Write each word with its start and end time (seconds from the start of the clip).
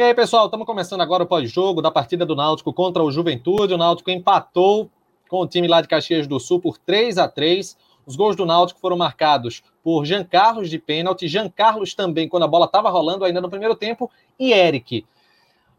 E 0.00 0.02
aí, 0.02 0.14
pessoal, 0.14 0.46
estamos 0.46 0.64
começando 0.64 1.02
agora 1.02 1.24
o 1.24 1.26
pós-jogo 1.26 1.82
da 1.82 1.90
partida 1.90 2.24
do 2.24 2.34
Náutico 2.34 2.72
contra 2.72 3.02
o 3.02 3.12
Juventude. 3.12 3.74
O 3.74 3.76
Náutico 3.76 4.10
empatou 4.10 4.90
com 5.28 5.42
o 5.42 5.46
time 5.46 5.68
lá 5.68 5.82
de 5.82 5.88
Caxias 5.88 6.26
do 6.26 6.40
Sul 6.40 6.58
por 6.58 6.78
3 6.78 7.18
a 7.18 7.28
3 7.28 7.76
Os 8.06 8.16
gols 8.16 8.34
do 8.34 8.46
Náutico 8.46 8.80
foram 8.80 8.96
marcados 8.96 9.62
por 9.84 10.06
Jean 10.06 10.24
Carlos 10.24 10.70
de 10.70 10.78
pênalti, 10.78 11.28
Jean 11.28 11.50
Carlos 11.50 11.92
também, 11.92 12.30
quando 12.30 12.44
a 12.44 12.48
bola 12.48 12.64
estava 12.64 12.88
rolando 12.88 13.26
ainda 13.26 13.42
no 13.42 13.50
primeiro 13.50 13.74
tempo, 13.74 14.10
e 14.38 14.54
Eric. 14.54 15.04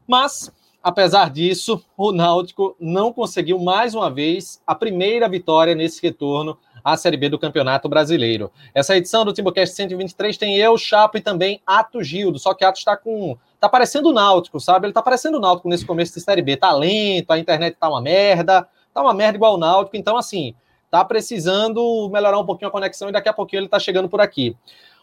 Mas, 0.05 0.53
apesar 0.83 1.31
disso, 1.31 1.83
o 1.97 2.11
Náutico 2.11 2.75
não 2.79 3.11
conseguiu 3.11 3.57
mais 3.57 3.95
uma 3.95 4.11
vez 4.11 4.61
a 4.67 4.75
primeira 4.75 5.27
vitória 5.27 5.73
nesse 5.73 5.99
retorno 5.99 6.59
à 6.83 6.97
Série 6.97 7.17
B 7.17 7.29
do 7.29 7.39
Campeonato 7.39 7.87
Brasileiro. 7.87 8.51
Essa 8.73 8.95
edição 8.95 9.23
do 9.25 9.33
Timbucast 9.33 9.75
123 9.75 10.37
tem 10.37 10.57
eu, 10.57 10.77
Chapo 10.77 11.17
e 11.17 11.21
também 11.21 11.61
Ato 11.65 12.03
Gildo, 12.03 12.39
só 12.39 12.53
que 12.53 12.63
Ato 12.63 12.79
está 12.79 12.95
com 12.97 13.37
tá 13.59 13.69
parecendo 13.69 14.09
o 14.09 14.13
Náutico, 14.13 14.59
sabe? 14.59 14.87
Ele 14.87 14.93
tá 14.93 15.03
parecendo 15.03 15.37
o 15.37 15.39
Náutico 15.39 15.69
nesse 15.69 15.85
começo 15.85 16.13
de 16.15 16.21
Série 16.21 16.41
B. 16.41 16.57
Tá 16.57 16.71
lento, 16.73 17.29
a 17.29 17.37
internet 17.37 17.77
tá 17.79 17.87
uma 17.87 18.01
merda, 18.01 18.67
tá 18.91 19.01
uma 19.01 19.13
merda 19.13 19.37
igual 19.37 19.53
o 19.53 19.57
Náutico. 19.57 19.95
Então, 19.95 20.17
assim, 20.17 20.55
tá 20.89 21.05
precisando 21.05 22.09
melhorar 22.11 22.39
um 22.39 22.45
pouquinho 22.45 22.69
a 22.69 22.71
conexão 22.71 23.09
e 23.09 23.11
daqui 23.11 23.29
a 23.29 23.33
pouquinho 23.33 23.61
ele 23.61 23.69
tá 23.69 23.77
chegando 23.79 24.09
por 24.09 24.19
aqui. 24.19 24.57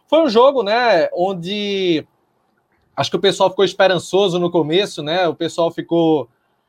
Foi 0.09 0.21
um 0.21 0.29
jogo, 0.29 0.63
né, 0.63 1.09
onde 1.13 2.05
acho 2.97 3.11
que 3.11 3.17
o 3.17 3.21
pessoal 3.21 3.49
ficou 3.49 3.65
esperançoso 3.65 4.39
no 4.39 4.51
começo, 4.51 5.03
né? 5.03 5.29
O 5.29 5.35
pessoal 5.35 5.71
ficou 5.71 6.29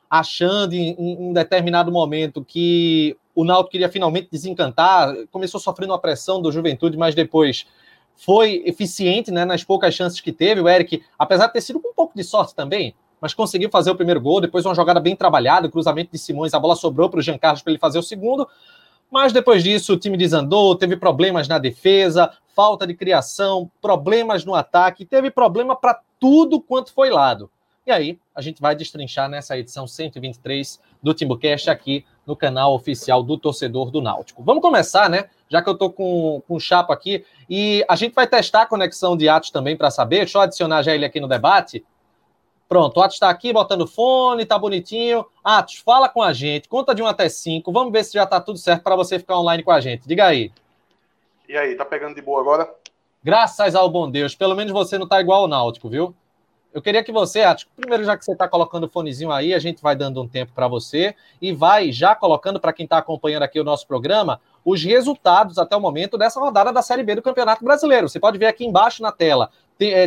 achando 0.10 0.74
em, 0.74 0.96
em 0.98 1.18
um 1.30 1.34
determinado 1.34 1.92
momento 1.92 2.44
que 2.44 3.16
o 3.36 3.44
Náutico 3.44 3.72
queria 3.72 3.90
finalmente 3.90 4.30
desencantar, 4.32 5.14
começou 5.32 5.60
sofrendo 5.60 5.94
uma 5.94 6.00
pressão 6.00 6.42
do 6.42 6.52
Juventude, 6.52 6.98
mas 6.98 7.16
depois 7.16 7.66
foi 8.16 8.64
eficiente 8.66 9.32
né, 9.32 9.46
nas 9.46 9.64
poucas 9.64 9.94
chances 9.94 10.20
que 10.20 10.32
teve. 10.32 10.60
O 10.60 10.68
Eric, 10.68 11.04
apesar 11.18 11.48
de 11.48 11.54
ter 11.54 11.62
sido 11.62 11.80
com 11.80 11.90
um 11.90 11.94
pouco 11.94 12.14
de 12.16 12.24
sorte 12.24 12.54
também, 12.54 12.94
mas 13.22 13.34
conseguiu 13.34 13.70
fazer 13.70 13.92
o 13.92 13.96
primeiro 13.96 14.20
gol. 14.20 14.42
Depois, 14.42 14.66
uma 14.66 14.76
jogada 14.76 15.00
bem 15.00 15.16
trabalhada, 15.16 15.70
cruzamento 15.70 16.12
de 16.12 16.18
Simões, 16.18 16.54
a 16.54 16.60
bola 16.60 16.76
sobrou 16.76 17.10
para 17.10 17.20
o 17.20 17.22
Jean 17.22 17.38
Carlos 17.38 17.62
para 17.62 17.72
ele 17.72 17.80
fazer 17.80 18.00
o 18.00 18.04
segundo. 18.04 18.48
Mas 19.12 19.34
depois 19.34 19.64
disso, 19.64 19.94
o 19.94 19.98
time 19.98 20.18
desandou, 20.18 20.76
teve 20.76 20.96
problemas 20.96 21.48
na 21.48 21.58
defesa, 21.58 22.32
falta 22.56 22.86
de 22.86 22.94
criação, 22.94 23.72
problemas 23.82 24.46
no 24.46 24.54
ataque, 24.54 25.06
teve 25.06 25.32
problema 25.32 25.76
para 25.76 26.00
tudo 26.20 26.62
quanto 26.62 26.94
foi 26.94 27.10
lado. 27.10 27.50
E 27.88 27.92
aí, 27.92 28.20
a 28.40 28.42
gente 28.42 28.62
vai 28.62 28.74
destrinchar 28.74 29.28
nessa 29.28 29.58
edição 29.58 29.86
123 29.86 30.80
do 31.04 31.14
Timbucast 31.14 31.70
aqui 31.70 32.06
no 32.26 32.38
canal 32.38 32.74
oficial 32.74 33.22
do 33.22 33.38
torcedor 33.38 33.92
do 33.92 34.02
Náutico. 34.02 34.42
Vamos 34.42 34.62
começar, 34.62 35.10
né? 35.10 35.26
Já 35.50 35.62
que 35.62 35.68
eu 35.68 35.74
estou 35.74 35.92
com, 35.92 36.42
com 36.48 36.56
o 36.56 36.60
Chapo 36.60 36.94
aqui, 36.94 37.26
e 37.50 37.84
a 37.90 37.98
gente 37.98 38.14
vai 38.14 38.26
testar 38.26 38.62
a 38.62 38.66
conexão 38.66 39.18
de 39.18 39.28
Atos 39.28 39.52
também 39.52 39.76
para 39.76 39.92
saber. 39.92 40.20
Deixa 40.20 40.38
eu 40.38 40.42
adicionar 40.42 40.84
já 40.84 40.96
ele 40.96 41.04
aqui 41.04 41.20
no 41.20 41.28
debate. 41.28 41.86
Pronto, 42.70 42.98
o 42.98 43.02
Atos 43.02 43.18
está 43.18 43.30
aqui 43.30 43.52
botando 43.52 43.86
fone, 43.86 44.46
tá 44.46 44.58
bonitinho. 44.58 45.26
Atos, 45.44 45.76
fala 45.76 46.08
com 46.08 46.24
a 46.24 46.32
gente, 46.32 46.70
conta 46.70 46.96
de 46.96 47.04
1 47.04 47.08
até 47.08 47.28
5. 47.28 47.70
Vamos 47.74 47.92
ver 47.92 48.06
se 48.06 48.14
já 48.14 48.24
está 48.24 48.40
tudo 48.40 48.58
certo 48.58 48.84
para 48.84 48.96
você 48.96 49.20
ficar 49.20 49.38
online 49.38 49.64
com 49.64 49.72
a 49.72 49.82
gente. 49.82 50.08
Diga 50.08 50.28
aí. 50.28 50.50
E 51.50 51.58
aí, 51.58 51.76
tá 51.76 51.84
pegando 51.84 52.16
de 52.16 52.22
boa 52.22 52.40
agora? 52.40 52.74
Graças 53.22 53.76
ao 53.76 53.90
bom 53.90 54.10
Deus. 54.10 54.34
Pelo 54.34 54.56
menos 54.56 54.72
você 54.72 54.98
não 54.98 55.08
tá 55.08 55.20
igual 55.20 55.42
ao 55.42 55.48
Náutico, 55.50 55.90
viu? 55.90 56.16
Eu 56.72 56.84
queria 56.84 57.04
que 57.04 57.12
você, 57.12 57.42
Atos, 57.42 57.68
primeiro, 57.76 58.04
já 58.04 58.16
que 58.16 58.24
você 58.24 58.34
está 58.34 58.48
colocando 58.48 58.84
o 58.84 58.90
fonezinho 58.90 59.32
aí, 59.32 59.56
a 59.56 59.60
gente 59.60 59.82
vai 59.82 59.96
dando 59.96 60.22
um 60.22 60.28
tempo 60.28 60.52
para 60.54 60.68
você 60.68 61.16
e 61.42 61.52
vai 61.52 61.92
já 61.92 62.14
colocando 62.14 62.60
para 62.60 62.72
quem 62.72 62.84
está 62.84 63.00
acompanhando 63.00 63.42
aqui 63.42 63.60
o 63.60 63.64
nosso 63.64 63.88
programa 63.88 64.40
os 64.64 64.84
resultados 64.84 65.58
até 65.58 65.76
o 65.76 65.82
momento 65.82 66.16
dessa 66.16 66.40
rodada 66.40 66.72
da 66.72 66.84
Série 66.84 67.02
B 67.02 67.16
do 67.16 67.24
Campeonato 67.24 67.64
Brasileiro. 67.64 68.08
Você 68.08 68.20
pode 68.20 68.38
ver 68.38 68.46
aqui 68.46 68.66
embaixo 68.66 69.02
na 69.02 69.12
tela 69.12 69.50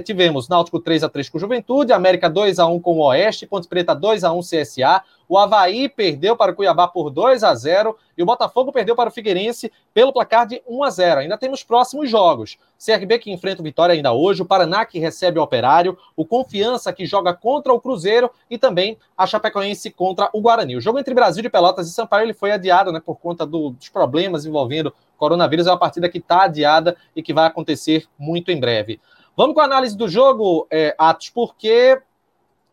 tivemos 0.04 0.48
Náutico 0.48 0.78
3 0.78 1.04
a 1.04 1.08
3 1.08 1.30
com 1.30 1.38
Juventude, 1.38 1.92
América 1.92 2.28
2 2.28 2.58
a 2.58 2.66
1 2.66 2.80
com 2.80 2.98
o 2.98 3.04
Oeste, 3.06 3.46
Ponte 3.46 3.66
Preta 3.66 3.94
2 3.94 4.22
a 4.22 4.32
1 4.32 4.40
CSA, 4.40 5.02
o 5.26 5.38
Havaí 5.38 5.88
perdeu 5.88 6.36
para 6.36 6.52
o 6.52 6.54
Cuiabá 6.54 6.86
por 6.86 7.08
2 7.08 7.42
a 7.42 7.54
0 7.54 7.96
e 8.18 8.22
o 8.22 8.26
Botafogo 8.26 8.70
perdeu 8.70 8.94
para 8.94 9.08
o 9.08 9.12
Figueirense 9.12 9.72
pelo 9.94 10.12
placar 10.12 10.46
de 10.46 10.62
1 10.68 10.84
a 10.84 10.90
0. 10.90 11.20
Ainda 11.20 11.38
temos 11.38 11.64
próximos 11.64 12.10
jogos. 12.10 12.58
CRB 12.78 13.18
que 13.18 13.30
enfrenta 13.30 13.62
o 13.62 13.64
Vitória 13.64 13.94
ainda 13.94 14.12
hoje, 14.12 14.42
o 14.42 14.44
Paraná 14.44 14.84
que 14.84 14.98
recebe 14.98 15.38
o 15.38 15.42
Operário, 15.42 15.96
o 16.14 16.26
Confiança 16.26 16.92
que 16.92 17.06
joga 17.06 17.32
contra 17.32 17.72
o 17.72 17.80
Cruzeiro 17.80 18.30
e 18.50 18.58
também 18.58 18.98
a 19.16 19.26
Chapecoense 19.26 19.90
contra 19.90 20.28
o 20.34 20.40
Guarani. 20.42 20.76
O 20.76 20.80
jogo 20.82 20.98
entre 20.98 21.14
Brasil 21.14 21.42
de 21.42 21.48
Pelotas 21.48 21.88
e 21.88 21.92
Sampaio 21.92 22.26
ele 22.26 22.34
foi 22.34 22.50
adiado, 22.50 22.92
né, 22.92 23.00
por 23.00 23.18
conta 23.18 23.46
do, 23.46 23.70
dos 23.70 23.88
problemas 23.88 24.44
envolvendo 24.44 24.92
coronavírus, 25.16 25.66
é 25.66 25.70
uma 25.70 25.78
partida 25.78 26.08
que 26.08 26.18
está 26.18 26.42
adiada 26.42 26.96
e 27.14 27.22
que 27.22 27.32
vai 27.32 27.46
acontecer 27.46 28.06
muito 28.18 28.50
em 28.50 28.58
breve. 28.58 29.00
Vamos 29.36 29.54
com 29.54 29.60
a 29.60 29.64
análise 29.64 29.96
do 29.96 30.08
jogo, 30.08 30.66
é, 30.70 30.94
Atos, 30.98 31.30
porque 31.30 32.00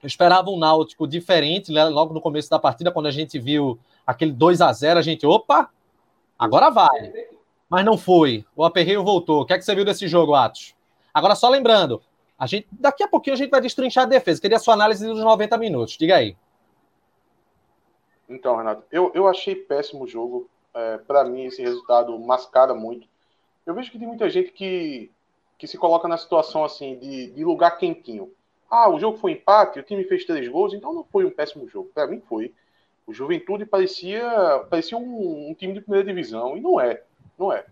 eu 0.04 0.08
esperava 0.08 0.50
um 0.50 0.58
Náutico 0.58 1.08
diferente 1.08 1.72
né, 1.72 1.86
logo 1.86 2.14
no 2.14 2.22
começo 2.22 2.50
da 2.50 2.60
partida, 2.60 2.92
quando 2.92 3.08
a 3.08 3.12
gente 3.12 3.40
viu 3.40 3.80
aquele 4.06 4.32
2 4.32 4.62
a 4.62 4.72
0 4.72 5.00
a 5.00 5.02
gente, 5.02 5.26
opa, 5.26 5.70
agora 6.38 6.70
vai. 6.70 7.14
Mas 7.70 7.86
não 7.86 7.98
foi. 7.98 8.46
O 8.56 8.66
aperreio 8.66 9.04
voltou. 9.04 9.42
O 9.42 9.46
que 9.46 9.54
é 9.54 9.58
que 9.58 9.64
você 9.64 9.76
viu 9.76 9.86
desse 9.86 10.08
jogo, 10.08 10.34
Atos? 10.34 10.76
Agora, 11.14 11.36
só 11.36 11.48
lembrando, 11.50 12.02
a 12.38 12.48
gente, 12.48 12.68
daqui 12.72 13.04
a 13.04 13.08
pouquinho 13.08 13.36
a 13.36 13.38
gente 13.38 13.52
vai 13.52 13.62
destrinchar 13.62 14.06
a 14.06 14.08
defesa. 14.08 14.42
Queria 14.42 14.58
a 14.58 14.60
sua 14.60 14.74
análise 14.74 15.06
dos 15.06 15.20
90 15.20 15.58
minutos. 15.58 15.98
Diga 15.98 16.16
aí. 16.16 16.36
Então, 18.28 18.56
Renato, 18.56 18.84
eu, 18.92 19.12
eu 19.14 19.28
achei 19.28 19.56
péssimo 19.56 20.04
o 20.04 20.08
jogo. 20.08 20.50
É, 20.74 20.98
Para 20.98 21.24
mim, 21.24 21.46
esse 21.46 21.62
resultado 21.62 22.18
mascara 22.20 22.74
muito. 22.74 23.08
Eu 23.66 23.74
vejo 23.74 23.92
que 23.92 24.00
tem 24.00 24.08
muita 24.08 24.30
gente 24.30 24.52
que 24.52 25.12
que 25.60 25.68
se 25.68 25.78
coloca 25.78 26.08
na 26.08 26.18
situação 26.18 26.64
assim 26.64 26.98
de, 26.98 27.32
de 27.32 27.44
lugar 27.44 27.78
quentinho. 27.78 28.34
Ah, 28.72 28.90
o 28.90 28.98
jogo 28.98 29.18
foi 29.18 29.34
empate, 29.34 29.80
o 29.80 29.84
time 29.84 30.06
fez 30.06 30.24
três 30.24 30.48
gols, 30.48 30.74
então 30.74 30.94
não 30.94 31.04
foi 31.04 31.26
um 31.26 31.30
péssimo 31.30 31.68
jogo. 31.68 31.92
Para 31.94 32.08
mim 32.08 32.22
foi. 32.22 32.54
O 33.06 33.14
Juventude 33.14 33.66
parecia, 33.66 34.66
parecia 34.70 34.98
um, 34.98 35.50
um, 35.50 35.54
time 35.54 35.74
de 35.74 35.82
primeira 35.82 36.08
divisão 36.08 36.56
e 36.56 36.62
não 36.62 36.80
é, 36.80 37.04
não 37.38 37.52
é. 37.52 37.66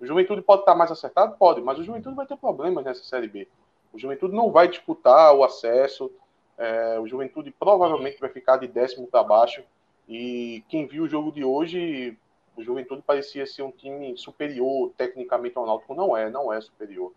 O 0.00 0.06
Juventude 0.06 0.40
pode 0.40 0.62
estar 0.62 0.74
mais 0.74 0.90
acertado, 0.90 1.36
pode, 1.36 1.60
mas 1.60 1.78
o 1.78 1.84
Juventude 1.84 2.16
vai 2.16 2.26
ter 2.26 2.36
problemas 2.36 2.84
nessa 2.84 3.04
série 3.04 3.28
B. 3.28 3.46
O 3.92 3.98
Juventude 3.98 4.34
não 4.34 4.50
vai 4.50 4.66
disputar 4.66 5.34
o 5.34 5.44
acesso. 5.44 6.10
É, 6.56 6.98
o 6.98 7.06
Juventude 7.06 7.50
provavelmente 7.50 8.20
vai 8.20 8.30
ficar 8.30 8.56
de 8.56 8.68
décimo 8.68 9.06
para 9.06 9.22
baixo. 9.22 9.62
E 10.08 10.64
quem 10.68 10.86
viu 10.86 11.04
o 11.04 11.08
jogo 11.08 11.30
de 11.30 11.44
hoje, 11.44 12.16
o 12.56 12.62
Juventude 12.62 13.02
parecia 13.02 13.44
ser 13.44 13.62
um 13.62 13.70
time 13.70 14.16
superior 14.16 14.92
tecnicamente 14.96 15.58
ao 15.58 15.66
Náutico. 15.66 15.94
Não 15.94 16.16
é, 16.16 16.30
não 16.30 16.52
é 16.52 16.60
superior. 16.60 17.12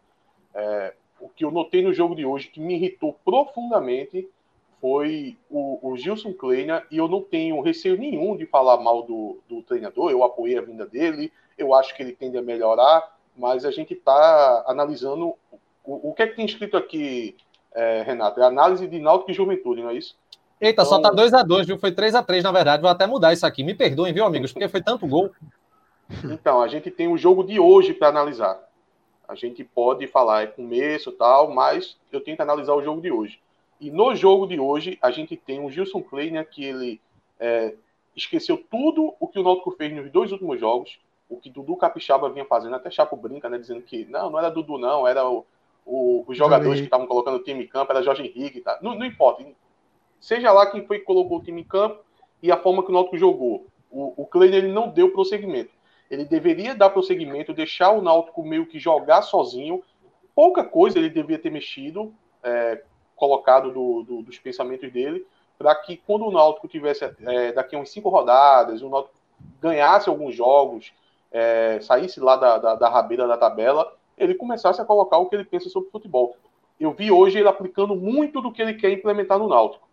É, 0.53 0.93
o 1.19 1.29
que 1.29 1.43
eu 1.43 1.51
notei 1.51 1.81
no 1.81 1.93
jogo 1.93 2.15
de 2.15 2.25
hoje 2.25 2.47
que 2.47 2.59
me 2.59 2.75
irritou 2.75 3.17
profundamente 3.25 4.27
foi 4.79 5.35
o, 5.49 5.79
o 5.81 5.97
Gilson 5.97 6.33
Kleina, 6.33 6.83
e 6.91 6.97
eu 6.97 7.07
não 7.07 7.21
tenho 7.21 7.59
receio 7.61 7.97
nenhum 7.97 8.37
de 8.37 8.45
falar 8.45 8.77
mal 8.77 9.03
do, 9.03 9.39
do 9.49 9.63
treinador, 9.63 10.11
eu 10.11 10.23
apoiei 10.23 10.57
a 10.57 10.61
vinda 10.61 10.85
dele, 10.85 11.31
eu 11.57 11.73
acho 11.73 11.95
que 11.95 12.03
ele 12.03 12.13
tende 12.13 12.37
a 12.37 12.43
melhorar, 12.43 13.17
mas 13.35 13.65
a 13.65 13.71
gente 13.71 13.95
está 13.95 14.63
analisando 14.67 15.35
o, 15.83 16.09
o 16.09 16.13
que 16.13 16.21
é 16.21 16.27
que 16.27 16.35
tem 16.35 16.45
escrito 16.45 16.77
aqui, 16.77 17.35
é, 17.73 18.03
Renato? 18.03 18.39
É 18.39 18.45
análise 18.45 18.87
de 18.87 18.99
Náutico 18.99 19.31
e 19.31 19.33
Juventude, 19.33 19.81
não 19.81 19.89
é 19.89 19.95
isso? 19.95 20.15
Eita, 20.59 20.81
então... 20.81 20.85
só 20.85 21.01
tá 21.01 21.11
2x2, 21.11 21.65
viu? 21.65 21.79
Foi 21.79 21.91
3x3, 21.91 22.41
na 22.41 22.51
verdade. 22.51 22.81
Vou 22.81 22.91
até 22.91 23.05
mudar 23.05 23.31
isso 23.31 23.45
aqui. 23.45 23.63
Me 23.63 23.75
perdoem, 23.75 24.11
viu, 24.11 24.25
amigos? 24.25 24.51
Porque 24.51 24.67
foi 24.67 24.81
tanto 24.81 25.07
gol. 25.07 25.31
Então, 26.23 26.61
a 26.61 26.67
gente 26.67 26.89
tem 26.89 27.07
o 27.07 27.17
jogo 27.17 27.43
de 27.43 27.59
hoje 27.59 27.93
para 27.93 28.07
analisar. 28.07 28.59
A 29.27 29.35
gente 29.35 29.63
pode 29.63 30.07
falar 30.07 30.43
é 30.43 30.47
começo 30.47 31.11
tal, 31.11 31.51
mas 31.51 31.97
eu 32.11 32.21
tenho 32.21 32.37
que 32.37 32.43
analisar 32.43 32.73
o 32.73 32.81
jogo 32.81 33.01
de 33.01 33.11
hoje. 33.11 33.39
E 33.79 33.91
no 33.91 34.15
jogo 34.15 34.47
de 34.47 34.59
hoje, 34.59 34.97
a 35.01 35.11
gente 35.11 35.35
tem 35.35 35.63
o 35.63 35.69
Gilson 35.69 36.01
Kleiner, 36.01 36.49
que 36.49 36.63
ele 36.63 37.01
é, 37.39 37.75
esqueceu 38.15 38.57
tudo 38.69 39.13
o 39.19 39.27
que 39.27 39.39
o 39.39 39.43
Náutico 39.43 39.71
fez 39.71 39.93
nos 39.93 40.11
dois 40.11 40.31
últimos 40.31 40.59
jogos, 40.59 40.99
o 41.29 41.37
que 41.37 41.49
Dudu 41.49 41.75
Capixaba 41.75 42.29
vinha 42.29 42.45
fazendo, 42.45 42.75
até 42.75 42.89
Chapo 42.89 43.15
brinca, 43.15 43.49
né, 43.49 43.57
dizendo 43.57 43.81
que 43.81 44.05
não, 44.05 44.31
não 44.31 44.39
era 44.39 44.49
Dudu 44.49 44.77
não, 44.77 45.07
era 45.07 45.29
o, 45.29 45.45
o, 45.85 46.23
os 46.25 46.37
jogadores 46.37 46.79
que 46.79 46.85
estavam 46.85 47.05
colocando 47.05 47.35
o 47.35 47.43
time 47.43 47.65
em 47.65 47.67
campo, 47.67 47.91
era 47.91 48.01
Jorge 48.01 48.23
Henrique, 48.23 48.61
tá? 48.61 48.79
não, 48.81 48.95
não 48.95 49.05
importa, 49.05 49.45
seja 50.19 50.51
lá 50.51 50.65
quem 50.71 50.85
foi 50.85 50.99
que 50.99 51.05
colocou 51.05 51.37
o 51.37 51.43
time 51.43 51.61
em 51.61 51.65
campo 51.65 51.99
e 52.41 52.51
a 52.51 52.57
forma 52.57 52.83
que 52.83 52.89
o 52.89 52.93
Náutico 52.93 53.17
jogou. 53.17 53.67
O, 53.91 54.21
o 54.23 54.25
Kleiner 54.25 54.63
ele 54.63 54.73
não 54.73 54.89
deu 54.89 55.11
prosseguimento. 55.11 55.71
Ele 56.09 56.25
deveria 56.25 56.73
dar 56.73 56.89
prosseguimento, 56.89 57.53
deixar 57.53 57.91
o 57.91 58.01
Náutico 58.01 58.43
meio 58.43 58.65
que 58.65 58.79
jogar 58.79 59.21
sozinho. 59.21 59.83
Pouca 60.33 60.63
coisa 60.63 60.97
ele 60.97 61.09
devia 61.09 61.37
ter 61.37 61.49
mexido, 61.49 62.13
é, 62.43 62.81
colocado 63.15 63.71
do, 63.71 64.03
do, 64.03 64.21
dos 64.21 64.37
pensamentos 64.39 64.91
dele, 64.91 65.25
para 65.57 65.73
que 65.75 65.97
quando 65.97 66.25
o 66.25 66.31
Náutico 66.31 66.67
tivesse 66.67 67.03
é, 67.03 67.51
daqui 67.51 67.75
a 67.75 67.79
uns 67.79 67.89
cinco 67.89 68.09
rodadas, 68.09 68.81
o 68.81 68.89
Náutico 68.89 69.15
ganhasse 69.59 70.07
alguns 70.07 70.35
jogos, 70.35 70.93
é, 71.31 71.79
saísse 71.81 72.19
lá 72.19 72.35
da, 72.35 72.57
da, 72.57 72.75
da 72.75 72.89
rabeira 72.89 73.27
da 73.27 73.37
tabela, 73.37 73.93
ele 74.17 74.35
começasse 74.35 74.81
a 74.81 74.85
colocar 74.85 75.17
o 75.17 75.27
que 75.27 75.35
ele 75.35 75.43
pensa 75.43 75.69
sobre 75.69 75.89
futebol. 75.89 76.35
Eu 76.79 76.91
vi 76.91 77.11
hoje 77.11 77.39
ele 77.39 77.47
aplicando 77.47 77.95
muito 77.95 78.39
do 78.39 78.51
que 78.51 78.61
ele 78.61 78.75
quer 78.75 78.91
implementar 78.91 79.39
no 79.39 79.47
Náutico. 79.47 79.87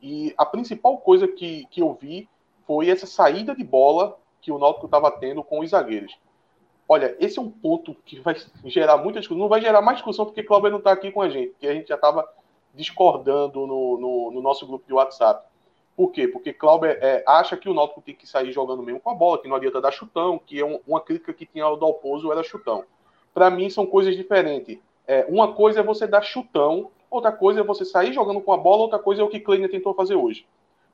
E 0.00 0.32
a 0.36 0.46
principal 0.46 0.98
coisa 0.98 1.28
que, 1.28 1.66
que 1.66 1.82
eu 1.82 1.92
vi 1.94 2.28
foi 2.66 2.88
essa 2.88 3.06
saída 3.06 3.54
de 3.54 3.64
bola 3.64 4.16
que 4.42 4.52
o 4.52 4.58
Náutico 4.58 4.86
estava 4.86 5.10
tendo 5.10 5.42
com 5.42 5.60
os 5.60 5.70
zagueiros. 5.70 6.14
Olha, 6.88 7.16
esse 7.18 7.38
é 7.38 7.42
um 7.42 7.50
ponto 7.50 7.94
que 8.04 8.20
vai 8.20 8.36
gerar 8.64 8.98
muita 8.98 9.20
discussão. 9.20 9.40
Não 9.40 9.48
vai 9.48 9.62
gerar 9.62 9.80
mais 9.80 9.98
discussão 9.98 10.26
porque 10.26 10.42
Cláudio 10.42 10.70
não 10.70 10.78
está 10.78 10.92
aqui 10.92 11.10
com 11.10 11.22
a 11.22 11.28
gente, 11.30 11.50
porque 11.50 11.66
a 11.66 11.72
gente 11.72 11.88
já 11.88 11.94
estava 11.94 12.28
discordando 12.74 13.66
no, 13.66 13.98
no, 13.98 14.30
no 14.32 14.42
nosso 14.42 14.66
grupo 14.66 14.84
de 14.86 14.92
WhatsApp. 14.92 15.46
Por 15.96 16.10
quê? 16.10 16.26
Porque 16.26 16.52
Clauber 16.52 16.98
é, 17.00 17.22
acha 17.26 17.56
que 17.56 17.68
o 17.68 17.74
Náutico 17.74 18.02
tem 18.02 18.14
que 18.14 18.26
sair 18.26 18.50
jogando 18.52 18.82
mesmo 18.82 19.00
com 19.00 19.10
a 19.10 19.14
bola, 19.14 19.40
que 19.40 19.48
não 19.48 19.56
adianta 19.56 19.80
dar 19.80 19.92
chutão, 19.92 20.38
que 20.38 20.58
é 20.58 20.64
um, 20.64 20.80
uma 20.86 21.00
crítica 21.00 21.32
que 21.32 21.46
tinha 21.46 21.64
ao 21.64 21.76
Dalpozo 21.76 22.32
era 22.32 22.42
chutão. 22.42 22.84
Para 23.32 23.50
mim 23.50 23.70
são 23.70 23.86
coisas 23.86 24.16
diferentes. 24.16 24.78
É, 25.06 25.26
uma 25.28 25.52
coisa 25.52 25.80
é 25.80 25.82
você 25.82 26.06
dar 26.06 26.22
chutão, 26.22 26.90
outra 27.10 27.30
coisa 27.30 27.60
é 27.60 27.62
você 27.62 27.84
sair 27.84 28.12
jogando 28.12 28.40
com 28.40 28.52
a 28.52 28.56
bola, 28.56 28.82
outra 28.82 28.98
coisa 28.98 29.20
é 29.20 29.24
o 29.24 29.28
que 29.28 29.40
Kleiner 29.40 29.70
tentou 29.70 29.94
fazer 29.94 30.14
hoje. 30.14 30.46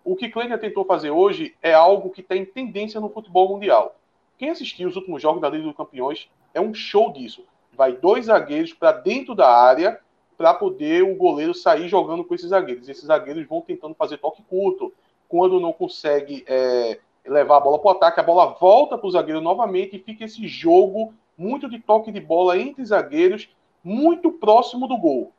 O 0.04 0.16
que 0.16 0.28
Kleiner 0.28 0.58
tentou 0.58 0.84
fazer 0.84 1.10
hoje 1.10 1.54
é 1.62 1.74
algo 1.74 2.10
que 2.10 2.22
tem 2.22 2.44
tendência 2.44 3.00
no 3.00 3.10
futebol 3.10 3.48
mundial. 3.48 3.96
Quem 4.38 4.50
assistiu 4.50 4.88
os 4.88 4.96
últimos 4.96 5.20
jogos 5.20 5.42
da 5.42 5.48
Liga 5.48 5.64
dos 5.64 5.76
Campeões 5.76 6.30
é 6.54 6.60
um 6.60 6.72
show 6.72 7.12
disso. 7.12 7.44
Vai 7.72 7.92
dois 7.92 8.26
zagueiros 8.26 8.72
para 8.72 8.92
dentro 8.92 9.34
da 9.34 9.50
área 9.50 10.00
para 10.36 10.54
poder 10.54 11.02
o 11.02 11.16
goleiro 11.16 11.52
sair 11.52 11.88
jogando 11.88 12.24
com 12.24 12.34
esses 12.34 12.50
zagueiros. 12.50 12.88
Esses 12.88 13.04
zagueiros 13.04 13.46
vão 13.46 13.60
tentando 13.60 13.94
fazer 13.94 14.18
toque 14.18 14.42
curto. 14.42 14.92
Quando 15.28 15.60
não 15.60 15.72
consegue 15.72 16.44
é, 16.46 17.00
levar 17.26 17.56
a 17.56 17.60
bola 17.60 17.78
para 17.78 17.88
o 17.88 17.90
ataque, 17.90 18.20
a 18.20 18.22
bola 18.22 18.46
volta 18.46 18.96
para 18.96 19.06
o 19.06 19.10
zagueiro 19.10 19.40
novamente 19.40 19.96
e 19.96 19.98
fica 19.98 20.24
esse 20.24 20.46
jogo 20.46 21.12
muito 21.36 21.68
de 21.68 21.78
toque 21.78 22.10
de 22.10 22.20
bola 22.20 22.58
entre 22.58 22.84
zagueiros, 22.84 23.48
muito 23.82 24.32
próximo 24.32 24.86
do 24.86 24.96
gol. 24.96 25.32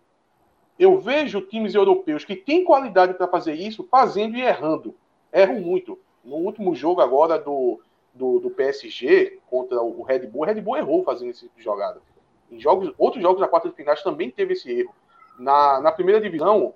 Eu 0.80 0.98
vejo 0.98 1.42
times 1.42 1.76
europeus 1.76 2.24
que 2.24 2.38
têm 2.38 2.64
qualidade 2.64 3.14
para 3.14 3.28
fazer 3.28 3.54
isso, 3.54 3.86
fazendo 3.92 4.38
e 4.38 4.42
errando. 4.42 4.96
Erram 5.32 5.60
muito. 5.60 6.00
No 6.24 6.38
último 6.38 6.74
jogo 6.74 7.02
agora 7.02 7.38
do, 7.38 7.82
do, 8.14 8.40
do, 8.40 8.50
PSG 8.50 9.40
contra 9.50 9.82
o 9.82 10.02
Red 10.04 10.28
Bull, 10.28 10.44
o 10.44 10.46
Red 10.46 10.62
Bull 10.62 10.78
errou 10.78 11.04
fazendo 11.04 11.32
esse 11.32 11.42
tipo 11.42 11.58
de 11.58 11.64
jogada. 11.64 12.02
Em 12.50 12.58
jogos, 12.62 12.94
outros 12.98 13.22
jogos 13.22 13.42
da 13.42 13.48
quarta 13.48 13.70
de 13.70 13.76
finais 13.76 14.02
também 14.02 14.32
teve 14.32 14.54
esse 14.54 14.72
erro. 14.72 14.96
Na, 15.38 15.82
na 15.82 15.92
primeira 15.92 16.22
divisão, 16.22 16.74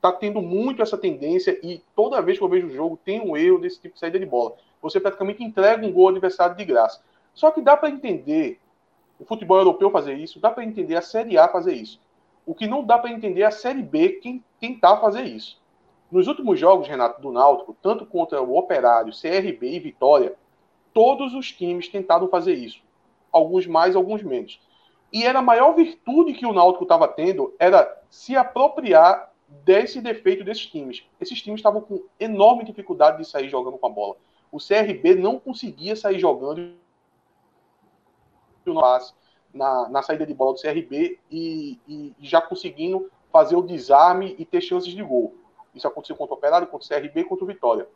tá 0.00 0.10
tendo 0.10 0.40
muito 0.40 0.82
essa 0.82 0.96
tendência 0.96 1.58
e 1.62 1.82
toda 1.94 2.22
vez 2.22 2.38
que 2.38 2.44
eu 2.44 2.48
vejo 2.48 2.68
o 2.68 2.70
jogo 2.70 2.98
tem 3.04 3.20
um 3.20 3.36
erro 3.36 3.58
desse 3.58 3.80
tipo 3.80 3.94
de 3.94 4.00
saída 4.00 4.18
de 4.18 4.26
bola. 4.26 4.56
Você 4.80 4.98
praticamente 4.98 5.44
entrega 5.44 5.86
um 5.86 5.92
gol 5.92 6.04
ao 6.04 6.10
adversário 6.10 6.56
de 6.56 6.64
graça. 6.64 7.02
Só 7.34 7.50
que 7.50 7.60
dá 7.60 7.76
para 7.76 7.90
entender 7.90 8.58
o 9.20 9.24
futebol 9.24 9.58
europeu 9.58 9.90
fazer 9.90 10.14
isso, 10.14 10.40
dá 10.40 10.50
para 10.50 10.64
entender 10.64 10.96
a 10.96 11.02
Série 11.02 11.36
A 11.38 11.46
fazer 11.48 11.74
isso. 11.74 12.00
O 12.44 12.54
que 12.54 12.66
não 12.66 12.84
dá 12.84 12.98
para 12.98 13.10
entender 13.10 13.42
é 13.42 13.46
a 13.46 13.50
Série 13.50 13.82
B 13.82 14.20
quem 14.22 14.44
tentar 14.58 14.98
fazer 14.98 15.22
isso. 15.22 15.60
Nos 16.10 16.26
últimos 16.26 16.58
jogos, 16.58 16.88
Renato, 16.88 17.22
do 17.22 17.32
Náutico, 17.32 17.76
tanto 17.80 18.04
contra 18.04 18.42
o 18.42 18.56
Operário, 18.56 19.12
CRB 19.12 19.76
e 19.76 19.80
Vitória, 19.80 20.34
todos 20.92 21.34
os 21.34 21.50
times 21.50 21.88
tentaram 21.88 22.28
fazer 22.28 22.54
isso. 22.54 22.82
Alguns 23.30 23.66
mais, 23.66 23.96
alguns 23.96 24.22
menos. 24.22 24.60
E 25.12 25.24
era 25.24 25.38
a 25.38 25.42
maior 25.42 25.74
virtude 25.74 26.34
que 26.34 26.46
o 26.46 26.52
Náutico 26.52 26.84
estava 26.84 27.08
tendo 27.08 27.54
era 27.58 28.02
se 28.10 28.36
apropriar 28.36 29.32
desse 29.64 30.00
defeito 30.00 30.44
desses 30.44 30.66
times. 30.66 31.04
Esses 31.20 31.40
times 31.40 31.60
estavam 31.60 31.80
com 31.80 32.02
enorme 32.18 32.64
dificuldade 32.64 33.18
de 33.18 33.24
sair 33.24 33.48
jogando 33.48 33.78
com 33.78 33.86
a 33.86 33.90
bola. 33.90 34.16
O 34.50 34.58
CRB 34.58 35.14
não 35.14 35.38
conseguia 35.38 35.94
sair 35.96 36.18
jogando 36.18 36.74
na, 39.52 39.88
na 39.88 40.02
saída 40.02 40.26
de 40.26 40.34
bola 40.34 40.54
do 40.54 40.60
CRB 40.60 41.18
e, 41.30 41.78
e, 41.88 42.14
já 42.20 42.40
conseguindo 42.40 43.10
fazer 43.30 43.56
o 43.56 43.62
desarme 43.62 44.34
e 44.38 44.44
ter 44.44 44.60
chances 44.60 44.92
de 44.92 45.02
gol. 45.02 45.34
Isso 45.74 45.86
aconteceu 45.86 46.16
contra 46.16 46.34
o 46.34 46.38
Operário, 46.38 46.66
contra 46.66 46.84
o 46.84 46.88
CRB 46.88 47.20
e 47.20 47.24
contra 47.24 47.44
o 47.44 47.48
Vitória. 47.48 47.88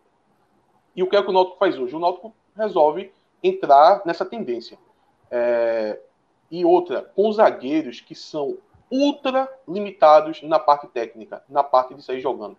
E 0.95 1.03
o 1.03 1.09
que 1.09 1.17
é 1.17 1.23
que 1.23 1.29
o 1.29 1.33
Náutico 1.33 1.59
faz 1.59 1.79
hoje? 1.79 1.95
O 1.95 1.99
Náutico 1.99 2.35
resolve 2.57 3.13
entrar 3.43 4.03
nessa 4.07 4.25
tendência. 4.25 4.79
É, 5.31 6.01
e 6.51 6.65
outra, 6.65 7.03
com 7.15 7.31
zagueiros 7.33 8.01
que 8.01 8.15
são 8.15 8.57
ultra 8.91 9.49
limitados 9.69 10.43
na 10.43 10.59
parte 10.59 10.87
técnica, 10.87 11.43
na 11.49 11.63
parte 11.63 11.95
de 11.95 12.03
sair 12.03 12.21
jogando. 12.21 12.57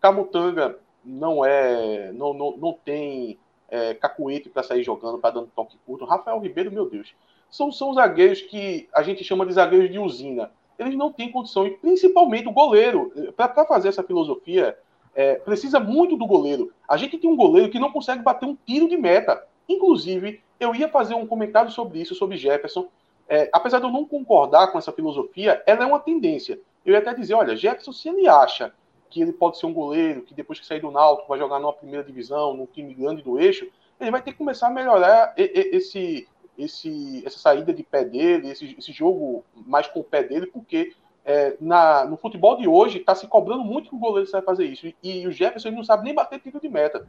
Camutanga 0.00 0.78
não 1.04 1.44
é, 1.44 2.12
não, 2.12 2.34
não, 2.34 2.56
não 2.56 2.72
tem 2.72 3.38
é, 3.68 3.94
cacuete 3.94 4.48
para 4.48 4.62
sair 4.62 4.82
jogando, 4.82 5.18
para 5.18 5.34
dando 5.34 5.50
toque 5.54 5.78
curto. 5.86 6.04
Rafael 6.04 6.40
Ribeiro, 6.40 6.72
meu 6.72 6.88
Deus, 6.88 7.14
são, 7.50 7.72
são 7.72 7.94
zagueiros 7.94 8.42
que 8.42 8.88
a 8.92 9.02
gente 9.02 9.24
chama 9.24 9.46
de 9.46 9.52
zagueiros 9.52 9.90
de 9.90 9.98
usina. 9.98 10.50
Eles 10.78 10.94
não 10.94 11.12
têm 11.12 11.32
condição, 11.32 11.66
e 11.66 11.70
principalmente 11.70 12.46
o 12.46 12.52
goleiro, 12.52 13.12
para 13.36 13.64
fazer 13.64 13.88
essa 13.88 14.02
filosofia, 14.02 14.78
é, 15.14 15.34
precisa 15.34 15.80
muito 15.80 16.16
do 16.16 16.26
goleiro. 16.26 16.72
A 16.88 16.96
gente 16.96 17.18
tem 17.18 17.28
um 17.28 17.36
goleiro 17.36 17.70
que 17.70 17.80
não 17.80 17.90
consegue 17.90 18.22
bater 18.22 18.46
um 18.46 18.56
tiro 18.66 18.88
de 18.88 18.96
meta. 18.96 19.44
Inclusive, 19.68 20.40
eu 20.60 20.74
ia 20.74 20.88
fazer 20.88 21.14
um 21.14 21.26
comentário 21.26 21.70
sobre 21.70 22.00
isso, 22.00 22.14
sobre 22.14 22.36
Jefferson, 22.36 22.86
é, 23.28 23.50
apesar 23.52 23.78
de 23.78 23.84
eu 23.84 23.90
não 23.90 24.04
concordar 24.04 24.68
com 24.72 24.78
essa 24.78 24.92
filosofia, 24.92 25.62
ela 25.66 25.82
é 25.82 25.86
uma 25.86 26.00
tendência. 26.00 26.58
Eu 26.86 26.92
ia 26.92 27.00
até 27.00 27.12
dizer, 27.12 27.34
olha, 27.34 27.56
Jefferson, 27.56 27.92
se 27.92 28.08
ele 28.08 28.28
acha 28.28 28.72
que 29.10 29.20
ele 29.20 29.32
pode 29.32 29.58
ser 29.58 29.66
um 29.66 29.72
goleiro, 29.72 30.22
que 30.22 30.34
depois 30.34 30.60
que 30.60 30.66
sair 30.66 30.80
do 30.80 30.90
Náutico 30.90 31.28
vai 31.28 31.38
jogar 31.38 31.58
numa 31.58 31.72
primeira 31.72 32.04
divisão, 32.04 32.54
num 32.54 32.66
time 32.66 32.94
grande 32.94 33.22
do 33.22 33.38
eixo, 33.38 33.68
ele 34.00 34.10
vai 34.10 34.22
ter 34.22 34.32
que 34.32 34.38
começar 34.38 34.68
a 34.68 34.70
melhorar 34.70 35.34
esse, 35.36 36.28
esse, 36.58 37.22
essa 37.24 37.38
saída 37.38 37.72
de 37.72 37.82
pé 37.82 38.04
dele, 38.04 38.50
esse, 38.50 38.74
esse 38.76 38.92
jogo 38.92 39.44
mais 39.54 39.86
com 39.86 40.00
o 40.00 40.04
pé 40.04 40.22
dele, 40.22 40.46
porque 40.46 40.92
é, 41.24 41.56
na, 41.60 42.04
no 42.04 42.16
futebol 42.16 42.56
de 42.56 42.66
hoje 42.66 42.98
está 42.98 43.14
se 43.14 43.26
cobrando 43.26 43.62
muito 43.62 43.90
que 43.90 43.94
o 43.94 43.98
goleiro 43.98 44.28
saiba 44.28 44.46
fazer 44.46 44.64
isso. 44.64 44.86
E, 44.86 44.94
e 45.02 45.26
o 45.26 45.30
Jefferson 45.30 45.70
não 45.70 45.84
sabe 45.84 46.04
nem 46.04 46.14
bater 46.14 46.40
tiro 46.40 46.60
de 46.60 46.68
meta. 46.68 47.06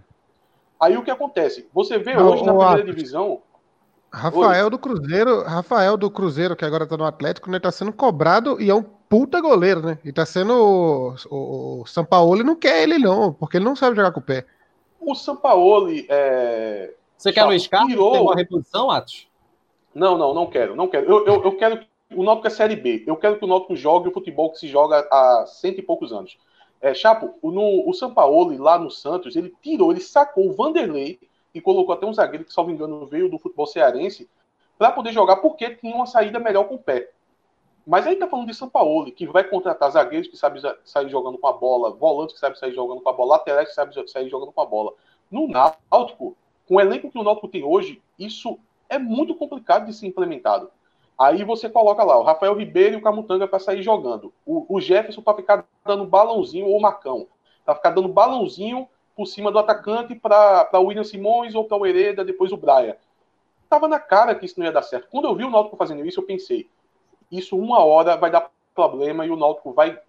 Aí 0.80 0.96
o 0.96 1.04
que 1.04 1.12
acontece? 1.12 1.68
Você 1.74 1.98
vê 1.98 2.14
não, 2.14 2.30
hoje 2.30 2.44
na 2.44 2.54
primeira 2.54 2.84
divisão. 2.84 3.42
Rafael 4.12 4.66
Oi. 4.66 4.70
do 4.72 4.80
Cruzeiro, 4.80 5.44
Rafael 5.44 5.98
do 5.98 6.10
Cruzeiro, 6.10 6.56
que 6.56 6.66
agora 6.66 6.88
tá 6.88 6.98
no 6.98 7.06
Atlético, 7.06 7.50
né, 7.50 7.60
tá 7.60 7.72
sendo 7.72 7.94
cobrado 7.94 8.60
e 8.60 8.70
é 8.70 8.76
um 8.76 8.84
puta 8.84 9.40
goleiro, 9.40 9.82
né? 9.82 10.00
E 10.04 10.12
tá 10.12 10.26
sendo 10.26 10.54
o, 10.54 11.16
o, 11.30 11.82
o 11.82 11.86
Sampaoli 11.86 12.44
não 12.44 12.56
quer 12.56 12.84
ele 12.84 12.98
não, 12.98 13.34
porque 13.34 13.58
ele 13.58 13.66
não 13.66 13.76
sabe 13.76 13.96
jogar 13.96 14.12
com 14.12 14.20
o 14.20 14.24
pé. 14.24 14.46
O 15.00 15.16
Sampaoli 15.16 16.06
é... 16.10 16.94
Você 17.18 17.32
quer 17.32 17.44
Luiz 17.44 17.68
Carlos 17.68 17.92
tirou... 17.92 18.12
ter 18.12 18.20
uma 18.20 18.36
reposição, 18.36 18.90
Atos? 18.90 19.29
Não, 19.94 20.18
não, 20.18 20.34
não 20.34 20.48
quero, 20.48 20.76
não 20.76 20.88
quero. 20.88 21.10
Eu, 21.10 21.26
eu, 21.26 21.44
eu 21.44 21.58
quero 21.58 21.84
o 22.16 22.24
Náutico 22.24 22.48
é 22.48 22.50
Série 22.50 22.76
B. 22.76 23.04
Eu 23.06 23.16
quero 23.16 23.38
que 23.38 23.46
o 23.46 23.48
Náutico 23.48 23.76
jogue 23.76 24.10
o 24.10 24.12
futebol 24.12 24.52
que 24.52 24.60
se 24.60 24.68
joga 24.68 25.08
há 25.12 25.46
cento 25.48 25.80
e 25.80 25.84
poucos 25.84 26.12
anos. 26.12 26.38
É, 26.82 26.94
Chapo, 26.94 27.38
no, 27.44 27.88
o 27.88 27.94
Sampaoli 27.94 28.58
lá 28.58 28.80
no 28.80 28.90
Santos, 28.90 29.36
ele 29.36 29.54
tirou, 29.62 29.92
ele 29.92 30.00
sacou 30.00 30.48
o 30.48 30.54
Vanderlei 30.54 31.20
e 31.54 31.60
colocou 31.60 31.94
até 31.94 32.06
um 32.06 32.14
zagueiro 32.14 32.46
que, 32.46 32.54
salvo 32.54 32.72
engano, 32.72 33.06
veio 33.06 33.30
do 33.30 33.38
futebol 33.38 33.68
cearense 33.68 34.30
para 34.78 34.92
poder 34.92 35.12
jogar 35.12 35.38
porque 35.38 35.76
tinha 35.76 35.94
uma 35.94 36.06
saída 36.06 36.40
melhor 36.40 36.66
com 36.68 36.76
o 36.76 36.80
pé. 36.80 37.12
Mas 37.86 38.08
aí 38.08 38.16
tá 38.16 38.28
falando 38.28 38.48
de 38.48 38.54
São 38.54 38.70
Paulo, 38.70 39.12
que 39.12 39.28
vai 39.28 39.44
contratar 39.44 39.92
zagueiros 39.92 40.28
que 40.28 40.38
sabem 40.38 40.62
sair 40.86 41.10
jogando 41.10 41.38
com 41.38 41.48
a 41.48 41.54
bola, 41.54 41.92
volantes 41.92 42.34
que 42.34 42.40
sabem 42.40 42.58
sair 42.58 42.74
jogando 42.74 43.02
com 43.02 43.10
a 43.10 43.14
bola, 43.14 43.38
laterais 43.38 43.70
que 43.70 43.76
sabem 43.76 44.08
sair 44.08 44.30
jogando 44.30 44.52
com 44.52 44.62
a 44.62 44.66
bola. 44.66 44.94
No 45.30 45.48
Náutico, 45.48 46.38
com 46.68 46.76
o 46.76 46.80
elenco 46.80 47.12
que 47.12 47.18
o 47.18 47.24
Náutico 47.24 47.48
tem 47.48 47.64
hoje, 47.64 48.02
isso 48.18 48.58
é 48.90 48.98
muito 48.98 49.36
complicado 49.36 49.86
de 49.86 49.94
ser 49.94 50.08
implementado. 50.08 50.70
Aí 51.18 51.44
você 51.44 51.70
coloca 51.70 52.04
lá 52.04 52.18
o 52.18 52.24
Rafael 52.24 52.56
Ribeiro 52.56 52.96
e 52.96 52.98
o 52.98 53.02
Camutanga 53.02 53.48
para 53.48 53.60
sair 53.60 53.84
jogando. 53.84 54.34
O, 54.46 54.66
o 54.76 54.82
Jefferson 54.82 55.22
para 55.22 55.36
ficar 55.36 55.66
dando 55.86 56.06
balãozinho 56.06 56.68
ou 56.68 56.80
Marcão. 56.80 57.28
Para 57.66 57.76
ficar 57.76 57.90
dando 57.90 58.08
balãozinho 58.08 58.88
por 59.16 59.26
cima 59.26 59.52
do 59.52 59.60
atacante 59.60 60.16
para 60.16 60.70
o 60.74 60.86
William 60.86 61.04
Simões 61.04 61.54
ou 61.56 61.66
para 61.66 61.78
o 61.78 61.86
Hereda, 61.86 62.24
depois 62.24 62.54
o 62.54 62.58
Braia. 62.58 62.98
Tava 63.70 63.88
na 63.88 64.00
cara 64.00 64.34
que 64.34 64.46
isso 64.46 64.58
não 64.58 64.66
ia 64.66 64.72
dar 64.72 64.82
certo. 64.82 65.10
Quando 65.12 65.26
eu 65.26 65.36
vi 65.36 65.44
o 65.44 65.50
Náutico 65.50 65.76
fazendo 65.76 66.06
isso, 66.06 66.22
eu 66.22 66.26
pensei, 66.26 66.70
isso 67.30 67.58
uma 67.58 67.84
hora 67.84 68.16
vai 68.16 68.32
dar 68.32 68.50
problema 68.74 69.26
e 69.26 69.30
o 69.30 69.36
Náutico 69.36 69.74
vai 69.74 70.00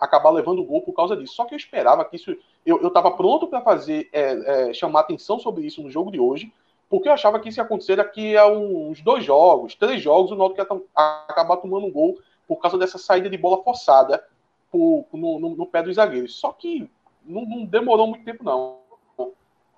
acabar 0.00 0.30
levando 0.30 0.60
o 0.60 0.64
gol 0.64 0.80
por 0.80 0.94
causa 0.94 1.14
disso. 1.14 1.34
Só 1.34 1.44
que 1.44 1.54
eu 1.54 1.58
esperava 1.58 2.04
que 2.06 2.16
isso. 2.16 2.34
Eu 2.64 2.88
estava 2.88 3.10
pronto 3.10 3.46
para 3.46 3.60
fazer, 3.60 4.08
é, 4.10 4.70
é, 4.70 4.72
chamar 4.72 5.00
atenção 5.00 5.38
sobre 5.38 5.66
isso 5.66 5.82
no 5.82 5.90
jogo 5.90 6.10
de 6.10 6.18
hoje, 6.18 6.50
porque 6.88 7.08
eu 7.08 7.12
achava 7.12 7.40
que 7.40 7.48
isso 7.48 7.60
ia 7.60 7.64
acontecer 7.64 7.96
daqui 7.96 8.36
a 8.36 8.46
uns 8.46 9.00
dois 9.00 9.24
jogos, 9.24 9.74
três 9.74 10.02
jogos, 10.02 10.30
o 10.30 10.36
Náutico 10.36 10.60
ia 10.60 10.82
acabar 10.94 11.56
tomando 11.56 11.86
um 11.86 11.90
gol 11.90 12.18
por 12.46 12.56
causa 12.56 12.78
dessa 12.78 12.98
saída 12.98 13.28
de 13.28 13.36
bola 13.36 13.62
forçada 13.62 14.22
por, 14.70 15.06
no, 15.12 15.38
no, 15.38 15.56
no, 15.56 15.66
pé 15.66 15.82
dos 15.82 15.96
zagueiros. 15.96 16.34
Só 16.36 16.52
que 16.52 16.90
não, 17.24 17.44
não 17.44 17.64
demorou 17.64 18.06
muito 18.06 18.24
tempo, 18.24 18.44
não. 18.44 18.78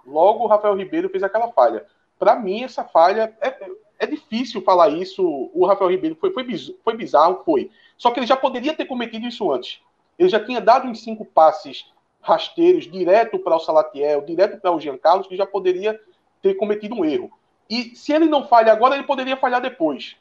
Logo, 0.06 0.44
o 0.44 0.46
Rafael 0.46 0.74
Ribeiro 0.74 1.08
fez 1.08 1.22
aquela 1.22 1.52
falha. 1.52 1.84
Para 2.18 2.36
mim, 2.36 2.62
essa 2.62 2.84
falha 2.84 3.36
é, 3.40 3.70
é 3.98 4.06
difícil 4.06 4.62
falar 4.62 4.88
isso. 4.88 5.50
O 5.54 5.66
Rafael 5.66 5.90
Ribeiro 5.90 6.16
foi, 6.16 6.32
foi, 6.32 6.46
foi 6.82 6.96
bizarro, 6.96 7.42
foi. 7.44 7.70
Só 7.96 8.10
que 8.10 8.20
ele 8.20 8.26
já 8.26 8.36
poderia 8.36 8.74
ter 8.74 8.86
cometido 8.86 9.26
isso 9.26 9.50
antes. 9.50 9.80
Ele 10.18 10.28
já 10.28 10.42
tinha 10.42 10.60
dado 10.60 10.88
uns 10.88 11.02
cinco 11.02 11.24
passes 11.24 11.86
rasteiros 12.20 12.90
direto 12.90 13.38
para 13.38 13.56
o 13.56 13.60
Salatiel, 13.60 14.22
direto 14.22 14.60
para 14.60 14.72
o 14.72 14.80
Jean 14.80 14.96
Carlos, 14.96 15.26
que 15.26 15.36
já 15.36 15.46
poderia 15.46 16.00
ter 16.48 16.54
cometido 16.54 16.94
um 16.94 17.04
erro. 17.04 17.30
E 17.68 17.96
se 17.96 18.12
ele 18.12 18.26
não 18.26 18.46
falha 18.46 18.72
agora, 18.72 18.94
ele 18.94 19.04
poderia 19.04 19.36
falhar 19.36 19.60
depois. 19.60 20.16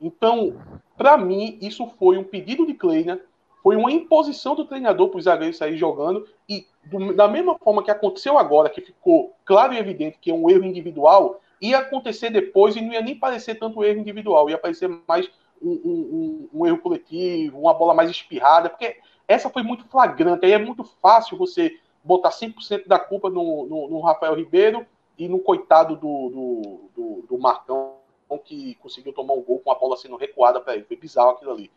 Então, 0.00 0.56
para 0.96 1.16
mim, 1.16 1.58
isso 1.60 1.86
foi 1.98 2.18
um 2.18 2.24
pedido 2.24 2.66
de 2.66 2.74
Kleiner 2.74 3.22
foi 3.66 3.74
uma 3.74 3.90
imposição 3.90 4.54
do 4.54 4.64
treinador 4.64 5.08
para 5.08 5.18
os 5.18 5.24
zagueiros 5.24 5.56
sair 5.56 5.76
jogando 5.76 6.24
e 6.48 6.64
do, 6.84 7.12
da 7.12 7.26
mesma 7.26 7.58
forma 7.58 7.82
que 7.82 7.90
aconteceu 7.90 8.38
agora, 8.38 8.70
que 8.70 8.80
ficou 8.80 9.34
claro 9.44 9.74
e 9.74 9.76
evidente 9.76 10.18
que 10.20 10.30
é 10.30 10.34
um 10.34 10.48
erro 10.48 10.62
individual, 10.62 11.40
ia 11.60 11.78
acontecer 11.78 12.30
depois 12.30 12.76
e 12.76 12.80
não 12.80 12.92
ia 12.92 13.00
nem 13.00 13.16
parecer 13.16 13.56
tanto 13.56 13.82
erro 13.82 13.98
individual, 13.98 14.48
ia 14.48 14.56
parecer 14.56 14.88
mais 15.08 15.28
um, 15.60 15.70
um, 15.72 16.48
um, 16.54 16.66
erro 16.66 16.78
coletivo, 16.78 17.58
uma 17.58 17.74
bola 17.74 17.92
mais 17.92 18.08
espirrada, 18.08 18.70
porque 18.70 18.98
essa 19.26 19.50
foi 19.50 19.64
muito 19.64 19.84
flagrante. 19.88 20.46
Aí 20.46 20.52
é 20.52 20.58
muito 20.58 20.84
fácil 21.02 21.36
você 21.36 21.76
botar 22.04 22.30
100% 22.30 22.86
da 22.86 23.00
culpa 23.00 23.28
no, 23.28 23.66
no, 23.66 23.90
no, 23.90 24.00
Rafael 24.00 24.36
Ribeiro 24.36 24.86
e 25.18 25.28
no 25.28 25.38
coitado 25.38 25.96
do, 25.96 26.28
do, 26.28 26.90
do, 26.94 27.26
do, 27.28 27.38
Marcão, 27.38 27.96
que 28.44 28.74
conseguiu 28.76 29.12
tomar 29.12 29.34
um 29.34 29.42
gol 29.42 29.60
com 29.60 29.70
a 29.70 29.74
bola 29.74 29.96
sendo 29.96 30.16
recuada 30.16 30.60
para 30.60 30.74
ele. 30.74 30.84
Foi 30.84 30.96
bizarro 30.96 31.30
aquilo 31.30 31.52
ali. 31.52 31.70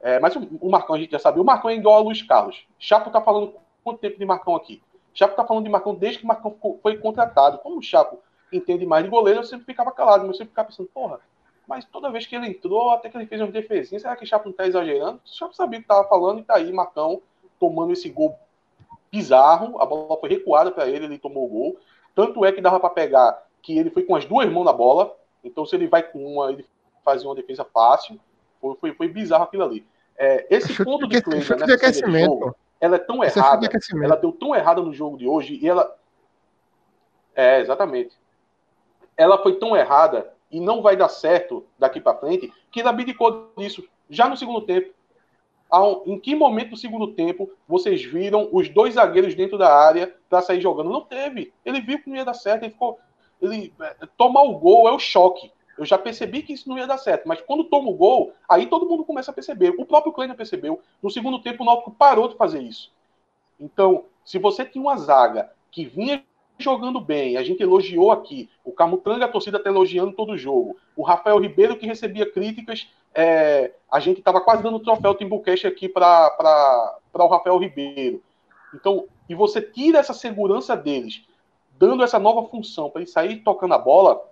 É, 0.00 0.18
mas 0.18 0.34
o, 0.36 0.40
o, 0.60 0.70
Marcão 0.70 0.96
a 0.96 0.98
gente 0.98 1.12
já 1.12 1.18
sabia. 1.18 1.40
O 1.40 1.44
Marcão 1.44 1.70
é 1.70 1.74
igual 1.74 1.96
a 1.96 2.00
Luiz 2.00 2.22
Carlos. 2.22 2.66
Chapo 2.78 3.10
tá 3.10 3.20
falando 3.20 3.54
quanto 3.82 4.00
tempo 4.00 4.18
de 4.18 4.24
Marcão 4.24 4.54
aqui? 4.54 4.82
Chapo 5.14 5.36
tá 5.36 5.44
falando 5.44 5.64
de 5.64 5.70
Marcão 5.70 5.94
desde 5.94 6.18
que 6.18 6.24
o 6.24 6.28
Marcão 6.28 6.56
foi 6.82 6.96
contratado. 6.98 7.58
Como 7.58 7.78
o 7.78 7.82
Chapo 7.82 8.18
entende 8.52 8.84
mais 8.84 9.04
de 9.04 9.10
goleiro, 9.10 9.40
eu 9.40 9.44
sempre 9.44 9.64
ficava 9.64 9.92
calado, 9.92 10.20
mas 10.20 10.30
eu 10.30 10.34
sempre 10.34 10.50
ficava 10.50 10.68
pensando, 10.68 10.88
porra, 10.92 11.20
mas 11.66 11.84
toda 11.84 12.10
vez 12.10 12.26
que 12.26 12.34
ele 12.34 12.48
entrou, 12.48 12.90
até 12.90 13.08
que 13.08 13.16
ele 13.16 13.26
fez 13.26 13.40
uma 13.40 13.50
defesinha, 13.50 13.98
será 13.98 14.16
que 14.16 14.24
o 14.24 14.26
Chapo 14.26 14.48
não 14.48 14.54
tá 14.54 14.66
exagerando? 14.66 15.20
O 15.24 15.28
Chapo 15.28 15.54
sabia 15.54 15.78
o 15.78 15.82
que 15.82 15.88
tava 15.88 16.08
falando 16.08 16.40
e 16.40 16.44
tá 16.44 16.56
aí, 16.56 16.72
Marcão, 16.72 17.22
tomando 17.58 17.92
esse 17.92 18.08
gol 18.08 18.36
bizarro, 19.10 19.80
a 19.80 19.86
bola 19.86 20.18
foi 20.18 20.30
recuada 20.30 20.70
para 20.70 20.88
ele, 20.88 21.04
ele 21.04 21.18
tomou 21.18 21.44
o 21.44 21.48
gol. 21.48 21.76
Tanto 22.14 22.44
é 22.44 22.52
que 22.52 22.60
dava 22.60 22.78
para 22.78 22.90
pegar 22.90 23.42
que 23.62 23.78
ele 23.78 23.90
foi 23.90 24.02
com 24.02 24.14
as 24.14 24.24
duas 24.24 24.50
mãos 24.50 24.64
na 24.64 24.72
bola, 24.72 25.14
então 25.42 25.64
se 25.64 25.74
ele 25.74 25.86
vai 25.86 26.02
com 26.02 26.18
uma, 26.34 26.50
ele 26.50 26.66
fazia 27.04 27.28
uma 27.28 27.34
defesa 27.34 27.64
fácil. 27.64 28.18
Foi, 28.60 28.76
foi, 28.76 28.94
foi 28.94 29.08
bizarro 29.08 29.44
aquilo 29.44 29.64
ali. 29.64 29.86
É, 30.16 30.46
esse 30.50 30.72
chute 30.72 30.84
ponto 30.84 31.08
de 31.08 31.20
Cleveland 31.20 31.60
nessa 31.60 31.66
de 31.66 31.72
aquecimento. 31.72 32.30
Jogo, 32.30 32.56
ela 32.80 32.96
é 32.96 32.98
tão 32.98 33.22
errada, 33.22 33.68
ela 34.02 34.16
deu 34.16 34.32
tão 34.32 34.54
errada 34.54 34.82
no 34.82 34.92
jogo 34.92 35.16
de 35.16 35.26
hoje 35.26 35.58
e 35.62 35.68
ela 35.68 35.96
é 37.34 37.60
exatamente. 37.60 38.16
Ela 39.16 39.38
foi 39.38 39.56
tão 39.58 39.76
errada 39.76 40.32
e 40.50 40.60
não 40.60 40.82
vai 40.82 40.96
dar 40.96 41.08
certo 41.08 41.64
daqui 41.78 42.00
para 42.00 42.18
frente 42.18 42.52
que 42.70 42.80
ele 42.80 42.88
abdicou 42.88 43.52
disso 43.56 43.84
já 44.10 44.28
no 44.28 44.36
segundo 44.36 44.60
tempo 44.62 44.92
em 46.04 46.18
que 46.18 46.34
momento 46.34 46.70
do 46.70 46.76
segundo 46.76 47.08
tempo 47.08 47.50
vocês 47.66 48.04
viram 48.04 48.48
os 48.52 48.68
dois 48.68 48.94
zagueiros 48.94 49.34
dentro 49.34 49.56
da 49.56 49.74
área 49.74 50.14
para 50.28 50.42
sair 50.42 50.60
jogando? 50.60 50.90
Não 50.90 51.00
teve. 51.00 51.52
Ele 51.64 51.80
viu 51.80 51.98
que 51.98 52.10
não 52.10 52.16
ia 52.16 52.24
dar 52.24 52.34
certo, 52.34 52.64
ele 52.64 52.72
ficou. 52.72 52.98
Ele, 53.40 53.72
é, 53.80 54.06
tomar 54.16 54.42
o 54.42 54.58
gol 54.58 54.88
é 54.88 54.92
o 54.92 54.98
choque. 54.98 55.50
Eu 55.78 55.86
já 55.86 55.96
percebi 55.96 56.42
que 56.42 56.52
isso 56.52 56.68
não 56.68 56.76
ia 56.76 56.86
dar 56.86 56.98
certo, 56.98 57.26
mas 57.26 57.40
quando 57.40 57.64
toma 57.64 57.88
o 57.88 57.94
gol, 57.94 58.32
aí 58.46 58.66
todo 58.66 58.88
mundo 58.88 59.04
começa 59.04 59.30
a 59.30 59.34
perceber. 59.34 59.74
O 59.78 59.86
próprio 59.86 60.12
Kleiner 60.12 60.36
percebeu. 60.36 60.80
No 61.02 61.10
segundo 61.10 61.40
tempo, 61.40 61.62
o 61.62 61.66
Náutico 61.66 61.90
parou 61.90 62.28
de 62.28 62.36
fazer 62.36 62.60
isso. 62.60 62.92
Então, 63.58 64.04
se 64.24 64.38
você 64.38 64.64
tinha 64.64 64.82
uma 64.82 64.96
zaga 64.96 65.50
que 65.70 65.86
vinha 65.86 66.22
jogando 66.58 67.00
bem, 67.00 67.36
a 67.36 67.42
gente 67.42 67.62
elogiou 67.62 68.12
aqui, 68.12 68.48
o 68.62 68.72
Camutanga, 68.72 69.24
a 69.24 69.28
torcida 69.28 69.56
está 69.56 69.70
elogiando 69.70 70.12
todo 70.12 70.32
o 70.32 70.38
jogo, 70.38 70.76
o 70.94 71.02
Rafael 71.02 71.38
Ribeiro, 71.38 71.76
que 71.76 71.86
recebia 71.86 72.30
críticas, 72.30 72.88
é, 73.14 73.72
a 73.90 74.00
gente 74.00 74.18
estava 74.18 74.40
quase 74.40 74.62
dando 74.62 74.76
o 74.76 74.80
troféu 74.80 75.14
Timbucast 75.14 75.66
aqui 75.66 75.88
para 75.88 76.98
o 77.14 77.26
Rafael 77.26 77.58
Ribeiro. 77.58 78.22
Então, 78.74 79.06
e 79.28 79.34
você 79.34 79.60
tira 79.60 79.98
essa 79.98 80.14
segurança 80.14 80.76
deles, 80.76 81.24
dando 81.78 82.02
essa 82.02 82.18
nova 82.18 82.48
função 82.48 82.90
para 82.90 83.02
ele 83.02 83.10
sair 83.10 83.36
tocando 83.42 83.74
a 83.74 83.78
bola, 83.78 84.22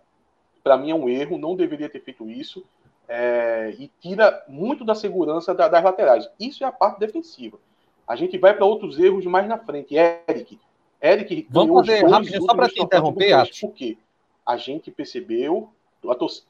para 0.63 0.77
mim 0.77 0.91
é 0.91 0.95
um 0.95 1.09
erro, 1.09 1.39
não 1.39 1.57
deveria 1.57 1.89
ter 1.89 2.01
feito 2.01 2.29
isso. 2.29 2.65
É, 3.09 3.75
e 3.79 3.91
tira 4.01 4.45
muito 4.47 4.85
da 4.85 4.95
segurança 4.95 5.53
da, 5.53 5.69
das 5.69 5.83
laterais. 5.83 6.31
Isso 6.39 6.63
é 6.63 6.67
a 6.67 6.73
parte 6.73 7.01
defensiva. 7.01 7.59
A 8.07 8.15
gente 8.15 8.39
vai 8.39 8.55
para 8.55 8.65
outros 8.65 8.99
erros 8.99 9.25
mais 9.27 9.49
na 9.49 9.59
frente. 9.59 9.97
Eric. 9.97 10.59
Eric 11.03 11.47
Vamos 11.51 11.87
fazer 11.87 12.07
rápido, 12.07 12.45
só 12.45 12.55
para 12.55 12.69
te 12.69 12.81
interromper, 12.81 13.33
Atos. 13.33 13.61
Por 13.61 13.73
quê? 13.73 13.99
A 14.47 14.57
gente 14.57 14.91
percebeu, 14.91 15.71
a, 16.09 16.15
torcida 16.15 16.47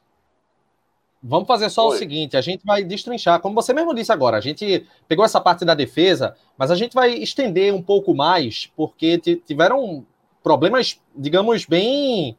Vamos 1.23 1.47
fazer 1.47 1.69
só 1.69 1.87
Oi. 1.87 1.95
o 1.95 1.99
seguinte: 1.99 2.35
a 2.35 2.41
gente 2.41 2.65
vai 2.65 2.83
destrinchar, 2.83 3.39
como 3.39 3.53
você 3.53 3.73
mesmo 3.73 3.93
disse 3.93 4.11
agora, 4.11 4.37
a 4.37 4.41
gente 4.41 4.87
pegou 5.07 5.23
essa 5.23 5.39
parte 5.39 5.63
da 5.63 5.75
defesa, 5.75 6.35
mas 6.57 6.71
a 6.71 6.75
gente 6.75 6.93
vai 6.93 7.13
estender 7.13 7.73
um 7.73 7.81
pouco 7.81 8.13
mais, 8.13 8.71
porque 8.75 9.17
tiveram 9.17 10.05
problemas, 10.41 10.99
digamos, 11.15 11.65
bem 11.65 12.35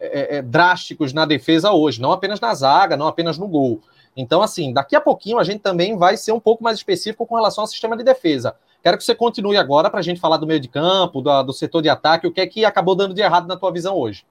é, 0.00 0.38
é, 0.38 0.42
drásticos 0.42 1.12
na 1.12 1.26
defesa 1.26 1.72
hoje, 1.72 2.00
não 2.00 2.10
apenas 2.10 2.40
na 2.40 2.54
zaga, 2.54 2.96
não 2.96 3.06
apenas 3.06 3.36
no 3.36 3.46
gol. 3.46 3.80
Então, 4.16 4.42
assim, 4.42 4.72
daqui 4.72 4.96
a 4.96 5.00
pouquinho 5.00 5.38
a 5.38 5.44
gente 5.44 5.60
também 5.60 5.96
vai 5.96 6.16
ser 6.16 6.32
um 6.32 6.40
pouco 6.40 6.64
mais 6.64 6.78
específico 6.78 7.26
com 7.26 7.36
relação 7.36 7.62
ao 7.62 7.68
sistema 7.68 7.96
de 7.96 8.04
defesa. 8.04 8.54
Quero 8.82 8.98
que 8.98 9.04
você 9.04 9.14
continue 9.14 9.56
agora 9.56 9.88
para 9.88 10.00
a 10.00 10.02
gente 10.02 10.20
falar 10.20 10.38
do 10.38 10.46
meio 10.46 10.58
de 10.60 10.68
campo, 10.68 11.20
do, 11.20 11.42
do 11.44 11.52
setor 11.52 11.82
de 11.82 11.88
ataque, 11.88 12.26
o 12.26 12.32
que 12.32 12.40
é 12.40 12.46
que 12.46 12.64
acabou 12.64 12.94
dando 12.94 13.14
de 13.14 13.20
errado 13.20 13.46
na 13.46 13.56
tua 13.56 13.70
visão 13.70 13.96
hoje. 13.96 14.24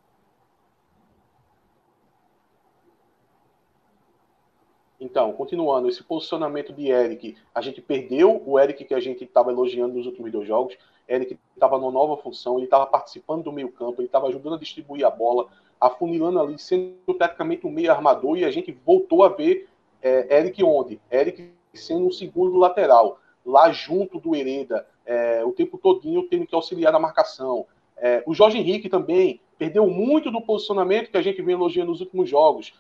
Então, 5.02 5.34
continuando, 5.34 5.90
esse 5.90 6.04
posicionamento 6.04 6.72
de 6.72 6.90
Eric, 6.90 7.36
a 7.56 7.60
gente 7.60 7.82
perdeu 7.82 8.40
o 8.46 8.60
Eric 8.60 8.86
que 8.86 8.94
a 8.94 9.00
gente 9.00 9.24
estava 9.24 9.52
elogiando 9.52 9.96
nos 9.96 10.06
últimos 10.06 10.32
dois 10.32 10.48
jogos. 10.48 10.78
Eric 11.10 11.40
estava 11.56 11.80
numa 11.80 11.92
nova 11.92 12.22
função, 12.22 12.58
ele 12.58 12.66
estava 12.66 12.86
participando 12.86 13.44
do 13.44 13.52
meio-campo, 13.52 14.00
ele 14.00 14.06
estava 14.06 14.28
ajudando 14.28 14.54
a 14.54 14.60
distribuir 14.60 15.04
a 15.04 15.10
bola, 15.10 15.48
afunilando 15.80 16.40
ali, 16.40 16.60
sendo 16.60 17.16
praticamente 17.18 17.66
um 17.66 17.72
meio 17.72 17.92
armador, 17.92 18.38
e 18.38 18.46
a 18.46 18.52
gente 18.52 18.72
voltou 18.86 19.24
a 19.24 19.30
ver 19.30 19.68
é, 20.04 20.38
Eric 20.38 20.64
onde? 20.64 21.02
Eric 21.12 21.52
sendo 21.74 22.06
um 22.06 22.12
segundo 22.12 22.58
lateral, 22.58 23.18
lá 23.44 23.72
junto 23.72 24.20
do 24.20 24.36
Hereda, 24.36 24.86
é, 25.04 25.44
o 25.44 25.52
tempo 25.52 25.80
todinho 25.80 26.28
tendo 26.30 26.46
que 26.46 26.54
auxiliar 26.54 26.94
na 26.94 27.00
marcação. 27.00 27.66
É, 27.98 28.22
o 28.28 28.36
Jorge 28.36 28.60
Henrique 28.60 28.88
também 28.88 29.42
perdeu 29.58 29.88
muito 29.88 30.30
do 30.30 30.42
posicionamento 30.42 31.10
que 31.10 31.18
a 31.18 31.22
gente 31.24 31.42
vem 31.42 31.56
elogiando 31.56 31.90
nos 31.90 32.02
últimos 32.02 32.30
jogos. 32.30 32.74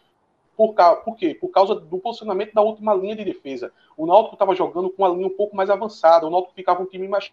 Por, 0.61 0.75
por 1.03 1.15
quê? 1.15 1.33
Por 1.33 1.49
causa 1.49 1.73
do 1.73 1.97
posicionamento 1.97 2.53
da 2.53 2.61
última 2.61 2.93
linha 2.93 3.15
de 3.15 3.25
defesa. 3.25 3.73
O 3.97 4.05
Náutico 4.05 4.35
estava 4.35 4.53
jogando 4.53 4.91
com 4.91 5.01
uma 5.01 5.09
linha 5.09 5.25
um 5.25 5.35
pouco 5.35 5.55
mais 5.55 5.71
avançada, 5.71 6.27
o 6.27 6.29
Náutico 6.29 6.53
ficava 6.53 6.83
um 6.83 6.85
time 6.85 7.07
mais. 7.07 7.31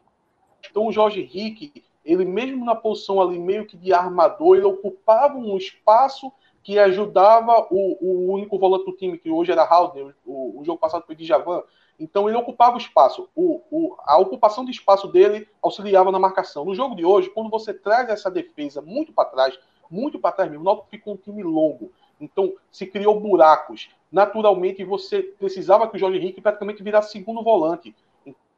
Então 0.70 0.86
o 0.86 0.92
Jorge 0.92 1.20
Henrique, 1.20 1.84
ele 2.02 2.24
mesmo 2.24 2.64
na 2.64 2.74
posição 2.74 3.20
ali 3.20 3.38
meio 3.38 3.66
que 3.66 3.76
de 3.76 3.92
armador, 3.92 4.56
ele 4.56 4.64
ocupava 4.64 5.36
um 5.36 5.58
espaço 5.58 6.32
que 6.62 6.78
ajudava 6.78 7.66
o, 7.70 7.98
o 8.00 8.32
único 8.32 8.58
volante 8.58 8.86
do 8.86 8.96
time, 8.96 9.18
que 9.18 9.30
hoje 9.30 9.52
era 9.52 9.62
Halder, 9.62 10.14
o, 10.24 10.60
o 10.60 10.64
jogo 10.64 10.78
passado 10.78 11.04
foi 11.04 11.14
de 11.14 11.26
Javan. 11.26 11.62
Então 12.00 12.28
ele 12.28 12.38
ocupava 12.38 12.76
o 12.76 12.78
espaço. 12.78 13.28
O, 13.36 13.94
a 14.06 14.16
ocupação 14.16 14.64
de 14.64 14.70
espaço 14.70 15.06
dele 15.08 15.46
auxiliava 15.60 16.10
na 16.10 16.18
marcação. 16.18 16.64
No 16.64 16.74
jogo 16.74 16.94
de 16.94 17.04
hoje, 17.04 17.28
quando 17.28 17.50
você 17.50 17.74
traz 17.74 18.08
essa 18.08 18.30
defesa 18.30 18.80
muito 18.80 19.12
para 19.12 19.28
trás, 19.28 19.58
muito 19.90 20.18
para 20.18 20.32
trás 20.32 20.50
mesmo, 20.50 20.62
o 20.62 20.64
Náutico 20.64 20.88
ficou 20.88 21.12
um 21.12 21.16
time 21.16 21.42
longo. 21.42 21.92
Então, 22.20 22.54
se 22.70 22.86
criou 22.86 23.18
buracos. 23.18 23.90
Naturalmente, 24.10 24.84
você 24.84 25.22
precisava 25.22 25.88
que 25.88 25.96
o 25.96 25.98
Jorge 25.98 26.18
Henrique 26.18 26.40
praticamente 26.40 26.82
virasse 26.82 27.12
segundo 27.12 27.42
volante. 27.42 27.94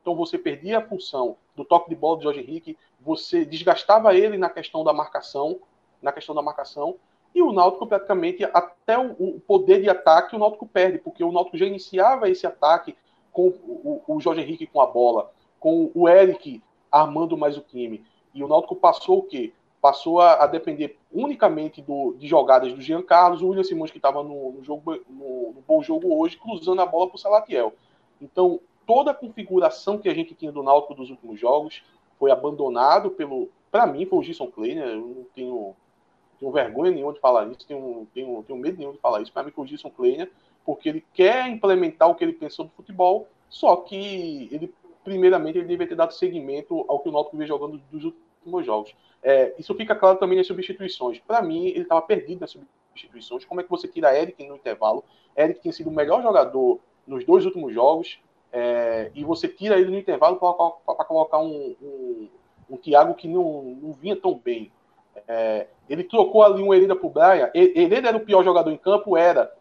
Então, 0.00 0.14
você 0.14 0.38
perdia 0.38 0.78
a 0.78 0.86
função 0.86 1.36
do 1.54 1.64
toque 1.64 1.90
de 1.90 1.96
bola 1.96 2.16
do 2.16 2.22
Jorge 2.22 2.40
Henrique, 2.40 2.78
você 3.00 3.44
desgastava 3.44 4.14
ele 4.14 4.38
na 4.38 4.48
questão 4.48 4.82
da 4.82 4.92
marcação, 4.92 5.60
na 6.00 6.12
questão 6.12 6.34
da 6.34 6.42
marcação, 6.42 6.96
e 7.34 7.42
o 7.42 7.52
Náutico 7.52 7.86
praticamente, 7.86 8.44
até 8.44 8.98
o, 8.98 9.40
poder 9.46 9.82
de 9.82 9.88
ataque, 9.88 10.34
o 10.34 10.38
Náutico 10.38 10.66
perde, 10.66 10.98
porque 10.98 11.22
o 11.22 11.30
Náutico 11.30 11.56
já 11.56 11.66
iniciava 11.66 12.28
esse 12.28 12.46
ataque 12.46 12.96
com 13.32 13.48
o, 13.48 14.20
Jorge 14.20 14.40
Henrique 14.40 14.66
com 14.66 14.80
a 14.80 14.86
bola, 14.86 15.30
com 15.58 15.90
o 15.94 16.08
Eric 16.08 16.62
armando 16.90 17.36
mais 17.36 17.56
o 17.56 17.60
time. 17.60 18.04
E 18.34 18.42
o 18.42 18.48
Náutico 18.48 18.74
passou 18.74 19.18
o 19.18 19.22
quê? 19.22 19.52
Passou 19.80 20.20
a, 20.20 20.44
a 20.44 20.46
depender 20.46 20.98
unicamente 21.10 21.80
do, 21.80 22.14
de 22.18 22.26
jogadas 22.26 22.72
do 22.72 22.80
Jean 22.80 23.02
Carlos, 23.02 23.40
o 23.40 23.48
William 23.48 23.64
Simões, 23.64 23.90
que 23.90 23.98
estava 23.98 24.22
no, 24.22 24.52
no, 24.52 24.62
jogo, 24.62 25.00
no, 25.08 25.52
no, 25.52 25.64
bom 25.66 25.82
jogo 25.82 26.20
hoje, 26.20 26.36
cruzando 26.36 26.82
a 26.82 26.86
bola 26.86 27.08
para 27.08 27.16
o 27.16 27.18
Salatiel. 27.18 27.72
Então, 28.20 28.60
toda 28.86 29.10
a 29.10 29.14
configuração 29.14 29.98
que 29.98 30.08
a 30.08 30.14
gente 30.14 30.34
tinha 30.34 30.52
do 30.52 30.62
Náutico 30.62 30.94
dos 30.94 31.10
últimos 31.10 31.40
jogos 31.40 31.82
foi 32.18 32.30
abandonado 32.30 33.10
pelo. 33.10 33.48
Para 33.70 33.86
mim, 33.86 34.04
foi 34.04 34.18
o 34.18 34.22
Gilson 34.22 34.48
Kleiner. 34.48 34.84
Eu 34.84 35.00
não 35.00 35.24
tenho, 35.34 35.74
tenho 36.38 36.52
vergonha 36.52 36.90
nenhuma 36.90 37.12
de 37.12 37.20
falar 37.20 37.46
isso, 37.46 37.66
tenho, 37.66 38.06
tenho, 38.12 38.42
tenho 38.42 38.58
medo 38.58 38.78
nenhum 38.78 38.92
de 38.92 38.98
falar 38.98 39.22
isso. 39.22 39.32
Para 39.32 39.44
mim, 39.44 39.50
foi 39.50 39.64
o 39.64 39.66
Gilson 39.66 39.90
Kleiner, 39.90 40.30
porque 40.64 40.90
ele 40.90 41.04
quer 41.14 41.48
implementar 41.48 42.10
o 42.10 42.14
que 42.14 42.22
ele 42.22 42.34
pensou 42.34 42.66
do 42.66 42.72
futebol, 42.72 43.26
só 43.48 43.76
que 43.76 44.48
ele, 44.52 44.72
primeiramente, 45.02 45.56
ele 45.56 45.66
deveria 45.66 45.88
ter 45.88 45.96
dado 45.96 46.12
seguimento 46.12 46.84
ao 46.86 47.00
que 47.00 47.08
o 47.08 47.12
Náutico 47.12 47.36
vem 47.36 47.46
jogando 47.46 47.80
dos 47.90 48.04
últimos 48.04 48.29
jogos. 48.64 48.94
É, 49.22 49.54
isso 49.58 49.74
fica 49.74 49.94
claro 49.94 50.18
também 50.18 50.38
nas 50.38 50.46
substituições. 50.46 51.18
Para 51.20 51.42
mim, 51.42 51.66
ele 51.66 51.82
estava 51.82 52.02
perdido 52.02 52.40
nas 52.40 52.50
substituições. 52.50 53.44
Como 53.44 53.60
é 53.60 53.64
que 53.64 53.70
você 53.70 53.86
tira 53.86 54.16
Eric 54.16 54.46
no 54.46 54.56
intervalo? 54.56 55.04
Eric 55.36 55.60
tem 55.60 55.72
sido 55.72 55.90
o 55.90 55.92
melhor 55.92 56.22
jogador 56.22 56.80
nos 57.06 57.24
dois 57.24 57.44
últimos 57.44 57.72
jogos. 57.72 58.18
É, 58.52 59.10
e 59.14 59.22
você 59.22 59.46
tira 59.46 59.78
ele 59.78 59.90
no 59.90 59.98
intervalo 59.98 60.36
para 60.36 61.04
colocar 61.04 61.38
um, 61.38 61.76
um, 61.80 62.28
um 62.70 62.76
Thiago 62.76 63.14
que 63.14 63.28
não, 63.28 63.76
não 63.80 63.92
vinha 63.92 64.16
tão 64.16 64.34
bem. 64.34 64.72
É, 65.28 65.66
ele 65.88 66.04
trocou 66.04 66.42
ali 66.42 66.62
um 66.62 66.72
Hereda 66.72 66.96
para 66.96 67.06
o 67.06 67.10
Brian. 67.10 67.50
Hereda 67.54 68.08
era 68.08 68.16
o 68.16 68.24
pior 68.24 68.42
jogador 68.42 68.70
em 68.70 68.76
campo? 68.76 69.16
Era. 69.16 69.52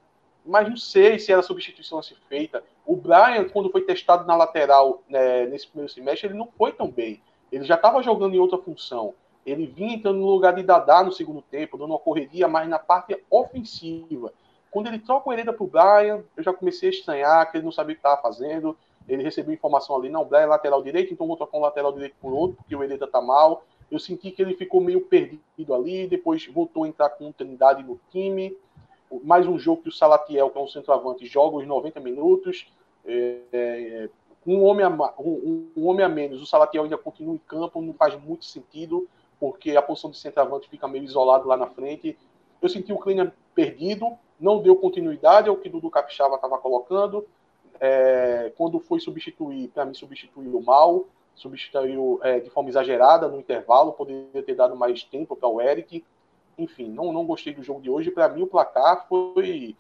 Mas 0.46 0.70
não 0.70 0.78
sei 0.78 1.20
se 1.20 1.32
era 1.32 1.42
substituição 1.42 2.00
a 2.00 2.04
ser 2.04 2.16
feita. 2.28 2.64
O 2.86 2.96
Brian, 2.96 3.48
quando 3.50 3.70
foi 3.70 3.82
testado 3.82 4.26
na 4.26 4.36
lateral 4.36 5.04
né, 5.08 5.46
nesse 5.46 5.68
primeiro 5.68 5.92
semestre, 5.92 6.30
ele 6.30 6.38
não 6.38 6.48
foi 6.58 6.72
tão 6.72 6.90
bem. 6.90 7.22
Ele 7.52 7.64
já 7.64 7.76
estava 7.76 8.02
jogando 8.02 8.36
em 8.36 8.40
outra 8.40 8.58
função. 8.58 9.14
Ele 9.46 9.66
vinha 9.66 9.96
entrando 9.96 10.20
no 10.20 10.30
lugar 10.30 10.54
de 10.54 10.64
Dadá 10.64 11.04
no 11.04 11.12
segundo 11.12 11.42
tempo, 11.42 11.78
dando 11.78 11.92
uma 11.92 12.00
correria 12.00 12.48
mais 12.48 12.68
na 12.70 12.78
parte 12.78 13.18
ofensiva. 13.30 14.32
Quando 14.70 14.88
ele 14.88 15.00
troca 15.00 15.30
o 15.30 15.34
Hereda 15.34 15.52
pro 15.52 15.66
Brian, 15.66 16.24
eu 16.38 16.44
já 16.44 16.54
comecei 16.54 16.90
a 16.90 16.92
estranhar 16.92 17.50
que 17.50 17.58
ele 17.58 17.66
não 17.66 17.72
sabia 17.72 17.94
o 17.94 17.96
que 17.96 18.00
estava 18.00 18.22
fazendo. 18.22 18.78
Ele 19.08 19.24
recebeu 19.24 19.54
informação 19.54 19.96
ali, 19.96 20.10
não, 20.10 20.22
o 20.22 20.26
Brian 20.26 20.42
é 20.42 20.46
lateral 20.46 20.84
direito, 20.84 21.12
então 21.12 21.26
vou 21.26 21.36
trocar 21.36 21.58
um 21.58 21.62
lateral 21.62 21.92
direito 21.92 22.16
por 22.22 22.32
outro, 22.32 22.58
porque 22.58 22.76
o 22.76 22.84
Hereda 22.84 23.08
tá 23.08 23.20
mal. 23.20 23.64
Eu 23.90 23.98
senti 23.98 24.30
que 24.30 24.42
ele 24.42 24.54
ficou 24.54 24.80
meio 24.80 25.02
perdido 25.02 25.74
ali, 25.74 26.08
depois 26.08 26.46
voltou 26.46 26.84
a 26.84 26.88
entrar 26.88 27.10
com 27.10 27.32
Trindade 27.32 27.82
no 27.82 28.00
time. 28.12 28.56
Mais 29.24 29.48
um 29.48 29.58
jogo 29.58 29.82
que 29.82 29.90
o 29.90 29.92
Salatiel, 29.92 30.52
que 30.52 30.60
é 30.60 30.62
um 30.62 30.68
centroavante, 30.68 31.26
joga 31.26 31.58
os 31.58 31.66
90 31.66 32.00
minutos. 32.00 32.72
É, 33.04 33.38
é, 33.52 34.10
um, 34.56 34.64
homem 34.64 34.86
a, 34.86 34.90
um, 35.20 35.72
um, 35.76 35.88
homem 35.88 36.06
a 36.06 36.10
menos, 36.10 36.42
o 36.42 36.46
Salatiel 36.46 36.84
ainda 36.84 36.98
continua 36.98 37.36
em 37.36 37.40
campo, 37.40 37.82
não 37.82 37.94
faz 37.94 38.20
muito 38.22 38.46
sentido, 38.46 39.08
porque 39.40 39.76
a 39.76 39.82
posição 39.82 40.12
de 40.12 40.18
centroavante 40.18 40.70
fica 40.70 40.88
meio 40.88 41.04
isolado 41.04 41.48
lá 41.48 41.58
na 41.58 41.68
frente. 41.68 42.18
Eu 42.62 42.70
senti 42.70 42.92
o 42.92 42.98
Kleiner 42.98 43.32
perdido, 43.56 44.18
não 44.40 44.62
deu 44.62 44.76
continuidade 44.76 45.50
ao 45.50 45.58
que 45.58 45.70
Dudu 45.70 45.90
Capixaba 45.90 46.36
estava 46.36 46.58
colocando. 46.58 47.26
É, 47.80 48.52
quando 48.58 48.80
foi 48.80 49.00
substituir, 49.00 49.70
para 49.70 49.86
mim, 49.86 49.94
substituiu 49.94 50.62
mal 50.62 51.06
substituiu 51.40 52.20
é, 52.22 52.40
de 52.40 52.50
forma 52.50 52.70
exagerada 52.70 53.28
no 53.28 53.40
intervalo, 53.40 53.94
poderia 53.94 54.44
ter 54.44 54.56
dado 54.56 54.76
mais 54.76 55.04
tempo 55.04 55.36
para 55.36 55.48
o 55.48 55.62
Eric. 55.62 56.04
Enfim, 56.58 56.90
não, 56.90 57.14
não 57.14 57.26
gostei 57.26 57.54
do 57.54 57.64
jogo 57.64 57.82
de 57.82 57.90
hoje. 57.90 58.12
Para 58.12 58.28
mim, 58.28 58.44
o 58.44 58.48
placar 58.48 59.08
foi. 59.08 59.76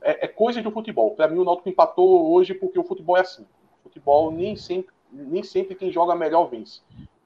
É, 0.00 0.26
é 0.26 0.28
coisa 0.28 0.60
do 0.60 0.70
futebol. 0.70 1.12
Para 1.14 1.28
mim, 1.28 1.38
o 1.38 1.44
Náutico 1.44 1.68
empatou 1.68 2.32
hoje 2.32 2.54
porque 2.54 2.78
o 2.78 2.84
futebol 2.84 3.16
é 3.16 3.20
assim. 3.20 3.46
Futebol 3.88 4.30
nem 4.30 4.54
sempre, 4.54 4.94
nem 5.10 5.42
sempre 5.42 5.74
quem 5.74 5.90
joga 5.90 6.14
melhor 6.14 6.48
vence. 6.48 6.80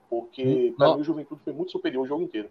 Porque, 0.09 0.75
para 0.77 0.95
mim, 0.95 1.01
o 1.01 1.05
Juventude 1.05 1.41
foi 1.45 1.53
muito 1.53 1.73
superior 1.73 2.05
o 2.05 2.07
jogo 2.07 2.23
inteiro. 2.23 2.49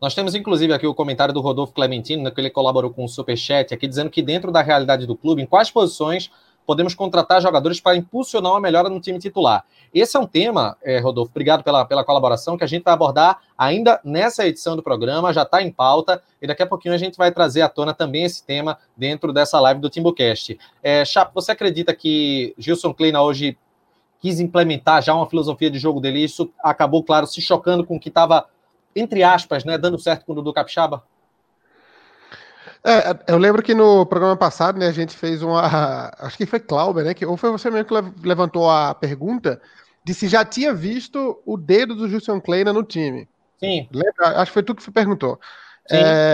Nós 0.00 0.14
temos, 0.14 0.34
inclusive, 0.34 0.72
aqui 0.72 0.86
o 0.86 0.94
comentário 0.94 1.32
do 1.32 1.40
Rodolfo 1.40 1.72
Clementino, 1.72 2.22
né, 2.22 2.30
que 2.30 2.40
ele 2.40 2.50
colaborou 2.50 2.92
com 2.92 3.04
o 3.04 3.08
Superchat, 3.08 3.72
aqui 3.72 3.88
dizendo 3.88 4.10
que 4.10 4.20
dentro 4.20 4.52
da 4.52 4.60
realidade 4.60 5.06
do 5.06 5.16
clube, 5.16 5.42
em 5.42 5.46
quais 5.46 5.70
posições 5.70 6.30
podemos 6.66 6.94
contratar 6.94 7.40
jogadores 7.40 7.80
para 7.80 7.96
impulsionar 7.96 8.52
uma 8.52 8.60
melhora 8.60 8.88
no 8.88 9.00
time 9.00 9.18
titular. 9.18 9.64
Esse 9.94 10.16
é 10.16 10.20
um 10.20 10.26
tema, 10.26 10.76
é, 10.82 10.98
Rodolfo, 10.98 11.30
obrigado 11.30 11.62
pela, 11.62 11.84
pela 11.84 12.04
colaboração, 12.04 12.58
que 12.58 12.64
a 12.64 12.66
gente 12.66 12.82
vai 12.82 12.92
abordar 12.92 13.40
ainda 13.56 14.00
nessa 14.04 14.46
edição 14.46 14.74
do 14.74 14.82
programa, 14.82 15.32
já 15.32 15.42
está 15.42 15.62
em 15.62 15.70
pauta, 15.70 16.20
e 16.42 16.46
daqui 16.46 16.62
a 16.62 16.66
pouquinho 16.66 16.94
a 16.94 16.98
gente 16.98 17.16
vai 17.16 17.30
trazer 17.30 17.62
à 17.62 17.68
tona 17.68 17.94
também 17.94 18.24
esse 18.24 18.44
tema 18.44 18.76
dentro 18.96 19.32
dessa 19.32 19.60
live 19.60 19.80
do 19.80 19.88
Timbucast. 19.88 20.58
É, 20.82 21.04
Chapo, 21.04 21.32
você 21.34 21.52
acredita 21.52 21.94
que 21.94 22.54
Gilson 22.58 22.92
Kleina 22.92 23.22
hoje 23.22 23.56
quis 24.18 24.40
implementar 24.40 25.02
já 25.02 25.14
uma 25.14 25.28
filosofia 25.28 25.70
de 25.70 25.78
jogo 25.78 26.00
dele, 26.00 26.18
e 26.18 26.24
isso 26.24 26.50
acabou, 26.62 27.02
claro, 27.02 27.26
se 27.26 27.40
chocando 27.40 27.86
com 27.86 27.96
o 27.96 28.00
que 28.00 28.08
estava, 28.08 28.46
entre 28.94 29.22
aspas, 29.22 29.64
né, 29.64 29.78
dando 29.78 29.98
certo 29.98 30.26
com 30.26 30.32
o 30.32 30.34
Dudu 30.34 30.52
Capixaba? 30.52 31.04
É, 32.88 33.32
eu 33.32 33.36
lembro 33.36 33.64
que 33.64 33.74
no 33.74 34.06
programa 34.06 34.36
passado, 34.36 34.78
né, 34.78 34.86
a 34.86 34.92
gente 34.92 35.16
fez 35.16 35.42
uma. 35.42 35.60
Acho 36.20 36.36
que 36.36 36.46
foi 36.46 36.60
Clauber, 36.60 37.04
né? 37.04 37.14
Que, 37.14 37.26
ou 37.26 37.36
foi 37.36 37.50
você 37.50 37.68
mesmo 37.68 37.84
que 37.84 38.26
levantou 38.26 38.70
a 38.70 38.94
pergunta 38.94 39.60
de 40.04 40.14
se 40.14 40.28
já 40.28 40.44
tinha 40.44 40.72
visto 40.72 41.42
o 41.44 41.56
dedo 41.56 41.96
do 41.96 42.08
Justin 42.08 42.38
Kleina 42.38 42.72
no 42.72 42.84
time. 42.84 43.28
Sim. 43.58 43.88
Lembra? 43.92 44.40
Acho 44.40 44.52
que 44.52 44.54
foi 44.54 44.62
tu 44.62 44.72
que 44.72 44.88
perguntou. 44.92 45.40
É, 45.90 46.32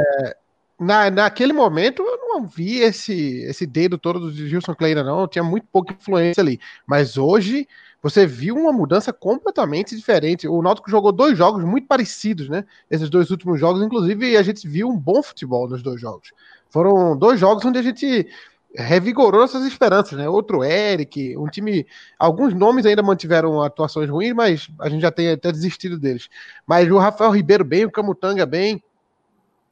na, 0.79 1.11
naquele 1.11 1.55
momento 1.55 2.03
eu 2.03 2.19
não 2.29 2.47
vi 2.47 2.81
esse, 2.81 3.43
esse 3.45 3.67
dedo 3.67 3.97
todo 3.97 4.21
do 4.21 4.33
Gilson 4.33 4.75
Kleina, 4.75 5.03
não. 5.03 5.27
Tinha 5.27 5.43
muito 5.43 5.67
pouca 5.73 5.95
influência 5.95 6.43
ali. 6.43 6.61
Mas 6.87 7.17
hoje 7.17 7.67
você 8.03 8.27
viu 8.27 8.57
uma 8.57 8.73
mudança 8.73 9.13
completamente 9.13 9.95
diferente. 9.95 10.49
O 10.49 10.61
Náutico 10.61 10.91
jogou 10.91 11.13
dois 11.13 11.39
jogos 11.39 11.65
muito 11.65 11.87
parecidos, 11.87 12.49
né? 12.49 12.65
Esses 12.91 13.09
dois 13.09 13.31
últimos 13.31 13.61
jogos, 13.61 13.81
inclusive, 13.81 14.37
a 14.37 14.43
gente 14.43 14.67
viu 14.67 14.89
um 14.89 14.99
bom 14.99 15.23
futebol 15.23 15.69
nos 15.69 15.83
dois 15.83 16.01
jogos. 16.01 16.33
Foram 16.69 17.17
dois 17.17 17.39
jogos 17.39 17.65
onde 17.65 17.79
a 17.79 17.83
gente 17.83 18.27
revigorou 18.75 19.45
essas 19.45 19.65
esperanças, 19.65 20.19
né? 20.19 20.29
Outro 20.29 20.65
Eric, 20.65 21.37
um 21.37 21.47
time. 21.47 21.87
Alguns 22.19 22.53
nomes 22.55 22.87
ainda 22.87 23.05
mantiveram 23.05 23.63
atuações 23.63 24.11
ruins, 24.11 24.35
mas 24.35 24.69
a 24.81 24.89
gente 24.89 25.03
já 25.03 25.13
tem 25.13 25.31
até 25.31 25.53
desistido 25.53 25.97
deles. 25.97 26.29
Mas 26.67 26.91
o 26.91 26.99
Rafael 26.99 27.31
Ribeiro 27.31 27.65
bem, 27.65 27.85
o 27.85 27.91
Camutanga 27.91 28.45
bem. 28.45 28.83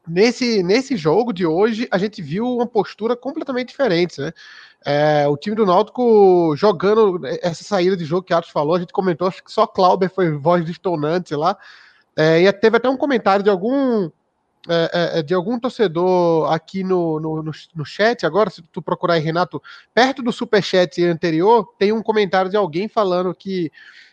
Nesse, 0.06 0.62
nesse 0.62 0.96
jogo 0.96 1.32
de 1.32 1.44
hoje, 1.46 1.86
a 1.90 1.98
gente 1.98 2.22
viu 2.22 2.44
uma 2.46 2.66
postura 2.66 3.16
completamente 3.16 3.68
diferente, 3.68 4.20
né? 4.20 4.32
É, 4.84 5.28
o 5.28 5.36
time 5.36 5.54
do 5.54 5.66
Náutico 5.66 6.54
jogando 6.56 7.20
essa 7.42 7.62
saída 7.62 7.96
de 7.96 8.04
jogo 8.04 8.22
que 8.22 8.32
Atos 8.32 8.50
falou, 8.50 8.74
a 8.74 8.80
gente 8.80 8.92
comentou, 8.92 9.28
acho 9.28 9.44
que 9.44 9.52
só 9.52 9.66
Clauber 9.66 10.10
foi 10.10 10.30
voz 10.32 10.64
distonante 10.64 11.34
lá. 11.34 11.56
É, 12.16 12.40
e 12.42 12.52
teve 12.52 12.76
até 12.76 12.88
um 12.88 12.96
comentário 12.96 13.42
de 13.42 13.50
algum 13.50 14.10
é, 14.68 14.90
é, 14.92 15.18
é, 15.18 15.22
de 15.22 15.32
algum 15.32 15.58
torcedor 15.58 16.52
aqui 16.52 16.84
no, 16.84 17.18
no, 17.18 17.42
no, 17.42 17.52
no, 17.74 17.84
chat, 17.84 18.26
agora, 18.26 18.50
se 18.50 18.60
tu 18.60 18.82
procurar 18.82 19.14
aí, 19.14 19.20
Renato, 19.20 19.62
perto 19.94 20.22
do 20.22 20.30
superchat 20.30 21.02
anterior, 21.02 21.66
tem 21.78 21.92
um 21.92 22.02
comentário 22.02 22.50
de 22.50 22.58
alguém 22.58 22.86
falando 22.86 23.34
que 23.34 23.72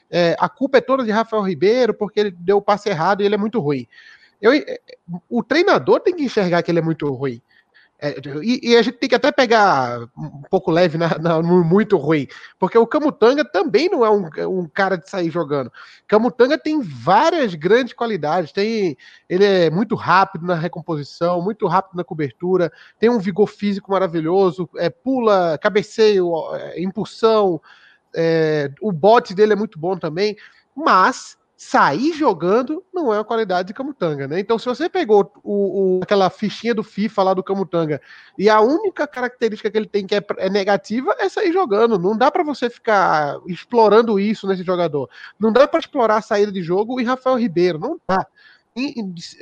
é, 0.10 0.38
a 0.40 0.48
culpa 0.48 0.78
é 0.78 0.82
toda 0.82 1.04
de 1.04 1.12
Rafael 1.12 1.44
Ribeiro 1.44 1.94
porque 1.94 2.22
ele 2.22 2.32
deu 2.32 2.58
o 2.58 2.62
passe 2.62 2.88
errado 2.88 3.22
e 3.22 3.26
ele 3.26 3.36
é 3.36 3.38
muito 3.38 3.60
ruim. 3.60 3.86
Eu, 4.42 4.54
o 5.30 5.44
treinador 5.44 6.00
tem 6.00 6.16
que 6.16 6.24
enxergar 6.24 6.64
que 6.64 6.72
ele 6.72 6.80
é 6.80 6.84
muito 6.84 7.12
ruim. 7.12 7.42
É, 8.00 8.16
e, 8.44 8.72
e, 8.72 8.78
a 8.78 8.82
gente 8.84 8.98
tem 8.98 9.10
que 9.10 9.16
até 9.16 9.32
pegar 9.32 10.08
um 10.16 10.44
pouco 10.52 10.70
leve 10.70 11.00
na, 11.00 11.18
na, 11.18 11.42
no 11.42 11.64
muito 11.64 11.98
ruim, 11.98 12.28
porque 12.60 12.78
o 12.78 12.86
Camutanga 12.86 13.44
também 13.44 13.90
não 13.90 14.06
é 14.06 14.10
um, 14.12 14.30
um, 14.48 14.70
cara 14.70 14.98
de 14.98 15.10
sair 15.10 15.32
jogando. 15.32 15.72
Camutanga 16.08 16.60
tem 16.60 16.80
várias 16.80 17.56
grandes 17.56 17.94
qualidades, 17.94 18.52
tem 18.52 18.96
ele 19.28 19.44
é 19.44 19.72
muito 19.72 19.96
rápido 19.96 20.46
na 20.46 20.54
recomposição, 20.54 21.42
muito 21.42 21.66
rápido 21.66 21.98
na 21.98 22.04
cobertura, 22.04 22.72
tem 23.00 23.10
um 23.10 23.18
vigor 23.18 23.48
físico 23.48 23.92
maravilhoso, 23.92 24.70
é, 24.76 24.92
pula, 24.92 25.58
cabeceio, 25.58 26.32
é, 26.54 26.80
impulsão, 26.80 27.60
é, 28.16 28.72
o 28.80 28.92
bote 28.92 29.34
dele 29.34 29.54
é 29.54 29.56
muito 29.56 29.80
bom 29.80 29.98
também, 29.98 30.38
mas 30.76 31.36
sair 31.58 32.14
jogando 32.14 32.86
não 32.94 33.12
é 33.12 33.18
uma 33.18 33.26
qualidade 33.26 33.70
de 33.70 33.74
Camutanga, 33.74 34.28
né? 34.28 34.40
Então, 34.40 34.60
se 34.60 34.66
você 34.68 34.88
pegou 34.88 35.32
o, 35.44 35.98
o, 35.98 36.00
aquela 36.04 36.30
fichinha 36.30 36.76
do 36.76 36.84
FIFA 36.84 37.24
lá 37.24 37.34
do 37.34 37.44
Camutanga 37.44 38.00
e 38.38 38.48
a 38.48 38.62
única 38.62 39.08
característica 39.08 39.72
que 39.72 39.76
ele 39.76 39.88
tem 39.88 40.06
que 40.06 40.14
é, 40.14 40.24
é 40.38 40.52
negativa 40.52 41.16
é 41.18 41.28
sair 41.28 41.52
jogando. 41.52 41.98
Não 41.98 42.16
dá 42.16 42.30
para 42.30 42.44
você 42.44 42.70
ficar 42.70 43.40
explorando 43.48 44.20
isso 44.20 44.46
nesse 44.46 44.64
jogador. 44.64 45.10
Não 45.40 45.52
dá 45.52 45.68
para 45.68 45.80
explorar 45.80 46.18
a 46.18 46.22
saída 46.22 46.52
de 46.52 46.62
jogo 46.62 47.02
e 47.02 47.04
Rafael 47.04 47.40
Ribeiro. 47.40 47.80
Não 47.80 48.00
dá. 48.08 48.24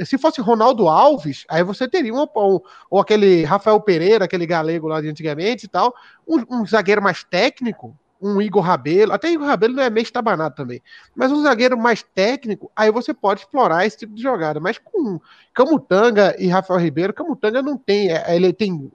Se 0.05 0.17
fosse 0.17 0.39
Ronaldo 0.39 0.87
Alves, 0.87 1.43
aí 1.49 1.61
você 1.61 1.85
teria 1.89 2.13
um, 2.13 2.25
ou, 2.33 2.65
ou 2.89 3.01
aquele 3.01 3.43
Rafael 3.43 3.81
Pereira, 3.81 4.23
aquele 4.23 4.45
galego 4.45 4.87
lá 4.87 5.01
de 5.01 5.09
antigamente 5.09 5.65
e 5.65 5.67
tal, 5.67 5.93
um, 6.25 6.61
um 6.61 6.65
zagueiro 6.65 7.01
mais 7.01 7.25
técnico, 7.25 7.93
um 8.21 8.41
Igor 8.41 8.63
Rabelo, 8.63 9.13
até 9.13 9.29
Igor 9.29 9.47
Rabelo 9.47 9.75
não 9.75 9.83
é 9.83 9.89
meio 9.89 10.03
estabanado 10.03 10.55
também, 10.55 10.81
mas 11.15 11.31
um 11.31 11.41
zagueiro 11.43 11.77
mais 11.77 12.01
técnico, 12.01 12.71
aí 12.75 12.91
você 12.91 13.13
pode 13.13 13.41
explorar 13.41 13.85
esse 13.85 13.97
tipo 13.97 14.15
de 14.15 14.21
jogada. 14.21 14.59
Mas 14.59 14.77
com 14.77 15.19
Camutanga 15.53 16.35
e 16.39 16.47
Rafael 16.47 16.79
Ribeiro, 16.79 17.13
Camutanga 17.13 17.61
não 17.61 17.77
tem, 17.77 18.11
é, 18.11 18.35
ele 18.35 18.51
tem 18.53 18.91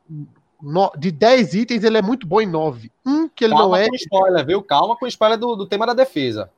no, 0.63 0.93
de 0.99 1.11
10 1.11 1.55
itens, 1.55 1.85
ele 1.85 1.99
é 1.99 2.03
muito 2.03 2.27
bom 2.27 2.41
em 2.41 2.47
9. 2.47 2.91
Um 3.07 3.29
que 3.29 3.45
ele 3.45 3.55
Calma 3.55 3.69
não 3.69 3.77
é. 3.77 3.89
Com 3.89 3.95
spoiler, 3.95 4.47
viu? 4.47 4.63
Calma 4.63 4.97
com 4.97 5.07
spoiler 5.07 5.39
do, 5.39 5.57
do 5.57 5.67
tema 5.67 5.87
da 5.87 5.95
defesa. 5.95 6.51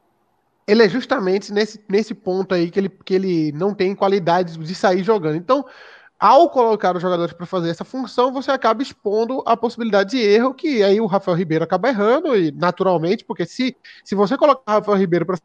Ele 0.66 0.82
é 0.84 0.88
justamente 0.88 1.52
nesse, 1.52 1.80
nesse 1.88 2.14
ponto 2.14 2.54
aí 2.54 2.70
que 2.70 2.78
ele, 2.78 2.88
que 2.88 3.14
ele 3.14 3.52
não 3.52 3.74
tem 3.74 3.94
qualidade 3.94 4.56
de 4.56 4.74
sair 4.74 5.02
jogando. 5.02 5.36
Então, 5.36 5.64
ao 6.22 6.48
colocar 6.48 6.94
os 6.94 7.02
jogadores 7.02 7.32
para 7.32 7.44
fazer 7.44 7.68
essa 7.68 7.84
função, 7.84 8.32
você 8.32 8.52
acaba 8.52 8.80
expondo 8.80 9.42
a 9.44 9.56
possibilidade 9.56 10.10
de 10.10 10.18
erro, 10.18 10.54
que 10.54 10.80
aí 10.80 11.00
o 11.00 11.06
Rafael 11.06 11.36
Ribeiro 11.36 11.64
acaba 11.64 11.88
errando, 11.88 12.36
e 12.36 12.52
naturalmente, 12.52 13.24
porque 13.24 13.44
se, 13.44 13.76
se 14.04 14.14
você 14.14 14.36
colocar 14.36 14.62
o 14.70 14.78
Rafael 14.78 14.98
Ribeiro 14.98 15.26
para 15.26 15.36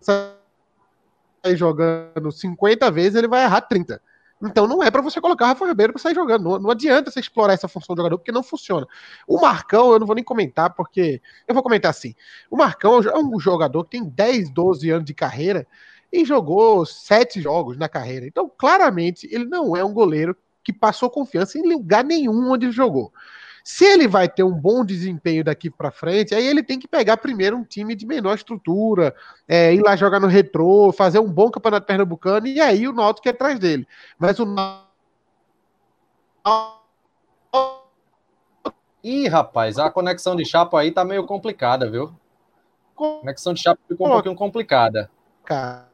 sair 0.00 1.54
jogando 1.54 2.32
50 2.32 2.90
vezes, 2.90 3.16
ele 3.16 3.28
vai 3.28 3.44
errar 3.44 3.60
30. 3.60 4.00
Então 4.42 4.66
não 4.66 4.82
é 4.82 4.90
para 4.90 5.02
você 5.02 5.20
colocar 5.20 5.44
o 5.44 5.48
Rafael 5.48 5.68
Ribeiro 5.68 5.92
para 5.92 6.00
sair 6.00 6.14
jogando. 6.14 6.44
Não, 6.44 6.58
não, 6.58 6.70
adianta 6.70 7.10
você 7.10 7.20
explorar 7.20 7.52
essa 7.52 7.68
função 7.68 7.94
do 7.94 7.98
jogador, 7.98 8.16
porque 8.16 8.32
não 8.32 8.42
funciona. 8.42 8.86
O 9.28 9.38
Marcão, 9.38 9.92
eu 9.92 9.98
não 9.98 10.06
vou 10.06 10.16
nem 10.16 10.24
comentar, 10.24 10.72
porque. 10.72 11.20
Eu 11.46 11.52
vou 11.52 11.62
comentar 11.62 11.90
assim. 11.90 12.14
O 12.50 12.56
Marcão 12.56 13.02
é 13.02 13.18
um 13.18 13.38
jogador 13.38 13.84
que 13.84 13.90
tem 13.90 14.04
10, 14.08 14.48
12 14.48 14.88
anos 14.88 15.04
de 15.04 15.12
carreira 15.12 15.66
e 16.14 16.24
jogou 16.24 16.86
sete 16.86 17.40
jogos 17.40 17.76
na 17.76 17.88
carreira. 17.88 18.24
Então, 18.24 18.48
claramente, 18.56 19.28
ele 19.32 19.46
não 19.46 19.76
é 19.76 19.84
um 19.84 19.92
goleiro 19.92 20.36
que 20.62 20.72
passou 20.72 21.10
confiança 21.10 21.58
em 21.58 21.68
lugar 21.68 22.04
nenhum 22.04 22.52
onde 22.52 22.66
ele 22.66 22.72
jogou. 22.72 23.12
Se 23.64 23.84
ele 23.84 24.06
vai 24.06 24.28
ter 24.28 24.44
um 24.44 24.52
bom 24.52 24.84
desempenho 24.84 25.42
daqui 25.42 25.68
para 25.68 25.90
frente, 25.90 26.34
aí 26.34 26.46
ele 26.46 26.62
tem 26.62 26.78
que 26.78 26.86
pegar 26.86 27.16
primeiro 27.16 27.56
um 27.56 27.64
time 27.64 27.96
de 27.96 28.06
menor 28.06 28.34
estrutura, 28.34 29.12
é, 29.48 29.74
ir 29.74 29.82
lá 29.82 29.96
jogar 29.96 30.20
no 30.20 30.28
retrô, 30.28 30.92
fazer 30.92 31.18
um 31.18 31.30
bom 31.30 31.50
campeonato 31.50 31.86
pernambucano, 31.86 32.46
e 32.46 32.60
aí 32.60 32.86
o 32.86 32.92
Náutico 32.92 33.26
é 33.26 33.32
atrás 33.32 33.58
dele. 33.58 33.86
Mas 34.16 34.38
o 34.38 34.46
Ih, 39.02 39.28
rapaz, 39.28 39.78
a 39.78 39.90
conexão 39.90 40.36
de 40.36 40.44
chapa 40.44 40.80
aí 40.80 40.92
tá 40.92 41.04
meio 41.04 41.26
complicada, 41.26 41.90
viu? 41.90 42.14
A 42.92 42.96
conexão 42.96 43.52
de 43.52 43.62
chapa 43.62 43.80
ficou 43.88 44.06
um 44.06 44.12
pouquinho 44.12 44.36
complicada. 44.36 45.10
Cara. 45.44 45.93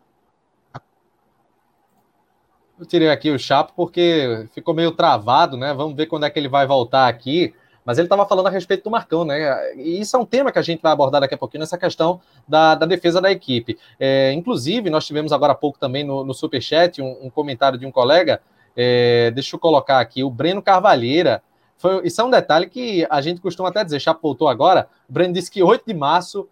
Eu 2.80 2.86
tirei 2.86 3.10
aqui 3.10 3.30
o 3.30 3.38
Chapo 3.38 3.74
porque 3.76 4.48
ficou 4.54 4.72
meio 4.72 4.90
travado, 4.90 5.54
né? 5.54 5.74
Vamos 5.74 5.94
ver 5.94 6.06
quando 6.06 6.24
é 6.24 6.30
que 6.30 6.38
ele 6.38 6.48
vai 6.48 6.66
voltar 6.66 7.08
aqui. 7.08 7.52
Mas 7.84 7.98
ele 7.98 8.06
estava 8.06 8.26
falando 8.26 8.46
a 8.46 8.50
respeito 8.50 8.84
do 8.84 8.90
Marcão, 8.90 9.22
né? 9.22 9.74
E 9.74 10.00
isso 10.00 10.16
é 10.16 10.18
um 10.18 10.24
tema 10.24 10.50
que 10.50 10.58
a 10.58 10.62
gente 10.62 10.80
vai 10.80 10.90
abordar 10.90 11.20
daqui 11.20 11.34
a 11.34 11.38
pouquinho, 11.38 11.60
nessa 11.60 11.76
questão 11.76 12.22
da, 12.48 12.74
da 12.74 12.86
defesa 12.86 13.20
da 13.20 13.30
equipe. 13.30 13.78
É, 13.98 14.32
inclusive, 14.32 14.88
nós 14.88 15.06
tivemos 15.06 15.30
agora 15.30 15.52
há 15.52 15.54
pouco 15.54 15.78
também 15.78 16.04
no, 16.04 16.24
no 16.24 16.32
Superchat 16.32 17.02
um, 17.02 17.26
um 17.26 17.28
comentário 17.28 17.78
de 17.78 17.84
um 17.84 17.92
colega. 17.92 18.40
É, 18.74 19.30
deixa 19.32 19.56
eu 19.56 19.60
colocar 19.60 20.00
aqui, 20.00 20.24
o 20.24 20.30
Breno 20.30 20.62
Carvalheira. 20.62 21.42
Foi, 21.76 22.06
isso 22.06 22.18
é 22.18 22.24
um 22.24 22.30
detalhe 22.30 22.66
que 22.66 23.06
a 23.10 23.20
gente 23.20 23.42
costuma 23.42 23.68
até 23.68 23.84
dizer, 23.84 24.00
Chapo 24.00 24.20
voltou 24.22 24.48
agora. 24.48 24.88
O 25.06 25.12
Breno 25.12 25.34
disse 25.34 25.50
que 25.50 25.62
8 25.62 25.84
de 25.86 25.92
março 25.92 26.48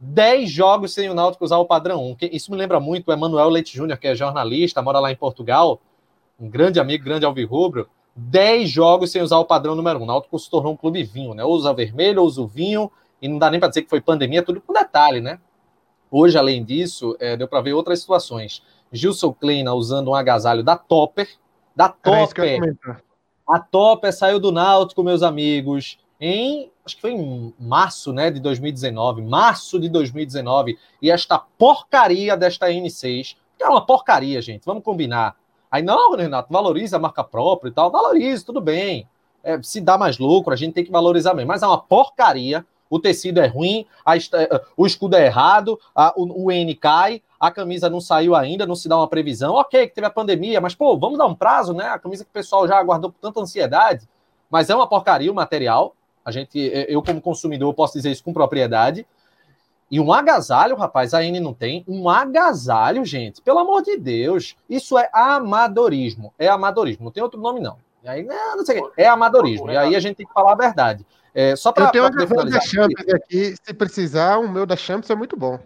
10 0.00 0.50
jogos 0.50 0.94
sem 0.94 1.10
o 1.10 1.14
Náutico 1.14 1.44
usar 1.44 1.58
o 1.58 1.66
padrão 1.66 2.02
1. 2.12 2.16
Isso 2.32 2.50
me 2.50 2.56
lembra 2.56 2.80
muito 2.80 3.08
o 3.08 3.12
Emanuel 3.12 3.50
Leite 3.50 3.76
Júnior, 3.76 3.98
que 3.98 4.08
é 4.08 4.14
jornalista, 4.14 4.80
mora 4.80 4.98
lá 4.98 5.12
em 5.12 5.16
Portugal, 5.16 5.78
um 6.38 6.48
grande 6.48 6.80
amigo, 6.80 7.04
grande 7.04 7.26
alvirrubro. 7.26 7.86
10 8.16 8.68
jogos 8.68 9.12
sem 9.12 9.22
usar 9.22 9.38
o 9.38 9.44
padrão 9.44 9.74
número 9.74 9.98
1. 10.00 10.02
O 10.02 10.06
Náutico 10.06 10.38
se 10.38 10.50
tornou 10.50 10.72
um 10.72 10.76
clube 10.76 11.04
vinho, 11.04 11.34
né? 11.34 11.44
Usa 11.44 11.74
vermelho, 11.74 12.22
usa 12.22 12.40
o 12.40 12.46
vinho, 12.46 12.90
e 13.20 13.28
não 13.28 13.38
dá 13.38 13.50
nem 13.50 13.60
para 13.60 13.68
dizer 13.68 13.82
que 13.82 13.90
foi 13.90 14.00
pandemia, 14.00 14.42
tudo 14.42 14.60
com 14.60 14.72
detalhe, 14.72 15.20
né? 15.20 15.38
Hoje, 16.10 16.36
além 16.36 16.64
disso, 16.64 17.14
é, 17.20 17.36
deu 17.36 17.46
para 17.46 17.60
ver 17.60 17.74
outras 17.74 18.00
situações. 18.00 18.62
Gilson 18.90 19.32
Kleina 19.32 19.72
usando 19.74 20.08
um 20.08 20.14
agasalho 20.14 20.64
da 20.64 20.76
Topper, 20.76 21.28
da 21.76 21.88
Topper. 21.88 22.76
A 23.48 23.58
Topper 23.60 24.12
saiu 24.12 24.40
do 24.40 24.50
Náutico, 24.50 25.02
meus 25.02 25.22
amigos, 25.22 25.98
em 26.20 26.70
acho 26.84 26.96
que 26.96 27.02
foi 27.02 27.12
em 27.12 27.54
março 27.58 28.12
né, 28.12 28.30
de 28.30 28.40
2019, 28.40 29.22
março 29.22 29.78
de 29.78 29.88
2019, 29.88 30.76
e 31.00 31.10
esta 31.10 31.38
porcaria 31.38 32.36
desta 32.36 32.68
N6, 32.68 33.36
que 33.56 33.64
é 33.64 33.68
uma 33.68 33.84
porcaria, 33.84 34.42
gente, 34.42 34.64
vamos 34.64 34.82
combinar. 34.82 35.36
Aí, 35.70 35.82
não, 35.82 36.16
Renato, 36.16 36.52
valoriza 36.52 36.96
a 36.96 37.00
marca 37.00 37.22
própria 37.22 37.70
e 37.70 37.72
tal, 37.72 37.90
valorize, 37.90 38.44
tudo 38.44 38.60
bem. 38.60 39.08
É, 39.42 39.62
se 39.62 39.80
dá 39.80 39.96
mais 39.96 40.18
lucro, 40.18 40.52
a 40.52 40.56
gente 40.56 40.74
tem 40.74 40.84
que 40.84 40.90
valorizar 40.90 41.32
mesmo, 41.32 41.48
mas 41.48 41.62
é 41.62 41.66
uma 41.66 41.80
porcaria. 41.80 42.66
O 42.90 42.98
tecido 42.98 43.38
é 43.38 43.46
ruim, 43.46 43.86
a, 44.04 44.16
é, 44.16 44.20
o 44.76 44.84
escudo 44.84 45.14
é 45.14 45.24
errado, 45.24 45.78
a, 45.94 46.12
o, 46.16 46.46
o 46.46 46.50
N 46.50 46.74
cai, 46.74 47.22
a 47.38 47.48
camisa 47.48 47.88
não 47.88 48.00
saiu 48.00 48.34
ainda, 48.34 48.66
não 48.66 48.74
se 48.74 48.88
dá 48.88 48.96
uma 48.96 49.06
previsão. 49.06 49.54
Ok, 49.54 49.86
que 49.86 49.94
teve 49.94 50.08
a 50.08 50.10
pandemia, 50.10 50.60
mas 50.60 50.74
pô, 50.74 50.98
vamos 50.98 51.16
dar 51.16 51.26
um 51.26 51.34
prazo, 51.34 51.72
né? 51.72 51.86
A 51.86 52.00
camisa 52.00 52.24
que 52.24 52.30
o 52.30 52.32
pessoal 52.32 52.66
já 52.66 52.76
aguardou 52.76 53.12
com 53.12 53.18
tanta 53.20 53.40
ansiedade. 53.40 54.08
Mas 54.50 54.68
é 54.68 54.74
uma 54.74 54.88
porcaria 54.88 55.30
o 55.30 55.34
material. 55.34 55.94
A 56.30 56.32
gente, 56.32 56.58
eu 56.88 57.02
como 57.02 57.20
consumidor 57.20 57.74
posso 57.74 57.94
dizer 57.94 58.10
isso 58.10 58.24
com 58.24 58.32
propriedade. 58.32 59.06
E 59.90 59.98
um 59.98 60.12
agasalho, 60.12 60.76
rapaz, 60.76 61.12
a 61.12 61.24
N 61.24 61.40
não 61.40 61.52
tem. 61.52 61.84
Um 61.88 62.08
agasalho, 62.08 63.04
gente, 63.04 63.42
pelo 63.42 63.58
amor 63.58 63.82
de 63.82 63.96
Deus. 63.98 64.56
Isso 64.68 64.96
é 64.96 65.10
amadorismo. 65.12 66.32
É 66.38 66.46
amadorismo. 66.46 67.04
Não 67.04 67.10
tem 67.10 67.22
outro 67.22 67.40
nome, 67.40 67.58
não. 67.58 67.76
E 68.04 68.08
aí, 68.08 68.22
não, 68.22 68.56
não 68.56 68.64
sei 68.64 68.80
o 68.80 68.92
É 68.96 69.08
amadorismo. 69.08 69.70
E 69.70 69.76
aí 69.76 69.96
a 69.96 70.00
gente 70.00 70.16
tem 70.16 70.26
que 70.26 70.32
falar 70.32 70.52
a 70.52 70.56
verdade. 70.56 71.04
É, 71.34 71.56
só 71.56 71.72
para 71.72 71.86
Eu 71.86 71.90
tenho 71.90 72.04
uma 72.04 72.44
da 72.44 72.60
Champions 72.60 73.00
aqui. 73.00 73.12
aqui. 73.12 73.56
Se 73.64 73.74
precisar, 73.74 74.38
o 74.38 74.48
meu 74.48 74.64
da 74.64 74.76
Champions 74.76 75.10
é 75.10 75.14
muito 75.16 75.36
bom. 75.36 75.58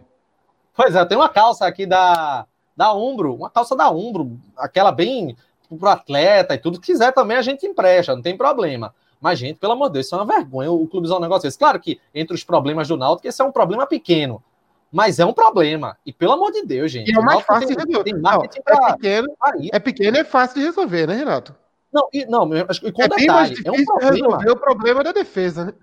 Pois 0.74 0.94
é, 0.94 1.04
tem 1.04 1.18
uma 1.18 1.28
calça 1.28 1.66
aqui 1.66 1.84
da, 1.84 2.46
da 2.74 2.94
Umbro. 2.94 3.34
Uma 3.34 3.50
calça 3.50 3.76
da 3.76 3.90
Umbro. 3.90 4.38
Aquela 4.56 4.90
bem 4.90 5.36
pro 5.78 5.88
atleta 5.88 6.54
e 6.54 6.58
tudo. 6.58 6.76
Se 6.76 6.82
quiser 6.82 7.12
também, 7.12 7.36
a 7.36 7.42
gente 7.42 7.66
empresta. 7.66 8.14
Não 8.14 8.22
tem 8.22 8.36
problema. 8.36 8.94
Mas, 9.24 9.38
gente, 9.38 9.58
pelo 9.58 9.72
amor 9.72 9.86
de 9.86 9.94
Deus, 9.94 10.04
isso 10.04 10.14
é 10.14 10.18
uma 10.18 10.26
vergonha 10.26 10.70
o 10.70 10.86
clube 10.86 11.10
um 11.10 11.18
negócio 11.18 11.44
desse. 11.44 11.58
Claro 11.58 11.80
que 11.80 11.98
entre 12.14 12.34
os 12.34 12.44
problemas 12.44 12.88
do 12.88 12.94
Náutico, 12.94 13.26
esse 13.26 13.40
é 13.40 13.44
um 13.44 13.50
problema 13.50 13.86
pequeno. 13.86 14.44
Mas 14.92 15.18
é 15.18 15.24
um 15.24 15.32
problema. 15.32 15.96
E 16.04 16.12
pelo 16.12 16.32
amor 16.32 16.52
de 16.52 16.62
Deus, 16.62 16.92
gente. 16.92 17.10
E 17.10 17.16
é 17.16 17.22
mais 17.22 17.40
fácil 17.40 17.68
tem, 17.68 17.74
de 17.74 17.86
resolver. 17.86 18.04
Tem 18.04 18.20
marketing 18.20 18.60
não, 18.68 18.86
é, 18.86 18.92
pequeno, 18.92 19.28
é 19.72 19.78
pequeno 19.78 20.16
e 20.18 20.20
é 20.20 20.24
fácil 20.24 20.60
de 20.60 20.66
resolver, 20.66 21.06
né, 21.06 21.14
Renato? 21.14 21.56
Não, 21.90 22.06
e, 22.12 22.26
não, 22.26 22.54
e 22.54 22.92
com 22.92 23.02
é 23.02 23.08
detalhe, 23.08 23.56
é 23.64 23.70
um 23.70 23.84
problema. 23.86 24.12
resolver 24.12 24.50
o 24.50 24.56
problema 24.56 25.02
da 25.02 25.12
defesa, 25.12 25.64
né? 25.64 25.74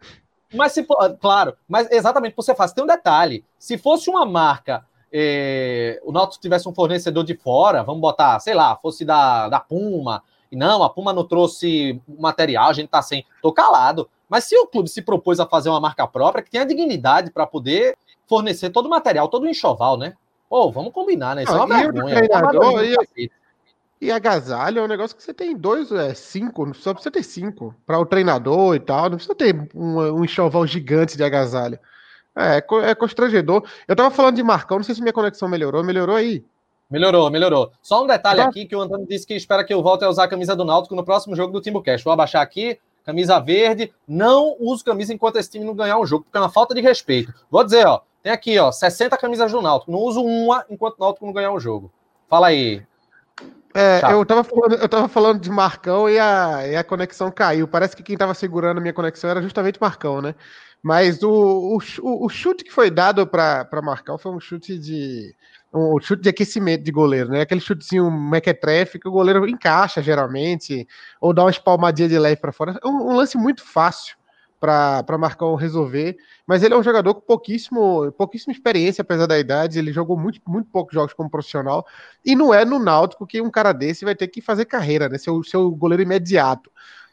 Mas 0.54 0.74
se 0.74 0.86
claro, 1.20 1.56
mas 1.68 1.90
exatamente 1.90 2.36
por 2.36 2.44
ser 2.44 2.54
fácil, 2.54 2.76
tem 2.76 2.84
um 2.84 2.88
detalhe. 2.88 3.44
Se 3.58 3.76
fosse 3.76 4.08
uma 4.08 4.24
marca, 4.24 4.86
eh, 5.12 6.00
o 6.04 6.12
Náutico 6.12 6.40
tivesse 6.40 6.70
um 6.70 6.76
fornecedor 6.76 7.24
de 7.24 7.34
fora, 7.34 7.82
vamos 7.82 8.02
botar, 8.02 8.40
sei 8.40 8.54
lá, 8.54 8.76
fosse 8.76 9.04
da, 9.04 9.50
da 9.50 9.60
Puma, 9.60 10.22
e 10.52 10.56
não, 10.56 10.84
a 10.84 10.90
Puma 10.90 11.14
não 11.14 11.24
trouxe 11.24 12.02
material, 12.20 12.70
a 12.70 12.74
gente 12.74 12.90
tá 12.90 13.02
sem. 13.02 13.26
Tô 13.42 13.54
calado. 13.54 14.10
Mas 14.28 14.44
se 14.46 14.58
o 14.58 14.68
clube 14.68 14.90
se 14.90 15.02
propôs 15.02 15.40
a 15.40 15.46
fazer 15.46 15.70
uma 15.70 15.80
marca 15.80 16.06
própria, 16.06 16.44
que 16.44 16.52
tenha 16.52 16.66
dignidade 16.66 17.32
para 17.32 17.48
poder 17.48 17.98
fornecer 18.28 18.70
todo 18.70 18.86
o 18.86 18.90
material, 18.90 19.28
todo 19.28 19.44
o 19.44 19.50
enxoval, 19.50 19.98
né? 19.98 20.14
Pô, 20.50 20.72
vamos 20.72 20.94
combinar, 20.94 21.36
né? 21.36 21.44
Isso 21.44 21.52
não, 21.54 21.62
é 21.62 21.66
uma 21.66 21.78
vergonha. 21.78 22.16
É 22.18 23.22
e, 23.22 23.32
e 24.02 24.12
agasalho 24.12 24.80
é 24.80 24.84
um 24.84 24.88
negócio 24.88 25.16
que 25.16 25.24
você 25.24 25.34
tem 25.34 25.56
dois, 25.56 25.92
é, 25.92 26.14
cinco, 26.14 26.74
só 26.74 26.94
precisa 26.94 27.12
ter 27.12 27.24
cinco. 27.24 27.74
Para 27.86 28.00
o 28.00 28.06
treinador 28.06 28.76
e 28.76 28.80
tal, 28.80 29.10
não 29.10 29.18
precisa 29.18 29.36
ter 29.36 29.70
um, 29.74 30.00
um 30.00 30.26
enxoval 30.26 30.66
gigante 30.68 31.16
de 31.16 31.24
agasalho. 31.24 31.80
É, 32.36 32.64
é 32.90 32.96
constrangedor. 32.96 33.64
Eu 33.88 33.96
tava 33.96 34.12
falando 34.12 34.36
de 34.36 34.44
Marcão, 34.44 34.78
não 34.78 34.84
sei 34.84 34.96
se 34.96 35.02
minha 35.02 35.14
conexão 35.14 35.48
melhorou. 35.48 35.84
Melhorou 35.84 36.16
aí? 36.16 36.46
Melhorou, 36.92 37.32
melhorou. 37.32 37.72
Só 37.82 38.04
um 38.04 38.08
detalhe 38.08 38.42
aqui 38.42 38.66
que 38.66 38.76
o 38.76 38.82
Antônio 38.82 39.08
disse 39.08 39.26
que 39.26 39.34
espera 39.34 39.64
que 39.64 39.74
eu 39.74 39.82
volte 39.82 40.04
a 40.04 40.10
usar 40.10 40.26
a 40.26 40.28
camisa 40.28 40.54
do 40.54 40.66
Náutico 40.66 40.94
no 40.94 41.06
próximo 41.06 41.38
jogo 41.38 41.54
do 41.54 41.62
Timbucast. 41.62 42.04
Vou 42.04 42.12
abaixar 42.12 42.42
aqui, 42.42 42.78
camisa 43.06 43.40
verde. 43.40 43.94
Não 44.06 44.58
uso 44.60 44.84
camisa 44.84 45.14
enquanto 45.14 45.38
esse 45.38 45.50
time 45.50 45.64
não 45.64 45.74
ganhar 45.74 45.98
um 45.98 46.06
jogo, 46.06 46.26
porque 46.26 46.38
é 46.38 46.42
uma 46.42 46.50
falta 46.50 46.76
de 46.76 46.82
respeito. 46.82 47.34
Vou 47.50 47.64
dizer, 47.64 47.88
ó, 47.88 48.02
tem 48.22 48.34
aqui, 48.34 48.60
ó, 48.60 48.74
60 48.74 49.18
camisas 49.18 49.54
do 49.54 49.62
Náutico. 49.62 49.90
Não 49.90 50.00
uso 50.00 50.22
uma 50.22 50.66
enquanto 50.70 50.98
o 50.98 51.00
Náutico 51.00 51.26
não 51.26 51.32
ganhar 51.32 51.54
um 51.54 51.60
jogo. 51.62 51.90
Fala 52.30 52.48
aí. 52.48 52.84
É, 53.74 54.02
eu 54.12 54.26
tava, 54.26 54.44
falando, 54.44 54.76
eu 54.76 54.90
tava 54.90 55.08
falando 55.08 55.40
de 55.40 55.50
Marcão 55.50 56.10
e 56.10 56.20
a, 56.20 56.68
e 56.68 56.76
a 56.76 56.84
conexão 56.84 57.32
caiu. 57.32 57.70
Parece 57.70 57.96
que 57.96 58.04
quem 58.04 58.18
tava 58.18 58.34
segurando 58.34 58.80
a 58.80 58.82
minha 58.82 58.94
conexão 58.94 59.30
era 59.30 59.42
justamente 59.42 59.80
Marcão, 59.80 60.22
né? 60.22 60.36
Mas 60.84 61.24
o, 61.24 61.78
o, 62.02 62.26
o 62.26 62.28
chute 62.28 62.66
que 62.66 62.72
foi 62.72 62.92
dado 62.92 63.26
para 63.26 63.82
Marcão 63.82 64.18
foi 64.18 64.32
um 64.34 64.42
chute 64.42 64.78
de 64.78 65.34
um 65.74 66.00
chute 66.02 66.22
de 66.22 66.30
aquecimento 66.30 66.84
de 66.84 66.92
goleiro, 66.92 67.30
né? 67.30 67.42
Aquele 67.42 67.62
chutezinho 67.62 68.12
mequetrefe 68.12 69.00
que 69.00 69.08
o 69.08 69.12
goleiro 69.12 69.48
encaixa 69.48 70.02
geralmente, 70.02 70.88
ou 71.20 71.34
dá 71.34 71.44
uma 71.44 71.52
espalmadinha 71.52 72.10
de 72.10 72.20
leve 72.20 72.42
para 72.42 72.52
fora. 72.52 72.78
É 72.84 72.88
um, 72.88 73.12
um, 73.12 73.16
lance 73.16 73.38
muito 73.38 73.64
fácil 73.64 74.18
para 74.60 75.18
Marcão 75.18 75.56
resolver, 75.56 76.18
mas 76.46 76.62
ele 76.62 76.74
é 76.74 76.78
um 76.78 76.84
jogador 76.84 77.16
com 77.16 77.22
pouquíssimo, 77.22 78.12
pouquíssima 78.12 78.54
experiência, 78.54 79.02
apesar 79.02 79.26
da 79.26 79.40
idade. 79.40 79.80
Ele 79.80 79.94
jogou 79.94 80.18
muito, 80.18 80.40
muito 80.46 80.70
poucos 80.70 80.94
jogos 80.94 81.14
como 81.14 81.30
profissional, 81.30 81.86
e 82.24 82.36
não 82.36 82.54
é 82.54 82.66
no 82.66 82.78
Náutico 82.78 83.26
que 83.26 83.42
um 83.42 83.50
cara 83.50 83.72
desse 83.72 84.06
vai 84.06 84.14
ter 84.14 84.28
que 84.28 84.42
fazer 84.42 84.66
carreira, 84.66 85.08
né? 85.08 85.18
Ser 85.18 85.32
o 85.32 85.44
seu 85.44 85.72
goleiro 85.72 86.04
imediato. 86.04 86.70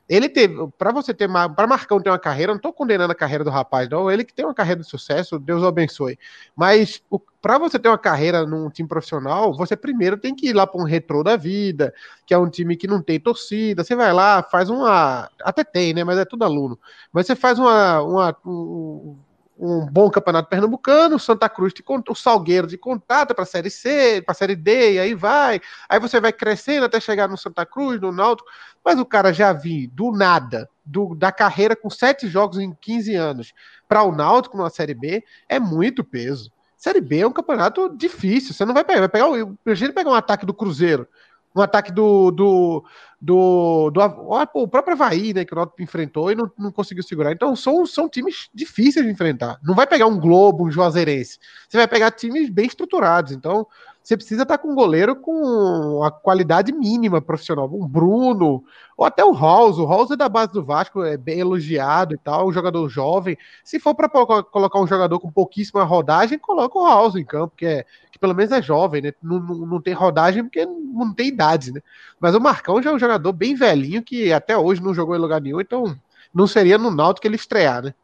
Ele 0.08 0.28
teve, 0.28 0.54
para 0.78 0.90
você 0.90 1.12
ter, 1.12 1.28
para 1.28 1.66
Marcão 1.66 2.00
ter 2.00 2.08
uma 2.08 2.18
carreira, 2.18 2.52
não 2.52 2.56
estou 2.56 2.72
condenando 2.72 3.12
a 3.12 3.14
carreira 3.14 3.44
do 3.44 3.50
rapaz, 3.50 3.88
não. 3.88 4.10
Ele 4.10 4.24
que 4.24 4.32
tem 4.32 4.44
uma 4.44 4.54
carreira 4.54 4.80
de 4.80 4.88
sucesso, 4.88 5.38
Deus 5.38 5.62
o 5.62 5.66
abençoe. 5.66 6.18
Mas 6.56 7.02
para 7.42 7.58
você 7.58 7.78
ter 7.78 7.88
uma 7.88 7.98
carreira 7.98 8.46
num 8.46 8.70
time 8.70 8.88
profissional, 8.88 9.54
você 9.54 9.76
primeiro 9.76 10.16
tem 10.16 10.34
que 10.34 10.48
ir 10.48 10.52
lá 10.54 10.66
para 10.66 10.80
um 10.80 10.84
retrô 10.84 11.22
da 11.22 11.36
vida, 11.36 11.92
que 12.26 12.32
é 12.32 12.38
um 12.38 12.48
time 12.48 12.76
que 12.76 12.86
não 12.86 13.02
tem 13.02 13.20
torcida. 13.20 13.84
Você 13.84 13.94
vai 13.94 14.12
lá, 14.12 14.42
faz 14.42 14.70
uma, 14.70 15.30
até 15.42 15.62
tem, 15.62 15.92
né? 15.92 16.02
Mas 16.04 16.18
é 16.18 16.24
tudo 16.24 16.44
aluno. 16.44 16.78
Mas 17.12 17.26
você 17.26 17.36
faz 17.36 17.58
uma, 17.58 18.00
uma 18.00 18.36
um, 18.46 19.16
um 19.58 19.84
bom 19.84 20.08
campeonato 20.08 20.48
pernambucano, 20.48 21.18
Santa 21.18 21.48
Cruz 21.48 21.72
te 21.72 21.82
o 21.88 22.14
Salgueiro 22.14 22.66
de 22.66 22.78
contato 22.78 23.34
para 23.34 23.42
a 23.42 23.46
Série 23.46 23.70
C, 23.70 24.22
para 24.24 24.32
a 24.32 24.34
Série 24.34 24.54
D, 24.54 24.94
e 24.94 24.98
aí 25.00 25.14
vai. 25.14 25.60
Aí 25.88 25.98
você 25.98 26.20
vai 26.20 26.32
crescendo 26.32 26.86
até 26.86 27.00
chegar 27.00 27.28
no 27.28 27.36
Santa 27.36 27.66
Cruz, 27.66 28.00
no 28.00 28.12
Náutico, 28.12 28.48
mas 28.84 29.00
o 29.00 29.04
cara 29.04 29.32
já 29.32 29.52
vi 29.52 29.88
do 29.88 30.12
nada, 30.12 30.70
do, 30.84 31.14
da 31.14 31.32
carreira 31.32 31.74
com 31.74 31.90
sete 31.90 32.28
jogos 32.28 32.58
em 32.58 32.72
15 32.80 33.14
anos, 33.16 33.52
para 33.88 34.04
o 34.04 34.14
Náutico 34.14 34.56
numa 34.56 34.70
Série 34.70 34.94
B, 34.94 35.24
é 35.48 35.58
muito 35.58 36.04
peso. 36.04 36.52
Série 36.76 37.00
B 37.00 37.18
é 37.18 37.26
um 37.26 37.32
campeonato 37.32 37.94
difícil, 37.96 38.54
você 38.54 38.64
não 38.64 38.72
vai 38.72 38.84
pegar, 38.84 39.00
vai 39.00 39.08
pegar, 39.08 39.26
imagina 39.66 39.92
pegar 39.92 40.10
um 40.10 40.14
ataque 40.14 40.46
do 40.46 40.54
Cruzeiro, 40.54 41.08
um 41.54 41.60
ataque 41.60 41.90
do, 41.90 42.30
do, 42.30 42.84
do, 43.20 43.90
do, 43.90 44.00
o 44.54 44.68
próprio 44.68 44.94
Havaí, 44.94 45.34
né, 45.34 45.44
que 45.44 45.52
o 45.52 45.56
Náutico 45.56 45.82
enfrentou 45.82 46.30
e 46.30 46.34
não, 46.34 46.50
não 46.58 46.70
conseguiu 46.70 47.02
segurar. 47.02 47.32
Então 47.32 47.56
são, 47.56 47.84
são 47.86 48.08
times 48.08 48.48
difíceis 48.54 49.04
de 49.04 49.10
enfrentar. 49.10 49.58
Não 49.62 49.74
vai 49.74 49.86
pegar 49.86 50.06
um 50.06 50.20
Globo, 50.20 50.66
um 50.66 50.70
Juazeirense. 50.70 51.38
Você 51.68 51.76
vai 51.76 51.88
pegar 51.88 52.10
times 52.12 52.48
bem 52.50 52.66
estruturados. 52.66 53.32
Então 53.32 53.66
você 54.08 54.16
precisa 54.16 54.42
estar 54.44 54.56
com 54.56 54.72
um 54.72 54.74
goleiro 54.74 55.14
com 55.14 56.02
a 56.02 56.10
qualidade 56.10 56.72
mínima 56.72 57.20
profissional. 57.20 57.68
Um 57.70 57.86
Bruno, 57.86 58.64
ou 58.96 59.04
até 59.04 59.22
o 59.22 59.32
Halls. 59.32 59.78
O 59.78 59.84
Halls 59.84 60.10
é 60.10 60.16
da 60.16 60.30
base 60.30 60.50
do 60.50 60.64
Vasco, 60.64 61.04
é 61.04 61.14
bem 61.14 61.40
elogiado 61.40 62.14
e 62.14 62.18
tal, 62.18 62.48
um 62.48 62.52
jogador 62.52 62.88
jovem. 62.88 63.36
Se 63.62 63.78
for 63.78 63.94
para 63.94 64.08
colocar 64.08 64.80
um 64.80 64.86
jogador 64.86 65.20
com 65.20 65.30
pouquíssima 65.30 65.84
rodagem, 65.84 66.38
coloca 66.38 66.78
o 66.78 66.86
Halls 66.86 67.16
em 67.16 67.24
campo, 67.24 67.52
que, 67.54 67.66
é, 67.66 67.84
que 68.10 68.18
pelo 68.18 68.34
menos 68.34 68.50
é 68.50 68.62
jovem, 68.62 69.02
né? 69.02 69.12
Não, 69.22 69.40
não, 69.40 69.66
não 69.66 69.80
tem 69.82 69.92
rodagem 69.92 70.42
porque 70.42 70.64
não 70.64 71.12
tem 71.12 71.28
idade, 71.28 71.70
né? 71.70 71.82
Mas 72.18 72.34
o 72.34 72.40
Marcão 72.40 72.80
já 72.80 72.88
é 72.88 72.94
um 72.94 72.98
jogador 72.98 73.34
bem 73.34 73.54
velhinho 73.54 74.02
que 74.02 74.32
até 74.32 74.56
hoje 74.56 74.82
não 74.82 74.94
jogou 74.94 75.16
em 75.16 75.20
lugar 75.20 75.42
nenhum, 75.42 75.60
então 75.60 75.94
não 76.32 76.46
seria 76.46 76.78
no 76.78 76.90
Náutico 76.90 77.20
que 77.20 77.28
ele 77.28 77.36
estrear, 77.36 77.82
né? 77.82 77.94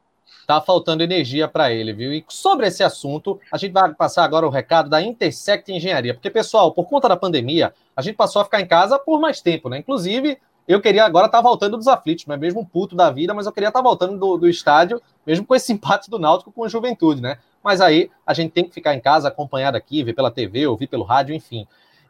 Tá 0.47 0.61
faltando 0.61 1.03
energia 1.03 1.49
para 1.49 1.73
ele, 1.73 1.93
viu? 1.93 2.13
E 2.13 2.25
sobre 2.29 2.67
esse 2.67 2.83
assunto, 2.83 3.41
a 3.51 3.57
gente 3.57 3.73
vai 3.73 3.93
passar 3.95 4.25
agora 4.25 4.47
o 4.47 4.51
recado 4.51 4.89
da 4.89 5.03
Intersect 5.03 5.73
Engenharia, 5.73 6.15
porque 6.15 6.31
pessoal, 6.31 6.73
por 6.73 6.87
conta 6.87 7.09
da 7.09 7.17
pandemia, 7.17 7.73
a 7.97 8.03
gente 8.03 8.17
passou 8.17 8.43
a 8.43 8.45
ficar 8.45 8.61
em 8.61 8.67
casa 8.67 8.99
por 8.99 9.21
mais 9.21 9.41
tempo, 9.41 9.69
né? 9.69 9.79
Inclusive, 9.79 10.39
eu 10.67 10.81
queria 10.81 11.05
agora 11.05 11.27
estar 11.27 11.39
tá 11.39 11.43
voltando 11.43 11.77
dos 11.77 11.89
aflitos, 11.89 12.25
mas 12.27 12.39
mesmo 12.39 12.65
puto 12.67 12.97
da 12.97 13.11
vida, 13.11 13.35
mas 13.35 13.47
eu 13.47 13.53
queria 13.53 13.69
estar 13.69 13.81
tá 13.81 13.83
voltando 13.83 14.19
do, 14.19 14.39
do 14.39 14.49
estádio, 14.49 15.01
mesmo 15.27 15.47
com 15.47 15.55
esse 15.55 15.73
empate 15.75 16.11
do 16.11 16.19
Náutico 16.19 16.53
com 16.53 16.65
a 16.65 16.69
Juventude, 16.69 17.21
né? 17.21 17.39
Mas 17.63 17.81
aí 17.81 18.11
a 18.27 18.35
gente 18.35 18.53
tem 18.53 18.65
que 18.65 18.73
ficar 18.73 18.95
em 18.95 19.01
casa, 19.01 19.29
acompanhado 19.29 19.77
aqui, 19.77 20.03
ver 20.03 20.15
pela 20.15 20.31
TV, 20.31 20.67
ouvir 20.67 20.87
pelo 20.87 21.05
rádio, 21.05 21.35
enfim. 21.35 21.67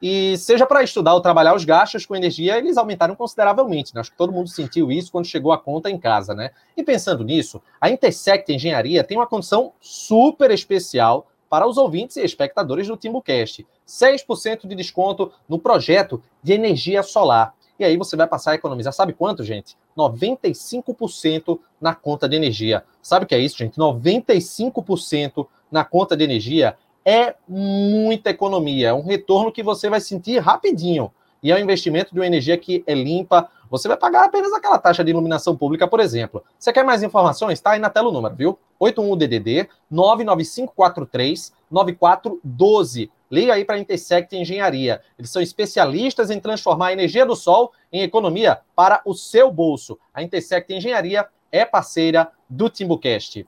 E 0.06 0.36
seja 0.36 0.66
para 0.66 0.82
estudar 0.82 1.14
ou 1.14 1.20
trabalhar 1.22 1.54
os 1.54 1.64
gastos 1.64 2.04
com 2.04 2.14
energia, 2.14 2.58
eles 2.58 2.76
aumentaram 2.76 3.16
consideravelmente. 3.16 3.94
Né? 3.94 4.02
Acho 4.02 4.10
que 4.10 4.18
todo 4.18 4.34
mundo 4.34 4.50
sentiu 4.50 4.92
isso 4.92 5.10
quando 5.10 5.24
chegou 5.24 5.50
a 5.50 5.56
conta 5.56 5.88
em 5.88 5.96
casa, 5.96 6.34
né? 6.34 6.50
E 6.76 6.82
pensando 6.82 7.24
nisso, 7.24 7.62
a 7.80 7.88
Intersect 7.88 8.52
Engenharia 8.52 9.02
tem 9.02 9.16
uma 9.16 9.26
condição 9.26 9.72
super 9.80 10.50
especial 10.50 11.26
para 11.48 11.66
os 11.66 11.78
ouvintes 11.78 12.18
e 12.18 12.20
espectadores 12.20 12.86
do 12.86 12.98
TimbuCast. 12.98 13.66
6% 13.88 14.68
de 14.68 14.74
desconto 14.74 15.32
no 15.48 15.58
projeto 15.58 16.22
de 16.42 16.52
energia 16.52 17.02
solar. 17.02 17.54
E 17.78 17.84
aí 17.84 17.96
você 17.96 18.14
vai 18.14 18.26
passar 18.26 18.50
a 18.50 18.56
economizar, 18.56 18.92
sabe 18.92 19.14
quanto, 19.14 19.42
gente? 19.42 19.74
95% 19.96 21.58
na 21.80 21.94
conta 21.94 22.28
de 22.28 22.36
energia. 22.36 22.84
Sabe 23.00 23.24
o 23.24 23.28
que 23.28 23.34
é 23.34 23.38
isso, 23.38 23.56
gente? 23.56 23.78
95% 23.78 25.46
na 25.70 25.82
conta 25.82 26.14
de 26.14 26.24
energia 26.24 26.76
é 27.04 27.34
muita 27.46 28.30
economia, 28.30 28.88
é 28.88 28.94
um 28.94 29.02
retorno 29.02 29.52
que 29.52 29.62
você 29.62 29.90
vai 29.90 30.00
sentir 30.00 30.38
rapidinho. 30.38 31.12
E 31.42 31.52
é 31.52 31.56
um 31.56 31.58
investimento 31.58 32.14
de 32.14 32.18
uma 32.18 32.26
energia 32.26 32.56
que 32.56 32.82
é 32.86 32.94
limpa. 32.94 33.50
Você 33.68 33.86
vai 33.86 33.98
pagar 33.98 34.24
apenas 34.24 34.50
aquela 34.54 34.78
taxa 34.78 35.04
de 35.04 35.10
iluminação 35.10 35.54
pública, 35.54 35.86
por 35.86 36.00
exemplo. 36.00 36.42
Você 36.58 36.72
quer 36.72 36.82
mais 36.82 37.02
informações? 37.02 37.58
Está 37.58 37.72
aí 37.72 37.78
na 37.78 37.90
tela 37.90 38.08
o 38.08 38.12
número, 38.12 38.34
viu? 38.34 38.58
81DDD 38.80 39.68
99543 39.90 41.52
9412. 41.70 43.10
Liga 43.30 43.52
aí 43.52 43.62
para 43.62 43.76
a 43.76 43.78
Intersect 43.78 44.34
Engenharia. 44.34 45.02
Eles 45.18 45.30
são 45.30 45.42
especialistas 45.42 46.30
em 46.30 46.40
transformar 46.40 46.86
a 46.86 46.92
energia 46.94 47.26
do 47.26 47.36
sol 47.36 47.72
em 47.92 48.00
economia 48.00 48.60
para 48.74 49.02
o 49.04 49.12
seu 49.12 49.50
bolso. 49.50 49.98
A 50.14 50.22
Intersect 50.22 50.72
Engenharia 50.72 51.26
é 51.52 51.66
parceira 51.66 52.32
do 52.48 52.70
Timbucast. 52.70 53.46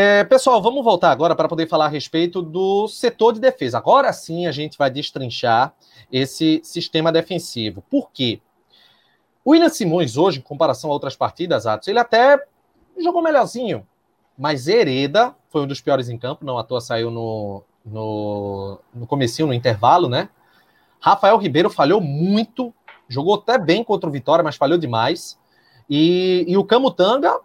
É, 0.00 0.22
pessoal, 0.22 0.62
vamos 0.62 0.84
voltar 0.84 1.10
agora 1.10 1.34
para 1.34 1.48
poder 1.48 1.66
falar 1.66 1.86
a 1.86 1.88
respeito 1.88 2.40
do 2.40 2.86
setor 2.86 3.32
de 3.32 3.40
defesa. 3.40 3.78
Agora 3.78 4.12
sim 4.12 4.46
a 4.46 4.52
gente 4.52 4.78
vai 4.78 4.88
destrinchar 4.88 5.74
esse 6.12 6.60
sistema 6.62 7.10
defensivo. 7.10 7.82
Por 7.90 8.08
quê? 8.12 8.40
O 9.44 9.50
William 9.50 9.68
Simões, 9.68 10.16
hoje, 10.16 10.38
em 10.38 10.40
comparação 10.40 10.88
a 10.88 10.92
outras 10.92 11.16
partidas, 11.16 11.66
Atos, 11.66 11.88
ele 11.88 11.98
até 11.98 12.40
jogou 12.96 13.20
melhorzinho. 13.20 13.84
Mas 14.38 14.68
Hereda 14.68 15.34
foi 15.48 15.62
um 15.62 15.66
dos 15.66 15.80
piores 15.80 16.08
em 16.08 16.16
campo, 16.16 16.44
não 16.44 16.58
à 16.58 16.62
toa 16.62 16.80
saiu 16.80 17.10
no, 17.10 17.64
no, 17.84 18.78
no 18.94 19.04
comecinho, 19.04 19.48
no 19.48 19.52
intervalo, 19.52 20.08
né? 20.08 20.28
Rafael 21.00 21.36
Ribeiro 21.38 21.70
falhou 21.70 22.00
muito, 22.00 22.72
jogou 23.08 23.34
até 23.34 23.58
bem 23.58 23.82
contra 23.82 24.08
o 24.08 24.12
Vitória, 24.12 24.44
mas 24.44 24.54
falhou 24.54 24.78
demais. 24.78 25.36
E, 25.90 26.44
e 26.46 26.56
o 26.56 26.64
Camutanga, 26.64 27.36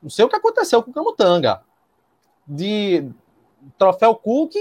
não 0.00 0.08
sei 0.08 0.24
o 0.24 0.28
que 0.28 0.36
aconteceu 0.36 0.80
com 0.84 0.92
o 0.92 0.94
Camutanga 0.94 1.66
de 2.46 3.10
troféu 3.76 4.14
Cook 4.14 4.54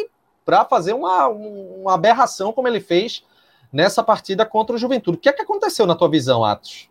para 0.43 0.65
fazer 0.65 0.93
uma, 0.93 1.27
uma 1.27 1.93
aberração 1.93 2.51
como 2.51 2.67
ele 2.67 2.79
fez 2.79 3.25
nessa 3.71 4.03
partida 4.03 4.45
contra 4.45 4.75
o 4.75 4.79
Juventude. 4.79 5.17
O 5.17 5.19
que 5.19 5.29
é 5.29 5.33
que 5.33 5.41
aconteceu 5.41 5.85
na 5.85 5.95
tua 5.95 6.09
visão, 6.09 6.43
Atos? 6.43 6.89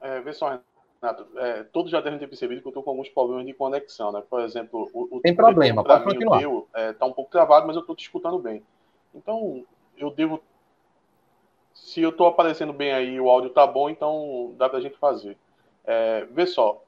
É, 0.00 0.20
vê 0.20 0.32
só, 0.32 0.60
Renato, 1.02 1.26
é, 1.38 1.62
todos 1.64 1.90
já 1.90 2.00
devem 2.00 2.18
ter 2.18 2.26
percebido 2.26 2.60
que 2.60 2.66
eu 2.66 2.70
estou 2.70 2.82
com 2.82 2.90
alguns 2.90 3.08
problemas 3.08 3.46
de 3.46 3.54
conexão, 3.54 4.10
né? 4.12 4.22
Por 4.28 4.40
exemplo, 4.40 4.90
o, 4.92 5.16
o 5.16 5.20
Tem 5.20 5.34
problema, 5.34 5.84
pode 5.84 6.04
continuar. 6.04 6.42
Está 6.42 6.80
é, 6.80 6.92
tá 6.92 7.06
um 7.06 7.12
pouco 7.12 7.30
travado, 7.30 7.66
mas 7.66 7.76
eu 7.76 7.80
estou 7.80 7.94
te 7.94 8.02
escutando 8.02 8.38
bem. 8.38 8.62
Então, 9.14 9.64
eu 9.96 10.10
devo 10.10 10.42
se 11.80 12.02
eu 12.02 12.10
estou 12.10 12.26
aparecendo 12.26 12.72
bem 12.72 12.92
aí, 12.92 13.18
o 13.18 13.28
áudio 13.30 13.50
tá 13.50 13.66
bom, 13.66 13.88
então 13.88 14.54
dá 14.56 14.68
pra 14.68 14.80
gente 14.80 14.98
fazer. 14.98 15.36
É, 15.84 16.26
vê 16.26 16.46
só, 16.46 16.84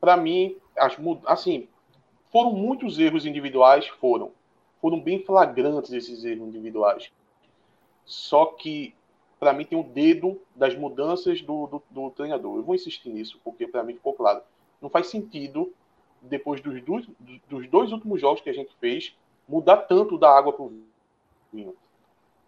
para 0.00 0.16
mim, 0.16 0.56
as, 0.76 0.96
assim, 1.26 1.68
foram 2.32 2.52
muitos 2.52 2.98
erros 2.98 3.26
individuais, 3.26 3.86
foram. 3.86 4.32
Foram 4.80 4.98
bem 4.98 5.22
flagrantes 5.22 5.92
esses 5.92 6.24
erros 6.24 6.48
individuais. 6.48 7.12
Só 8.06 8.46
que, 8.46 8.94
para 9.38 9.52
mim, 9.52 9.64
tem 9.64 9.78
o 9.78 9.84
dedo 9.84 10.40
das 10.56 10.74
mudanças 10.74 11.42
do, 11.42 11.66
do, 11.66 11.82
do 11.90 12.10
treinador. 12.10 12.56
Eu 12.56 12.64
vou 12.64 12.74
insistir 12.74 13.10
nisso, 13.10 13.38
porque 13.44 13.68
para 13.68 13.82
mim 13.82 13.94
ficou 13.94 14.14
claro. 14.14 14.40
Não 14.80 14.88
faz 14.88 15.08
sentido, 15.08 15.72
depois 16.22 16.62
dos 16.62 16.82
dois, 16.82 17.06
dos 17.46 17.68
dois 17.68 17.92
últimos 17.92 18.20
jogos 18.20 18.40
que 18.40 18.48
a 18.48 18.54
gente 18.54 18.74
fez, 18.80 19.14
mudar 19.46 19.76
tanto 19.76 20.16
da 20.16 20.34
água 20.34 20.52
para 20.52 20.64
o 20.64 20.72
vinho. 21.52 21.76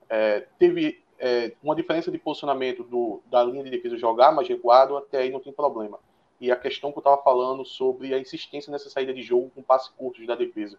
É, 0.09 0.47
teve 0.59 1.02
é, 1.25 1.53
uma 1.63 1.77
diferença 1.77 2.11
de 2.11 2.19
posicionamento 2.19 2.83
do, 2.83 3.23
da 3.27 3.45
linha 3.45 3.63
de 3.63 3.71
defesa 3.71 3.97
jogar 3.97 4.33
mais 4.33 4.49
recuado, 4.49 4.97
até 4.97 5.19
aí 5.19 5.31
não 5.31 5.39
tem 5.39 5.53
problema. 5.53 6.01
E 6.41 6.51
a 6.51 6.57
questão 6.57 6.91
que 6.91 6.99
eu 6.99 7.01
estava 7.01 7.23
falando 7.23 7.65
sobre 7.65 8.13
a 8.13 8.19
insistência 8.19 8.73
nessa 8.73 8.91
saída 8.91 9.15
de 9.15 9.23
jogo 9.23 9.49
com 9.55 9.63
passes 9.63 9.89
curtos 9.91 10.27
da 10.27 10.35
defesa, 10.35 10.77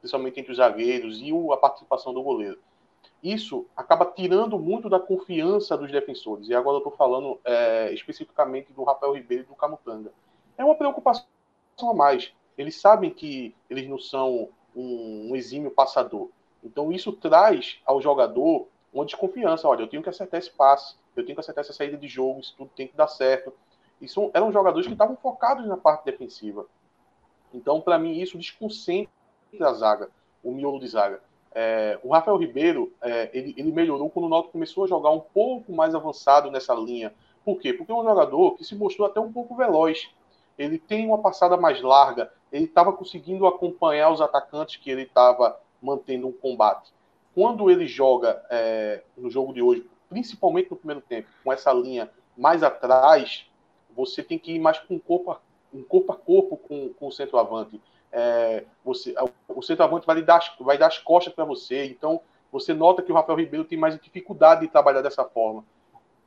principalmente 0.00 0.40
entre 0.40 0.50
os 0.50 0.58
zagueiros 0.58 1.20
e 1.20 1.30
a 1.52 1.56
participação 1.56 2.12
do 2.12 2.20
goleiro. 2.24 2.58
Isso 3.22 3.66
acaba 3.76 4.04
tirando 4.04 4.58
muito 4.58 4.88
da 4.88 4.98
confiança 4.98 5.78
dos 5.78 5.92
defensores. 5.92 6.48
E 6.48 6.54
agora 6.54 6.74
eu 6.74 6.78
estou 6.78 6.96
falando 6.96 7.38
é, 7.44 7.92
especificamente 7.94 8.72
do 8.72 8.82
Rafael 8.82 9.12
Ribeiro 9.12 9.44
e 9.44 9.46
do 9.46 9.54
Camutanga. 9.54 10.12
É 10.56 10.64
uma 10.64 10.74
preocupação 10.74 11.24
a 11.82 11.94
mais. 11.94 12.32
Eles 12.56 12.74
sabem 12.74 13.10
que 13.10 13.54
eles 13.70 13.88
não 13.88 13.98
são 13.98 14.48
um, 14.74 15.30
um 15.30 15.36
exímio 15.36 15.70
passador. 15.70 16.30
Então 16.64 16.90
isso 16.90 17.12
traz 17.12 17.80
ao 17.86 18.02
jogador 18.02 18.66
uma 18.98 19.06
desconfiança. 19.06 19.68
Olha, 19.68 19.82
eu 19.82 19.88
tenho 19.88 20.02
que 20.02 20.08
acertar 20.08 20.38
esse 20.38 20.50
passe, 20.50 20.96
eu 21.16 21.24
tenho 21.24 21.36
que 21.36 21.40
acertar 21.40 21.62
essa 21.62 21.72
saída 21.72 21.96
de 21.96 22.08
jogo, 22.08 22.40
isso 22.40 22.54
tudo 22.56 22.70
tem 22.74 22.88
que 22.88 22.96
dar 22.96 23.08
certo. 23.08 23.52
Isso 24.00 24.30
eram 24.34 24.52
jogadores 24.52 24.86
que 24.86 24.92
estavam 24.92 25.16
focados 25.16 25.66
na 25.66 25.76
parte 25.76 26.04
defensiva. 26.04 26.66
Então, 27.52 27.80
para 27.80 27.98
mim, 27.98 28.20
isso 28.20 28.36
desconcentra 28.36 29.10
a 29.60 29.72
zaga, 29.72 30.10
o 30.42 30.52
miolo 30.52 30.78
de 30.78 30.88
zaga. 30.88 31.22
É, 31.52 31.98
o 32.02 32.12
Rafael 32.12 32.36
Ribeiro, 32.36 32.92
é, 33.00 33.30
ele, 33.32 33.54
ele, 33.56 33.72
melhorou 33.72 34.10
quando 34.10 34.26
o 34.26 34.28
Náutico 34.28 34.52
começou 34.52 34.84
a 34.84 34.86
jogar 34.86 35.10
um 35.10 35.20
pouco 35.20 35.72
mais 35.72 35.94
avançado 35.94 36.50
nessa 36.50 36.74
linha. 36.74 37.12
Por 37.44 37.58
quê? 37.58 37.72
Porque 37.72 37.90
é 37.90 37.94
um 37.94 38.04
jogador 38.04 38.54
que 38.54 38.64
se 38.64 38.76
mostrou 38.76 39.08
até 39.08 39.18
um 39.18 39.32
pouco 39.32 39.56
veloz. 39.56 40.10
Ele 40.58 40.78
tem 40.78 41.06
uma 41.06 41.18
passada 41.18 41.56
mais 41.56 41.80
larga, 41.80 42.30
ele 42.52 42.66
estava 42.66 42.92
conseguindo 42.92 43.46
acompanhar 43.46 44.10
os 44.10 44.20
atacantes 44.20 44.76
que 44.76 44.90
ele 44.90 45.02
estava 45.02 45.58
mantendo 45.80 46.28
um 46.28 46.32
combate 46.32 46.92
quando 47.38 47.70
ele 47.70 47.86
joga 47.86 48.44
é, 48.50 49.00
no 49.16 49.30
jogo 49.30 49.52
de 49.52 49.62
hoje, 49.62 49.88
principalmente 50.08 50.72
no 50.72 50.76
primeiro 50.76 51.00
tempo, 51.00 51.28
com 51.44 51.52
essa 51.52 51.72
linha 51.72 52.10
mais 52.36 52.64
atrás, 52.64 53.48
você 53.94 54.24
tem 54.24 54.36
que 54.36 54.54
ir 54.54 54.58
mais 54.58 54.80
com 54.80 54.98
corpo 54.98 55.30
a, 55.30 55.40
um 55.72 55.84
corpo, 55.84 56.10
a 56.10 56.16
corpo 56.16 56.56
com, 56.56 56.92
com 56.94 57.06
o 57.06 57.12
centroavante. 57.12 57.80
É, 58.10 58.64
você, 58.84 59.14
o 59.46 59.62
centroavante 59.62 60.04
vai, 60.04 60.20
dar, 60.20 60.40
vai 60.58 60.76
dar 60.76 60.88
as 60.88 60.98
costas 60.98 61.32
para 61.32 61.44
você, 61.44 61.84
então 61.84 62.20
você 62.50 62.74
nota 62.74 63.02
que 63.02 63.12
o 63.12 63.14
Rafael 63.14 63.38
Ribeiro 63.38 63.64
tem 63.64 63.78
mais 63.78 63.96
dificuldade 64.00 64.62
de 64.62 64.72
trabalhar 64.72 65.02
dessa 65.02 65.22
forma. 65.22 65.64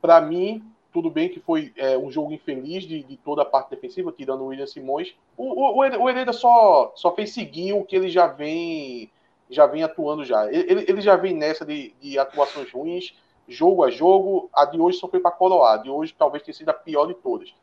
Para 0.02 0.22
mim, 0.22 0.64
tudo 0.94 1.10
bem 1.10 1.28
que 1.28 1.42
foi 1.42 1.74
é, 1.76 1.98
um 1.98 2.10
jogo 2.10 2.32
infeliz 2.32 2.86
de, 2.86 3.04
de, 3.04 3.18
toda 3.18 3.42
a 3.42 3.46
parte 3.46 3.72
defensiva, 3.72 4.14
tirando 4.14 4.44
o 4.44 4.46
William 4.46 4.66
Simões. 4.66 5.14
O, 5.36 5.76
o, 5.76 6.04
o 6.04 6.10
Hereda 6.10 6.32
só, 6.32 6.94
só 6.96 7.14
fez 7.14 7.34
seguir 7.34 7.74
o 7.74 7.84
que 7.84 7.98
ele 7.98 8.08
já 8.10 8.28
vem 8.28 9.12
já 9.52 9.68
vem 9.68 9.84
atuando 9.84 10.24
já. 10.24 10.52
Ele, 10.52 10.86
ele 10.88 11.02
já 11.02 11.16
vem 11.18 11.36
nessa 11.36 11.66
de, 11.66 11.94
de 12.00 12.18
atuações 12.18 12.72
ruins, 12.72 13.14
jogo 13.48 13.84
a 13.84 13.92
jogo. 13.92 14.50
A 14.54 14.66
de 14.66 14.80
hoje 14.80 14.98
só 14.98 15.08
foi 15.08 15.20
para 15.20 15.30
coroar. 15.30 15.74
A 15.74 15.84
de 15.84 15.90
hoje 15.90 16.16
talvez 16.18 16.42
tenha 16.42 16.56
sido 16.56 16.70
a 16.70 16.74
pior 16.74 17.06
de 17.06 17.14
todas. 17.16 17.54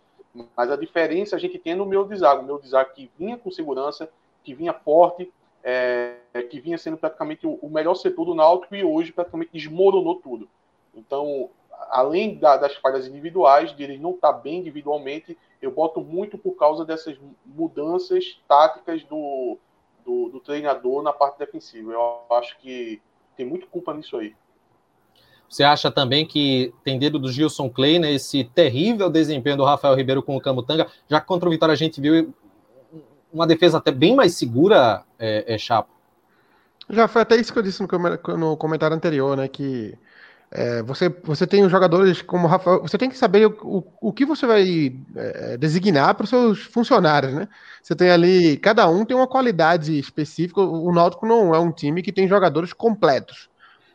Mas 0.54 0.70
a 0.70 0.76
diferença 0.76 1.34
a 1.34 1.38
gente 1.38 1.58
tem 1.58 1.74
no 1.74 1.86
meu 1.86 2.04
desago. 2.04 2.42
O 2.42 2.46
meu 2.46 2.58
desago 2.58 2.92
que 2.92 3.10
vinha 3.18 3.38
com 3.38 3.50
segurança, 3.50 4.08
que 4.44 4.54
vinha 4.54 4.74
forte, 4.74 5.32
é, 5.64 6.16
que 6.50 6.60
vinha 6.60 6.76
sendo 6.76 6.98
praticamente 6.98 7.46
o, 7.46 7.68
melhor 7.68 7.94
setor 7.94 8.26
do 8.26 8.34
Náutico 8.34 8.76
e 8.76 8.84
hoje 8.84 9.10
praticamente 9.10 9.50
desmoronou 9.52 10.16
tudo. 10.16 10.48
Então, 10.94 11.48
além 11.90 12.36
da, 12.36 12.56
das 12.58 12.74
falhas 12.76 13.06
individuais, 13.06 13.74
de 13.74 13.96
não 13.98 14.10
estar 14.10 14.32
tá 14.32 14.38
bem 14.38 14.58
individualmente, 14.58 15.36
eu 15.60 15.70
boto 15.70 16.00
muito 16.00 16.36
por 16.36 16.52
causa 16.52 16.84
dessas 16.84 17.18
mudanças 17.44 18.40
táticas 18.46 19.02
do, 19.04 19.58
do, 20.08 20.30
do 20.30 20.40
treinador 20.40 21.02
na 21.02 21.12
parte 21.12 21.38
defensiva. 21.38 21.92
Eu 21.92 22.22
acho 22.34 22.58
que 22.58 23.02
tem 23.36 23.44
muito 23.44 23.66
culpa 23.66 23.92
nisso 23.92 24.16
aí. 24.16 24.34
Você 25.46 25.62
acha 25.62 25.90
também 25.90 26.26
que 26.26 26.72
tem 26.82 26.98
dedo 26.98 27.18
do 27.18 27.30
Gilson 27.30 27.68
Clay 27.68 27.98
nesse 27.98 28.44
terrível 28.44 29.10
desempenho 29.10 29.58
do 29.58 29.64
Rafael 29.64 29.94
Ribeiro 29.94 30.22
com 30.22 30.34
o 30.36 30.40
Camutanga? 30.40 30.86
Já 31.08 31.20
que 31.20 31.26
contra 31.26 31.48
o 31.48 31.52
Vitória 31.52 31.72
a 31.74 31.76
gente 31.76 32.00
viu 32.00 32.34
uma 33.32 33.46
defesa 33.46 33.78
até 33.78 33.90
bem 33.90 34.16
mais 34.16 34.34
segura, 34.34 35.04
é, 35.18 35.54
é 35.54 35.58
Chapo. 35.58 35.90
Já 36.88 37.06
foi 37.06 37.22
até 37.22 37.36
isso 37.36 37.52
que 37.52 37.58
eu 37.58 37.62
disse 37.62 37.82
no, 37.82 38.36
no 38.36 38.56
comentário 38.56 38.96
anterior, 38.96 39.36
né? 39.36 39.46
Que 39.46 39.96
É, 40.50 40.82
você, 40.82 41.10
você 41.22 41.46
tem 41.46 41.62
os 41.62 41.70
jogadores 41.70 42.22
como 42.22 42.46
o 42.46 42.48
Rafael. 42.48 42.80
Você 42.80 42.96
tem 42.96 43.10
que 43.10 43.18
saber 43.18 43.46
o, 43.46 43.56
o, 43.62 44.08
o 44.08 44.12
que 44.12 44.24
você 44.24 44.46
vai 44.46 44.96
é, 45.14 45.56
designar 45.58 46.14
para 46.14 46.24
os 46.24 46.30
seus 46.30 46.62
funcionários, 46.62 47.34
né? 47.34 47.48
Você 47.82 47.94
tem 47.94 48.10
ali. 48.10 48.56
Cada 48.56 48.88
um 48.88 49.04
tem 49.04 49.16
uma 49.16 49.26
qualidade 49.26 49.98
específica. 49.98 50.60
O 50.60 50.92
Náutico 50.92 51.26
não 51.26 51.54
é 51.54 51.58
um 51.58 51.70
time 51.70 52.02
que 52.02 52.12
tem 52.12 52.26
jogadores 52.26 52.72
completos. 52.72 53.50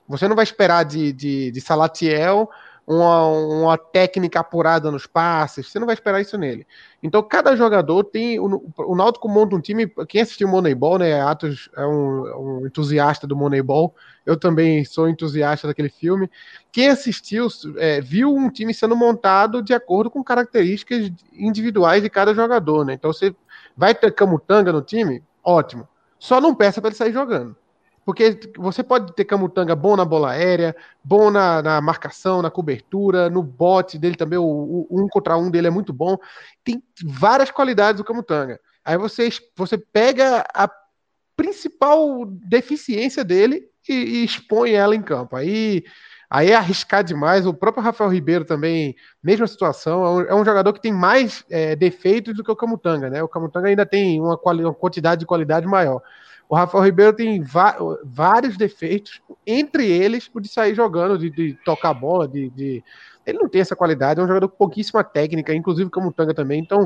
Você 0.08 0.28
não 0.28 0.36
vai 0.36 0.44
esperar 0.44 0.84
de, 0.84 1.12
de, 1.12 1.52
de 1.52 1.62
Salatiel 1.62 2.50
uma, 2.86 3.28
uma 3.28 3.78
técnica 3.78 4.41
apurada 4.41 4.91
nos 4.91 5.08
passes, 5.08 5.67
você 5.67 5.80
não 5.80 5.86
vai 5.86 5.93
esperar 5.93 6.22
isso 6.22 6.38
nele. 6.38 6.67
Então, 7.02 7.24
cada 7.24 7.56
jogador 7.56 8.04
tem. 8.04 8.39
O, 8.39 8.72
o 8.78 8.96
Náutico 8.96 9.30
monta 9.30 9.56
um 9.56 9.62
time. 9.62 9.88
Quem 10.08 10.22
assistiu 10.22 10.48
Moneyball, 10.48 10.98
né? 10.98 11.22
Atos 11.22 11.69
é 11.76 11.86
um, 11.86 12.62
um, 12.62 12.67
entusiasta 12.67 13.26
do 13.26 13.36
Moneyball. 13.36 13.96
Eu 14.26 14.38
também 14.38 14.84
sou 14.86 15.08
entusiasta 15.08 15.67
daquele 15.67 15.89
filme. 15.89 16.30
Quem 16.72 16.89
assistiu 16.89 17.48
é, 17.78 18.02
viu 18.02 18.34
um 18.34 18.50
time 18.50 18.74
sendo 18.74 18.96
montado 18.96 19.62
de 19.62 19.74
acordo 19.74 20.10
com 20.12 20.24
características 20.24 21.12
individuais 21.34 22.04
de 22.04 22.10
cada 22.10 22.34
jogador, 22.34 22.86
né? 22.86 22.93
Então, 22.93 23.12
você 23.12 23.36
vai 23.76 23.96
ter 23.96 24.13
Camutanga 24.13 24.72
no 24.72 24.82
time? 24.82 25.24
Ótimo. 25.43 25.88
Só 26.19 26.39
não 26.39 26.56
peça 26.56 26.80
para 26.80 26.89
ele 26.89 26.98
sair 26.98 27.12
jogando. 27.12 27.56
Porque 28.06 28.39
você 28.58 28.84
pode 28.84 29.13
ter 29.13 29.26
Camutanga 29.26 29.76
bom 29.76 29.96
na 29.96 30.04
bola 30.04 30.32
aérea, 30.32 30.76
bom 31.04 31.32
na, 31.32 31.62
na 31.62 31.82
marcação, 31.82 32.42
na 32.42 32.52
cobertura, 32.52 33.30
no 33.30 33.42
bote 33.42 33.98
dele 33.98 34.16
também, 34.16 34.38
o, 34.38 34.44
o, 34.44 34.88
um 34.92 35.08
contra 35.08 35.38
um 35.38 35.50
dele 35.50 35.68
é 35.68 35.72
muito 35.72 35.94
bom. 35.94 36.18
Tem 36.63 36.84
várias 37.04 37.50
qualidades 37.50 38.02
do 38.02 38.04
Camutanga. 38.04 38.60
Aí 38.84 38.98
você, 38.98 39.30
você 39.56 39.78
pega 39.78 40.46
a 40.54 40.70
principal 41.36 42.26
deficiência 42.26 43.24
dele 43.24 43.63
e, 43.88 43.94
e 43.94 44.26
expõe 44.26 44.72
ela 44.72 44.96
em 44.96 45.02
campo. 45.02 45.36
Aí, 45.36 45.84
aí 46.30 46.52
é 46.52 46.56
arriscar 46.56 47.04
demais. 47.04 47.46
O 47.46 47.54
próprio 47.54 47.84
Rafael 47.84 48.10
Ribeiro 48.10 48.44
também, 48.44 48.96
mesma 49.24 49.48
situação, 49.48 50.04
é 50.04 50.10
um, 50.10 50.22
é 50.22 50.36
um 50.36 50.46
jogador 50.46 50.74
que 50.74 50.82
tem 50.82 50.92
mais 50.92 51.46
é, 51.50 51.76
defeitos 51.76 52.36
do 52.36 52.44
que 52.44 52.52
o 52.52 52.56
Camutanga, 52.56 53.10
né? 53.10 53.24
O 53.24 53.30
Camutanga 53.30 53.70
ainda 53.70 53.86
tem 53.86 54.20
uma, 54.20 54.38
uma 54.44 54.74
quantidade 54.74 55.20
de 55.20 55.26
qualidade 55.26 55.66
maior. 55.66 56.02
O 56.47 56.56
Rafael 56.56 56.84
Ribeiro 56.84 57.13
tem 57.13 57.43
vários 58.03 58.58
defeitos, 58.58 59.21
entre 59.45 59.89
eles 59.89 60.29
o 60.34 60.39
de 60.39 60.47
sair 60.47 60.75
jogando, 60.75 61.17
de, 61.17 61.29
de 61.29 61.53
tocar 61.65 61.93
bola, 61.93 62.27
de, 62.27 62.49
de, 62.51 62.84
Ele 63.25 63.39
não 63.39 63.49
tem 63.49 63.62
essa 63.62 63.75
qualidade, 63.75 64.19
é 64.19 64.23
um 64.23 64.27
jogador 64.27 64.47
com 64.49 64.58
pouquíssima 64.58 65.03
técnica, 65.03 65.53
inclusive 65.53 65.89
Camutanga 65.89 66.34
também. 66.34 66.60
Então, 66.60 66.86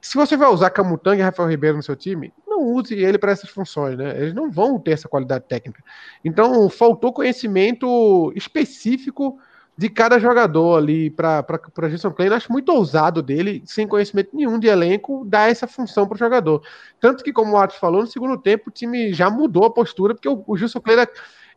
se 0.00 0.16
você 0.16 0.36
vai 0.36 0.48
usar 0.48 0.70
Camutanga 0.70 1.20
e 1.20 1.22
Rafael 1.22 1.48
Ribeiro 1.48 1.76
no 1.76 1.82
seu 1.82 1.96
time, 1.96 2.32
não 2.46 2.62
use 2.62 2.94
ele 2.94 3.18
para 3.18 3.32
essas 3.32 3.50
funções, 3.50 3.98
né? 3.98 4.16
Eles 4.16 4.34
não 4.34 4.50
vão 4.50 4.78
ter 4.78 4.92
essa 4.92 5.08
qualidade 5.08 5.44
técnica. 5.48 5.82
Então, 6.24 6.70
faltou 6.70 7.12
conhecimento 7.12 8.32
específico 8.36 9.38
de 9.76 9.90
cada 9.90 10.18
jogador 10.18 10.78
ali 10.78 11.10
para 11.10 11.44
a 11.48 11.88
Gilson 11.88 12.10
Klein. 12.10 12.30
Acho 12.30 12.50
muito 12.50 12.72
ousado 12.72 13.22
dele, 13.22 13.62
sem 13.66 13.86
conhecimento 13.86 14.34
nenhum 14.34 14.58
de 14.58 14.68
elenco, 14.68 15.24
dar 15.26 15.50
essa 15.50 15.66
função 15.66 16.06
para 16.06 16.14
o 16.14 16.18
jogador. 16.18 16.62
Tanto 16.98 17.22
que, 17.22 17.32
como 17.32 17.52
o 17.52 17.56
Atos 17.58 17.76
falou, 17.76 18.00
no 18.00 18.06
segundo 18.06 18.38
tempo 18.38 18.70
o 18.70 18.72
time 18.72 19.12
já 19.12 19.28
mudou 19.28 19.64
a 19.64 19.70
postura, 19.70 20.14
porque 20.14 20.28
o, 20.28 20.42
o 20.46 20.56
Gilson 20.56 20.80
Klein 20.80 21.06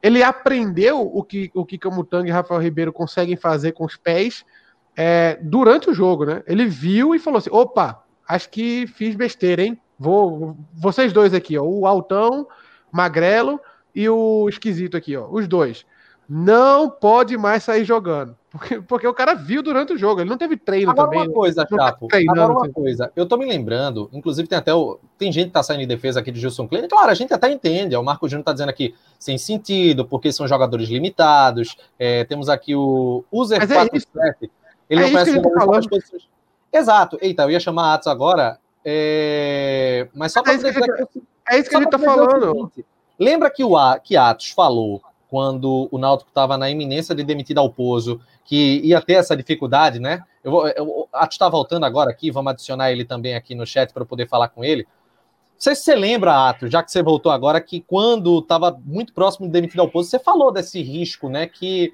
ele 0.01 0.21
aprendeu 0.21 1.01
o 1.01 1.23
que 1.23 1.51
o 1.53 1.65
que 1.65 1.77
Camutanga 1.77 2.27
e 2.27 2.31
Rafael 2.31 2.61
Ribeiro 2.61 2.91
conseguem 2.91 3.35
fazer 3.35 3.73
com 3.73 3.85
os 3.85 3.95
pés 3.95 4.45
é, 4.95 5.37
durante 5.41 5.89
o 5.89 5.93
jogo, 5.93 6.25
né? 6.25 6.43
Ele 6.45 6.65
viu 6.65 7.15
e 7.15 7.19
falou 7.19 7.37
assim: 7.37 7.49
opa, 7.51 8.03
acho 8.27 8.49
que 8.49 8.87
fiz 8.87 9.15
besteira, 9.15 9.61
hein? 9.61 9.79
Vou, 9.97 10.57
vocês 10.73 11.11
dois 11.11 11.33
aqui, 11.33 11.57
ó, 11.57 11.63
o 11.63 11.85
Altão, 11.85 12.47
Magrelo 12.91 13.59
e 13.93 14.07
o 14.07 14.47
esquisito 14.47 14.95
aqui, 14.95 15.17
ó, 15.17 15.27
os 15.29 15.47
dois 15.47 15.85
não 16.29 16.89
pode 16.89 17.35
mais 17.37 17.63
sair 17.63 17.83
jogando. 17.83 18.37
Porque, 18.51 18.81
porque 18.81 19.07
o 19.07 19.13
cara 19.13 19.35
viu 19.35 19.61
durante 19.61 19.93
o 19.93 19.97
jogo, 19.97 20.21
ele 20.21 20.29
não 20.29 20.37
teve 20.37 20.57
treino 20.57 20.91
Agora 20.91 21.09
também. 21.09 21.27
uma 21.27 21.33
coisa, 21.33 21.67
Chapo. 21.69 22.07
Agora 22.11 22.51
uma 22.51 22.69
coisa, 22.69 23.11
eu 23.15 23.27
tô 23.27 23.37
me 23.37 23.45
lembrando, 23.45 24.09
inclusive 24.11 24.47
tem 24.47 24.57
até 24.57 24.73
o. 24.73 24.99
Tem 25.17 25.31
gente 25.31 25.47
que 25.47 25.53
tá 25.53 25.61
saindo 25.61 25.83
em 25.83 25.87
defesa 25.87 26.19
aqui 26.19 26.31
de 26.31 26.39
Gilson 26.39 26.67
Klein. 26.67 26.87
Claro, 26.87 27.11
a 27.11 27.13
gente 27.13 27.33
até 27.33 27.51
entende. 27.51 27.95
O 27.95 28.03
Marco 28.03 28.27
Júnior 28.27 28.43
tá 28.43 28.51
dizendo 28.51 28.69
aqui 28.69 28.95
sem 29.19 29.37
sentido, 29.37 30.03
porque 30.03 30.31
são 30.31 30.47
jogadores 30.47 30.89
limitados. 30.89 31.77
É, 31.97 32.23
temos 32.23 32.49
aqui 32.49 32.73
o 32.75 33.23
User 33.31 33.59
47. 33.67 34.45
É 34.45 34.49
ele 34.89 35.01
é 35.01 35.03
não 35.03 35.11
conhece 35.11 35.41
tá. 35.41 35.89
Pessoas... 35.89 36.27
Exato. 36.73 37.17
Eita, 37.21 37.43
eu 37.43 37.51
ia 37.51 37.59
chamar 37.59 37.93
Atos 37.93 38.07
agora. 38.07 38.57
É... 38.83 40.07
Mas 40.15 40.31
só 40.31 40.41
para 40.41 40.53
é. 40.53 40.57
Que, 40.57 41.21
é 41.49 41.59
isso 41.59 41.69
que 41.69 41.75
a 41.75 41.79
gente 41.79 41.91
tá 41.91 41.99
falando. 41.99 42.71
Lembra 43.19 43.51
que 43.51 43.63
o 43.63 43.77
A, 43.77 43.99
que 43.99 44.17
Atos 44.17 44.49
falou 44.49 45.01
quando 45.29 45.87
o 45.91 45.97
Náutico 45.97 46.29
estava 46.29 46.57
na 46.57 46.69
iminência 46.69 47.13
de 47.13 47.23
demitir 47.23 47.55
Dalpozo, 47.55 48.19
que 48.43 48.81
ia 48.83 49.01
ter 49.01 49.13
essa 49.13 49.37
dificuldade, 49.37 49.99
né? 49.99 50.23
Eu 50.43 50.67
eu, 50.69 51.07
Atos 51.13 51.35
está 51.35 51.47
voltando 51.47 51.85
agora 51.85 52.09
aqui, 52.09 52.31
vamos 52.31 52.51
adicionar 52.51 52.91
ele 52.91 53.05
também 53.05 53.35
aqui 53.35 53.53
no 53.53 53.65
chat 53.65 53.93
para 53.93 54.05
poder 54.05 54.27
falar 54.27 54.49
com 54.49 54.63
ele. 54.63 54.83
Não 54.83 55.59
sei 55.59 55.75
se 55.75 55.83
você 55.83 55.95
lembra, 55.95 56.49
Atos, 56.49 56.71
já 56.71 56.81
que 56.81 56.91
você 56.91 57.03
voltou 57.03 57.31
agora, 57.31 57.61
que 57.61 57.81
quando 57.81 58.39
estava 58.39 58.79
muito 58.83 59.13
próximo 59.13 59.45
de 59.45 59.53
demitir 59.53 59.77
Dalpozo, 59.77 60.09
você 60.09 60.17
falou 60.17 60.51
desse 60.51 60.81
risco, 60.81 61.29
né? 61.29 61.45
Que 61.47 61.93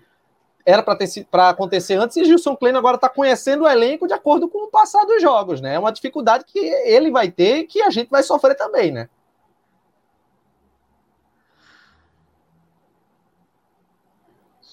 era 0.65 0.81
para 1.29 1.49
acontecer 1.49 1.95
antes, 1.95 2.17
e 2.17 2.25
Gilson 2.25 2.55
Kleino 2.55 2.79
agora 2.79 2.95
está 2.95 3.07
conhecendo 3.07 3.65
o 3.65 3.67
elenco 3.67 4.07
de 4.07 4.13
acordo 4.13 4.47
com 4.47 4.65
o 4.65 4.71
passar 4.71 5.05
dos 5.05 5.21
jogos, 5.21 5.61
né? 5.61 5.75
É 5.75 5.79
uma 5.79 5.91
dificuldade 5.91 6.45
que 6.45 6.57
ele 6.57 7.11
vai 7.11 7.29
ter 7.29 7.57
e 7.57 7.63
que 7.67 7.81
a 7.81 7.89
gente 7.91 8.09
vai 8.09 8.23
sofrer 8.23 8.55
também, 8.55 8.91
né? 8.91 9.07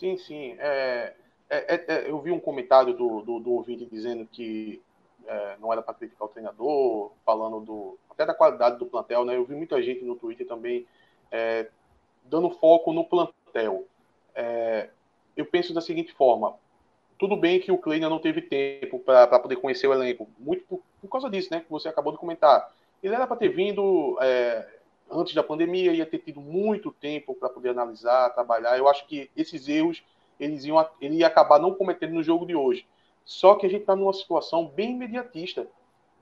Sim, 0.02 0.16
sim. 0.16 0.56
É, 0.58 1.14
é, 1.48 1.74
é, 1.76 1.84
é, 1.86 2.10
eu 2.10 2.20
vi 2.20 2.32
um 2.32 2.40
comentário 2.40 2.92
do, 2.92 3.20
do, 3.20 3.38
do 3.38 3.52
ouvinte 3.52 3.86
dizendo 3.86 4.26
que 4.26 4.82
é, 5.24 5.56
não 5.60 5.72
era 5.72 5.80
para 5.80 5.94
criticar 5.94 6.26
o 6.26 6.28
treinador, 6.28 7.12
falando 7.24 7.60
do, 7.60 7.96
até 8.10 8.26
da 8.26 8.34
qualidade 8.34 8.80
do 8.80 8.86
plantel, 8.86 9.24
né? 9.24 9.36
Eu 9.36 9.44
vi 9.44 9.54
muita 9.54 9.80
gente 9.80 10.04
no 10.04 10.16
Twitter 10.16 10.44
também 10.44 10.84
é, 11.30 11.68
dando 12.24 12.50
foco 12.50 12.92
no 12.92 13.04
plantel. 13.04 13.86
É, 14.34 14.90
eu 15.36 15.46
penso 15.46 15.72
da 15.72 15.80
seguinte 15.80 16.12
forma: 16.12 16.56
tudo 17.16 17.36
bem 17.36 17.60
que 17.60 17.70
o 17.70 17.78
Kleiner 17.78 18.10
não 18.10 18.18
teve 18.18 18.42
tempo 18.42 18.98
para 18.98 19.38
poder 19.38 19.54
conhecer 19.54 19.86
o 19.86 19.94
elenco, 19.94 20.28
muito 20.36 20.64
por, 20.64 20.82
por, 21.00 21.08
causa 21.08 21.30
disso, 21.30 21.48
né? 21.52 21.60
Que 21.60 21.70
você 21.70 21.88
acabou 21.88 22.12
de 22.12 22.18
comentar. 22.18 22.72
Ele 23.00 23.14
era 23.14 23.24
para 23.24 23.36
ter 23.36 23.50
vindo 23.50 24.18
antes 25.12 25.34
da 25.34 25.42
pandemia, 25.42 25.92
ia 25.92 26.06
ter 26.06 26.18
tido 26.18 26.40
muito 26.40 26.90
tempo 26.90 27.34
para 27.34 27.48
poder 27.48 27.70
analisar, 27.70 28.30
trabalhar. 28.30 28.76
Eu 28.78 28.88
acho 28.88 29.06
que 29.06 29.30
esses 29.36 29.68
erros 29.68 30.02
eles 30.38 30.64
iam, 30.64 30.84
ele 31.00 31.16
ia 31.16 31.26
acabar 31.26 31.58
não 31.58 31.74
cometendo 31.74 32.14
no 32.14 32.22
jogo 32.22 32.46
de 32.46 32.54
hoje. 32.54 32.86
Só 33.24 33.54
que 33.54 33.66
a 33.66 33.68
gente 33.68 33.82
está 33.82 33.94
numa 33.94 34.12
situação 34.12 34.66
bem 34.66 34.92
imediatista. 34.92 35.66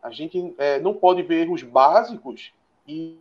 A 0.03 0.11
gente 0.11 0.55
é, 0.59 0.79
não 0.79 0.95
pode 0.95 1.23
ver 1.23 1.47
erros 1.47 1.63
básicos 1.63 2.53
e, 2.87 3.19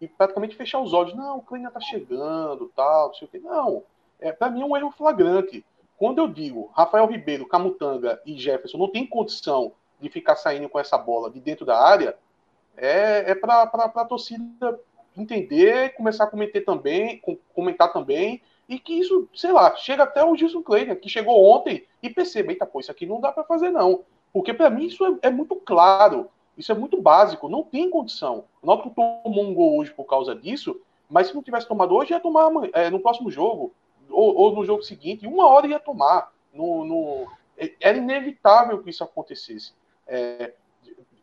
e, 0.00 0.08
praticamente 0.08 0.56
fechar 0.56 0.80
os 0.80 0.92
olhos. 0.92 1.14
Não, 1.14 1.38
o 1.38 1.42
Kleina 1.42 1.68
está 1.68 1.80
chegando, 1.80 2.70
tal, 2.74 3.08
não 3.08 3.14
sei 3.14 3.28
o 3.28 3.30
quê. 3.30 3.38
Não, 3.38 3.84
é, 4.18 4.32
para 4.32 4.50
mim 4.50 4.62
é 4.62 4.64
um 4.64 4.76
erro 4.76 4.90
flagrante. 4.90 5.64
Quando 5.96 6.18
eu 6.18 6.28
digo 6.28 6.70
Rafael 6.74 7.06
Ribeiro, 7.06 7.46
Camutanga 7.46 8.20
e 8.24 8.38
Jefferson 8.38 8.78
não 8.78 8.88
tem 8.88 9.06
condição 9.06 9.72
de 10.00 10.08
ficar 10.08 10.34
saindo 10.36 10.68
com 10.68 10.78
essa 10.78 10.96
bola 10.96 11.30
de 11.30 11.38
dentro 11.40 11.66
da 11.66 11.78
área, 11.78 12.16
é, 12.76 13.30
é 13.30 13.34
para 13.34 13.64
a 13.64 14.04
torcida 14.04 14.80
entender, 15.22 15.94
começar 15.94 16.24
a 16.24 16.26
comentar 16.26 16.62
também, 16.62 17.20
comentar 17.54 17.92
também, 17.92 18.42
e 18.68 18.78
que 18.78 18.94
isso, 18.94 19.28
sei 19.34 19.50
lá, 19.50 19.74
chega 19.76 20.04
até 20.04 20.24
o 20.24 20.36
Gilson 20.36 20.62
Kleiner, 20.62 21.00
que 21.00 21.08
chegou 21.08 21.44
ontem 21.44 21.84
e 22.02 22.08
percebe, 22.08 22.52
eita, 22.52 22.64
pô, 22.64 22.80
isso 22.80 22.90
aqui 22.90 23.04
não 23.04 23.20
dá 23.20 23.32
para 23.32 23.42
fazer 23.42 23.70
não. 23.70 24.04
Porque 24.32 24.54
para 24.54 24.70
mim 24.70 24.86
isso 24.86 25.04
é, 25.04 25.28
é, 25.28 25.30
muito 25.30 25.56
claro, 25.56 26.30
isso 26.56 26.70
é 26.70 26.74
muito 26.74 27.00
básico, 27.00 27.48
não 27.48 27.64
tem 27.64 27.90
condição. 27.90 28.44
O 28.62 28.66
Náutico 28.66 28.90
tomou 28.94 29.44
um 29.44 29.52
gol 29.52 29.78
hoje 29.78 29.92
por 29.92 30.04
causa 30.04 30.34
disso, 30.34 30.80
mas 31.08 31.26
se 31.26 31.34
não 31.34 31.42
tivesse 31.42 31.66
tomado 31.66 31.94
hoje, 31.94 32.12
ia 32.12 32.20
tomar 32.20 32.48
é, 32.72 32.88
no 32.90 33.00
próximo 33.00 33.30
jogo, 33.30 33.72
ou, 34.08 34.36
ou, 34.36 34.54
no 34.54 34.64
jogo 34.64 34.82
seguinte, 34.82 35.26
uma 35.26 35.48
hora 35.48 35.66
ia 35.66 35.80
tomar. 35.80 36.32
No, 36.54 36.84
no, 36.84 37.26
é, 37.58 37.72
era 37.80 37.98
inevitável 37.98 38.82
que 38.82 38.90
isso 38.90 39.02
acontecesse. 39.02 39.72
É, 40.06 40.52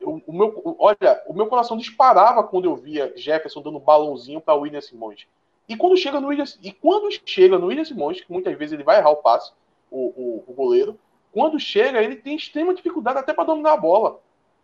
o, 0.08 0.22
o, 0.28 0.34
meu, 0.34 0.78
olha, 0.80 1.24
o 1.28 1.34
meu 1.34 1.48
coração 1.48 1.78
disparava 1.78 2.43
quando 2.43 2.66
eu 2.66 2.76
via 2.76 3.14
Jefferson 3.16 3.62
dando 3.62 3.80
balãozinho 3.80 4.39
para 4.39 4.55
William 4.55 4.82
Simões. 4.82 5.28
E 5.68 5.76
quando 5.76 5.97
chega 5.97 6.22
no 6.22 6.28
William, 6.28 6.45
e 6.62 6.72
quando 6.72 7.10
chega 7.26 7.60
no 7.60 7.68
William 7.68 7.84
Simões, 7.84 8.22
que 8.22 8.32
muitas 8.32 8.58
vezes 8.58 8.74
ele 8.74 8.84
vai 8.84 8.97
errar 8.97 9.12
o 9.12 9.18
passe, 9.18 9.51
o, 9.91 10.08
o, 10.08 10.43
o 10.47 10.53
goleiro, 10.53 10.97
quando 11.32 11.60
chega, 11.60 12.01
ele 12.01 12.16
tem 12.16 12.36
extrema 12.36 12.74
dificuldade 12.74 13.20
até 13.20 13.34
para 13.34 13.43
dominar 13.43 13.74
a 13.74 13.78
bola. 13.78 14.20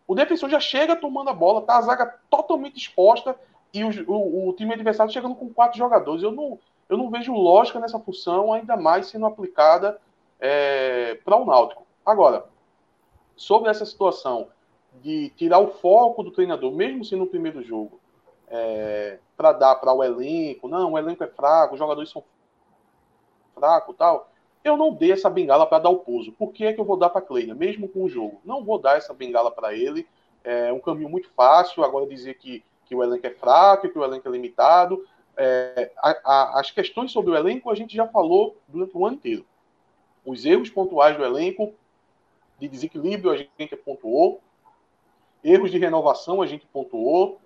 O 0.06 0.14
defensor 0.14 0.48
já 0.48 0.60
chega 0.60 0.96
tomando 0.96 1.30
a 1.30 1.34
bola, 1.34 1.62
tá 1.62 1.76
a 1.76 1.82
zaga 1.82 2.18
totalmente 2.30 2.76
exposta 2.76 3.38
e 3.72 3.84
o, 3.84 4.10
o, 4.10 4.48
o 4.48 4.52
time 4.54 4.72
adversário 4.72 5.12
chegando 5.12 5.34
com 5.34 5.52
quatro 5.52 5.78
jogadores. 5.78 6.22
Eu 6.22 6.32
não, 6.32 6.58
eu 6.88 6.96
não 6.96 7.10
vejo 7.10 7.34
lógica 7.34 7.78
nessa 7.78 7.98
função, 7.98 8.52
ainda 8.52 8.76
mais 8.76 9.06
sendo 9.06 9.26
aplicada 9.26 10.00
é, 10.40 11.18
para 11.24 11.36
o 11.36 11.44
Náutico. 11.44 11.86
Agora, 12.04 12.46
sobre 13.36 13.70
essa 13.70 13.84
situação 13.84 14.48
de 15.02 15.30
tirar 15.30 15.58
o 15.58 15.68
foco 15.68 16.22
do 16.22 16.30
treinador, 16.30 16.72
mesmo 16.72 17.04
sendo 17.04 17.20
no 17.20 17.26
primeiro 17.26 17.62
jogo, 17.62 18.00
é, 18.48 19.18
para 19.36 19.52
dar 19.52 19.74
para 19.76 19.92
o 19.92 20.02
elenco, 20.02 20.68
não, 20.68 20.92
o 20.92 20.98
elenco 20.98 21.24
é 21.24 21.26
fraco, 21.26 21.74
os 21.74 21.78
jogadores 21.78 22.10
são 22.10 22.22
fracos 23.54 23.96
tal. 23.96 24.30
Eu 24.62 24.76
não 24.76 24.94
dei 24.94 25.12
essa 25.12 25.28
bengala 25.28 25.66
para 25.66 25.82
dar 25.82 25.90
o 25.90 25.98
pouso. 25.98 26.32
Por 26.32 26.52
que 26.52 26.64
é 26.64 26.72
que 26.72 26.80
eu 26.80 26.84
vou 26.84 26.96
dar 26.96 27.10
para 27.10 27.20
Kleina, 27.20 27.54
mesmo 27.54 27.86
com 27.88 28.04
o 28.04 28.08
jogo? 28.08 28.40
Não 28.44 28.64
vou 28.64 28.78
dar 28.78 28.96
essa 28.96 29.12
bengala 29.12 29.50
para 29.50 29.74
ele. 29.74 30.06
É 30.42 30.72
um 30.72 30.80
caminho 30.80 31.08
muito 31.08 31.28
fácil. 31.30 31.84
Agora 31.84 32.06
dizer 32.06 32.34
que, 32.34 32.64
que 32.86 32.94
o 32.94 33.02
elenco 33.02 33.26
é 33.26 33.30
fraco, 33.30 33.88
que 33.90 33.98
o 33.98 34.04
elenco 34.04 34.26
é 34.26 34.30
limitado. 34.30 35.04
É, 35.36 35.90
a, 35.98 36.10
a, 36.24 36.60
as 36.60 36.70
questões 36.70 37.12
sobre 37.12 37.32
o 37.32 37.36
elenco 37.36 37.70
a 37.70 37.74
gente 37.74 37.94
já 37.94 38.06
falou 38.08 38.56
durante 38.66 38.96
o 38.96 39.04
ano 39.04 39.16
inteiro. 39.16 39.44
Os 40.24 40.46
erros 40.46 40.70
pontuais 40.70 41.14
do 41.16 41.24
elenco, 41.24 41.74
de 42.58 42.66
desequilíbrio, 42.66 43.30
a 43.32 43.36
gente 43.36 43.76
pontuou. 43.76 44.40
Erros 45.44 45.70
de 45.70 45.78
renovação, 45.78 46.40
a 46.40 46.46
gente 46.46 46.66
pontuou. 46.66 47.38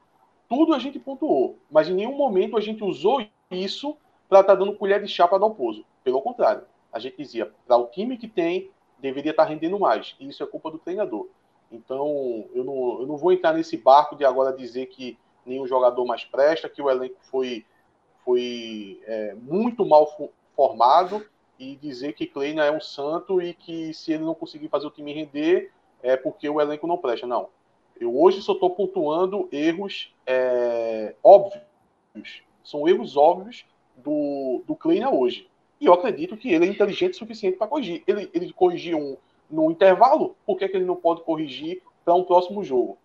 Tudo 0.49 0.73
a 0.73 0.79
gente 0.79 0.99
pontuou. 0.99 1.59
Mas 1.71 1.89
em 1.89 1.95
nenhum 1.95 2.17
momento 2.17 2.57
a 2.57 2.61
gente 2.61 2.83
usou 2.83 3.27
isso 3.51 3.97
para 4.29 4.41
estar 4.41 4.55
tá 4.55 4.59
dando 4.59 4.77
colher 4.77 5.03
de 5.03 5.09
chá 5.09 5.27
para 5.27 5.39
dar 5.39 5.47
o 5.47 5.55
pouso. 5.55 5.85
Pelo 6.05 6.23
contrário 6.23 6.63
a 6.93 6.99
gente 6.99 7.17
dizia, 7.17 7.53
para 7.67 7.77
o 7.77 7.87
time 7.87 8.17
que 8.17 8.29
tem, 8.29 8.71
deveria 8.99 9.31
estar 9.31 9.45
tá 9.45 9.49
rendendo 9.49 9.79
mais. 9.79 10.17
E 10.19 10.29
isso 10.29 10.43
é 10.43 10.47
culpa 10.47 10.71
do 10.71 10.79
treinador. 10.79 11.29
Então, 11.71 12.47
eu 12.55 12.65
não, 12.65 13.01
eu 13.01 13.07
não 13.07 13.17
vou 13.17 13.33
entrar 13.33 13.53
nesse 13.53 13.77
barco 13.77 14.17
de 14.17 14.25
agora 14.25 14.57
dizer 14.57 14.87
que 14.87 15.19
nenhum 15.45 15.67
jogador 15.67 16.05
mais 16.05 16.25
presta, 16.25 16.69
que 16.69 16.81
o 16.81 16.91
elenco 16.91 17.17
foi, 17.23 17.65
foi 18.25 19.01
é, 19.05 19.35
muito 19.35 19.85
mal 19.85 20.31
formado 20.57 21.25
e 21.59 21.77
dizer 21.77 22.15
que 22.15 22.27
Kleina 22.27 22.65
é 22.65 22.71
um 22.71 22.81
santo 22.81 23.41
e 23.43 23.53
que 23.53 23.93
se 23.93 24.13
ele 24.13 24.25
não 24.25 24.35
conseguir 24.35 24.69
fazer 24.69 24.87
o 24.87 24.91
time 24.91 25.13
render 25.13 25.73
é 26.03 26.17
porque 26.17 26.49
o 26.49 26.61
elenco 26.61 26.87
não 26.87 26.97
presta. 26.97 27.27
Não. 27.27 27.49
Eu 28.01 28.19
hoje 28.19 28.43
só 28.43 28.53
estou 28.53 28.71
pontuando 28.71 29.49
erros 29.51 30.15
é, 30.27 31.15
óbvios. 31.23 31.63
São 32.65 32.89
erros 32.89 33.17
óbvios 33.17 33.65
do, 33.97 34.63
do 34.67 34.77
Kleina 34.77 35.11
hoje. 35.11 35.49
E 35.81 35.87
eu 35.87 35.93
acredito 35.93 36.37
que 36.37 36.53
ele 36.53 36.67
é 36.67 36.69
inteligente 36.69 37.15
o 37.15 37.19
suficiente 37.19 37.57
para 37.57 37.67
corrigir. 37.67 38.03
Ele, 38.07 38.31
ele 38.35 38.53
corrigiu 38.53 38.99
um, 38.99 39.17
no 39.51 39.71
intervalo, 39.71 40.37
por 40.45 40.57
que, 40.57 40.69
que 40.69 40.77
ele 40.77 40.85
não 40.85 40.97
pode 40.97 41.23
corrigir 41.23 41.83
para 42.05 42.15
um 42.15 42.25
próximo 42.25 42.63
jogo? 42.65 42.99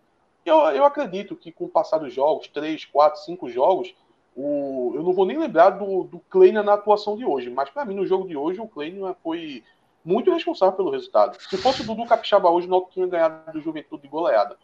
Eu, 0.46 0.58
eu 0.72 0.86
acredito 0.86 1.36
que 1.36 1.52
com 1.52 1.66
o 1.66 1.70
passar 1.70 2.00
dos 2.00 2.14
jogos, 2.14 2.48
três, 2.48 2.84
quatro, 2.86 3.22
cinco 3.22 3.50
jogos, 3.50 3.96
o, 4.36 4.92
eu 4.96 5.04
não 5.04 5.14
vou 5.14 5.26
nem 5.26 5.38
lembrar 5.38 5.72
do, 5.72 6.04
do 6.04 6.20
Kleina 6.30 6.62
na 6.62 6.74
atuação 6.74 7.16
de 7.16 7.24
hoje, 7.24 7.50
mas 7.50 7.70
para 7.70 7.86
mim 7.86 7.96
no 7.96 8.06
jogo 8.06 8.28
de 8.28 8.36
hoje 8.36 8.60
o 8.60 8.68
Kleina 8.68 9.16
foi 9.24 9.64
muito 10.04 10.34
responsável 10.34 10.76
pelo 10.76 10.90
resultado. 10.90 11.40
Se 11.42 11.58
fosse 11.58 11.82
o 11.82 11.86
Dudu 11.86 12.06
Capixaba 12.06 12.50
hoje, 12.50 12.68
não 12.68 12.86
tinha 12.86 13.08
ganhado 13.08 13.54
do 13.54 13.62
Juventude 13.62 14.02
de 14.02 14.10
goleada. 14.10 14.58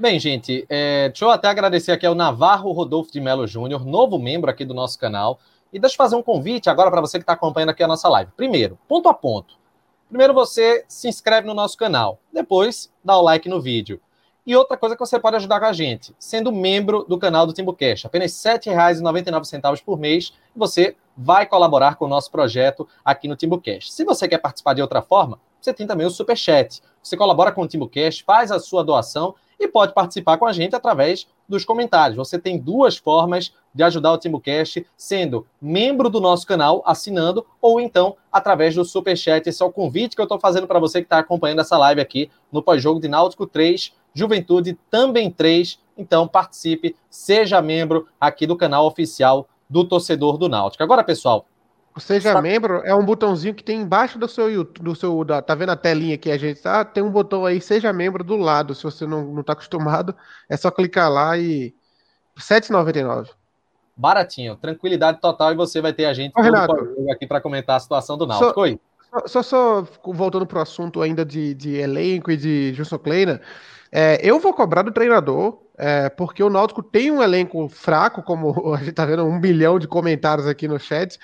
Bem, 0.00 0.20
gente, 0.20 0.64
é, 0.68 1.08
deixa 1.08 1.24
eu 1.24 1.30
até 1.30 1.48
agradecer 1.48 1.90
aqui 1.90 2.06
ao 2.06 2.14
Navarro 2.14 2.70
Rodolfo 2.70 3.10
de 3.10 3.20
Melo 3.20 3.48
Júnior, 3.48 3.84
novo 3.84 4.16
membro 4.16 4.48
aqui 4.48 4.64
do 4.64 4.72
nosso 4.72 4.96
canal. 4.96 5.40
E 5.72 5.78
deixa 5.80 5.94
eu 5.94 5.96
fazer 5.96 6.14
um 6.14 6.22
convite 6.22 6.70
agora 6.70 6.88
para 6.88 7.00
você 7.00 7.18
que 7.18 7.24
está 7.24 7.32
acompanhando 7.32 7.70
aqui 7.70 7.82
a 7.82 7.88
nossa 7.88 8.08
live. 8.08 8.30
Primeiro, 8.36 8.78
ponto 8.86 9.08
a 9.08 9.14
ponto. 9.14 9.56
Primeiro 10.08 10.32
você 10.32 10.84
se 10.86 11.08
inscreve 11.08 11.48
no 11.48 11.52
nosso 11.52 11.76
canal, 11.76 12.20
depois 12.32 12.92
dá 13.04 13.18
o 13.18 13.22
like 13.22 13.48
no 13.48 13.60
vídeo. 13.60 14.00
E 14.46 14.54
outra 14.54 14.76
coisa 14.76 14.94
que 14.94 15.00
você 15.00 15.18
pode 15.18 15.34
ajudar 15.34 15.58
com 15.58 15.66
a 15.66 15.72
gente, 15.72 16.14
sendo 16.16 16.52
membro 16.52 17.04
do 17.08 17.18
canal 17.18 17.44
do 17.44 17.52
Timbucast, 17.52 18.06
apenas 18.06 18.44
R$ 18.44 18.52
7,99 18.56 19.82
por 19.82 19.98
mês, 19.98 20.32
você 20.54 20.94
vai 21.16 21.44
colaborar 21.44 21.96
com 21.96 22.04
o 22.04 22.08
nosso 22.08 22.30
projeto 22.30 22.86
aqui 23.04 23.26
no 23.26 23.34
Timbucast. 23.34 23.92
Se 23.92 24.04
você 24.04 24.28
quer 24.28 24.38
participar 24.38 24.74
de 24.74 24.80
outra 24.80 25.02
forma, 25.02 25.40
você 25.60 25.74
tem 25.74 25.88
também 25.88 26.06
o 26.06 26.10
Super 26.10 26.36
Chat. 26.36 26.80
Você 27.02 27.16
colabora 27.16 27.50
com 27.50 27.62
o 27.62 27.66
Timbucast, 27.66 28.22
faz 28.22 28.52
a 28.52 28.60
sua 28.60 28.84
doação 28.84 29.34
e 29.58 29.66
pode 29.66 29.92
participar 29.92 30.38
com 30.38 30.46
a 30.46 30.52
gente 30.52 30.76
através 30.76 31.26
dos 31.48 31.64
comentários. 31.64 32.16
Você 32.16 32.38
tem 32.38 32.58
duas 32.58 32.96
formas 32.96 33.52
de 33.74 33.82
ajudar 33.82 34.12
o 34.12 34.18
TimbuCast, 34.18 34.86
sendo 34.96 35.46
membro 35.60 36.08
do 36.08 36.20
nosso 36.20 36.46
canal, 36.46 36.82
assinando, 36.86 37.44
ou 37.60 37.80
então 37.80 38.16
através 38.30 38.74
do 38.74 38.84
Superchat. 38.84 39.48
Esse 39.48 39.62
é 39.62 39.66
o 39.66 39.72
convite 39.72 40.14
que 40.14 40.20
eu 40.20 40.24
estou 40.24 40.38
fazendo 40.38 40.66
para 40.66 40.78
você 40.78 41.00
que 41.00 41.06
está 41.06 41.18
acompanhando 41.18 41.60
essa 41.60 41.76
live 41.78 42.00
aqui 42.00 42.30
no 42.52 42.62
pós-jogo 42.62 43.00
de 43.00 43.08
Náutico 43.08 43.46
3, 43.46 43.92
Juventude 44.14 44.78
também 44.90 45.30
3. 45.30 45.78
Então 45.96 46.28
participe, 46.28 46.94
seja 47.10 47.60
membro 47.60 48.06
aqui 48.20 48.46
do 48.46 48.56
canal 48.56 48.86
oficial 48.86 49.48
do 49.68 49.84
torcedor 49.84 50.38
do 50.38 50.48
Náutico. 50.48 50.82
Agora, 50.82 51.04
pessoal, 51.04 51.46
Seja 51.98 52.32
Sabe? 52.32 52.48
membro, 52.48 52.82
é 52.84 52.94
um 52.94 53.04
botãozinho 53.04 53.54
que 53.54 53.62
tem 53.62 53.80
embaixo 53.80 54.18
do 54.18 54.28
seu 54.28 54.50
YouTube, 54.50 54.84
do 54.84 54.94
seu, 54.94 55.24
da, 55.24 55.40
tá 55.40 55.54
vendo 55.54 55.70
a 55.70 55.76
telinha 55.76 56.18
que 56.18 56.30
a 56.30 56.36
gente 56.36 56.60
tá? 56.60 56.84
Tem 56.84 57.02
um 57.02 57.10
botão 57.10 57.44
aí, 57.44 57.60
seja 57.60 57.92
membro 57.92 58.22
do 58.22 58.36
lado. 58.36 58.74
Se 58.74 58.84
você 58.84 59.06
não, 59.06 59.24
não 59.26 59.42
tá 59.42 59.52
acostumado, 59.52 60.14
é 60.48 60.56
só 60.56 60.70
clicar 60.70 61.10
lá 61.10 61.36
e. 61.36 61.74
R$7,99. 62.36 63.30
Baratinho, 63.96 64.54
tranquilidade 64.54 65.20
total 65.20 65.52
e 65.52 65.56
você 65.56 65.80
vai 65.80 65.92
ter 65.92 66.04
a 66.04 66.12
gente 66.12 66.32
Ô, 66.38 66.40
Renato, 66.40 66.72
aqui 67.10 67.26
para 67.26 67.40
comentar 67.40 67.76
a 67.76 67.80
situação 67.80 68.16
do 68.16 68.26
Náutico. 68.26 68.54
Só, 68.54 68.60
Oi. 68.60 68.80
Só, 69.26 69.42
só, 69.42 69.86
voltando 70.04 70.46
pro 70.46 70.60
assunto 70.60 71.02
ainda 71.02 71.24
de, 71.24 71.54
de 71.54 71.76
elenco 71.76 72.30
e 72.30 72.36
de 72.36 72.74
Gilson 72.74 72.98
Kleina, 72.98 73.40
é, 73.90 74.20
eu 74.22 74.38
vou 74.38 74.52
cobrar 74.52 74.82
do 74.82 74.92
treinador, 74.92 75.58
é, 75.76 76.08
porque 76.10 76.42
o 76.42 76.50
Náutico 76.50 76.82
tem 76.82 77.10
um 77.10 77.22
elenco 77.22 77.68
fraco, 77.68 78.22
como 78.22 78.52
a 78.74 78.78
gente 78.78 78.92
tá 78.92 79.04
vendo 79.04 79.24
um 79.24 79.40
bilhão 79.40 79.78
de 79.78 79.88
comentários 79.88 80.46
aqui 80.46 80.68
no 80.68 80.78
chat. 80.78 81.18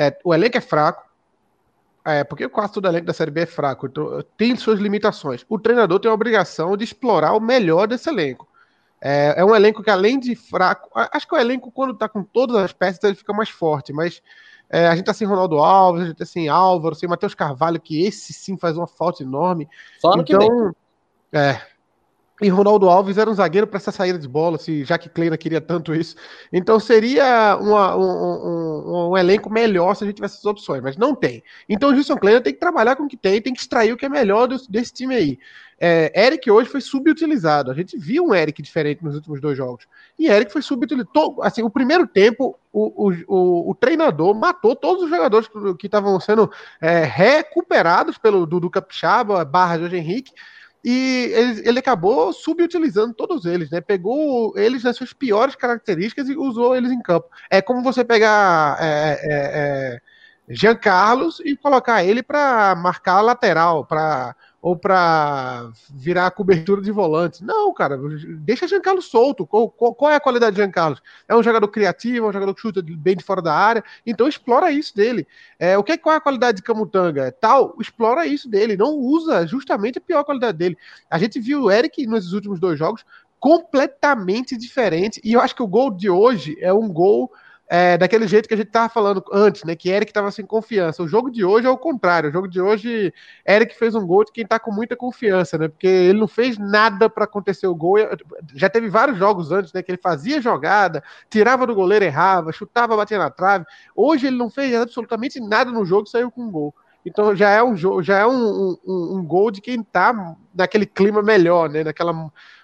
É, 0.00 0.16
o 0.22 0.32
elenco 0.32 0.56
é 0.56 0.60
fraco, 0.60 1.04
é, 2.04 2.22
porque 2.22 2.48
quase 2.48 2.72
todo 2.72 2.86
elenco 2.86 3.04
da 3.04 3.12
Série 3.12 3.32
B 3.32 3.40
é 3.40 3.46
fraco, 3.46 3.88
então 3.88 4.24
tem 4.36 4.54
suas 4.54 4.78
limitações. 4.78 5.44
O 5.48 5.58
treinador 5.58 5.98
tem 5.98 6.08
a 6.08 6.14
obrigação 6.14 6.76
de 6.76 6.84
explorar 6.84 7.32
o 7.32 7.40
melhor 7.40 7.88
desse 7.88 8.08
elenco. 8.08 8.46
É, 9.00 9.34
é 9.36 9.44
um 9.44 9.52
elenco 9.52 9.82
que, 9.82 9.90
além 9.90 10.20
de 10.20 10.36
fraco, 10.36 10.88
acho 10.94 11.26
que 11.26 11.34
o 11.34 11.38
elenco, 11.38 11.72
quando 11.72 11.94
tá 11.94 12.08
com 12.08 12.22
todas 12.22 12.56
as 12.58 12.72
peças, 12.72 13.02
ele 13.02 13.16
fica 13.16 13.32
mais 13.32 13.48
forte, 13.48 13.92
mas 13.92 14.22
é, 14.70 14.86
a 14.86 14.94
gente 14.94 15.06
tá 15.06 15.12
sem 15.12 15.26
Ronaldo 15.26 15.58
Alves, 15.58 16.04
a 16.04 16.06
gente 16.06 16.18
tá 16.18 16.24
sem 16.24 16.48
Álvaro, 16.48 16.94
sem 16.94 17.08
Matheus 17.08 17.34
Carvalho, 17.34 17.80
que 17.80 18.06
esse 18.06 18.32
sim 18.32 18.56
faz 18.56 18.76
uma 18.76 18.86
falta 18.86 19.24
enorme. 19.24 19.68
Só 19.98 20.12
ano 20.12 20.22
então, 20.22 20.38
que 20.38 20.46
vem. 20.46 20.72
É, 21.32 21.60
e 22.40 22.48
Ronaldo 22.48 22.88
Alves 22.88 23.18
era 23.18 23.28
um 23.28 23.34
zagueiro 23.34 23.66
para 23.66 23.78
essa 23.78 23.90
saída 23.90 24.18
de 24.18 24.28
bola, 24.28 24.58
se 24.58 24.84
já 24.84 24.96
que 24.96 25.08
Kleina 25.08 25.36
queria 25.36 25.60
tanto 25.60 25.92
isso. 25.92 26.14
Então 26.52 26.78
seria 26.78 27.58
uma, 27.60 27.96
um, 27.96 28.02
um, 28.02 29.10
um, 29.10 29.16
elenco 29.16 29.50
melhor 29.50 29.94
se 29.94 30.04
a 30.04 30.06
gente 30.06 30.16
tivesse 30.16 30.36
essas 30.36 30.44
opções, 30.44 30.80
mas 30.80 30.96
não 30.96 31.14
tem. 31.14 31.42
Então 31.68 31.90
o 31.90 31.94
Gilson 31.94 32.16
Kleina 32.16 32.40
tem 32.40 32.52
que 32.52 32.60
trabalhar 32.60 32.94
com 32.94 33.04
o 33.04 33.08
que 33.08 33.16
tem, 33.16 33.42
tem 33.42 33.52
que 33.52 33.60
extrair 33.60 33.92
o 33.92 33.96
que 33.96 34.06
é 34.06 34.08
melhor 34.08 34.46
desse, 34.46 34.70
desse 34.70 34.92
time 34.92 35.16
aí. 35.16 35.38
É, 35.80 36.26
Eric 36.26 36.48
hoje 36.50 36.68
foi 36.68 36.80
subutilizado. 36.80 37.70
A 37.70 37.74
gente 37.74 37.96
viu 37.96 38.26
um 38.26 38.34
Eric 38.34 38.60
diferente 38.62 39.02
nos 39.02 39.14
últimos 39.16 39.40
dois 39.40 39.56
jogos. 39.56 39.86
E 40.18 40.28
Eric 40.28 40.52
foi 40.52 40.62
subutilizado. 40.62 41.42
Assim, 41.42 41.62
o 41.62 41.70
primeiro 41.70 42.06
tempo, 42.06 42.58
o, 42.72 43.08
o, 43.08 43.12
o, 43.26 43.70
o 43.70 43.74
treinador 43.74 44.34
matou 44.34 44.74
todos 44.74 45.04
os 45.04 45.10
jogadores 45.10 45.48
que 45.78 45.86
estavam 45.86 46.18
sendo 46.18 46.50
é, 46.80 47.04
recuperados 47.04 48.18
pelo 48.18 48.46
Dudu 48.46 48.70
Capixaba, 48.70 49.44
barra 49.44 49.78
Jorge 49.78 49.96
Henrique 49.96 50.32
e 50.84 51.30
ele, 51.34 51.68
ele, 51.68 51.78
acabou 51.80 52.32
subutilizando 52.32 53.12
todos 53.12 53.44
eles, 53.44 53.70
né? 53.70 53.80
Pegou 53.80 54.56
eles 54.56 54.84
nas 54.84 54.96
suas 54.96 55.12
piores 55.12 55.56
características 55.56 56.28
e 56.28 56.36
usou 56.36 56.76
eles 56.76 56.92
em 56.92 57.02
campo. 57.02 57.28
É 57.50 57.60
como 57.60 57.82
você 57.82 58.04
pegar 58.04 58.76
é, 58.80 59.18
é, 59.20 59.20
é, 59.24 60.00
Jean 60.48 60.76
Carlos 60.76 61.40
e 61.44 61.56
colocar 61.56 62.04
ele 62.04 62.22
para 62.22 62.74
marcar 62.76 63.16
a 63.16 63.22
lateral, 63.22 63.84
para 63.84 64.36
ou 64.60 64.76
para 64.76 65.70
virar 65.88 66.30
cobertura 66.32 66.82
de 66.82 66.90
volante. 66.90 67.44
Não, 67.44 67.72
cara, 67.72 67.96
deixa 68.40 68.66
Jean 68.66 68.80
Carlos 68.80 69.06
solto. 69.06 69.46
Qual, 69.46 69.70
qual, 69.70 70.10
é 70.10 70.16
a 70.16 70.20
qualidade 70.20 70.56
de 70.56 70.62
Jean 70.62 70.70
Carlos? 70.70 71.00
É 71.28 71.36
um 71.36 71.42
jogador 71.42 71.68
criativo, 71.68 72.26
é 72.26 72.28
um 72.28 72.32
jogador 72.32 72.54
que 72.54 72.60
chuta 72.60 72.82
bem 72.82 73.16
de 73.16 73.22
fora 73.22 73.40
da 73.40 73.54
área, 73.54 73.84
então 74.04 74.26
explora 74.26 74.72
isso 74.72 74.94
dele. 74.96 75.26
É, 75.58 75.78
o 75.78 75.84
que, 75.84 75.96
qual 75.96 76.14
é 76.14 76.18
a 76.18 76.20
qualidade 76.20 76.56
de 76.56 76.62
Camutanga? 76.62 77.30
Tal, 77.40 77.76
explora 77.80 78.26
isso 78.26 78.48
dele, 78.48 78.76
não 78.76 78.96
usa 78.96 79.46
justamente 79.46 79.98
a 79.98 80.00
pior 80.00 80.24
qualidade 80.24 80.58
dele. 80.58 80.76
A 81.08 81.18
gente 81.18 81.38
viu 81.38 81.64
o 81.64 81.70
Eric 81.70 82.06
nos 82.06 82.32
últimos 82.32 82.58
dois 82.58 82.78
jogos 82.78 83.04
completamente 83.38 84.56
diferente, 84.56 85.20
e 85.22 85.34
eu 85.34 85.40
acho 85.40 85.54
que 85.54 85.62
o 85.62 85.68
gol 85.68 85.92
de 85.92 86.10
hoje 86.10 86.56
é 86.60 86.72
um 86.72 86.88
gol 86.88 87.30
é, 87.68 87.98
daquele 87.98 88.26
jeito 88.26 88.48
que 88.48 88.54
a 88.54 88.56
gente 88.56 88.68
estava 88.68 88.88
falando 88.88 89.22
antes, 89.30 89.62
né? 89.62 89.76
Que 89.76 89.90
Eric 89.90 90.10
estava 90.10 90.30
sem 90.30 90.46
confiança. 90.46 91.02
O 91.02 91.08
jogo 91.08 91.30
de 91.30 91.44
hoje 91.44 91.66
é 91.66 91.70
o 91.70 91.76
contrário. 91.76 92.30
O 92.30 92.32
jogo 92.32 92.48
de 92.48 92.58
hoje, 92.60 93.12
Eric 93.46 93.78
fez 93.78 93.94
um 93.94 94.06
gol 94.06 94.24
de 94.24 94.32
quem 94.32 94.44
está 94.44 94.58
com 94.58 94.72
muita 94.72 94.96
confiança, 94.96 95.58
né? 95.58 95.68
Porque 95.68 95.86
ele 95.86 96.18
não 96.18 96.26
fez 96.26 96.56
nada 96.56 97.10
para 97.10 97.24
acontecer 97.24 97.66
o 97.66 97.74
gol. 97.74 97.96
Já 98.54 98.70
teve 98.70 98.88
vários 98.88 99.18
jogos 99.18 99.52
antes, 99.52 99.70
né? 99.74 99.82
Que 99.82 99.90
ele 99.90 100.00
fazia 100.02 100.40
jogada, 100.40 101.04
tirava 101.28 101.66
do 101.66 101.74
goleiro, 101.74 102.06
errava, 102.06 102.52
chutava, 102.52 102.96
batia 102.96 103.18
na 103.18 103.28
trave. 103.28 103.66
Hoje 103.94 104.28
ele 104.28 104.38
não 104.38 104.48
fez 104.48 104.74
absolutamente 104.74 105.38
nada 105.38 105.70
no 105.70 105.84
jogo 105.84 106.08
e 106.08 106.10
saiu 106.10 106.30
com 106.30 106.44
um 106.44 106.50
gol. 106.50 106.74
Então 107.04 107.36
já 107.36 107.50
é 107.50 107.62
um 107.62 107.76
jogo, 107.76 108.02
já 108.02 108.18
é 108.18 108.26
um, 108.26 108.76
um, 108.86 109.18
um 109.18 109.24
gol 109.24 109.50
de 109.50 109.60
quem 109.60 109.80
está 109.80 110.36
naquele 110.54 110.86
clima 110.86 111.22
melhor, 111.22 111.68
né? 111.68 111.84
Naquela 111.84 112.12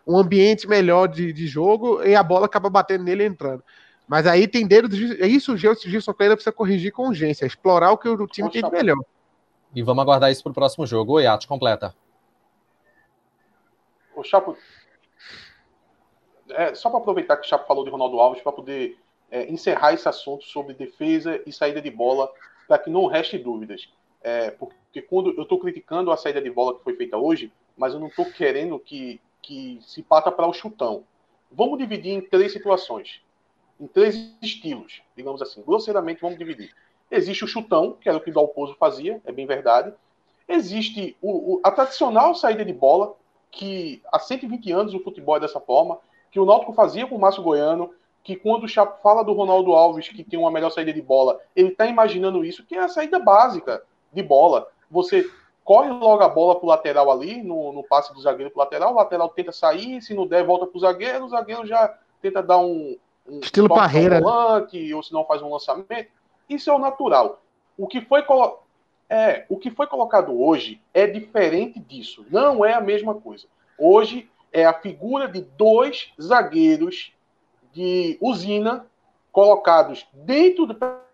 um 0.06 0.18
ambiente 0.18 0.68
melhor 0.68 1.08
de, 1.08 1.32
de 1.32 1.46
jogo 1.46 2.02
e 2.02 2.14
a 2.14 2.22
bola 2.22 2.46
acaba 2.46 2.68
batendo 2.68 3.04
nele 3.04 3.22
e 3.22 3.26
entrando. 3.26 3.62
Mas 4.06 4.26
aí 4.26 4.46
tem 4.46 4.66
dedo. 4.66 4.88
É 5.18 5.26
isso 5.26 5.54
o 5.54 5.56
Gilson 5.56 6.12
Kleina 6.12 6.36
precisa 6.36 6.52
corrigir 6.52 6.92
com 6.92 7.08
urgência, 7.08 7.46
explorar 7.46 7.90
o 7.92 7.98
que 7.98 8.08
o 8.08 8.26
time 8.26 8.50
tem 8.50 8.62
de 8.62 8.70
melhor. 8.70 8.98
E 9.74 9.82
vamos 9.82 10.02
aguardar 10.02 10.30
isso 10.30 10.42
para 10.42 10.50
o 10.50 10.54
próximo 10.54 10.86
jogo. 10.86 11.14
Oi, 11.14 11.26
Atos, 11.26 11.46
completa. 11.46 11.94
O 14.14 14.22
Chapo. 14.22 14.56
É, 16.50 16.74
só 16.74 16.90
para 16.90 17.00
aproveitar 17.00 17.36
que 17.36 17.46
o 17.46 17.48
Chapo 17.48 17.66
falou 17.66 17.84
de 17.84 17.90
Ronaldo 17.90 18.20
Alves, 18.20 18.42
para 18.42 18.52
poder 18.52 18.98
é, 19.30 19.50
encerrar 19.50 19.92
esse 19.94 20.08
assunto 20.08 20.44
sobre 20.44 20.74
defesa 20.74 21.42
e 21.44 21.52
saída 21.52 21.80
de 21.80 21.90
bola 21.90 22.30
para 22.68 22.78
que 22.78 22.90
não 22.90 23.06
reste 23.06 23.38
dúvidas. 23.38 23.88
É, 24.22 24.50
porque 24.52 25.02
quando 25.02 25.34
eu 25.36 25.42
estou 25.42 25.58
criticando 25.58 26.12
a 26.12 26.16
saída 26.16 26.40
de 26.40 26.50
bola 26.50 26.76
que 26.76 26.84
foi 26.84 26.94
feita 26.94 27.16
hoje, 27.16 27.52
mas 27.76 27.92
eu 27.92 28.00
não 28.00 28.06
estou 28.06 28.24
querendo 28.26 28.78
que, 28.78 29.20
que 29.42 29.80
se 29.82 30.02
pata 30.02 30.30
para 30.30 30.46
o 30.46 30.52
chutão. 30.52 31.04
Vamos 31.50 31.78
dividir 31.78 32.12
em 32.12 32.20
três 32.20 32.52
situações, 32.52 33.20
em 33.80 33.86
três 33.86 34.16
estilos, 34.40 35.02
digamos 35.16 35.42
assim. 35.42 35.62
Grosseiramente, 35.62 36.20
vamos 36.20 36.38
dividir. 36.38 36.74
Existe 37.10 37.44
o 37.44 37.48
chutão, 37.48 37.96
que 38.00 38.08
era 38.08 38.18
o 38.18 38.20
que 38.20 38.30
o 38.30 38.34
Dalpozo 38.34 38.74
fazia, 38.74 39.20
é 39.24 39.32
bem 39.32 39.46
verdade. 39.46 39.92
Existe 40.48 41.16
o, 41.20 41.54
o, 41.54 41.60
a 41.62 41.70
tradicional 41.70 42.34
saída 42.34 42.64
de 42.64 42.72
bola, 42.72 43.14
que 43.50 44.02
há 44.12 44.18
120 44.18 44.72
anos 44.72 44.94
o 44.94 45.00
futebol 45.00 45.36
é 45.36 45.40
dessa 45.40 45.60
forma, 45.60 45.98
que 46.30 46.40
o 46.40 46.44
Náutico 46.44 46.72
fazia 46.72 47.06
com 47.06 47.14
o 47.14 47.20
Márcio 47.20 47.42
Goiano, 47.42 47.94
que 48.24 48.34
quando 48.34 48.64
o 48.64 48.68
Chapo 48.68 49.00
fala 49.02 49.22
do 49.22 49.32
Ronaldo 49.32 49.72
Alves, 49.72 50.08
que 50.08 50.24
tem 50.24 50.38
uma 50.38 50.50
melhor 50.50 50.70
saída 50.70 50.92
de 50.92 51.02
bola, 51.02 51.38
ele 51.54 51.68
está 51.68 51.86
imaginando 51.86 52.44
isso, 52.44 52.64
que 52.64 52.74
é 52.74 52.80
a 52.80 52.88
saída 52.88 53.18
básica 53.18 53.82
de 54.12 54.22
bola. 54.22 54.66
Você 54.90 55.30
corre 55.62 55.90
logo 55.90 56.22
a 56.22 56.28
bola 56.28 56.56
para 56.56 56.64
o 56.64 56.68
lateral 56.68 57.10
ali, 57.10 57.42
no, 57.42 57.72
no 57.72 57.84
passe 57.84 58.12
do 58.12 58.20
zagueiro 58.20 58.50
para 58.50 58.60
o 58.60 58.64
lateral, 58.64 58.92
o 58.92 58.96
lateral 58.96 59.28
tenta 59.28 59.52
sair, 59.52 60.00
se 60.02 60.14
não 60.14 60.26
der, 60.26 60.44
volta 60.44 60.66
para 60.66 60.76
o 60.76 60.80
zagueiro, 60.80 61.24
o 61.24 61.28
zagueiro 61.28 61.66
já 61.66 61.96
tenta 62.20 62.42
dar 62.42 62.58
um. 62.58 62.96
Um 63.26 63.40
Estilo 63.40 63.68
barreira. 63.68 64.20
Né? 64.20 64.26
Ou 64.94 65.02
se 65.02 65.12
não 65.12 65.24
faz 65.24 65.42
um 65.42 65.50
lançamento. 65.50 66.10
Isso 66.48 66.70
é 66.70 66.72
o 66.72 66.78
natural. 66.78 67.42
O 67.76 67.86
que 67.86 68.00
foi 68.00 68.22
colocado. 68.22 68.64
É, 69.08 69.44
o 69.48 69.58
que 69.58 69.70
foi 69.70 69.86
colocado 69.86 70.40
hoje 70.40 70.80
é 70.92 71.06
diferente 71.06 71.78
disso. 71.78 72.24
Não 72.30 72.64
é 72.64 72.72
a 72.72 72.80
mesma 72.80 73.14
coisa. 73.14 73.46
Hoje 73.78 74.30
é 74.52 74.64
a 74.64 74.72
figura 74.72 75.28
de 75.28 75.42
dois 75.42 76.12
zagueiros 76.20 77.12
de 77.72 78.16
usina 78.20 78.86
colocados 79.30 80.06
dentro 80.12 80.66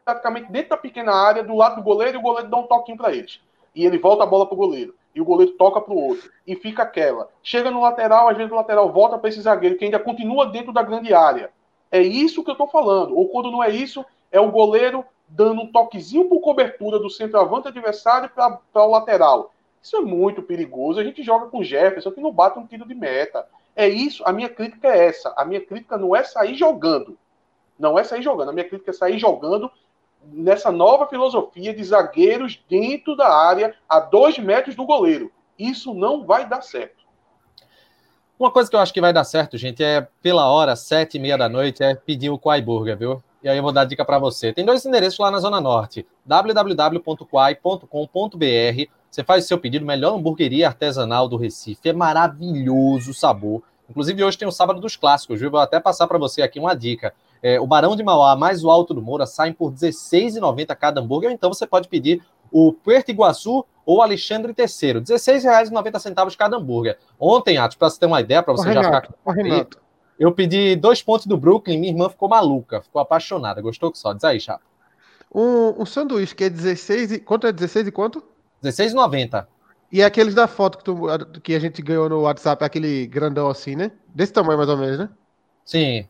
praticamente 0.04 0.50
dentro 0.50 0.70
da 0.70 0.76
pequena 0.76 1.12
área, 1.12 1.42
do 1.42 1.54
lado 1.54 1.76
do 1.76 1.82
goleiro, 1.82 2.16
e 2.16 2.20
o 2.20 2.22
goleiro 2.22 2.48
dá 2.48 2.56
um 2.56 2.66
toquinho 2.66 2.98
para 2.98 3.12
eles. 3.12 3.40
E 3.74 3.84
ele 3.84 3.98
volta 3.98 4.24
a 4.24 4.26
bola 4.26 4.46
para 4.46 4.54
o 4.54 4.58
goleiro. 4.58 4.94
E 5.14 5.20
o 5.20 5.24
goleiro 5.24 5.52
toca 5.52 5.80
para 5.80 5.92
o 5.92 5.98
outro. 5.98 6.30
E 6.46 6.54
fica 6.54 6.82
aquela. 6.82 7.28
Chega 7.42 7.70
no 7.70 7.80
lateral, 7.80 8.28
às 8.28 8.36
vezes 8.36 8.52
o 8.52 8.56
lateral 8.56 8.92
volta 8.92 9.18
para 9.18 9.28
esse 9.28 9.40
zagueiro, 9.40 9.76
que 9.76 9.84
ainda 9.84 9.98
continua 9.98 10.46
dentro 10.46 10.72
da 10.72 10.82
grande 10.82 11.12
área. 11.14 11.50
É 11.90 12.00
isso 12.00 12.44
que 12.44 12.50
eu 12.50 12.54
estou 12.54 12.68
falando. 12.68 13.16
Ou 13.16 13.28
quando 13.28 13.50
não 13.50 13.62
é 13.62 13.70
isso, 13.70 14.04
é 14.30 14.40
o 14.40 14.50
goleiro 14.50 15.04
dando 15.28 15.62
um 15.62 15.72
toquezinho 15.72 16.28
por 16.28 16.40
cobertura 16.40 16.98
do 16.98 17.10
centroavante 17.10 17.68
adversário 17.68 18.30
para 18.30 18.60
o 18.74 18.90
lateral. 18.90 19.52
Isso 19.82 19.96
é 19.96 20.00
muito 20.00 20.42
perigoso. 20.42 21.00
A 21.00 21.04
gente 21.04 21.22
joga 21.22 21.46
com 21.46 21.62
Jefferson 21.62 22.10
que 22.10 22.20
não 22.20 22.32
bate 22.32 22.58
um 22.58 22.66
tiro 22.66 22.86
de 22.86 22.94
meta. 22.94 23.46
É 23.74 23.88
isso. 23.88 24.22
A 24.26 24.32
minha 24.32 24.48
crítica 24.48 24.88
é 24.88 25.06
essa. 25.06 25.32
A 25.36 25.44
minha 25.44 25.60
crítica 25.60 25.96
não 25.96 26.14
é 26.14 26.22
sair 26.22 26.54
jogando. 26.54 27.16
Não 27.78 27.98
é 27.98 28.04
sair 28.04 28.22
jogando. 28.22 28.50
A 28.50 28.52
minha 28.52 28.68
crítica 28.68 28.90
é 28.90 28.94
sair 28.94 29.18
jogando 29.18 29.70
nessa 30.22 30.70
nova 30.70 31.06
filosofia 31.06 31.72
de 31.72 31.82
zagueiros 31.82 32.62
dentro 32.68 33.16
da 33.16 33.32
área 33.32 33.74
a 33.88 34.00
dois 34.00 34.38
metros 34.38 34.74
do 34.74 34.84
goleiro. 34.84 35.32
Isso 35.58 35.94
não 35.94 36.24
vai 36.24 36.46
dar 36.46 36.62
certo. 36.62 36.99
Uma 38.40 38.50
coisa 38.50 38.70
que 38.70 38.74
eu 38.74 38.80
acho 38.80 38.94
que 38.94 39.02
vai 39.02 39.12
dar 39.12 39.24
certo, 39.24 39.58
gente, 39.58 39.84
é 39.84 40.08
pela 40.22 40.48
hora, 40.48 40.74
sete 40.74 41.18
e 41.18 41.20
meia 41.20 41.36
da 41.36 41.46
noite, 41.46 41.82
é 41.82 41.94
pedir 41.94 42.30
o 42.30 42.38
Quai 42.38 42.62
Burger, 42.62 42.96
viu? 42.96 43.22
E 43.42 43.48
aí 43.50 43.58
eu 43.58 43.62
vou 43.62 43.70
dar 43.70 43.84
dica 43.84 44.02
para 44.02 44.18
você. 44.18 44.50
Tem 44.50 44.64
dois 44.64 44.82
endereços 44.86 45.18
lá 45.18 45.30
na 45.30 45.38
Zona 45.38 45.60
Norte: 45.60 46.06
www.quai.com.br. 46.24 47.86
Você 49.10 49.22
faz 49.22 49.44
o 49.44 49.46
seu 49.46 49.58
pedido, 49.58 49.84
melhor 49.84 50.14
hamburgueria 50.14 50.68
artesanal 50.68 51.28
do 51.28 51.36
Recife. 51.36 51.90
É 51.90 51.92
maravilhoso 51.92 53.10
o 53.10 53.14
sabor. 53.14 53.62
Inclusive, 53.90 54.24
hoje 54.24 54.38
tem 54.38 54.48
o 54.48 54.52
sábado 54.52 54.80
dos 54.80 54.96
clássicos, 54.96 55.38
viu? 55.38 55.50
Vou 55.50 55.60
até 55.60 55.78
passar 55.78 56.06
para 56.06 56.16
você 56.16 56.40
aqui 56.40 56.58
uma 56.58 56.72
dica. 56.72 57.12
É, 57.42 57.60
o 57.60 57.66
Barão 57.66 57.94
de 57.94 58.02
Mauá 58.02 58.34
mais 58.36 58.64
o 58.64 58.70
Alto 58.70 58.94
do 58.94 59.02
Moura 59.02 59.26
saem 59.26 59.52
por 59.52 59.68
R$16,90 59.68 60.74
cada 60.76 61.02
hambúrguer, 61.02 61.30
então 61.30 61.52
você 61.52 61.66
pode 61.66 61.88
pedir 61.88 62.22
o 62.50 62.72
Puerto 62.72 63.10
Iguaçu 63.10 63.64
ou 63.84 64.02
Alexandre 64.02 64.54
III, 64.56 64.94
R$16,90 64.94 66.36
cada 66.36 66.56
hambúrguer. 66.56 66.98
Ontem, 67.18 67.58
Atos, 67.58 67.76
para 67.76 67.90
você 67.90 67.98
ter 67.98 68.06
uma 68.06 68.20
ideia, 68.20 68.42
para 68.42 68.52
você 68.52 68.72
já 68.72 68.82
ficar... 68.82 69.08
Renato. 69.26 69.78
Eu 70.18 70.32
pedi 70.32 70.76
dois 70.76 71.02
pontos 71.02 71.26
do 71.26 71.36
Brooklyn, 71.36 71.78
minha 71.78 71.92
irmã 71.92 72.08
ficou 72.08 72.28
maluca, 72.28 72.82
ficou 72.82 73.00
apaixonada, 73.00 73.62
gostou 73.62 73.90
que 73.90 73.98
só. 73.98 74.12
Diz 74.12 74.22
aí, 74.22 74.38
Chapa. 74.38 74.62
Um, 75.34 75.82
um 75.82 75.86
sanduíche 75.86 76.34
que 76.34 76.44
é 76.44 76.50
16 76.50 77.12
e... 77.12 77.18
Quanto 77.20 77.46
é 77.46 77.52
16 77.52 77.88
e 77.88 77.90
quanto? 77.90 78.22
R$16,90. 78.62 79.46
E 79.90 80.02
aqueles 80.02 80.34
da 80.34 80.46
foto 80.46 80.78
que, 80.78 80.84
tu, 80.84 81.40
que 81.42 81.54
a 81.54 81.58
gente 81.58 81.80
ganhou 81.82 82.08
no 82.08 82.20
WhatsApp, 82.20 82.62
aquele 82.64 83.06
grandão 83.06 83.48
assim, 83.48 83.74
né? 83.74 83.90
Desse 84.14 84.32
tamanho 84.32 84.58
mais 84.58 84.68
ou 84.68 84.76
menos, 84.76 84.98
né? 84.98 85.08
Sim. 85.64 86.06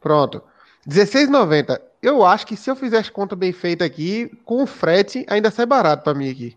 Pronto. 0.00 0.42
R$16,90. 0.86 1.80
Eu 2.02 2.24
acho 2.24 2.46
que 2.46 2.56
se 2.56 2.70
eu 2.70 2.76
fizesse 2.76 3.10
conta 3.10 3.34
bem 3.34 3.52
feita 3.52 3.84
aqui, 3.84 4.30
com 4.44 4.62
o 4.62 4.66
frete, 4.66 5.26
ainda 5.28 5.50
sai 5.50 5.66
barato 5.66 6.04
para 6.04 6.14
mim 6.14 6.30
aqui. 6.30 6.56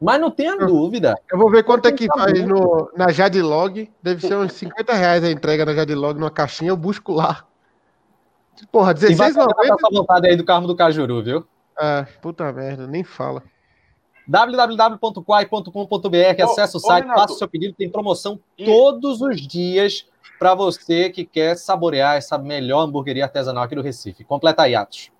Mas 0.00 0.20
não 0.20 0.30
tenha 0.30 0.56
dúvida. 0.56 1.16
Eu 1.30 1.38
vou 1.38 1.50
ver 1.50 1.64
quanto 1.64 1.86
é 1.86 1.92
que 1.92 2.06
faz 2.06 2.46
no, 2.46 2.90
na 2.96 3.10
Jadlog. 3.10 3.90
Deve 4.02 4.26
ser 4.26 4.36
uns 4.36 4.52
50 4.52 4.94
reais 4.94 5.24
a 5.24 5.30
entrega 5.30 5.66
na 5.66 5.74
Jadlog 5.74 6.18
numa 6.18 6.30
caixinha. 6.30 6.70
Eu 6.70 6.76
busco 6.76 7.12
lá. 7.12 7.44
Porra, 8.70 8.92
R$16,90. 8.92 9.46
essa 9.64 9.88
vontade 9.90 10.28
aí 10.28 10.36
do 10.36 10.44
carro 10.44 10.66
do 10.66 10.76
Cajuru, 10.76 11.22
viu? 11.22 11.46
Ah, 11.76 12.06
puta 12.22 12.50
merda, 12.52 12.86
nem 12.86 13.04
fala 13.04 13.42
www.quai.com.br, 14.28 16.42
acesse 16.42 16.76
o 16.76 16.80
site, 16.80 17.06
faça 17.06 17.32
o 17.32 17.36
seu 17.36 17.48
pedido, 17.48 17.74
tem 17.74 17.90
promoção 17.90 18.38
e... 18.58 18.66
todos 18.66 19.22
os 19.22 19.40
dias 19.40 20.06
para 20.38 20.54
você 20.54 21.10
que 21.10 21.24
quer 21.24 21.56
saborear 21.56 22.16
essa 22.16 22.38
melhor 22.38 22.80
hamburgueria 22.80 23.24
artesanal 23.24 23.64
aqui 23.64 23.74
do 23.74 23.82
Recife. 23.82 24.24
Completa 24.24 24.62
aí, 24.62 24.74
Atos. 24.74 25.10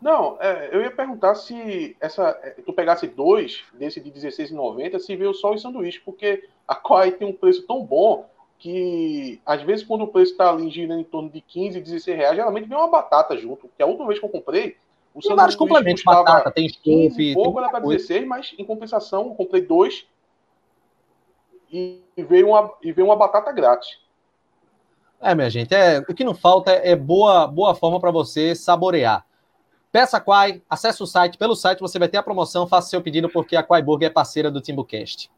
Não, 0.00 0.38
é, 0.40 0.70
eu 0.72 0.80
ia 0.80 0.90
perguntar 0.90 1.34
se 1.34 1.96
essa, 2.00 2.38
é, 2.42 2.50
tu 2.64 2.72
pegasse 2.72 3.06
dois 3.08 3.64
desse 3.74 4.00
de 4.00 4.10
R$16,90, 4.10 4.98
se 5.00 5.16
veio 5.16 5.34
só 5.34 5.52
os 5.52 5.60
sanduíches, 5.60 6.00
porque 6.04 6.48
a 6.66 6.74
Quai 6.74 7.10
tem 7.10 7.26
um 7.26 7.32
preço 7.32 7.66
tão 7.66 7.84
bom 7.84 8.24
que 8.58 9.40
às 9.44 9.62
vezes 9.62 9.84
quando 9.84 10.02
o 10.02 10.08
preço 10.08 10.32
está 10.32 10.50
ali 10.50 10.70
girando 10.70 11.00
em 11.00 11.04
torno 11.04 11.28
de 11.28 11.40
15, 11.40 11.80
16 11.80 12.16
reais, 12.16 12.36
geralmente 12.36 12.68
vem 12.68 12.78
uma 12.78 12.88
batata 12.88 13.36
junto. 13.36 13.68
Que 13.76 13.82
a 13.82 13.86
última 13.86 14.06
vez 14.06 14.18
que 14.20 14.24
eu 14.24 14.30
comprei, 14.30 14.76
o 15.14 15.20
tem 15.20 15.34
vários 15.34 15.56
complementos, 15.56 16.02
batata, 16.04 16.50
tem 16.50 16.68
chope, 16.68 17.34
pouco 17.34 17.58
era 17.58 17.68
para 17.68 17.80
16, 17.80 18.26
mas 18.26 18.54
em 18.56 18.64
compensação 18.64 19.26
eu 19.26 19.34
comprei 19.34 19.62
dois 19.62 20.06
e 21.70 22.02
veio 22.16 22.48
uma, 22.48 22.72
e 22.82 22.92
veio 22.92 23.06
uma 23.06 23.16
batata 23.16 23.52
grátis. 23.52 23.98
É, 25.20 25.34
minha 25.34 25.50
gente, 25.50 25.74
é, 25.74 25.98
o 25.98 26.14
que 26.14 26.24
não 26.24 26.34
falta 26.34 26.70
é 26.70 26.94
boa, 26.94 27.46
boa 27.46 27.74
forma 27.74 27.98
para 27.98 28.10
você 28.10 28.54
saborear. 28.54 29.24
Peça 29.90 30.20
Quai, 30.20 30.62
acesse 30.68 31.02
o 31.02 31.06
site, 31.06 31.38
pelo 31.38 31.56
site 31.56 31.80
você 31.80 31.98
vai 31.98 32.08
ter 32.08 32.18
a 32.18 32.22
promoção, 32.22 32.66
faça 32.66 32.90
seu 32.90 33.02
pedido 33.02 33.28
porque 33.28 33.56
a 33.56 33.62
Quai 33.62 33.82
Burger 33.82 34.08
é 34.08 34.12
parceira 34.12 34.50
do 34.50 34.60
TimbuCast. 34.60 35.30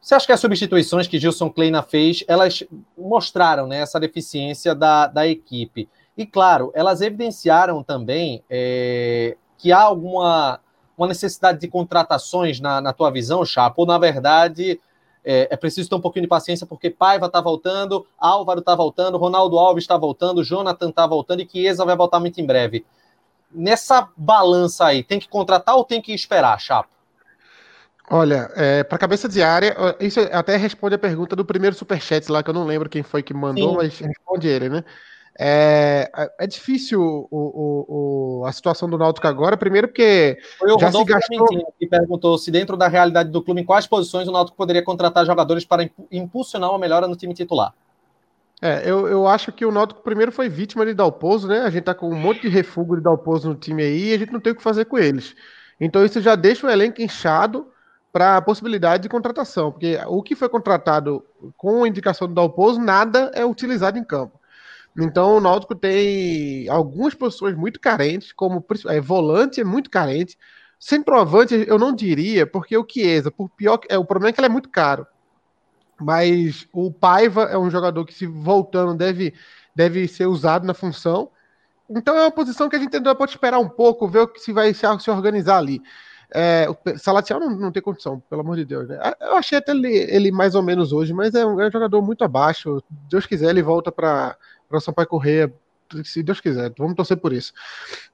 Você 0.00 0.14
acha 0.14 0.26
que 0.26 0.32
as 0.32 0.40
substituições 0.40 1.08
que 1.08 1.18
Gilson 1.18 1.50
Kleina 1.50 1.82
fez, 1.82 2.22
elas 2.28 2.62
mostraram 2.96 3.66
né, 3.66 3.78
essa 3.80 3.98
deficiência 3.98 4.74
da, 4.74 5.06
da 5.06 5.26
equipe? 5.26 5.88
E, 6.16 6.26
claro, 6.26 6.70
elas 6.74 7.00
evidenciaram 7.00 7.82
também 7.82 8.44
é, 8.50 9.36
que 9.56 9.72
há 9.72 9.80
alguma 9.80 10.60
uma 10.96 11.08
necessidade 11.08 11.58
de 11.58 11.66
contratações 11.66 12.60
na, 12.60 12.80
na 12.80 12.92
tua 12.92 13.10
visão, 13.10 13.44
Chapo, 13.44 13.82
ou, 13.82 13.86
na 13.86 13.98
verdade, 13.98 14.80
é, 15.24 15.48
é, 15.50 15.56
preciso 15.56 15.88
ter 15.88 15.94
um 15.94 16.00
pouquinho 16.00 16.24
de 16.24 16.28
paciência, 16.28 16.66
porque 16.66 16.90
Paiva 16.90 17.26
está 17.26 17.40
voltando, 17.40 18.06
Álvaro 18.18 18.60
está 18.60 18.74
voltando, 18.74 19.16
Ronaldo 19.16 19.58
Alves 19.58 19.84
está 19.84 19.96
voltando, 19.96 20.44
Jonathan 20.44 20.90
está 20.90 21.06
voltando 21.06 21.40
e 21.40 21.48
Chiesa 21.48 21.84
vai 21.84 21.96
voltar 21.96 22.20
muito 22.20 22.40
em 22.40 22.46
breve. 22.46 22.84
Nessa 23.50 24.08
balança 24.16 24.84
aí, 24.86 25.02
tem 25.02 25.18
que 25.18 25.28
contratar 25.28 25.76
ou 25.76 25.84
tem 25.84 26.02
que 26.02 26.12
esperar, 26.12 26.58
Chapo? 26.60 26.90
Olha, 28.10 28.50
é, 28.54 28.84
para 28.84 28.98
cabeça 28.98 29.26
de 29.28 29.42
área, 29.42 29.74
isso 29.98 30.20
até 30.30 30.56
responde 30.56 30.94
a 30.94 30.98
pergunta 30.98 31.34
do 31.34 31.44
primeiro 31.44 31.74
superchat 31.74 32.30
lá, 32.30 32.42
que 32.42 32.50
eu 32.50 32.54
não 32.54 32.66
lembro 32.66 32.88
quem 32.88 33.02
foi 33.02 33.22
que 33.22 33.32
mandou, 33.32 33.70
Sim. 33.70 33.76
mas 33.76 33.98
responde 33.98 34.46
ele, 34.46 34.68
né? 34.68 34.84
É, 35.38 36.08
é 36.38 36.46
difícil 36.46 37.00
o, 37.02 37.28
o, 37.30 38.40
o, 38.42 38.46
a 38.46 38.52
situação 38.52 38.88
do 38.88 38.96
Náutico 38.96 39.26
agora, 39.26 39.56
primeiro 39.56 39.88
porque 39.88 40.38
foi 40.58 40.72
o 40.72 40.78
já 40.78 40.86
Rodolfo 40.86 41.08
se 41.08 41.12
gastou... 41.12 41.72
que 41.78 41.86
perguntou 41.86 42.38
se 42.38 42.50
dentro 42.52 42.76
da 42.76 42.86
realidade 42.86 43.30
do 43.30 43.42
clube, 43.42 43.60
em 43.60 43.64
quais 43.64 43.86
posições 43.86 44.28
o 44.28 44.32
Náutico 44.32 44.56
poderia 44.56 44.82
contratar 44.82 45.26
jogadores 45.26 45.64
para 45.64 45.90
impulsionar 46.10 46.70
uma 46.70 46.78
melhora 46.78 47.08
no 47.08 47.16
time 47.16 47.34
titular. 47.34 47.74
É, 48.62 48.88
eu, 48.88 49.08
eu 49.08 49.26
acho 49.26 49.50
que 49.50 49.66
o 49.66 49.72
Náutico 49.72 50.02
primeiro 50.02 50.30
foi 50.30 50.48
vítima 50.48 50.86
de 50.86 50.94
Dalpozo, 50.94 51.48
né? 51.48 51.62
A 51.62 51.70
gente 51.70 51.84
tá 51.84 51.94
com 51.94 52.08
um 52.08 52.14
monte 52.14 52.42
de 52.42 52.48
refúgio 52.48 52.96
de 52.96 53.02
Dalpozo 53.02 53.48
no 53.48 53.56
time 53.56 53.82
aí 53.82 54.10
e 54.10 54.14
a 54.14 54.18
gente 54.18 54.32
não 54.32 54.40
tem 54.40 54.52
o 54.52 54.56
que 54.56 54.62
fazer 54.62 54.84
com 54.84 54.96
eles. 54.96 55.34
Então 55.80 56.04
isso 56.04 56.20
já 56.20 56.36
deixa 56.36 56.66
o 56.66 56.70
elenco 56.70 57.02
inchado 57.02 57.66
para 58.12 58.36
a 58.36 58.40
possibilidade 58.40 59.02
de 59.02 59.08
contratação, 59.08 59.72
porque 59.72 59.98
o 60.06 60.22
que 60.22 60.36
foi 60.36 60.48
contratado 60.48 61.24
com 61.56 61.82
a 61.82 61.88
indicação 61.88 62.28
do 62.28 62.34
Dalpozo, 62.34 62.78
nada 62.78 63.32
é 63.34 63.44
utilizado 63.44 63.98
em 63.98 64.04
campo. 64.04 64.38
Então 64.96 65.36
o 65.36 65.40
Náutico 65.40 65.74
tem 65.74 66.68
algumas 66.68 67.14
posições 67.14 67.56
muito 67.56 67.80
carentes, 67.80 68.32
como 68.32 68.64
é, 68.88 69.00
volante 69.00 69.60
é 69.60 69.64
muito 69.64 69.90
carente. 69.90 70.38
Centroavante 70.78 71.64
eu 71.66 71.78
não 71.78 71.94
diria, 71.94 72.46
porque 72.46 72.76
o 72.76 72.86
Chiesa, 72.88 73.30
por 73.30 73.48
pior 73.50 73.80
é 73.88 73.98
o 73.98 74.04
problema 74.04 74.30
é 74.30 74.32
que 74.32 74.40
ele 74.40 74.46
é 74.46 74.50
muito 74.50 74.68
caro. 74.68 75.06
Mas 76.00 76.68
o 76.72 76.92
Paiva 76.92 77.44
é 77.44 77.58
um 77.58 77.70
jogador 77.70 78.04
que 78.04 78.14
se 78.14 78.26
voltando 78.26 78.94
deve 78.94 79.34
deve 79.74 80.06
ser 80.06 80.26
usado 80.26 80.66
na 80.66 80.74
função. 80.74 81.30
Então 81.90 82.16
é 82.16 82.22
uma 82.22 82.30
posição 82.30 82.68
que 82.68 82.76
a 82.76 82.78
gente 82.78 82.96
ainda 82.96 83.14
pode 83.14 83.32
esperar 83.32 83.58
um 83.58 83.68
pouco, 83.68 84.08
ver 84.08 84.30
se 84.36 84.52
vai 84.52 84.72
se 84.72 84.86
organizar 85.10 85.58
ali. 85.58 85.82
É, 86.32 86.66
o 86.68 86.98
Salatiel 86.98 87.38
não, 87.38 87.50
não 87.50 87.72
tem 87.72 87.82
condição, 87.82 88.20
pelo 88.28 88.40
amor 88.40 88.56
de 88.56 88.64
Deus. 88.64 88.88
Né? 88.88 88.98
Eu 89.20 89.36
achei 89.36 89.58
até 89.58 89.72
ele, 89.72 89.88
ele, 89.88 90.32
mais 90.32 90.54
ou 90.54 90.62
menos 90.62 90.92
hoje, 90.92 91.12
mas 91.12 91.34
é 91.34 91.44
um, 91.44 91.60
é 91.60 91.68
um 91.68 91.70
jogador 91.70 92.02
muito 92.02 92.24
abaixo. 92.24 92.82
Deus 93.08 93.26
quiser, 93.26 93.50
ele 93.50 93.62
volta 93.62 93.92
para 93.92 94.36
o 94.70 94.80
Sampaio 94.80 95.08
Correia, 95.08 95.52
se 96.04 96.22
Deus 96.22 96.40
quiser. 96.40 96.72
Vamos 96.78 96.94
torcer 96.94 97.16
por 97.16 97.32
isso. 97.32 97.52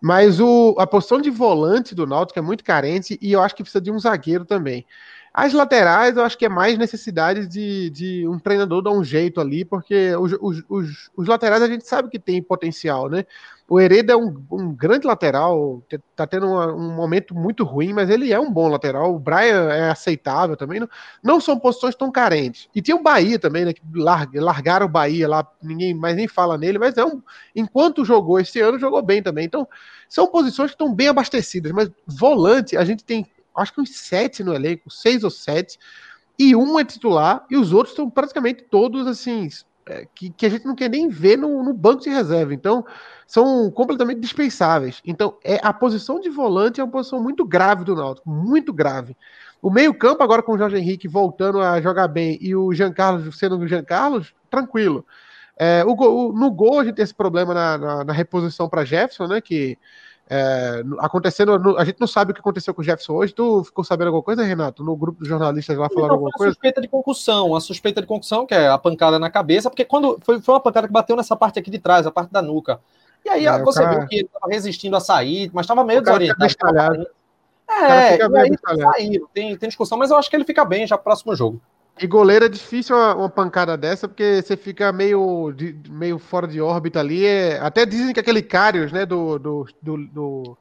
Mas 0.00 0.40
o, 0.40 0.74
a 0.78 0.86
posição 0.86 1.20
de 1.20 1.30
volante 1.30 1.94
do 1.94 2.06
Náutico 2.06 2.38
é 2.38 2.42
muito 2.42 2.64
carente 2.64 3.18
e 3.20 3.32
eu 3.32 3.42
acho 3.42 3.54
que 3.54 3.62
precisa 3.62 3.80
de 3.80 3.90
um 3.90 3.98
zagueiro 3.98 4.44
também. 4.44 4.84
As 5.32 5.52
laterais, 5.52 6.16
eu 6.16 6.24
acho 6.24 6.36
que 6.36 6.44
é 6.44 6.48
mais 6.48 6.76
necessidade 6.76 7.46
de, 7.46 7.88
de 7.90 8.26
um 8.26 8.38
treinador 8.38 8.82
dar 8.82 8.90
um 8.90 9.04
jeito 9.04 9.40
ali, 9.40 9.64
porque 9.64 10.14
os, 10.16 10.32
os, 10.40 10.62
os, 10.68 11.10
os 11.16 11.28
laterais 11.28 11.62
a 11.62 11.68
gente 11.68 11.86
sabe 11.86 12.10
que 12.10 12.18
tem 12.18 12.42
potencial, 12.42 13.08
né? 13.08 13.24
O 13.68 13.78
Hereda 13.78 14.14
é 14.14 14.16
um, 14.16 14.44
um 14.50 14.74
grande 14.74 15.06
lateral, 15.06 15.80
tá 16.16 16.26
tendo 16.26 16.48
um 16.48 16.92
momento 16.92 17.36
muito 17.36 17.62
ruim, 17.62 17.92
mas 17.92 18.10
ele 18.10 18.32
é 18.32 18.40
um 18.40 18.52
bom 18.52 18.66
lateral. 18.66 19.14
O 19.14 19.18
Brian 19.20 19.70
é 19.70 19.90
aceitável 19.90 20.56
também. 20.56 20.80
Não, 20.80 20.88
não 21.22 21.40
são 21.40 21.56
posições 21.56 21.94
tão 21.94 22.10
carentes. 22.10 22.68
E 22.74 22.82
tem 22.82 22.92
o 22.92 23.02
Bahia 23.02 23.38
também, 23.38 23.64
né? 23.64 23.72
Que 23.72 23.80
largaram 23.94 24.86
o 24.86 24.88
Bahia 24.88 25.28
lá, 25.28 25.46
ninguém 25.62 25.94
mais 25.94 26.16
nem 26.16 26.26
fala 26.26 26.58
nele, 26.58 26.80
mas 26.80 26.98
é 26.98 27.04
um. 27.04 27.22
Enquanto 27.54 28.04
jogou 28.04 28.40
esse 28.40 28.58
ano, 28.58 28.76
jogou 28.76 29.02
bem 29.02 29.22
também. 29.22 29.44
Então, 29.44 29.68
são 30.08 30.26
posições 30.26 30.70
que 30.70 30.74
estão 30.74 30.92
bem 30.92 31.06
abastecidas, 31.06 31.70
mas 31.70 31.88
volante, 32.04 32.76
a 32.76 32.84
gente 32.84 33.04
tem 33.04 33.24
acho 33.60 33.72
que 33.72 33.80
uns 33.80 33.96
sete 33.96 34.42
no 34.42 34.54
elenco, 34.54 34.90
seis 34.90 35.24
ou 35.24 35.30
sete, 35.30 35.78
e 36.38 36.56
um 36.56 36.78
é 36.78 36.84
titular, 36.84 37.44
e 37.50 37.56
os 37.56 37.72
outros 37.72 37.92
estão 37.92 38.08
praticamente 38.08 38.64
todos 38.64 39.06
assim, 39.06 39.48
é, 39.86 40.06
que, 40.14 40.30
que 40.30 40.46
a 40.46 40.48
gente 40.48 40.64
não 40.64 40.74
quer 40.74 40.88
nem 40.88 41.08
ver 41.08 41.36
no, 41.36 41.62
no, 41.62 41.74
banco 41.74 42.02
de 42.02 42.10
reserva. 42.10 42.54
Então, 42.54 42.84
são 43.26 43.70
completamente 43.70 44.20
dispensáveis. 44.20 45.02
Então, 45.04 45.36
é 45.44 45.58
a 45.62 45.72
posição 45.72 46.20
de 46.20 46.30
volante 46.30 46.80
é 46.80 46.84
uma 46.84 46.90
posição 46.90 47.22
muito 47.22 47.44
grave 47.44 47.84
do 47.84 47.94
Náutico, 47.94 48.30
muito 48.30 48.72
grave. 48.72 49.16
O 49.60 49.70
meio-campo, 49.70 50.22
agora 50.22 50.42
com 50.42 50.52
o 50.52 50.58
Jorge 50.58 50.76
Henrique 50.76 51.06
voltando 51.06 51.60
a 51.60 51.80
jogar 51.80 52.08
bem 52.08 52.38
e 52.40 52.56
o 52.56 52.72
Jean 52.72 52.92
Carlos 52.92 53.38
sendo 53.38 53.58
o 53.58 53.68
Jean 53.68 53.84
Carlos, 53.84 54.34
tranquilo. 54.48 55.04
É, 55.58 55.84
o, 55.84 55.92
o, 55.92 56.32
no 56.32 56.50
gol, 56.50 56.80
a 56.80 56.84
gente 56.84 56.94
tem 56.94 57.02
esse 57.02 57.14
problema 57.14 57.52
na, 57.52 57.76
na, 57.76 58.04
na 58.04 58.12
reposição 58.12 58.68
para 58.68 58.84
Jefferson, 58.84 59.26
né? 59.26 59.40
Que 59.40 59.76
é, 60.32 60.84
acontecendo, 61.00 61.76
a 61.76 61.84
gente 61.84 61.98
não 61.98 62.06
sabe 62.06 62.30
o 62.30 62.34
que 62.34 62.40
aconteceu 62.40 62.72
com 62.72 62.80
o 62.80 62.84
Jefferson 62.84 63.14
hoje. 63.14 63.34
Tu 63.34 63.64
ficou 63.64 63.82
sabendo 63.82 64.06
alguma 64.06 64.22
coisa, 64.22 64.44
Renato? 64.44 64.84
No 64.84 64.94
grupo 64.94 65.18
dos 65.18 65.26
jornalistas 65.26 65.76
lá 65.76 65.88
falaram 65.88 66.14
alguma 66.14 66.30
coisa? 66.30 66.52
suspeita 66.52 66.80
de 66.80 66.86
concussão, 66.86 67.52
a 67.56 67.60
suspeita 67.60 68.00
de 68.00 68.06
concussão, 68.06 68.46
que 68.46 68.54
é 68.54 68.68
a 68.68 68.78
pancada 68.78 69.18
na 69.18 69.28
cabeça, 69.28 69.68
porque 69.68 69.84
quando 69.84 70.20
foi, 70.22 70.40
foi 70.40 70.54
uma 70.54 70.60
pancada 70.60 70.86
que 70.86 70.92
bateu 70.92 71.16
nessa 71.16 71.34
parte 71.34 71.58
aqui 71.58 71.68
de 71.68 71.80
trás, 71.80 72.06
a 72.06 72.12
parte 72.12 72.30
da 72.30 72.40
nuca. 72.40 72.80
E 73.24 73.28
aí 73.28 73.44
é, 73.44 73.58
você 73.58 73.82
cara... 73.82 73.98
viu 73.98 74.06
que 74.06 74.14
ele 74.18 74.26
estava 74.26 74.46
resistindo 74.52 74.96
a 74.96 75.00
sair, 75.00 75.50
mas 75.52 75.64
estava 75.64 75.82
meio 75.82 76.00
desorientado. 76.00 77.08
É, 77.68 78.16
e 78.16 78.38
aí 78.38 78.56
saiu, 78.64 79.28
tem, 79.34 79.56
tem 79.56 79.68
discussão, 79.68 79.98
mas 79.98 80.12
eu 80.12 80.16
acho 80.16 80.30
que 80.30 80.36
ele 80.36 80.44
fica 80.44 80.64
bem 80.64 80.86
já 80.86 80.96
pro 80.96 81.04
próximo 81.04 81.34
jogo. 81.34 81.60
E 81.98 82.06
goleiro 82.06 82.46
é 82.46 82.48
difícil 82.48 82.96
uma, 82.96 83.14
uma, 83.14 83.28
pancada 83.28 83.76
dessa, 83.76 84.08
porque 84.08 84.42
você 84.42 84.56
fica 84.56 84.90
meio, 84.90 85.52
de, 85.52 85.78
meio 85.88 86.18
fora 86.18 86.48
de 86.48 86.60
órbita 86.60 86.98
ali. 87.00 87.26
É, 87.26 87.58
até 87.60 87.84
dizem 87.84 88.14
que 88.14 88.20
aquele 88.20 88.42
Carius, 88.42 88.90
né, 88.90 89.04
do, 89.04 89.38
do, 89.38 89.66
do, 89.82 90.56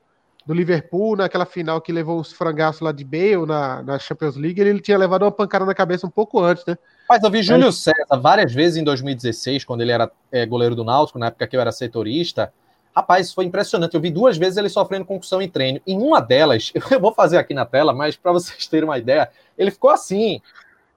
do, 0.46 0.54
Liverpool, 0.54 1.16
naquela 1.16 1.46
final 1.46 1.80
que 1.80 1.94
levou 1.94 2.20
os 2.20 2.34
frangaços 2.34 2.82
lá 2.82 2.92
de 2.92 3.06
Bale 3.06 3.46
na, 3.46 3.82
na 3.84 4.00
Champions 4.00 4.36
League, 4.36 4.60
ele, 4.60 4.72
ele 4.72 4.82
tinha 4.82 4.98
levado 4.98 5.24
uma 5.24 5.32
pancada 5.32 5.66
na 5.66 5.74
cabeça 5.74 6.06
um 6.06 6.10
pouco 6.10 6.42
antes, 6.42 6.66
né? 6.66 6.78
Mas 7.08 7.24
eu 7.24 7.32
vi 7.32 7.42
Júlio 7.42 7.72
César 7.72 8.20
várias 8.22 8.54
vezes 8.54 8.78
em 8.78 8.84
2016, 8.84 9.64
quando 9.64 9.82
ele 9.82 9.92
era 9.92 10.12
é, 10.32 10.46
goleiro 10.46 10.76
do 10.76 10.84
Náutico, 10.84 11.18
na 11.18 11.28
época 11.28 11.48
que 11.48 11.56
eu 11.56 11.62
era 11.62 11.72
setorista. 11.72 12.54
Rapaz, 12.96 13.32
foi 13.32 13.46
impressionante. 13.46 13.94
Eu 13.94 14.02
vi 14.02 14.12
duas 14.12 14.38
vezes 14.38 14.58
ele 14.58 14.68
sofrendo 14.68 15.06
concussão 15.06 15.42
em 15.42 15.48
treino. 15.48 15.80
Em 15.88 15.98
uma 15.98 16.20
delas, 16.20 16.74
eu 16.92 17.00
vou 17.00 17.14
fazer 17.14 17.38
aqui 17.38 17.54
na 17.54 17.66
tela, 17.66 17.94
mas 17.94 18.18
para 18.18 18.32
vocês 18.34 18.68
terem 18.68 18.90
uma 18.90 18.98
ideia, 18.98 19.30
ele 19.58 19.72
ficou 19.72 19.90
assim 19.90 20.42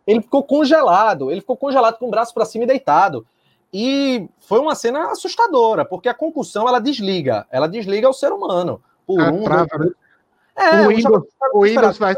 ele 0.06 0.20
ficou 0.20 0.42
congelado, 0.42 1.30
ele 1.30 1.40
ficou 1.40 1.56
congelado 1.56 1.98
com 1.98 2.06
o 2.06 2.10
braço 2.10 2.34
para 2.34 2.44
cima 2.44 2.64
e 2.64 2.66
deitado. 2.66 3.26
E 3.72 4.28
foi 4.38 4.58
uma 4.58 4.74
cena 4.74 5.10
assustadora, 5.10 5.84
porque 5.84 6.08
a 6.08 6.14
concussão 6.14 6.68
ela 6.68 6.78
desliga, 6.78 7.46
ela 7.50 7.66
desliga 7.66 8.08
o 8.08 8.12
ser 8.12 8.32
humano. 8.32 8.82
Por 9.06 9.20
ah, 9.20 9.30
um, 9.30 9.44
trava, 9.44 9.78
né? 9.78 9.90
É, 10.54 10.86
o 10.86 10.88
Windows, 10.88 11.24
o 11.54 11.62
Windows 11.62 11.96
faz. 11.96 12.16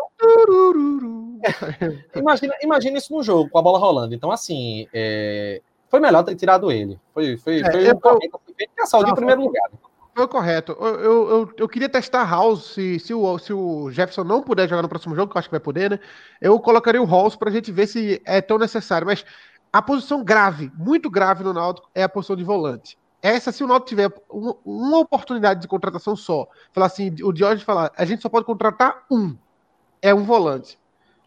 É. 1.45 2.19
imagina, 2.19 2.55
imagina 2.61 2.99
isso 2.99 3.15
no 3.15 3.23
jogo, 3.23 3.49
com 3.49 3.59
a 3.59 3.63
bola 3.63 3.79
rolando. 3.79 4.15
Então, 4.15 4.33
assim, 4.33 4.89
é... 4.93 5.61
foi 5.89 6.01
melhor 6.01 6.25
ter 6.25 6.35
tirado 6.35 6.73
ele. 6.73 6.99
Foi, 7.13 7.37
foi, 7.37 7.61
é, 7.61 7.71
foi 7.71 7.93
um 7.93 8.83
a 8.83 8.87
saúde 8.87 9.13
em 9.13 9.15
primeiro 9.15 9.43
lugar. 9.43 9.71
Foi 10.15 10.29
correto. 10.29 10.77
Eu, 10.79 10.87
eu, 10.87 11.29
eu, 11.29 11.53
eu, 11.59 11.69
queria 11.69 11.89
testar 11.89 12.25
House, 12.25 12.73
se, 12.75 13.01
se, 13.01 13.13
o, 13.13 13.39
se 13.39 13.53
o 13.53 13.91
Jefferson 13.91 14.23
não 14.23 14.43
puder 14.43 14.69
jogar 14.69 14.83
no 14.83 14.89
próximo 14.89 15.15
jogo, 15.17 15.33
que 15.33 15.37
eu 15.37 15.41
acho 15.41 15.49
que 15.49 15.55
vai 15.55 15.61
poder, 15.61 15.91
né? 15.91 15.99
Eu 16.41 16.59
colocaria 16.61 17.03
o 17.03 17.07
House 17.07 17.35
pra 17.35 17.51
gente 17.51 17.73
ver 17.73 17.89
se 17.89 18.23
é 18.25 18.41
tão 18.41 18.57
necessário. 18.57 19.07
Mas 19.07 19.25
a 19.73 19.83
posição 19.83 20.23
grave, 20.23 20.71
muito 20.77 21.11
grave 21.11 21.43
no 21.43 21.53
Náutico, 21.53 21.91
é 21.93 22.05
a 22.05 22.09
posição 22.09 22.37
de 22.37 22.45
volante. 22.45 22.97
Essa, 23.21 23.51
se 23.51 23.65
o 23.65 23.67
Náutico 23.67 23.89
tiver 23.89 24.13
uma, 24.31 24.55
uma 24.65 24.99
oportunidade 24.99 25.61
de 25.61 25.67
contratação 25.67 26.15
só, 26.15 26.47
falar 26.73 26.87
assim, 26.87 27.13
o 27.23 27.33
Diógenes 27.33 27.65
falar, 27.65 27.91
a 27.97 28.05
gente 28.05 28.23
só 28.23 28.29
pode 28.29 28.47
contratar 28.47 29.05
um, 29.11 29.37
é 30.01 30.15
um 30.15 30.23
volante. 30.23 30.79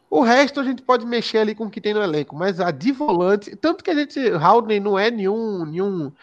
O 0.10 0.22
resto 0.22 0.62
a 0.62 0.64
gente 0.64 0.82
pode 0.82 1.06
mexer 1.06 1.40
ali 1.40 1.54
com 1.54 1.66
o 1.66 1.70
que 1.70 1.82
tem 1.82 1.94
no 1.94 2.02
elenco, 2.02 2.38
mas 2.38 2.62
a 2.62 2.72
de 2.72 2.94
volante, 2.94 3.54
tanto 3.58 3.84
que 3.84 3.92
a 3.92 3.96
gente, 3.96 4.18
Haldane 4.30 4.80
não 4.80 4.98
é 4.98 5.12
nenhum, 5.12 5.66
nenhum 5.66 6.14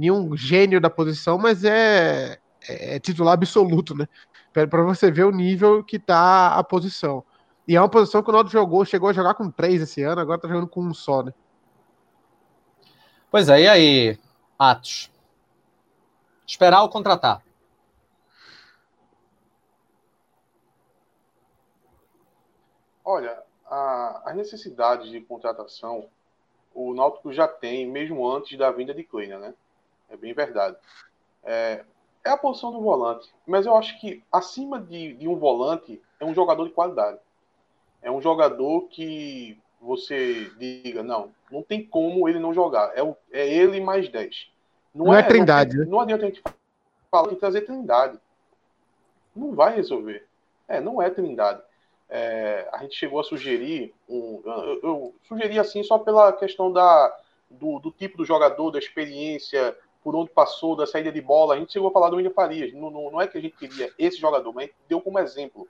nenhum 0.00 0.34
gênio 0.34 0.80
da 0.80 0.88
posição, 0.88 1.36
mas 1.36 1.62
é, 1.62 2.38
é, 2.66 2.96
é 2.96 2.98
titular 2.98 3.34
absoluto, 3.34 3.94
né? 3.94 4.08
Para 4.50 4.82
você 4.82 5.10
ver 5.10 5.24
o 5.24 5.30
nível 5.30 5.84
que 5.84 5.98
tá 5.98 6.54
a 6.54 6.64
posição. 6.64 7.22
E 7.68 7.76
é 7.76 7.80
uma 7.80 7.88
posição 7.88 8.22
que 8.22 8.30
o 8.30 8.32
Naldo 8.32 8.50
jogou, 8.50 8.82
chegou 8.84 9.10
a 9.10 9.12
jogar 9.12 9.34
com 9.34 9.50
três 9.50 9.82
esse 9.82 10.02
ano, 10.02 10.20
agora 10.20 10.40
tá 10.40 10.48
jogando 10.48 10.66
com 10.66 10.82
um 10.82 10.94
só, 10.94 11.22
né? 11.22 11.34
Pois 13.30 13.50
é, 13.50 13.60
e 13.60 13.68
aí, 13.68 14.18
Atos? 14.58 15.12
Esperar 16.46 16.82
ou 16.82 16.88
contratar? 16.88 17.42
Olha, 23.04 23.38
a, 23.66 24.30
a 24.30 24.34
necessidade 24.34 25.10
de 25.10 25.20
contratação 25.20 26.08
o 26.74 26.94
Náutico 26.94 27.32
já 27.32 27.46
tem, 27.46 27.86
mesmo 27.86 28.26
antes 28.28 28.56
da 28.56 28.70
vinda 28.70 28.94
de 28.94 29.04
Kleina, 29.04 29.38
né? 29.38 29.54
É 30.10 30.16
bem 30.16 30.34
verdade. 30.34 30.76
É, 31.44 31.84
é, 32.24 32.30
a 32.30 32.36
posição 32.36 32.72
do 32.72 32.80
volante, 32.80 33.28
mas 33.46 33.64
eu 33.64 33.74
acho 33.76 33.98
que 34.00 34.22
acima 34.30 34.80
de, 34.80 35.14
de 35.14 35.26
um 35.26 35.36
volante 35.36 36.00
é 36.18 36.24
um 36.24 36.34
jogador 36.34 36.64
de 36.64 36.74
qualidade. 36.74 37.18
É 38.02 38.10
um 38.10 38.20
jogador 38.20 38.88
que 38.88 39.58
você 39.80 40.50
diga, 40.58 41.02
não, 41.02 41.30
não 41.50 41.62
tem 41.62 41.84
como 41.84 42.28
ele 42.28 42.38
não 42.38 42.52
jogar. 42.52 42.92
É, 42.94 43.02
o, 43.02 43.16
é 43.32 43.48
ele 43.48 43.80
mais 43.80 44.08
10. 44.08 44.50
Não, 44.94 45.06
não 45.06 45.14
é, 45.14 45.20
é, 45.20 45.22
trindade. 45.22 45.76
Não, 45.76 45.84
né? 45.84 45.90
não 45.90 46.00
adianta 46.00 46.24
a 46.24 46.28
gente 46.28 46.42
falar 47.10 47.28
de 47.28 47.36
trazer 47.36 47.62
trindade. 47.62 48.18
Não 49.34 49.54
vai 49.54 49.74
resolver. 49.74 50.26
É, 50.68 50.80
não 50.80 51.00
é 51.00 51.08
trindade. 51.08 51.62
É, 52.08 52.68
a 52.72 52.78
gente 52.78 52.96
chegou 52.96 53.20
a 53.20 53.24
sugerir, 53.24 53.94
um, 54.08 54.42
eu, 54.44 54.80
eu, 54.82 55.14
sugeri 55.28 55.60
assim 55.60 55.80
só 55.84 55.96
pela 55.96 56.32
questão 56.32 56.72
da, 56.72 57.16
do, 57.48 57.78
do 57.78 57.92
tipo 57.92 58.16
do 58.18 58.24
jogador, 58.24 58.72
da 58.72 58.80
experiência, 58.80 59.76
por 60.02 60.16
onde 60.16 60.30
passou, 60.30 60.74
da 60.74 60.86
saída 60.86 61.12
de 61.12 61.20
bola. 61.20 61.54
A 61.54 61.58
gente 61.58 61.72
chegou 61.72 61.88
a 61.88 61.92
falar 61.92 62.10
do 62.10 62.16
William 62.16 62.32
Farias. 62.32 62.72
Não, 62.72 62.90
não, 62.90 63.10
não 63.10 63.20
é 63.20 63.26
que 63.26 63.36
a 63.36 63.40
gente 63.40 63.56
queria 63.56 63.92
esse 63.98 64.18
jogador, 64.18 64.52
mas 64.52 64.70
deu 64.88 65.00
como 65.00 65.18
exemplo. 65.18 65.68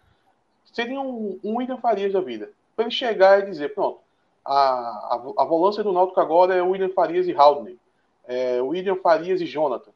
Seria 0.65 1.01
um, 1.01 1.39
um 1.43 1.57
William 1.57 1.79
Farias 1.79 2.13
da 2.13 2.21
vida. 2.21 2.51
Para 2.77 2.85
ele 2.85 2.95
chegar 2.95 3.41
e 3.41 3.51
dizer, 3.51 3.75
pronto, 3.75 4.01
a, 4.45 4.55
a, 4.55 5.15
a 5.39 5.45
volância 5.45 5.83
do 5.83 5.93
Náutico 5.93 6.21
agora 6.21 6.55
é 6.55 6.63
William 6.63 6.91
Farias 6.91 7.27
e 7.27 7.35
Haldane. 7.35 7.79
É 8.27 8.61
William 8.63 8.97
Farias 8.97 9.41
e 9.41 9.47
Jonathan. 9.47 9.91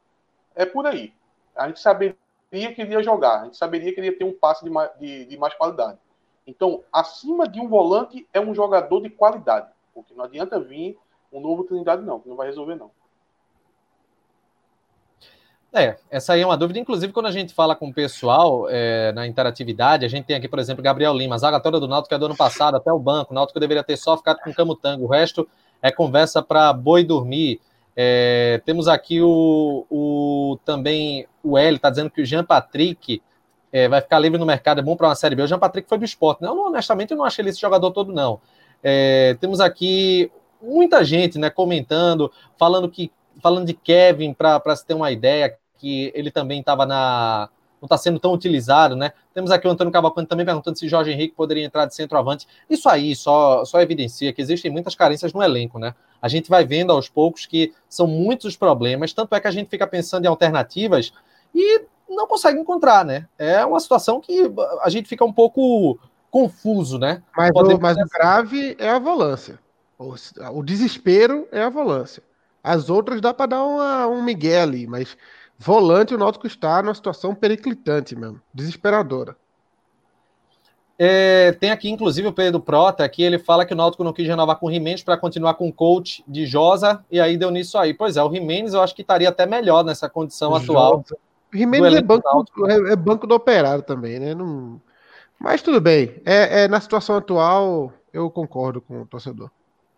É 0.53 0.65
por 0.65 0.85
aí. 0.85 1.13
A 1.55 1.67
gente 1.67 1.79
saberia 1.79 2.15
que 2.51 2.81
ele 2.81 2.93
ia 2.93 3.03
jogar. 3.03 3.41
A 3.41 3.45
gente 3.45 3.57
saberia 3.57 3.93
que 3.93 3.99
ele 3.99 4.07
ia 4.07 4.17
ter 4.17 4.25
um 4.25 4.33
passe 4.33 4.65
de, 4.65 4.71
de, 4.99 5.25
de 5.25 5.37
mais 5.37 5.53
qualidade. 5.53 5.97
Então, 6.45 6.83
acima 6.91 7.47
de 7.47 7.59
um 7.59 7.67
volante, 7.67 8.27
é 8.33 8.39
um 8.39 8.53
jogador 8.53 9.01
de 9.01 9.09
qualidade. 9.09 9.69
Porque 9.93 10.13
não 10.13 10.25
adianta 10.25 10.59
vir 10.59 10.97
um 11.31 11.39
novo 11.39 11.63
Trindade, 11.63 12.03
não, 12.03 12.19
que 12.19 12.29
não 12.29 12.35
vai 12.35 12.47
resolver, 12.47 12.75
não. 12.75 12.91
É, 15.77 15.97
essa 16.09 16.31
aí 16.31 16.41
é 16.41 16.45
uma 16.45 16.55
dúvida. 16.55 16.79
Inclusive, 16.79 17.11
quando 17.11 17.25
a 17.25 17.31
gente 17.31 17.53
fala 17.53 17.75
com 17.75 17.89
o 17.89 17.93
pessoal 17.93 18.65
é, 18.69 19.11
na 19.11 19.27
interatividade, 19.27 20.05
a 20.05 20.07
gente 20.07 20.23
tem 20.23 20.37
aqui, 20.37 20.47
por 20.47 20.57
exemplo, 20.57 20.81
Gabriel 20.81 21.13
Lima, 21.13 21.37
zaga 21.37 21.59
toda 21.59 21.81
do 21.81 21.87
Náutico 21.87 22.15
é 22.15 22.17
do 22.17 22.27
ano 22.27 22.35
passado, 22.35 22.77
até 22.77 22.91
o 22.93 22.97
banco. 22.97 23.33
O 23.33 23.35
Náutico 23.35 23.59
deveria 23.59 23.83
ter 23.83 23.97
só 23.97 24.15
ficado 24.15 24.39
com 24.39 24.53
Camutango. 24.53 25.03
O 25.03 25.07
resto 25.09 25.45
é 25.81 25.91
conversa 25.91 26.41
para 26.41 26.71
boi 26.71 27.03
dormir. 27.03 27.59
É, 27.93 28.61
temos 28.65 28.87
aqui 28.87 29.21
o, 29.21 29.85
o 29.91 30.57
também 30.63 31.27
o 31.43 31.57
L, 31.57 31.75
está 31.75 31.89
dizendo 31.89 32.09
que 32.09 32.21
o 32.21 32.25
Jean 32.25 32.45
Patrick 32.45 33.21
é, 33.71 33.89
vai 33.89 33.99
ficar 33.99 34.19
livre 34.19 34.39
no 34.39 34.45
mercado, 34.45 34.79
é 34.79 34.81
bom 34.81 34.95
para 34.95 35.09
uma 35.09 35.15
Série 35.15 35.35
B. 35.35 35.43
O 35.43 35.47
Jean 35.47 35.59
Patrick 35.59 35.89
foi 35.89 35.97
do 35.97 36.05
esporte. 36.05 36.41
Não, 36.41 36.67
honestamente, 36.67 37.11
eu 37.11 37.17
não 37.17 37.25
achei 37.25 37.43
ele 37.43 37.49
esse 37.49 37.59
jogador 37.59 37.91
todo, 37.91 38.13
não. 38.13 38.39
É, 38.81 39.35
temos 39.41 39.59
aqui 39.59 40.31
muita 40.61 41.03
gente 41.03 41.37
né, 41.37 41.49
comentando, 41.49 42.31
falando 42.57 42.89
que 42.89 43.11
falando 43.41 43.65
de 43.65 43.73
Kevin, 43.73 44.33
para 44.33 44.75
se 44.75 44.85
ter 44.85 44.93
uma 44.93 45.11
ideia, 45.11 45.55
que 45.77 46.11
ele 46.15 46.31
também 46.31 46.59
estava 46.59 46.85
na. 46.85 47.49
não 47.81 47.85
está 47.85 47.97
sendo 47.97 48.19
tão 48.19 48.33
utilizado, 48.33 48.95
né? 48.95 49.11
Temos 49.33 49.51
aqui 49.51 49.67
o 49.67 49.71
Antônio 49.71 49.91
Cavalcante 49.91 50.27
também 50.27 50.45
perguntando 50.45 50.77
se 50.77 50.87
Jorge 50.87 51.11
Henrique 51.11 51.35
poderia 51.35 51.65
entrar 51.65 51.85
de 51.85 51.95
centroavante. 51.95 52.47
Isso 52.69 52.87
aí 52.89 53.15
só, 53.15 53.65
só 53.65 53.81
evidencia 53.81 54.33
que 54.33 54.41
existem 54.41 54.71
muitas 54.71 54.95
carências 54.95 55.33
no 55.33 55.43
elenco, 55.43 55.77
né? 55.79 55.93
A 56.21 56.27
gente 56.27 56.49
vai 56.49 56.65
vendo 56.65 56.91
aos 56.91 57.09
poucos 57.09 57.45
que 57.45 57.73
são 57.87 58.07
muitos 58.07 58.45
os 58.45 58.57
problemas, 58.57 59.13
tanto 59.13 59.35
é 59.35 59.39
que 59.39 59.47
a 59.47 59.51
gente 59.51 59.69
fica 59.69 59.85
pensando 59.85 60.25
em 60.25 60.27
alternativas 60.27 61.13
e 61.53 61.83
não 62.09 62.27
consegue 62.27 62.59
encontrar, 62.59 63.03
né? 63.03 63.27
É 63.37 63.65
uma 63.65 63.79
situação 63.79 64.19
que 64.19 64.51
a 64.81 64.89
gente 64.89 65.07
fica 65.07 65.23
um 65.25 65.33
pouco 65.33 65.99
confuso, 66.29 66.99
né? 66.99 67.23
Mas, 67.35 67.51
o, 67.55 67.79
mas 67.79 67.97
o 67.97 68.05
grave 68.09 68.75
é 68.79 68.89
a 68.89 68.99
volância. 68.99 69.59
O, 69.97 70.13
o, 70.53 70.63
desespero 70.63 71.47
é 71.51 71.61
a 71.61 71.69
volância. 71.69 72.21
As 72.61 72.89
outras 72.89 73.21
dá 73.21 73.33
para 73.33 73.45
dar 73.45 73.63
uma, 73.63 74.07
um 74.07 74.21
migué 74.21 74.61
ali, 74.61 74.85
mas 74.85 75.15
volante 75.57 76.13
o 76.13 76.17
Náutico 76.17 76.47
está 76.47 76.81
numa 76.81 76.93
situação 76.93 77.33
periclitante 77.33 78.15
mesmo, 78.15 78.41
desesperadora. 78.53 79.35
É, 80.97 81.51
tem 81.53 81.71
aqui, 81.71 81.89
inclusive, 81.89 82.27
o 82.27 82.33
Pedro 82.33 82.59
Prota, 82.59 83.07
que 83.09 83.21
ele 83.21 83.37
fala 83.37 83.65
que 83.65 83.73
o 83.73 83.75
Náutico 83.75 84.03
não 84.03 84.13
quis 84.13 84.27
renovar 84.27 84.55
com 84.57 84.67
o 84.67 84.71
Jimenez 84.71 85.03
para 85.03 85.17
continuar 85.17 85.55
com 85.55 85.67
o 85.67 85.73
coach 85.73 86.23
de 86.25 86.45
Josa, 86.45 87.03
e 87.11 87.19
aí 87.19 87.37
deu 87.37 87.51
nisso 87.51 87.77
aí. 87.77 87.93
Pois 87.93 88.15
é, 88.15 88.23
o 88.23 88.31
Jimenez 88.31 88.73
eu 88.73 88.81
acho 88.81 88.95
que 88.95 89.01
estaria 89.01 89.27
até 89.27 89.45
melhor 89.45 89.83
nessa 89.83 90.09
condição 90.09 90.51
Josa. 90.51 90.63
atual. 90.63 91.05
O 91.53 91.57
Jimenez 91.57 91.95
é 91.95 92.01
banco, 92.01 92.29
é, 92.67 92.93
é 92.93 92.95
banco 92.95 93.27
do 93.27 93.35
operário 93.35 93.83
também, 93.83 94.19
né? 94.19 94.33
Não... 94.33 94.79
Mas 95.37 95.61
tudo 95.61 95.81
bem. 95.81 96.21
É, 96.25 96.63
é, 96.63 96.67
na 96.67 96.79
situação 96.79 97.17
atual, 97.17 97.91
eu 98.13 98.29
concordo 98.29 98.79
com 98.79 99.01
o 99.01 99.05
torcedor. 99.05 99.51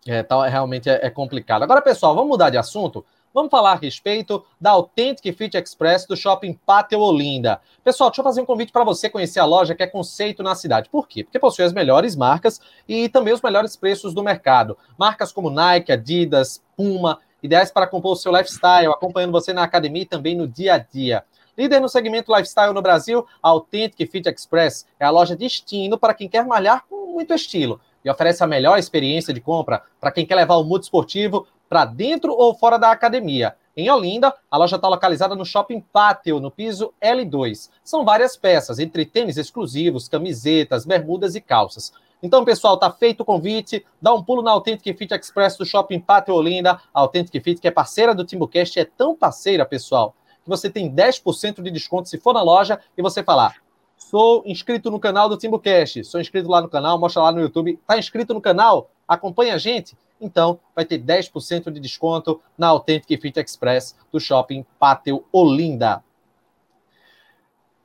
É, 0.06 0.22
tá, 0.22 0.46
realmente 0.48 0.88
é, 0.88 1.06
é, 1.06 1.10
complicado. 1.10 1.62
Agora, 1.62 1.80
pessoal, 1.80 2.14
vamos 2.14 2.30
mudar 2.30 2.50
de 2.50 2.56
assunto. 2.56 3.04
Vamos 3.34 3.50
falar 3.50 3.72
a 3.72 3.74
respeito 3.74 4.42
da 4.58 4.70
Authentic 4.70 5.36
Fit 5.36 5.54
Express 5.54 6.06
do 6.06 6.16
Shopping 6.16 6.54
Pátio 6.64 6.98
Olinda. 6.98 7.60
Pessoal, 7.84 8.08
deixa 8.08 8.20
eu 8.20 8.24
fazer 8.24 8.40
um 8.40 8.46
convite 8.46 8.72
para 8.72 8.84
você 8.84 9.10
conhecer 9.10 9.38
a 9.38 9.44
loja 9.44 9.74
que 9.74 9.82
é 9.82 9.86
conceito 9.86 10.42
na 10.42 10.54
cidade. 10.54 10.88
Por 10.88 11.06
quê? 11.06 11.24
Porque 11.24 11.38
possui 11.38 11.64
as 11.64 11.72
melhores 11.72 12.16
marcas 12.16 12.58
e 12.88 13.08
também 13.08 13.34
os 13.34 13.42
melhores 13.42 13.76
preços 13.76 14.14
do 14.14 14.22
mercado. 14.22 14.78
Marcas 14.96 15.30
como 15.30 15.50
Nike, 15.50 15.92
Adidas, 15.92 16.64
Puma, 16.74 17.18
ideais 17.42 17.70
para 17.70 17.86
compor 17.86 18.12
o 18.12 18.16
seu 18.16 18.32
lifestyle, 18.32 18.88
acompanhando 18.88 19.32
você 19.32 19.52
na 19.52 19.62
academia 19.62 20.02
e 20.02 20.06
também 20.06 20.34
no 20.34 20.48
dia 20.48 20.74
a 20.74 20.78
dia. 20.78 21.22
Líder 21.56 21.80
no 21.80 21.88
segmento 21.88 22.34
lifestyle 22.34 22.72
no 22.72 22.80
Brasil, 22.80 23.26
a 23.42 23.50
Authentic 23.50 24.10
Fit 24.10 24.26
Express 24.28 24.86
é 24.98 25.04
a 25.04 25.10
loja 25.10 25.36
destino 25.36 25.98
para 25.98 26.14
quem 26.14 26.28
quer 26.28 26.46
malhar 26.46 26.84
com 26.88 27.12
muito 27.12 27.34
estilo 27.34 27.78
e 28.04 28.10
oferece 28.10 28.42
a 28.42 28.46
melhor 28.46 28.78
experiência 28.78 29.34
de 29.34 29.40
compra 29.40 29.82
para 30.00 30.12
quem 30.12 30.24
quer 30.24 30.36
levar 30.36 30.56
o 30.56 30.64
mundo 30.64 30.82
esportivo 30.82 31.46
para 31.68 31.84
dentro 31.84 32.32
ou 32.32 32.54
fora 32.54 32.78
da 32.78 32.90
academia. 32.90 33.54
Em 33.76 33.88
Olinda, 33.90 34.34
a 34.50 34.56
loja 34.56 34.74
está 34.74 34.88
localizada 34.88 35.36
no 35.36 35.44
Shopping 35.44 35.80
Pátio, 35.80 36.40
no 36.40 36.50
piso 36.50 36.92
L2. 37.00 37.70
São 37.84 38.04
várias 38.04 38.36
peças, 38.36 38.80
entre 38.80 39.06
tênis 39.06 39.36
exclusivos, 39.36 40.08
camisetas, 40.08 40.84
bermudas 40.84 41.36
e 41.36 41.40
calças. 41.40 41.92
Então, 42.20 42.44
pessoal, 42.44 42.76
tá 42.76 42.90
feito 42.90 43.20
o 43.20 43.24
convite. 43.24 43.86
Dá 44.02 44.12
um 44.12 44.22
pulo 44.22 44.42
na 44.42 44.50
Authentic 44.50 44.98
Fit 44.98 45.14
Express 45.14 45.56
do 45.56 45.64
Shopping 45.64 46.00
Pátio 46.00 46.34
Olinda. 46.34 46.80
A 46.92 47.00
Authentic 47.00 47.40
Fit, 47.40 47.60
que 47.60 47.68
é 47.68 47.70
parceira 47.70 48.12
do 48.12 48.24
Timbucast, 48.24 48.80
é 48.80 48.84
tão 48.84 49.14
parceira, 49.14 49.64
pessoal, 49.64 50.12
que 50.42 50.48
você 50.48 50.68
tem 50.68 50.92
10% 50.92 51.62
de 51.62 51.70
desconto 51.70 52.08
se 52.08 52.18
for 52.18 52.32
na 52.32 52.42
loja 52.42 52.80
e 52.96 53.02
você 53.02 53.22
falar: 53.22 53.58
sou 53.96 54.42
inscrito 54.44 54.90
no 54.90 54.98
canal 54.98 55.28
do 55.28 55.36
Timbucast, 55.36 56.02
sou 56.02 56.20
inscrito 56.20 56.48
lá 56.48 56.60
no 56.60 56.68
canal, 56.68 56.98
mostra 56.98 57.22
lá 57.22 57.30
no 57.30 57.40
YouTube. 57.40 57.78
Tá 57.86 57.96
inscrito 57.96 58.34
no 58.34 58.40
canal? 58.40 58.90
Acompanha 59.06 59.54
a 59.54 59.58
gente? 59.58 59.96
Então, 60.20 60.58
vai 60.74 60.84
ter 60.84 60.98
10% 60.98 61.70
de 61.70 61.80
desconto 61.80 62.42
na 62.56 62.68
Authentic 62.68 63.20
Fit 63.20 63.38
Express 63.38 63.96
do 64.10 64.18
Shopping 64.18 64.66
Pátio 64.78 65.24
Olinda. 65.32 66.02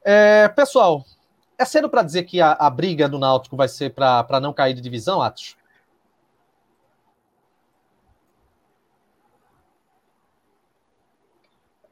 É, 0.04 0.50
pessoal, 0.50 1.06
é 1.58 1.64
cedo 1.64 1.90
para 1.90 2.04
dizer 2.04 2.24
que 2.24 2.42
a, 2.42 2.52
a, 2.54 2.70
briga 2.70 3.08
do 3.08 3.20
Náutico 3.20 3.56
vai 3.56 3.68
ser 3.68 3.94
para 3.94 4.40
não 4.42 4.52
cair 4.52 4.74
de 4.74 4.82
divisão, 4.82 5.22
Atos? 5.22 5.56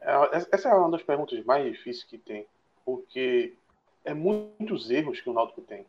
É, 0.02 0.12
essa 0.52 0.70
é 0.70 0.74
uma 0.74 0.90
das 0.90 1.04
perguntas 1.04 1.44
mais 1.46 1.72
difíceis 1.72 2.04
que 2.04 2.18
tem, 2.18 2.46
porque 2.84 3.56
é 4.04 4.14
muitos 4.14 4.90
erros 4.90 5.22
que 5.22 5.30
o 5.30 5.34
Náutico 5.34 5.62
tem. 5.62 5.86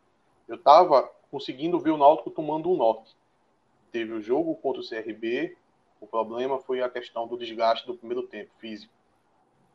Eu 0.47 0.57
estava 0.57 1.11
conseguindo 1.31 1.81
ver 1.81 1.91
o 1.91 1.97
Náutico 1.97 2.31
tomando 2.31 2.71
um 2.71 2.77
norte. 2.77 3.17
Teve 3.93 4.15
o 4.15 4.21
jogo 4.21 4.57
contra 4.57 4.81
o 4.81 4.89
CRB, 4.89 5.57
o 6.01 6.07
problema 6.07 6.59
foi 6.59 6.83
a 6.83 6.89
questão 6.89 7.29
do 7.29 7.37
desgaste 7.37 7.87
do 7.87 7.95
primeiro 7.95 8.27
tempo 8.27 8.51
físico. 8.59 8.93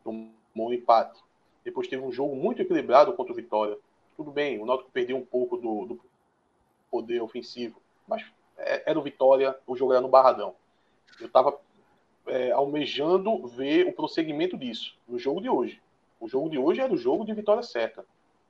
Tomou 0.03 0.29
um 0.57 0.73
empate. 0.73 1.21
Depois 1.63 1.87
teve 1.87 2.03
um 2.03 2.11
jogo 2.11 2.35
muito 2.35 2.61
equilibrado 2.61 3.13
contra 3.13 3.31
o 3.31 3.35
Vitória. 3.35 3.77
Tudo 4.17 4.31
bem, 4.31 4.59
o 4.59 4.65
Náutico 4.65 4.91
perdeu 4.91 5.15
um 5.15 5.25
pouco 5.25 5.55
do, 5.55 5.85
do 5.85 6.01
poder 6.89 7.21
ofensivo, 7.21 7.79
mas 8.07 8.25
é, 8.57 8.89
era 8.89 8.99
o 8.99 9.03
Vitória, 9.03 9.55
o 9.67 9.75
jogo 9.75 9.93
era 9.93 10.01
no 10.01 10.09
Barradão. 10.09 10.55
Eu 11.19 11.27
estava 11.27 11.57
é, 12.25 12.51
almejando 12.51 13.45
ver 13.47 13.87
o 13.87 13.93
prosseguimento 13.93 14.57
disso 14.57 14.97
no 15.07 15.19
jogo 15.19 15.39
de 15.39 15.49
hoje. 15.49 15.81
O 16.19 16.27
jogo 16.27 16.49
de 16.49 16.57
hoje 16.57 16.81
era 16.81 16.91
o 16.91 16.97
jogo 16.97 17.23
de 17.23 17.33
vitória 17.33 17.63
certa. 17.63 18.05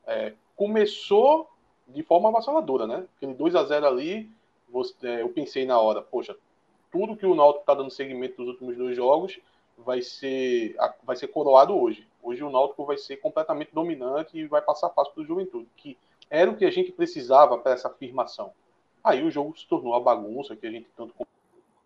É, 0.06 0.34
começou 0.56 1.50
de 1.88 2.02
forma 2.04 2.30
avassaladora, 2.30 2.88
né? 2.88 3.06
Aquele 3.18 3.34
2 3.34 3.56
a 3.56 3.64
0 3.64 3.86
ali, 3.86 4.32
você, 4.70 5.08
é, 5.08 5.22
eu 5.22 5.30
pensei 5.30 5.66
na 5.66 5.80
hora, 5.80 6.02
poxa, 6.02 6.36
tudo 6.92 7.16
que 7.16 7.26
o 7.26 7.36
Náutico 7.36 7.62
está 7.62 7.74
dando 7.74 7.92
seguimento 7.92 8.42
nos 8.42 8.52
últimos 8.52 8.78
dois 8.78 8.96
jogos 8.96 9.40
vai 9.78 10.02
ser, 10.02 10.76
vai 11.04 11.16
ser 11.16 11.28
coroado 11.28 11.78
hoje. 11.78 12.08
Hoje 12.22 12.44
o 12.44 12.50
Náutico 12.50 12.86
vai 12.86 12.98
ser 12.98 13.18
completamente 13.18 13.74
dominante 13.74 14.38
e 14.38 14.48
vai 14.48 14.62
passar 14.62 14.90
fácil 14.90 15.14
para 15.14 15.24
o 15.24 15.26
Juventude, 15.26 15.68
que 15.78 15.98
era 16.30 16.50
o 16.50 16.56
que 16.58 16.66
a 16.66 16.72
gente 16.72 16.92
precisava 16.92 17.58
para 17.58 17.74
essa 17.74 17.88
afirmação. 17.88 18.52
Aí 19.04 19.24
o 19.24 19.32
jogo 19.32 19.58
se 19.58 19.68
tornou 19.68 19.94
a 19.94 20.00
bagunça 20.00 20.56
que 20.56 20.68
a 20.68 20.72
gente 20.72 20.88
tanto 20.96 21.14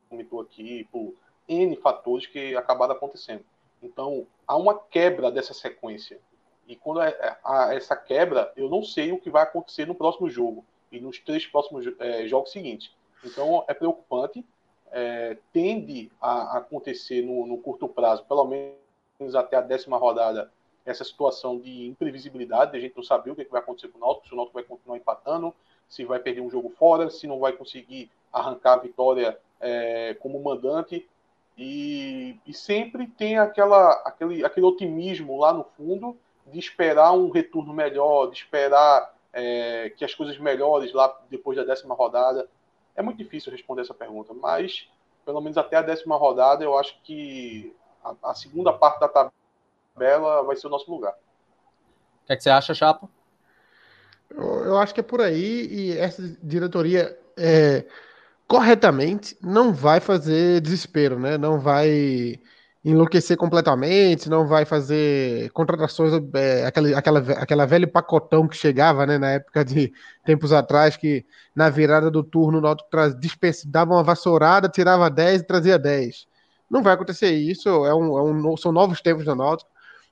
comentou 0.10 0.42
aqui, 0.42 0.88
por 0.92 1.14
N 1.48 1.76
fatores 1.76 2.26
que 2.28 2.56
acabaram 2.56 2.96
acontecendo. 2.96 3.44
Então, 3.84 4.26
há 4.48 4.56
uma 4.56 4.78
quebra 4.78 5.32
dessa 5.32 5.54
sequência. 5.54 6.20
E 6.68 6.76
quando 6.76 7.02
é, 7.02 7.38
há 7.44 7.74
essa 7.74 7.96
quebra, 7.96 8.52
eu 8.56 8.70
não 8.70 8.84
sei 8.84 9.12
o 9.12 9.20
que 9.20 9.30
vai 9.30 9.44
acontecer 9.44 9.86
no 9.86 9.96
próximo 9.96 10.30
jogo 10.30 10.66
e 10.92 11.00
nos 11.00 11.20
três 11.20 11.46
próximos 11.46 11.86
é, 12.00 12.28
jogos 12.28 12.52
seguintes. 12.52 12.92
Então, 13.24 13.64
é 13.68 13.74
preocupante. 13.74 14.46
É, 14.92 15.38
tende 15.54 16.12
a 16.20 16.58
acontecer 16.58 17.22
no, 17.22 17.48
no, 17.48 17.58
curto 17.58 17.88
prazo, 17.88 18.26
pelo 18.26 18.44
menos 18.46 19.36
até 19.36 19.56
a 19.56 19.62
décima 19.62 19.98
rodada, 19.98 20.52
essa 20.86 21.06
situação 21.06 21.58
de 21.58 21.88
imprevisibilidade, 21.88 22.72
de 22.72 22.78
a 22.78 22.82
gente 22.82 22.98
não 22.98 23.04
saber 23.04 23.32
o 23.32 23.36
que, 23.36 23.42
é 23.42 23.46
que 23.46 23.52
vai 23.52 23.62
acontecer 23.62 23.88
com 23.88 23.98
o 23.98 24.02
Náutico, 24.02 24.28
se 24.28 24.34
o 24.34 24.36
Náutico 24.36 24.56
vai 24.56 24.64
continuar 24.64 24.98
empatando, 24.98 25.54
se 25.88 26.04
vai 26.04 26.20
perder 26.20 26.42
um 26.42 26.50
jogo 26.50 26.70
fora, 26.70 27.10
se 27.10 27.26
não 27.26 27.39
vai 27.39 27.54
conseguir 27.54 28.12
arrancar 28.34 28.74
a 28.74 28.78
vitória 28.78 29.38
é, 29.62 30.14
como 30.16 30.44
mandante. 30.44 31.08
E, 31.58 32.38
e 32.46 32.54
sempre 32.54 33.08
tem 33.08 33.38
aquela, 33.38 33.92
aquele, 34.06 34.44
aquele 34.44 34.66
otimismo 34.66 35.38
lá 35.39 35.54
no 35.54 35.64
fundo 35.64 36.18
de 36.48 36.60
esperar 36.60 37.14
um 37.14 37.30
retorno 37.30 37.74
melhor, 37.74 38.28
de 38.28 38.38
esperar 38.38 39.14
é, 39.34 39.92
que 39.96 40.06
as 40.06 40.14
coisas 40.14 40.38
melhores 40.38 40.94
lá 40.94 41.20
depois 41.30 41.58
da 41.58 41.64
décima 41.64 41.96
rodada. 41.96 42.48
É 42.96 43.02
muito 43.02 43.18
difícil 43.18 43.52
responder 43.52 43.82
essa 43.82 43.94
pergunta, 43.94 44.34
mas 44.34 44.88
pelo 45.26 45.40
menos 45.40 45.58
até 45.58 45.78
a 45.78 45.82
décima 45.82 46.18
rodada 46.18 46.64
eu 46.64 46.78
acho 46.78 47.02
que 47.04 47.74
a, 48.04 48.32
a 48.32 48.34
segunda 48.34 48.74
parte 48.74 49.00
da 49.00 49.08
tabela 49.08 50.44
vai 50.44 50.56
ser 50.56 50.68
o 50.68 50.70
nosso 50.70 50.92
lugar. 50.92 51.14
O 51.14 52.28
que, 52.28 52.34
é 52.34 52.36
que 52.36 52.44
você 52.44 52.50
acha, 52.50 52.74
Chapa? 52.74 53.10
Eu, 54.30 54.66
eu, 54.66 54.78
acho 54.78 54.94
que 54.94 55.00
é 55.00 55.04
por 55.04 55.22
aí 55.22 55.68
e 55.68 55.98
essa 55.98 56.22
diretoria 56.42 57.18
é, 57.38 57.86
corretamente, 58.48 59.38
não 59.42 59.74
vai 59.74 60.00
fazer 60.00 60.62
desespero, 60.62 61.20
né? 61.20 61.38
Não 61.38 61.60
vai 61.60 62.40
enlouquecer 62.84 63.38
completamente, 63.38 64.28
não 64.28 64.48
vai 64.48 64.66
fazer 64.66 65.52
contratações, 65.52 66.14
é, 66.34 66.66
aquela, 66.66 66.98
aquela, 66.98 67.20
aquela 67.20 67.88
pacotão 67.88 68.48
que 68.48 68.58
chegava, 68.58 69.06
né, 69.06 69.20
na 69.20 69.32
época 69.32 69.64
de 69.64 69.94
tempos 70.26 70.52
atrás, 70.52 70.98
que 70.98 71.24
na 71.56 71.70
virada 71.70 72.10
do 72.10 72.24
turno 72.24 72.58
o 72.58 72.62
Náutico 72.62 72.90
dava 73.68 73.94
uma 73.94 74.04
vassourada, 74.04 74.68
tirava 74.68 75.10
10 75.10 75.42
e 75.42 75.46
trazia 75.46 75.78
10. 75.78 76.28
Não 76.70 76.82
vai 76.82 76.94
acontecer 76.94 77.32
isso, 77.32 77.70
é 77.70 77.94
um, 77.94 78.18
é 78.18 78.24
um, 78.24 78.58
são 78.58 78.72
novos 78.72 79.00
tempos 79.00 79.26
do 79.26 79.36
Náutico. 79.36 79.70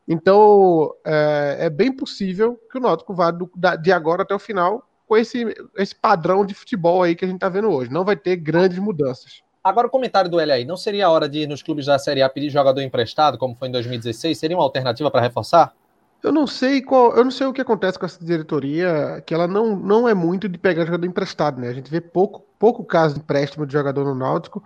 Então, 0.08 0.94
é, 1.06 1.58
é, 1.62 1.70
bem 1.70 1.92
possível 1.92 2.60
que 2.72 2.78
o 2.78 2.82
Náutico 2.82 3.14
vá 3.14 3.32
do, 3.32 3.50
da, 3.56 3.76
de 3.76 3.92
agora 3.92 4.24
até 4.24 4.36
o 4.36 4.40
final 4.40 4.88
com 5.08 5.18
esse, 5.18 5.44
esse 5.76 5.96
padrão 5.96 6.46
de 6.46 6.54
futebol 6.54 7.02
aí 7.02 7.16
que 7.16 7.26
a 7.26 7.28
gente 7.28 7.38
está 7.38 7.50
vendo 7.50 7.70
hoje. 7.70 7.92
Não 7.92 8.06
vai 8.06 8.16
ter 8.16 8.36
grandes 8.36 8.78
mudanças. 8.78 9.42
Agora, 9.64 9.88
o 9.88 9.90
comentário 9.90 10.30
do 10.30 10.40
L 10.40 10.52
aí. 10.52 10.66
Não 10.66 10.78
seria 10.78 11.08
a 11.08 11.10
hora 11.10 11.28
de, 11.28 11.46
nos 11.46 11.62
clubes 11.62 11.86
da 11.86 12.00
Série 12.00 12.22
A, 12.22 12.30
pedir 12.30 12.50
jogador 12.50 12.82
emprestado, 12.82 13.38
como 13.38 13.56
foi 13.56 13.68
em 13.68 13.72
2016? 13.72 14.38
Seria 14.38 14.58
uma 14.58 14.64
alternativa 14.64 15.12
para 15.12 15.22
reforçar? 15.22 15.74
Eu 16.22 16.34
não 16.34 16.46
sei 16.46 16.82
qual, 16.82 17.16
eu 17.16 17.24
não 17.24 17.32
sei 17.32 17.48
o 17.48 17.54
que 17.54 17.62
acontece 17.62 17.98
com 17.98 18.06
essa 18.06 18.24
diretoria, 18.24 19.24
que 19.26 19.34
ela 19.34 19.48
não, 19.48 19.76
não 19.76 20.08
é 20.08 20.14
muito 20.14 20.50
de 20.50 20.58
pegar 20.58 20.86
jogador 20.86 21.06
emprestado, 21.06 21.60
né? 21.62 21.70
A 21.70 21.74
gente 21.74 21.90
vê 21.90 22.02
pouco, 22.02 22.46
pouco 22.58 22.84
caso 22.84 23.16
de 23.16 23.22
empréstimo 23.22 23.66
de 23.66 23.72
jogador 23.72 24.04
no 24.04 24.14
Náutico. 24.14 24.62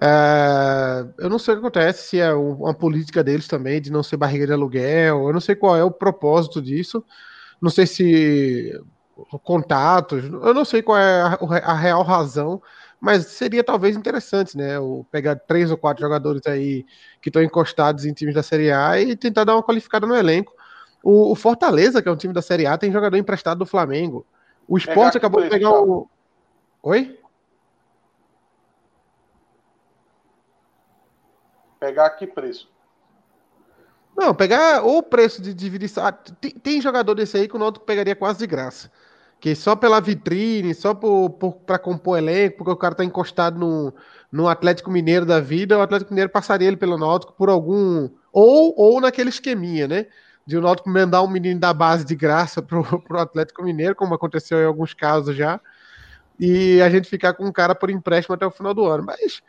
É, 0.00 1.06
eu 1.18 1.30
não 1.30 1.38
sei 1.38 1.54
o 1.54 1.56
que 1.56 1.66
acontece, 1.66 2.08
se 2.08 2.18
é 2.18 2.32
uma 2.32 2.74
política 2.74 3.24
deles 3.24 3.46
também 3.46 3.80
de 3.80 3.90
não 3.90 4.02
ser 4.02 4.16
barriga 4.16 4.46
de 4.46 4.52
aluguel, 4.52 5.26
eu 5.26 5.32
não 5.32 5.40
sei 5.40 5.54
qual 5.54 5.76
é 5.76 5.84
o 5.84 5.90
propósito 5.90 6.60
disso, 6.60 7.04
não 7.60 7.70
sei 7.70 7.86
se 7.86 8.80
contatos, 9.42 10.24
eu 10.24 10.54
não 10.54 10.64
sei 10.64 10.82
qual 10.82 10.96
é 10.96 11.20
a, 11.22 11.38
a 11.64 11.74
real 11.74 12.02
razão, 12.02 12.62
mas 13.00 13.26
seria 13.26 13.64
talvez 13.64 13.96
interessante, 13.96 14.56
né? 14.56 14.78
O 14.78 15.06
pegar 15.10 15.34
três 15.34 15.70
ou 15.70 15.78
quatro 15.78 16.02
jogadores 16.02 16.42
aí 16.46 16.84
que 17.22 17.30
estão 17.30 17.42
encostados 17.42 18.04
em 18.04 18.12
times 18.12 18.34
da 18.34 18.42
Série 18.42 18.70
A 18.70 19.00
e 19.00 19.16
tentar 19.16 19.44
dar 19.44 19.56
uma 19.56 19.62
qualificada 19.62 20.06
no 20.06 20.14
elenco. 20.14 20.52
O, 21.02 21.32
o, 21.32 21.34
Fortaleza, 21.34 22.02
que 22.02 22.08
é 22.08 22.12
um 22.12 22.16
time 22.16 22.34
da 22.34 22.42
Série 22.42 22.66
A, 22.66 22.76
tem 22.76 22.92
jogador 22.92 23.16
emprestado 23.16 23.58
do 23.58 23.66
Flamengo. 23.66 24.26
O 24.68 24.76
Sport 24.76 25.16
acabou 25.16 25.42
de 25.42 25.48
pegar 25.48 25.72
o. 25.80 26.08
Oi? 26.82 27.18
Pegar 31.80 32.10
que 32.10 32.26
preço? 32.26 32.70
Não, 34.14 34.34
pegar 34.34 34.84
o 34.84 35.02
preço 35.02 35.40
de 35.40 35.54
dividir. 35.54 35.90
Tem, 36.38 36.50
tem 36.50 36.80
jogador 36.82 37.14
desse 37.14 37.38
aí 37.38 37.48
que 37.48 37.56
o 37.56 37.58
Náutico 37.58 37.86
pegaria 37.86 38.14
quase 38.14 38.40
de 38.40 38.46
graça. 38.46 38.92
Que 39.40 39.54
só 39.54 39.74
pela 39.74 40.00
vitrine, 40.00 40.74
só 40.74 40.94
para 40.94 41.78
compor 41.78 42.18
elenco, 42.18 42.58
porque 42.58 42.70
o 42.70 42.76
cara 42.76 42.94
tá 42.94 43.04
encostado 43.04 43.58
no, 43.58 43.94
no 44.30 44.48
Atlético 44.48 44.90
Mineiro 44.90 45.24
da 45.24 45.40
vida, 45.40 45.78
o 45.78 45.80
Atlético 45.80 46.12
Mineiro 46.12 46.30
passaria 46.30 46.68
ele 46.68 46.76
pelo 46.76 46.98
Náutico 46.98 47.32
por 47.32 47.48
algum. 47.48 48.08
Ou, 48.32 48.74
ou 48.76 49.00
naquele 49.00 49.30
esqueminha, 49.30 49.88
né? 49.88 50.06
De 50.46 50.56
o 50.56 50.60
Náutico 50.60 50.90
mandar 50.90 51.22
um 51.22 51.28
menino 51.28 51.58
da 51.58 51.72
base 51.72 52.04
de 52.04 52.14
graça 52.14 52.60
pro, 52.60 52.84
pro 53.02 53.20
Atlético 53.20 53.62
Mineiro, 53.62 53.94
como 53.94 54.14
aconteceu 54.14 54.60
em 54.60 54.66
alguns 54.66 54.92
casos 54.92 55.34
já. 55.34 55.58
E 56.38 56.80
a 56.82 56.90
gente 56.90 57.08
ficar 57.08 57.32
com 57.34 57.46
um 57.46 57.52
cara 57.52 57.74
por 57.74 57.90
empréstimo 57.90 58.34
até 58.34 58.46
o 58.46 58.50
final 58.50 58.74
do 58.74 58.84
ano. 58.84 59.04
Mas 59.04 59.42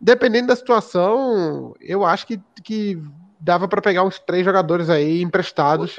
dependendo 0.00 0.48
da 0.48 0.56
situação, 0.56 1.74
eu 1.80 2.04
acho 2.04 2.26
que, 2.26 2.40
que 2.62 3.02
dava 3.40 3.66
para 3.66 3.82
pegar 3.82 4.04
uns 4.04 4.18
três 4.18 4.44
jogadores 4.44 4.90
aí 4.90 5.22
emprestados 5.22 5.96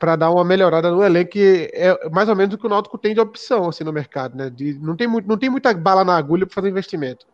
para 0.00 0.16
dar 0.16 0.30
uma 0.30 0.42
melhorada 0.42 0.90
no 0.90 1.04
elenco, 1.04 1.32
que 1.32 1.70
é 1.74 2.08
mais 2.08 2.26
ou 2.28 2.34
menos 2.34 2.54
o 2.54 2.58
que 2.58 2.66
o 2.66 2.70
Náutico 2.70 2.96
tem 2.96 3.12
de 3.12 3.20
opção 3.20 3.68
assim 3.68 3.84
no 3.84 3.92
mercado, 3.92 4.34
né? 4.34 4.48
De, 4.48 4.72
não, 4.78 4.96
tem 4.96 5.06
muito, 5.06 5.28
não 5.28 5.36
tem 5.36 5.50
muita 5.50 5.72
bala 5.74 6.02
na 6.02 6.16
agulha 6.16 6.46
para 6.46 6.54
fazer 6.54 6.70
investimento. 6.70 7.26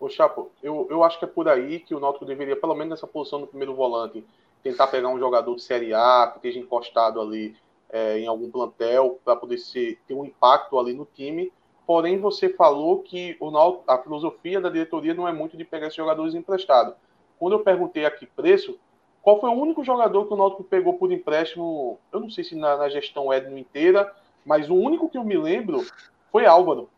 Ô 0.00 0.08
Chapo, 0.08 0.50
eu, 0.60 0.88
eu 0.90 1.04
acho 1.04 1.18
que 1.20 1.24
é 1.24 1.28
por 1.28 1.48
aí 1.48 1.78
que 1.78 1.94
o 1.94 2.00
Náutico 2.00 2.24
deveria, 2.24 2.56
pelo 2.56 2.74
menos 2.74 2.90
nessa 2.90 3.06
posição 3.06 3.40
do 3.40 3.46
primeiro 3.46 3.74
volante, 3.74 4.24
tentar 4.62 4.88
pegar 4.88 5.08
um 5.08 5.18
jogador 5.18 5.54
de 5.54 5.62
Série 5.62 5.94
A 5.94 6.28
que 6.32 6.38
esteja 6.38 6.58
encostado 6.58 7.20
ali 7.20 7.56
é, 7.88 8.18
em 8.18 8.26
algum 8.26 8.50
plantel 8.50 9.20
para 9.24 9.36
poder 9.36 9.58
ser, 9.58 10.00
ter 10.06 10.14
um 10.14 10.24
impacto 10.24 10.78
ali 10.78 10.92
no 10.92 11.06
time. 11.14 11.52
Porém, 11.86 12.18
você 12.18 12.48
falou 12.48 13.02
que 13.02 13.36
o, 13.40 13.50
a 13.86 13.98
filosofia 13.98 14.60
da 14.60 14.68
diretoria 14.68 15.14
não 15.14 15.28
é 15.28 15.32
muito 15.32 15.56
de 15.56 15.64
pegar 15.64 15.86
esses 15.86 15.96
jogadores 15.96 16.34
emprestados. 16.34 16.94
Quando 17.38 17.52
eu 17.52 17.60
perguntei 17.60 18.04
aqui 18.04 18.26
preço, 18.26 18.78
qual 19.22 19.40
foi 19.40 19.50
o 19.50 19.54
único 19.54 19.84
jogador 19.84 20.26
que 20.26 20.34
o 20.34 20.36
Náutico 20.36 20.64
pegou 20.64 20.94
por 20.94 21.12
empréstimo? 21.12 21.98
Eu 22.12 22.20
não 22.20 22.30
sei 22.30 22.44
se 22.44 22.54
na, 22.56 22.76
na 22.76 22.88
gestão 22.88 23.32
Edno 23.32 23.58
inteira, 23.58 24.12
mas 24.44 24.70
o 24.70 24.74
único 24.74 25.08
que 25.08 25.18
eu 25.18 25.24
me 25.24 25.36
lembro 25.36 25.84
foi 26.32 26.46
Álvaro. 26.46 26.88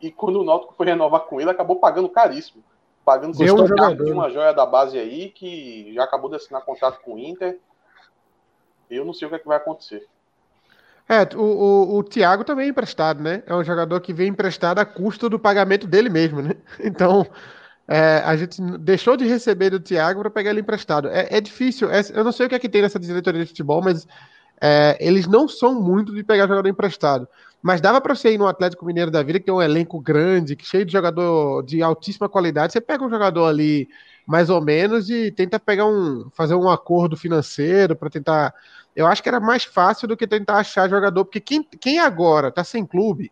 E 0.00 0.10
quando 0.10 0.40
o 0.40 0.44
Náutico 0.44 0.74
foi 0.74 0.86
renovar 0.86 1.22
com 1.22 1.40
ele, 1.40 1.50
acabou 1.50 1.76
pagando 1.76 2.08
caríssimo. 2.08 2.62
Pagando 3.04 3.34
um 3.34 4.12
uma 4.12 4.30
joia 4.30 4.52
da 4.52 4.66
base 4.66 4.98
aí 4.98 5.30
que 5.30 5.94
já 5.94 6.04
acabou 6.04 6.28
de 6.28 6.36
assinar 6.36 6.64
contrato 6.64 7.00
com 7.00 7.14
o 7.14 7.18
Inter. 7.18 7.58
Eu 8.90 9.04
não 9.04 9.14
sei 9.14 9.26
o 9.26 9.30
que, 9.30 9.36
é 9.36 9.38
que 9.38 9.46
vai 9.46 9.56
acontecer. 9.56 10.06
É, 11.08 11.22
o, 11.36 11.40
o, 11.40 11.98
o 11.98 12.02
Thiago 12.02 12.42
também 12.42 12.66
é 12.66 12.68
emprestado, 12.68 13.22
né? 13.22 13.44
É 13.46 13.54
um 13.54 13.62
jogador 13.62 14.00
que 14.00 14.12
vem 14.12 14.28
emprestado 14.28 14.80
a 14.80 14.84
custo 14.84 15.30
do 15.30 15.38
pagamento 15.38 15.86
dele 15.86 16.08
mesmo, 16.08 16.42
né? 16.42 16.56
Então, 16.82 17.24
é, 17.88 18.22
a 18.24 18.36
gente 18.36 18.60
deixou 18.78 19.16
de 19.16 19.24
receber 19.26 19.70
do 19.70 19.80
Thiago 19.80 20.20
para 20.20 20.30
pegar 20.30 20.50
ele 20.50 20.60
emprestado. 20.60 21.08
É, 21.08 21.28
é 21.30 21.40
difícil, 21.40 21.90
é, 21.90 22.00
eu 22.12 22.24
não 22.24 22.32
sei 22.32 22.46
o 22.46 22.48
que 22.48 22.54
é 22.54 22.58
que 22.58 22.68
tem 22.68 22.82
nessa 22.82 22.98
diretoria 22.98 23.42
de 23.42 23.48
futebol, 23.48 23.82
mas 23.82 24.06
é, 24.60 24.96
eles 25.00 25.26
não 25.26 25.46
são 25.46 25.80
muito 25.80 26.14
de 26.14 26.24
pegar 26.24 26.48
jogador 26.48 26.68
emprestado. 26.68 27.28
Mas 27.62 27.80
dava 27.80 28.00
para 28.00 28.14
você 28.14 28.32
ir 28.32 28.38
no 28.38 28.46
Atlético 28.46 28.84
Mineiro 28.84 29.10
da 29.10 29.22
Vida, 29.22 29.38
que 29.38 29.46
tem 29.46 29.54
um 29.54 29.62
elenco 29.62 30.00
grande, 30.00 30.56
cheio 30.60 30.84
de 30.84 30.92
jogador 30.92 31.62
de 31.62 31.82
altíssima 31.82 32.28
qualidade. 32.28 32.72
Você 32.72 32.80
pega 32.80 33.04
um 33.04 33.10
jogador 33.10 33.46
ali 33.46 33.88
mais 34.26 34.50
ou 34.50 34.60
menos 34.60 35.08
e 35.08 35.30
tenta 35.30 35.58
pegar 35.58 35.86
um, 35.86 36.28
fazer 36.34 36.54
um 36.54 36.68
acordo 36.68 37.16
financeiro 37.16 37.94
para 37.94 38.10
tentar 38.10 38.52
eu 38.96 39.06
acho 39.06 39.22
que 39.22 39.28
era 39.28 39.38
mais 39.38 39.62
fácil 39.62 40.08
do 40.08 40.16
que 40.16 40.26
tentar 40.26 40.56
achar 40.56 40.88
jogador, 40.88 41.26
porque 41.26 41.38
quem, 41.38 41.62
quem 41.62 41.98
agora 41.98 42.50
tá 42.50 42.64
sem 42.64 42.86
clube 42.86 43.30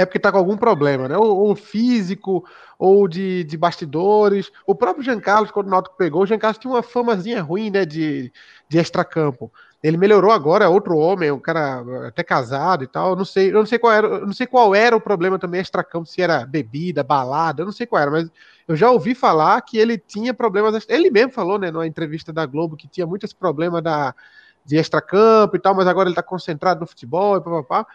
é 0.00 0.06
porque 0.06 0.18
tá 0.18 0.32
com 0.32 0.38
algum 0.38 0.56
problema, 0.56 1.08
né? 1.08 1.16
Ou, 1.16 1.36
ou 1.36 1.56
físico, 1.56 2.44
ou 2.78 3.06
de, 3.06 3.44
de 3.44 3.56
bastidores. 3.56 4.50
O 4.66 4.74
próprio 4.74 5.04
Jean 5.04 5.20
Carlos, 5.20 5.50
quando 5.50 5.66
o 5.66 5.70
Náutico 5.70 5.96
pegou, 5.96 6.22
o 6.22 6.26
Jean 6.26 6.38
Carlos 6.38 6.58
tinha 6.58 6.72
uma 6.72 6.82
famazinha 6.82 7.42
ruim, 7.42 7.70
né, 7.70 7.84
de, 7.84 8.32
de 8.68 8.78
extracampo. 8.78 9.52
Ele 9.82 9.96
melhorou 9.96 10.30
agora, 10.30 10.64
é 10.64 10.68
outro 10.68 10.96
homem, 10.96 11.30
um 11.30 11.38
cara 11.38 11.82
até 12.08 12.22
casado 12.22 12.84
e 12.84 12.86
tal. 12.86 13.10
Eu 13.10 13.16
não 13.16 13.24
sei, 13.24 13.50
eu 13.50 13.54
não 13.54 13.66
sei 13.66 13.78
qual 13.78 13.92
era, 13.92 14.20
não 14.20 14.32
sei 14.32 14.46
qual 14.46 14.74
era 14.74 14.96
o 14.96 15.00
problema 15.00 15.38
também 15.38 15.60
extracampo, 15.60 16.06
se 16.06 16.20
era 16.20 16.44
bebida, 16.46 17.02
balada, 17.02 17.62
eu 17.62 17.66
não 17.66 17.72
sei 17.72 17.86
qual 17.86 18.02
era, 18.02 18.10
mas 18.10 18.30
eu 18.68 18.76
já 18.76 18.90
ouvi 18.90 19.14
falar 19.14 19.60
que 19.62 19.78
ele 19.78 19.98
tinha 19.98 20.34
problemas. 20.34 20.86
Ele 20.88 21.10
mesmo 21.10 21.32
falou, 21.32 21.58
né, 21.58 21.70
numa 21.70 21.86
entrevista 21.86 22.32
da 22.32 22.44
Globo, 22.46 22.76
que 22.76 22.88
tinha 22.88 23.06
muito 23.06 23.24
esse 23.24 23.34
problema 23.34 23.80
da 23.80 24.14
de 24.64 24.76
extracampo 24.76 25.56
e 25.56 25.58
tal, 25.58 25.74
mas 25.74 25.86
agora 25.86 26.08
ele 26.08 26.12
está 26.12 26.22
concentrado 26.22 26.80
no 26.80 26.86
futebol 26.86 27.36
e 27.36 27.40
papapá. 27.40 27.86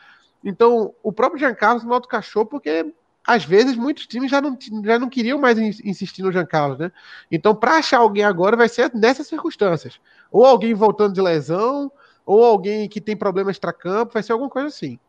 Então, 0.46 0.94
o 1.02 1.12
próprio 1.12 1.40
Jean 1.40 1.56
Carlos 1.56 1.84
não 1.84 1.94
autocachou 1.94 2.46
porque 2.46 2.94
às 3.26 3.44
vezes 3.44 3.76
muitos 3.76 4.06
times 4.06 4.30
já 4.30 4.40
não, 4.40 4.56
já 4.84 5.00
não 5.00 5.10
queriam 5.10 5.40
mais 5.40 5.58
insistir 5.58 6.22
no 6.22 6.32
Jean 6.32 6.46
Carlos, 6.46 6.78
né? 6.78 6.92
Então, 7.32 7.56
para 7.56 7.78
achar 7.78 7.98
alguém 7.98 8.24
agora 8.24 8.56
vai 8.56 8.70
ser 8.70 8.94
nessas 8.94 9.28
circunstâncias. 9.28 10.00
Ou 10.32 10.46
alguém 10.46 10.76
voltando 10.76 11.16
de 11.16 11.22
lesão, 11.22 11.92
ou 12.24 12.46
alguém 12.46 12.88
que 12.88 13.02
tem 13.02 13.18
problema 13.18 13.50
extracampo, 13.50 14.14
vai 14.14 14.22
ser 14.22 14.34
alguma 14.34 14.50
coisa 14.50 14.68
assim. 14.68 15.00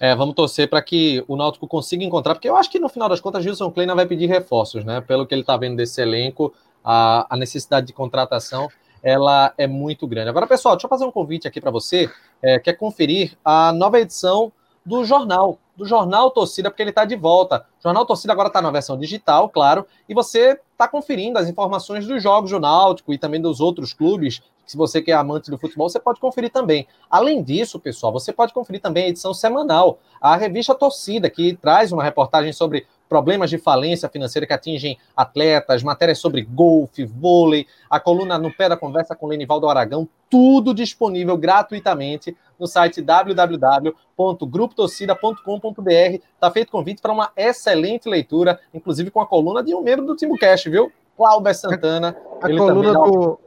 É, 0.00 0.16
vamos 0.16 0.34
torcer 0.34 0.68
para 0.68 0.82
que 0.82 1.24
o 1.28 1.36
Náutico 1.36 1.68
consiga 1.68 2.02
encontrar, 2.02 2.34
porque 2.34 2.48
eu 2.48 2.56
acho 2.56 2.68
que 2.68 2.80
no 2.80 2.88
final 2.88 3.08
das 3.08 3.20
contas 3.20 3.44
Gilson 3.44 3.70
Kleina 3.70 3.94
vai 3.94 4.04
pedir 4.04 4.26
reforços, 4.26 4.84
né? 4.84 5.00
Pelo 5.00 5.24
que 5.24 5.32
ele 5.32 5.42
está 5.42 5.56
vendo 5.56 5.76
desse 5.76 6.02
elenco, 6.02 6.52
a, 6.82 7.32
a 7.32 7.36
necessidade 7.36 7.86
de 7.86 7.92
contratação 7.92 8.68
ela 9.02 9.52
é 9.58 9.66
muito 9.66 10.06
grande. 10.06 10.28
Agora, 10.28 10.46
pessoal, 10.46 10.76
deixa 10.76 10.86
eu 10.86 10.90
fazer 10.90 11.04
um 11.04 11.10
convite 11.10 11.48
aqui 11.48 11.60
para 11.60 11.70
você, 11.70 12.10
é, 12.40 12.58
quer 12.58 12.74
conferir 12.74 13.36
a 13.44 13.72
nova 13.72 13.98
edição 14.00 14.52
do 14.84 15.04
jornal, 15.04 15.58
do 15.76 15.84
Jornal 15.84 16.30
Torcida, 16.30 16.70
porque 16.70 16.82
ele 16.82 16.90
está 16.90 17.04
de 17.04 17.16
volta. 17.16 17.64
O 17.80 17.82
Jornal 17.82 18.04
Torcida 18.04 18.32
agora 18.32 18.48
está 18.48 18.60
na 18.60 18.70
versão 18.70 18.98
digital, 18.98 19.48
claro, 19.48 19.86
e 20.08 20.14
você 20.14 20.58
está 20.72 20.88
conferindo 20.88 21.38
as 21.38 21.48
informações 21.48 22.06
dos 22.06 22.22
jogos 22.22 22.50
do 22.50 22.60
Náutico 22.60 23.12
e 23.12 23.18
também 23.18 23.40
dos 23.40 23.60
outros 23.60 23.92
clubes. 23.92 24.42
Se 24.66 24.76
você 24.76 25.02
que 25.02 25.10
é 25.10 25.14
amante 25.14 25.50
do 25.50 25.58
futebol, 25.58 25.88
você 25.88 26.00
pode 26.00 26.20
conferir 26.20 26.50
também. 26.50 26.86
Além 27.10 27.42
disso, 27.42 27.78
pessoal, 27.78 28.12
você 28.12 28.32
pode 28.32 28.52
conferir 28.52 28.80
também 28.80 29.04
a 29.04 29.08
edição 29.08 29.34
semanal, 29.34 29.98
a 30.20 30.36
revista 30.36 30.74
Torcida, 30.74 31.28
que 31.28 31.56
traz 31.56 31.92
uma 31.92 32.02
reportagem 32.02 32.52
sobre 32.52 32.86
problemas 33.12 33.50
de 33.50 33.58
falência 33.58 34.08
financeira 34.08 34.46
que 34.46 34.54
atingem 34.54 34.96
atletas, 35.14 35.82
matérias 35.82 36.18
sobre 36.18 36.40
golfe, 36.40 37.04
vôlei, 37.04 37.66
a 37.90 38.00
coluna 38.00 38.38
no 38.38 38.50
pé 38.50 38.70
da 38.70 38.76
conversa 38.76 39.14
com 39.14 39.26
Lenivaldo 39.26 39.68
Aragão, 39.68 40.08
tudo 40.30 40.72
disponível 40.72 41.36
gratuitamente 41.36 42.34
no 42.58 42.66
site 42.66 43.02
www.grupotorcida.com.br. 43.02 45.90
Está 45.90 46.50
feito 46.50 46.72
convite 46.72 47.02
para 47.02 47.12
uma 47.12 47.30
excelente 47.36 48.08
leitura, 48.08 48.58
inclusive 48.72 49.10
com 49.10 49.20
a 49.20 49.26
coluna 49.26 49.62
de 49.62 49.74
um 49.74 49.82
membro 49.82 50.06
do 50.06 50.16
Timbucast, 50.16 50.70
viu? 50.70 50.90
Cláudio 51.14 51.54
Santana. 51.54 52.16
A, 52.40 52.46
a 52.46 52.56
coluna 52.56 52.94
do, 52.94 53.38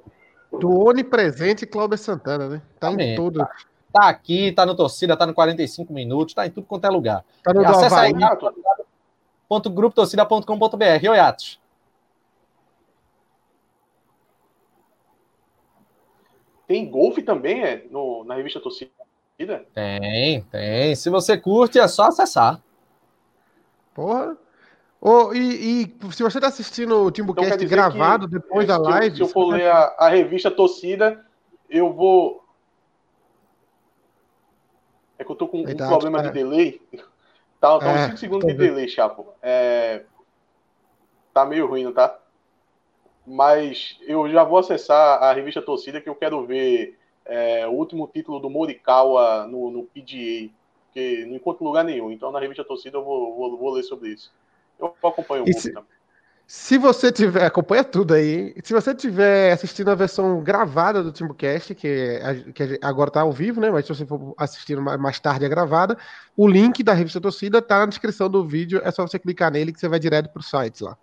do 0.59 0.88
onipresente 0.88 1.66
Cláudio 1.66 1.97
Santana, 1.97 2.47
né? 2.47 2.61
Tá 2.80 2.91
em 2.91 3.16
tudo. 3.16 3.39
Tá, 3.39 3.49
tá, 3.91 4.09
aqui, 4.09 4.51
tá 4.51 4.63
no 4.63 4.76
Torcida, 4.76 5.18
tá 5.18 5.26
no 5.26 5.34
45 5.34 5.91
minutos, 5.91 6.36
tá 6.36 6.45
em 6.45 6.51
tudo 6.51 6.68
quanto 6.68 6.86
é 6.86 6.89
lugar. 6.91 7.26
Tá 7.43 7.51
no 7.51 7.66
Acesse 7.66 7.95
aí, 7.95 8.13
www.grupotorcida.com.br. 9.50 11.10
Oi, 11.10 11.20
Atos. 11.20 11.60
Tem 16.68 16.89
golfe 16.89 17.22
também 17.22 17.64
é, 17.64 17.86
no, 17.91 18.24
na 18.24 18.36
revista 18.36 18.60
Torcida? 18.60 18.91
Tem, 19.74 20.41
tem. 20.43 20.96
Se 20.96 21.10
você 21.10 21.38
curte, 21.38 21.78
é 21.78 21.88
só 21.88 22.06
acessar. 22.06 22.62
Porra. 23.93 24.38
Oh, 25.00 25.34
e, 25.34 25.84
e, 25.84 26.14
se 26.14 26.24
você 26.24 26.39
está 26.39 26.48
assistindo 26.48 27.04
o 27.04 27.12
Timbucast 27.12 27.54
então, 27.54 27.68
gravado 27.68 28.28
depois 28.28 28.68
da 28.68 28.78
live. 28.78 29.16
Se 29.16 29.22
eu 29.22 29.28
for 29.28 29.54
ler 29.54 29.70
a, 29.70 29.96
a, 30.00 30.10
revista 30.10 30.50
Torcida, 30.50 31.24
eu 31.70 31.93
vou. 31.93 32.43
É 35.20 35.24
que 35.24 35.32
eu 35.32 35.36
tô 35.36 35.48
com 35.48 35.62
um 35.62 35.76
problema 35.76 36.24
de 36.24 36.32
delay. 36.32 36.82
Tá, 37.66 37.80
tá 37.80 37.93
uns 37.93 38.01
5 38.01 38.13
é, 38.13 38.18
segundos 38.18 38.47
de 38.47 38.53
delay, 38.53 38.88
Chapo. 38.88 39.34
É, 39.41 40.03
tá 41.34 41.45
meio 41.45 41.66
ruim, 41.66 41.84
não 41.84 41.91
tá? 41.91 42.20
Mas 43.26 43.97
eu 44.01 44.30
já 44.30 44.43
vou 44.43 44.59
acessar 44.59 45.24
a 45.24 45.34
revista 45.34 45.61
Torcida 45.61 45.99
que 45.99 46.07
eu 46.07 46.13
quero 46.13 46.45
ver 46.45 46.97
é, 47.26 47.66
o 47.66 47.72
último 47.72 48.07
título 48.07 48.39
do 48.39 48.51
Morikawa 48.51 49.47
no, 49.47 49.72
no 49.72 49.84
PGA, 49.84 50.51
porque 50.86 51.26
não 51.26 51.36
encontro 51.36 51.66
lugar 51.66 51.84
nenhum. 51.84 52.11
Então, 52.11 52.32
na 52.32 52.39
revista 52.39 52.63
Torcida, 52.63 52.97
eu 52.97 53.03
vou, 53.03 53.36
vou, 53.36 53.57
vou 53.57 53.74
ler 53.74 53.84
sobre 53.84 54.09
isso. 54.09 54.32
Eu 54.78 54.93
acompanho 55.01 55.43
o 55.43 55.53
se, 55.53 55.74
também. 55.74 55.95
Se 56.48 56.78
você 56.78 57.12
tiver, 57.12 57.43
acompanha 57.43 57.84
tudo 57.84 58.14
aí. 58.14 58.54
Se 58.64 58.72
você 58.72 58.93
tiver 58.93 59.52
assistindo 59.52 59.89
a 59.89 59.96
versão 59.96 60.43
gravada 60.43 61.02
do 61.02 61.12
Timbucast, 61.12 61.74
que, 61.74 62.20
que 62.54 62.80
agora 62.84 63.10
está 63.10 63.22
ao 63.22 63.32
vivo, 63.32 63.60
né? 63.60 63.72
Mas 63.72 63.86
se 63.86 63.96
você 63.96 64.06
for 64.06 64.34
assistindo 64.38 64.80
mais 64.82 65.20
tarde 65.20 65.43
a 65.43 65.50
gravada, 65.50 65.98
o 66.38 66.48
link 66.48 66.84
da 66.84 66.93
revista 66.93 67.20
Torcida 67.20 67.58
está 67.58 67.80
na 67.80 67.88
descrição 67.88 68.30
do 68.30 68.46
vídeo. 68.46 68.80
É 68.84 68.91
só 68.91 69.08
você 69.08 69.18
clicar 69.18 69.52
nele 69.52 69.74
que 69.74 69.80
você 69.80 69.88
vai 69.88 70.00
direto 70.00 70.30
para 70.30 70.39
o 70.39 70.43
site 70.43 70.84
lá. 70.84 70.96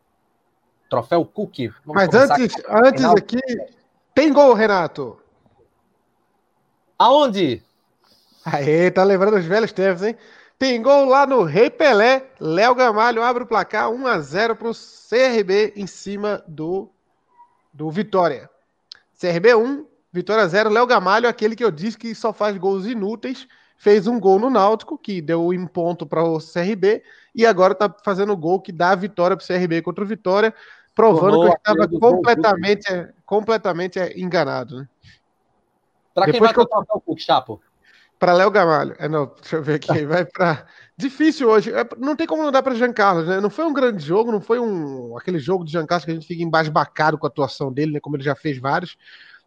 Troféu 0.91 1.25
Cook. 1.25 1.73
Mas 1.85 2.13
antes, 2.13 2.55
aqui. 2.55 2.65
antes 2.69 3.05
aqui, 3.05 3.41
tem 4.15 4.33
gol, 4.33 4.55
Renato. 4.55 5.21
Aonde? 6.99 7.63
Aê, 8.45 8.91
tá 8.91 9.05
lembrando 9.05 9.37
os 9.37 9.45
velhos 9.45 9.71
tempos, 9.71 10.03
hein? 10.03 10.17
Tem 10.59 10.83
gol 10.83 11.05
lá 11.05 11.27
no 11.27 11.43
Rei 11.45 11.71
Pelé. 11.71 12.31
Léo 12.41 12.75
Gamalho 12.75 13.23
abre 13.23 13.45
o 13.45 13.47
placar 13.47 13.91
1 13.91 14.07
a 14.07 14.19
0 14.19 14.57
para 14.57 14.69
o 14.69 14.75
CRB 14.75 15.73
em 15.77 15.87
cima 15.87 16.43
do, 16.49 16.91
do 17.73 17.91
Vitória. 17.91 18.51
CRB 19.21 19.55
1, 19.55 19.87
Vitória 20.13 20.47
0. 20.49 20.71
Léo 20.71 20.87
Gamalho, 20.87 21.29
aquele 21.29 21.55
que 21.55 21.65
eu 21.65 21.71
disse 21.71 21.97
que 21.97 22.15
só 22.15 22.33
faz 22.33 22.57
gols 22.59 22.87
inúteis, 22.87 23.47
fez 23.77 24.07
um 24.07 24.19
gol 24.19 24.41
no 24.41 24.51
Náutico, 24.51 24.99
que 24.99 25.23
deu 25.23 25.49
um 25.49 25.67
ponto 25.67 26.05
para 26.05 26.25
o 26.25 26.39
CRB, 26.39 27.03
e 27.35 27.47
agora 27.47 27.73
está 27.73 27.95
fazendo 28.05 28.33
o 28.33 28.37
gol 28.37 28.61
que 28.61 28.73
dá 28.73 28.91
a 28.91 28.97
vitória 28.97 29.37
para 29.37 29.45
o 29.45 29.47
CRB 29.47 29.83
contra 29.83 30.03
o 30.03 30.07
Vitória 30.07 30.53
provando 30.99 31.43
que 31.43 31.47
eu 31.47 31.53
estava 31.53 31.89
completamente, 31.89 33.09
completamente 33.25 34.01
enganado. 34.17 34.81
Né? 34.81 34.89
Para 36.13 36.33
quem 36.33 36.41
vai 36.41 36.53
que 36.53 36.59
eu... 36.59 36.65
o 36.65 37.01
Cook, 37.01 37.21
Chapo? 37.21 37.63
Para 38.19 38.33
Léo 38.33 38.51
Gamalho. 38.51 38.97
É, 38.99 39.09
não, 39.09 39.27
deixa 39.27 39.57
eu 39.57 39.63
ver 39.63 39.75
aqui. 39.75 39.87
Vai 40.07 40.25
para. 40.25 40.67
Difícil 40.97 41.49
hoje. 41.49 41.73
É, 41.73 41.87
não 41.97 42.17
tem 42.17 42.27
como 42.27 42.43
não 42.43 42.51
dar 42.51 42.63
para 42.63 42.75
Jean 42.75 42.93
Carlos, 42.93 43.29
né? 43.29 43.41
Não 43.41 43.51
foi 43.51 43.65
um 43.65 43.73
grande 43.73 44.05
jogo, 44.05 44.33
não 44.33 44.41
foi 44.41 44.59
um 44.59 45.17
aquele 45.17 45.39
jogo 45.39 45.65
de 45.65 45.73
Jean 45.73 45.87
Carlos 45.87 46.05
que 46.05 46.11
a 46.11 46.15
gente 46.15 46.27
fica 46.27 46.43
embasbacado 46.43 47.17
com 47.17 47.27
a 47.27 47.29
atuação 47.29 47.73
dele, 47.73 47.93
né? 47.93 48.01
Como 48.01 48.17
ele 48.17 48.25
já 48.25 48.35
fez 48.35 48.59
vários. 48.59 48.97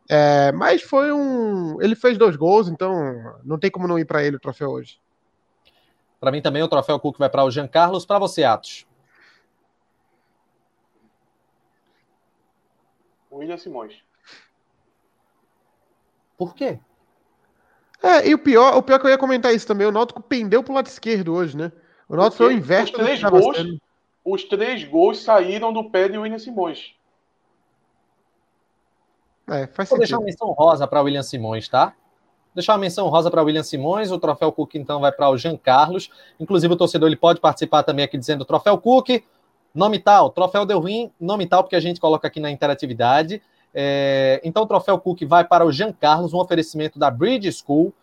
É, 0.10 0.52
mas 0.54 0.82
foi 0.82 1.12
um. 1.12 1.82
Ele 1.82 1.96
fez 1.96 2.18
dois 2.18 2.36
gols, 2.36 2.70
então 2.70 3.40
não 3.44 3.60
tem 3.60 3.70
como 3.70 3.88
não 3.88 4.00
ir 4.00 4.06
para 4.06 4.24
ele 4.24 4.38
o 4.38 4.40
troféu 4.40 4.70
hoje. 4.70 5.00
Para 6.20 6.32
mim 6.32 6.42
também 6.42 6.64
o 6.64 6.68
troféu 6.68 7.00
Cook 7.00 7.18
vai 7.18 7.30
para 7.30 7.44
o 7.44 7.52
Jean 7.52 7.68
Carlos. 7.68 8.06
Para 8.06 8.20
você, 8.20 8.44
Atos. 8.44 8.86
William 13.32 13.58
Simões. 13.58 14.04
Por 16.38 16.54
quê? 16.54 16.80
É, 18.02 18.28
e 18.28 18.34
o 18.34 18.40
pior, 18.40 18.76
o 18.76 18.82
pior 18.82 19.00
que 19.00 19.06
eu 19.06 19.12
ia 19.12 19.18
comentar 19.18 19.54
isso 19.54 19.68
também, 19.68 19.86
o 19.86 19.92
Náutico 19.92 20.22
pendeu 20.22 20.64
pro 20.64 20.74
lado 20.74 20.88
esquerdo 20.88 21.34
hoje, 21.34 21.56
né? 21.56 21.72
O 22.10 22.16
Náutico 22.16 22.38
foi 22.38 22.48
o 22.48 22.58
inverso 22.58 22.94
os 22.94 23.00
três 23.00 23.24
gols, 23.24 23.58
Os 24.26 24.44
três 24.44 24.84
gols 24.84 25.20
saíram 25.24 25.72
do 25.72 25.90
pé 25.90 26.10
de 26.10 26.18
William 26.18 26.40
Simões. 26.40 26.96
É, 29.48 29.68
faz 29.68 29.90
Vou 29.90 29.98
sentido. 29.98 30.00
deixar 30.00 30.18
uma 30.18 30.26
menção 30.26 30.52
rosa 30.52 30.88
para 30.88 31.02
William 31.02 31.24
Simões, 31.24 31.68
tá? 31.70 31.88
Vou 31.88 32.56
deixar 32.56 32.74
uma 32.74 32.80
menção 32.80 33.08
rosa 33.08 33.30
para 33.30 33.44
William 33.44 33.64
Simões, 33.64 34.12
o 34.12 34.18
troféu 34.18 34.52
Cook 34.52 34.76
então 34.76 35.00
vai 35.00 35.12
para 35.12 35.30
o 35.30 35.38
Jean 35.38 35.58
Carlos. 35.58 36.10
Inclusive 36.40 36.74
o 36.74 36.78
torcedor 36.78 37.08
ele 37.08 37.16
pode 37.16 37.40
participar 37.40 37.84
também 37.84 38.04
aqui 38.04 38.18
dizendo 38.18 38.44
troféu 38.46 38.78
Cook, 38.78 39.24
Nome 39.74 40.00
tal, 40.00 40.30
troféu 40.30 40.66
deu 40.66 40.80
ruim, 40.80 41.10
nome 41.20 41.48
tal, 41.48 41.64
porque 41.64 41.78
a 41.78 41.80
gente 41.80 42.00
coloca 42.00 42.28
aqui 42.28 42.42
na 42.42 42.52
interatividade. 42.52 43.42
É, 43.74 44.42
então, 44.44 44.64
o 44.64 44.68
troféu 44.68 45.00
Cook 45.00 45.22
vai 45.24 45.46
para 45.46 45.66
o 45.66 45.72
Jean 45.72 45.94
Carlos, 45.94 46.34
um 46.34 46.40
oferecimento 46.40 47.00
da 47.00 47.10
Bridge 47.10 47.52
School. 47.52 47.94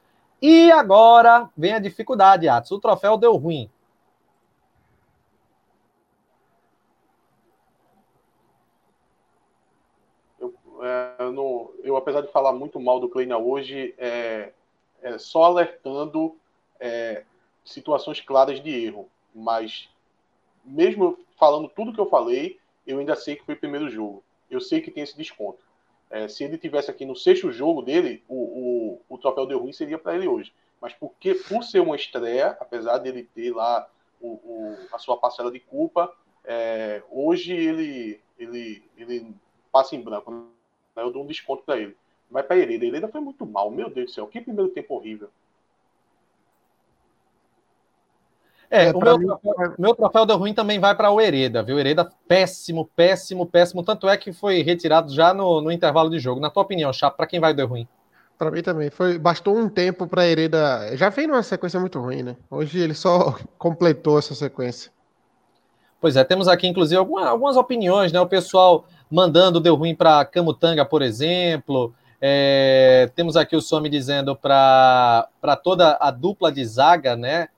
E 0.40 0.70
agora 0.70 1.50
vem 1.56 1.72
a 1.72 1.78
dificuldade, 1.78 2.48
Atos. 2.48 2.70
O 2.70 2.78
troféu 2.78 3.16
deu 3.16 3.36
ruim. 3.36 3.68
Eu, 10.40 10.54
é, 10.82 11.16
eu, 11.18 11.74
eu 11.82 11.96
apesar 11.96 12.20
de 12.20 12.28
falar 12.28 12.52
muito 12.52 12.78
mal 12.78 13.00
do 13.00 13.08
Kleina 13.08 13.36
hoje, 13.36 13.94
é, 13.98 14.52
é 15.02 15.18
só 15.18 15.44
alertando 15.44 16.36
é, 16.78 17.24
situações 17.64 18.20
claras 18.20 18.62
de 18.62 18.70
erro. 18.70 19.08
Mas, 19.34 19.88
mesmo 20.64 21.18
falando 21.38 21.68
tudo 21.68 21.92
que 21.92 22.00
eu 22.00 22.08
falei, 22.08 22.58
eu 22.86 22.98
ainda 22.98 23.16
sei 23.16 23.36
que 23.36 23.44
foi 23.44 23.54
o 23.54 23.58
primeiro 23.58 23.90
jogo. 23.90 24.22
Eu 24.50 24.60
sei 24.60 24.80
que 24.80 24.90
tem 24.90 25.02
esse 25.02 25.16
desconto. 25.16 25.58
É, 26.10 26.26
se 26.26 26.42
ele 26.42 26.56
tivesse 26.56 26.90
aqui 26.90 27.04
no 27.04 27.14
sexto 27.14 27.52
jogo 27.52 27.82
dele, 27.82 28.22
o, 28.28 28.34
o, 28.34 29.00
o 29.08 29.18
troféu 29.18 29.46
de 29.46 29.54
ruim 29.54 29.72
seria 29.72 29.98
para 29.98 30.16
ele 30.16 30.26
hoje. 30.26 30.52
Mas 30.80 30.94
porque 30.94 31.34
por 31.34 31.62
ser 31.62 31.80
uma 31.80 31.96
estreia, 31.96 32.56
apesar 32.60 32.98
dele 32.98 33.28
ter 33.34 33.54
lá 33.54 33.88
o, 34.20 34.28
o, 34.28 34.76
a 34.92 34.98
sua 34.98 35.16
parcela 35.16 35.50
de 35.50 35.60
culpa, 35.60 36.12
é, 36.44 37.02
hoje 37.10 37.52
ele, 37.52 38.20
ele, 38.38 38.82
ele 38.96 39.34
passa 39.70 39.96
em 39.96 40.00
branco. 40.00 40.30
Né? 40.30 40.42
Eu 40.96 41.10
dou 41.10 41.24
um 41.24 41.26
desconto 41.26 41.62
para 41.64 41.78
ele. 41.78 41.96
Mas 42.30 42.46
para 42.46 42.56
Hereda, 42.56 42.86
Hereda 42.86 43.08
foi 43.08 43.20
muito 43.20 43.44
mal. 43.44 43.70
Meu 43.70 43.90
Deus 43.90 44.06
do 44.06 44.12
céu, 44.12 44.26
que 44.26 44.40
primeiro 44.40 44.70
tempo 44.70 44.94
horrível. 44.94 45.28
É, 48.70 48.88
é 48.88 48.92
o 48.92 48.98
meu, 48.98 49.18
mim... 49.18 49.26
troféu, 49.26 49.74
meu 49.78 49.94
troféu 49.94 50.26
deu 50.26 50.36
ruim 50.36 50.52
também 50.52 50.78
vai 50.78 50.94
para 50.94 51.10
o 51.10 51.20
Hereda, 51.20 51.62
viu? 51.62 51.78
Hereda, 51.78 52.10
péssimo, 52.26 52.88
péssimo, 52.94 53.46
péssimo. 53.46 53.82
Tanto 53.82 54.08
é 54.08 54.16
que 54.16 54.32
foi 54.32 54.62
retirado 54.62 55.12
já 55.12 55.32
no, 55.32 55.60
no 55.60 55.72
intervalo 55.72 56.10
de 56.10 56.18
jogo. 56.18 56.40
Na 56.40 56.50
tua 56.50 56.62
opinião, 56.62 56.92
Chapo, 56.92 57.16
para 57.16 57.26
quem 57.26 57.40
vai 57.40 57.54
deu 57.54 57.66
ruim? 57.66 57.88
Para 58.36 58.50
mim 58.50 58.62
também. 58.62 58.90
Foi, 58.90 59.18
bastou 59.18 59.56
um 59.56 59.68
tempo 59.68 60.06
para 60.06 60.26
Hereda. 60.26 60.96
Já 60.96 61.08
vem 61.08 61.26
numa 61.26 61.42
sequência 61.42 61.80
muito 61.80 61.98
ruim, 61.98 62.22
né? 62.22 62.36
Hoje 62.50 62.78
ele 62.78 62.94
só 62.94 63.36
completou 63.58 64.18
essa 64.18 64.34
sequência. 64.34 64.92
Pois 66.00 66.14
é, 66.14 66.22
temos 66.22 66.46
aqui 66.46 66.68
inclusive 66.68 66.96
algumas, 66.96 67.26
algumas 67.26 67.56
opiniões, 67.56 68.12
né? 68.12 68.20
O 68.20 68.26
pessoal 68.26 68.84
mandando 69.10 69.58
deu 69.58 69.74
ruim 69.74 69.96
para 69.96 70.24
Camutanga, 70.24 70.84
por 70.84 71.02
exemplo. 71.02 71.92
É, 72.20 73.10
temos 73.16 73.36
aqui 73.36 73.56
o 73.56 73.60
Some 73.60 73.88
dizendo 73.88 74.36
para 74.36 75.26
toda 75.62 75.96
a 76.00 76.10
dupla 76.10 76.52
de 76.52 76.64
zaga, 76.64 77.16
né? 77.16 77.48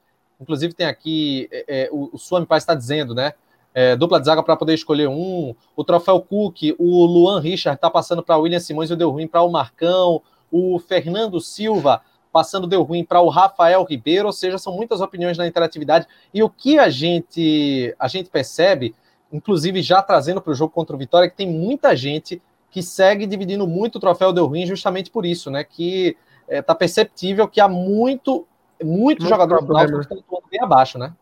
Inclusive 0.41 0.73
tem 0.73 0.87
aqui, 0.87 1.49
é, 1.53 1.65
é, 1.69 1.89
o, 1.93 2.11
o 2.13 2.19
Suami 2.19 2.47
Paz 2.47 2.63
está 2.63 2.75
dizendo, 2.75 3.15
né? 3.15 3.33
É, 3.73 3.95
dupla 3.95 4.19
de 4.19 4.27
zaga 4.27 4.43
para 4.43 4.57
poder 4.57 4.75
escolher 4.75 5.09
um. 5.09 5.55
O 5.77 5.85
troféu 5.85 6.21
Cook, 6.21 6.75
o 6.79 7.05
Luan 7.07 7.41
Richard 7.41 7.77
está 7.77 7.89
passando 7.89 8.23
para 8.23 8.37
William 8.37 8.59
Simões 8.59 8.91
e 8.91 8.97
deu 8.97 9.11
ruim 9.11 9.29
para 9.29 9.43
o 9.43 9.51
Marcão. 9.51 10.23
O 10.51 10.79
Fernando 10.79 11.41
Silva 11.41 12.03
passando 12.33 12.67
deu 12.67 12.83
ruim 12.83 13.05
para 13.05 13.21
o 13.21 13.29
Rafael 13.29 13.85
Ribeiro. 13.85 14.27
Ou 14.27 14.33
seja, 14.33 14.59
são 14.59 14.75
muitas 14.75 15.01
opiniões 15.01 15.39
na 15.39 15.47
interatividade. 15.47 16.07
E 16.35 16.43
o 16.43 16.51
que 16.51 16.79
a 16.79 16.89
gente, 16.89 17.95
a 17.99 18.09
gente 18.09 18.29
percebe, 18.29 18.95
inclusive 19.33 19.83
já 19.83 20.03
trazendo 20.03 20.41
para 20.41 20.51
o 20.51 20.55
jogo 20.55 20.73
contra 20.73 20.97
o 20.97 20.99
Vitória, 20.99 21.27
é 21.27 21.31
que 21.31 21.37
tem 21.37 21.49
muita 21.49 21.95
gente 21.95 22.43
que 22.71 22.83
segue 22.83 23.27
dividindo 23.27 23.67
muito 23.67 23.97
o 23.97 24.01
troféu 24.01 24.33
deu 24.33 24.47
ruim 24.47 24.65
justamente 24.65 25.11
por 25.11 25.27
isso, 25.27 25.51
né? 25.51 25.65
Que 25.65 26.17
é, 26.49 26.63
tá 26.63 26.75
perceptível 26.75 27.49
que 27.49 27.61
há 27.61 27.69
muito, 27.69 28.47
muito, 28.85 29.23
muito 29.23 29.29
jogador 29.29 29.65
do 29.65 29.73
Náutico 29.73 30.01
estão 30.01 30.43
bem 30.51 30.61
abaixo, 30.63 30.99
né? 30.99 31.15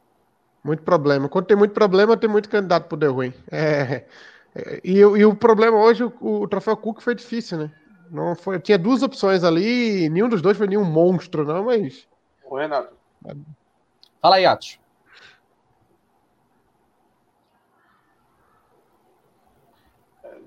Muito 0.63 0.83
problema. 0.83 1.29
Quando 1.29 1.47
tem 1.47 1.57
muito 1.57 1.73
problema, 1.73 2.17
tem 2.17 2.29
muito 2.29 2.49
candidato 2.49 2.89
pro 2.89 2.97
deu 2.97 3.13
ruim. 3.13 3.33
É, 3.51 4.05
é, 4.55 4.81
e, 4.85 4.99
e, 4.99 5.25
o 5.25 5.35
problema 5.35 5.79
hoje, 5.79 6.05
o, 6.05 6.13
o, 6.21 6.49
troféu 6.49 6.77
Cook 6.77 7.01
foi 7.01 7.15
difícil, 7.15 7.59
né? 7.59 7.73
Não 8.11 8.35
foi, 8.35 8.59
tinha 8.59 8.79
duas 8.79 9.03
opções 9.03 9.45
ali, 9.45 10.09
nenhum 10.09 10.29
dos 10.29 10.43
dois 10.43 10.57
foi 10.57 10.67
nenhum 10.67 10.85
monstro, 10.85 11.45
não, 11.45 11.65
mas. 11.65 12.09
O 12.45 12.57
Renato. 12.57 12.95
Fala 14.21 14.37
aí, 14.37 14.47
Atos. 14.47 14.81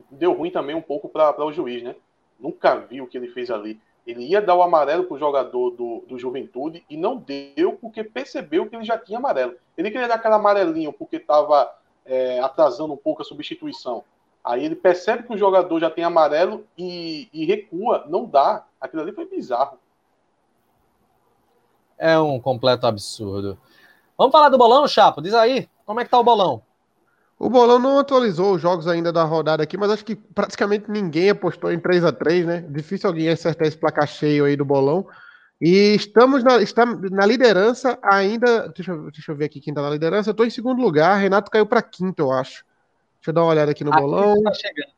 Deu 0.10 0.34
ruim 0.34 0.52
também 0.52 0.76
um 0.76 0.82
pouco 0.82 1.08
para 1.08 1.44
o 1.44 1.54
juiz, 1.54 1.82
né? 1.84 1.96
Nunca 2.40 2.76
vi 2.76 3.02
o 3.02 3.08
que 3.08 3.18
ele 3.18 3.28
fez 3.28 3.50
ali. 3.50 3.80
Ele 4.06 4.24
ia 4.24 4.42
dar 4.42 4.56
o 4.56 4.64
amarelo 4.64 5.04
para 5.04 5.16
o 5.16 5.20
jogador 5.20 5.72
do, 5.72 6.04
do 6.08 6.18
Juventude 6.18 6.84
e 6.90 6.98
não 6.98 7.18
deu 7.18 7.74
porque 7.80 8.04
percebeu 8.04 8.68
que 8.68 8.76
ele 8.76 8.84
já 8.84 8.98
tinha 8.98 9.20
amarelo. 9.20 9.56
Ele 9.78 9.92
queria 9.92 10.08
dar 10.08 10.16
aquele 10.16 10.34
amarelinho 10.34 10.92
porque 10.92 11.18
estava 11.18 11.72
é, 12.06 12.40
atrasando 12.40 12.94
um 12.94 12.98
pouco 12.98 13.22
a 13.22 13.26
substituição. 13.26 14.04
Aí 14.44 14.66
ele 14.66 14.76
percebe 14.76 15.24
que 15.24 15.34
o 15.34 15.38
jogador 15.38 15.80
já 15.80 15.90
tem 15.90 16.04
amarelo 16.04 16.66
e, 16.76 17.30
e 17.32 17.46
recua, 17.46 18.06
não 18.08 18.26
dá. 18.26 18.66
Aquilo 18.80 19.04
ali 19.04 19.12
foi 19.12 19.26
bizarro. 19.26 19.78
É 21.98 22.18
um 22.18 22.40
completo 22.40 22.88
absurdo. 22.88 23.58
Vamos 24.18 24.32
falar 24.32 24.50
do 24.50 24.58
bolão, 24.58 24.88
Chapo? 24.88 25.22
Diz 25.22 25.36
aí, 25.36 25.70
como 25.86 26.00
é 26.00 26.04
que 26.04 26.10
tá 26.10 26.20
o 26.20 26.24
bolão? 26.24 26.64
O 27.44 27.50
Bolão 27.50 27.80
não 27.80 27.98
atualizou 27.98 28.54
os 28.54 28.62
jogos 28.62 28.88
ainda 28.88 29.12
da 29.12 29.24
rodada 29.24 29.64
aqui, 29.64 29.76
mas 29.76 29.90
acho 29.90 30.06
que 30.06 30.16
praticamente 30.16 30.92
ninguém 30.92 31.32
apostou 31.32 31.72
em 31.72 31.80
3 31.80 32.04
a 32.04 32.12
3 32.12 32.46
né? 32.46 32.66
Difícil 32.70 33.10
alguém 33.10 33.30
acertar 33.30 33.68
esse 33.68 33.76
placar 33.76 34.08
cheio 34.08 34.46
aí 34.46 34.56
do 34.56 34.64
Bolão. 34.64 35.08
E 35.60 35.96
estamos 35.96 36.44
na, 36.44 36.62
está 36.62 36.86
na 36.86 37.26
liderança 37.26 37.98
ainda. 38.04 38.68
Deixa 38.68 38.92
eu, 38.92 39.10
deixa 39.10 39.32
eu 39.32 39.36
ver 39.36 39.46
aqui 39.46 39.60
quem 39.60 39.72
está 39.72 39.82
na 39.82 39.90
liderança. 39.90 40.30
Eu 40.30 40.34
estou 40.34 40.46
em 40.46 40.52
segundo 40.52 40.80
lugar. 40.80 41.20
Renato 41.20 41.50
caiu 41.50 41.66
para 41.66 41.82
quinto, 41.82 42.22
eu 42.22 42.32
acho. 42.32 42.64
Deixa 43.18 43.30
eu 43.30 43.34
dar 43.34 43.42
uma 43.42 43.50
olhada 43.50 43.72
aqui 43.72 43.84
no 43.84 43.92
a 43.92 44.00
bolão. 44.00 44.34
Crise 44.34 44.44
tá 44.44 44.54
chegando. 44.54 44.94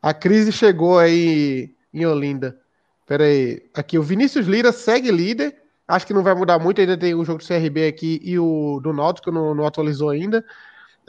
A 0.00 0.14
crise 0.14 0.52
chegou 0.52 0.98
aí 0.98 1.74
em 1.92 2.06
Olinda. 2.06 2.58
Pera 3.06 3.24
aí. 3.24 3.62
Aqui, 3.74 3.98
o 3.98 4.02
Vinícius 4.02 4.46
Lira 4.46 4.72
segue 4.72 5.10
líder. 5.10 5.54
Acho 5.86 6.06
que 6.06 6.14
não 6.14 6.22
vai 6.22 6.34
mudar 6.34 6.58
muito. 6.58 6.80
Ainda 6.80 6.96
tem 6.96 7.14
o 7.14 7.26
jogo 7.26 7.40
do 7.40 7.46
CRB 7.46 7.88
aqui 7.88 8.22
e 8.24 8.38
o 8.38 8.80
do 8.82 8.94
Náutico 8.94 9.30
não, 9.30 9.54
não 9.54 9.66
atualizou 9.66 10.08
ainda. 10.08 10.42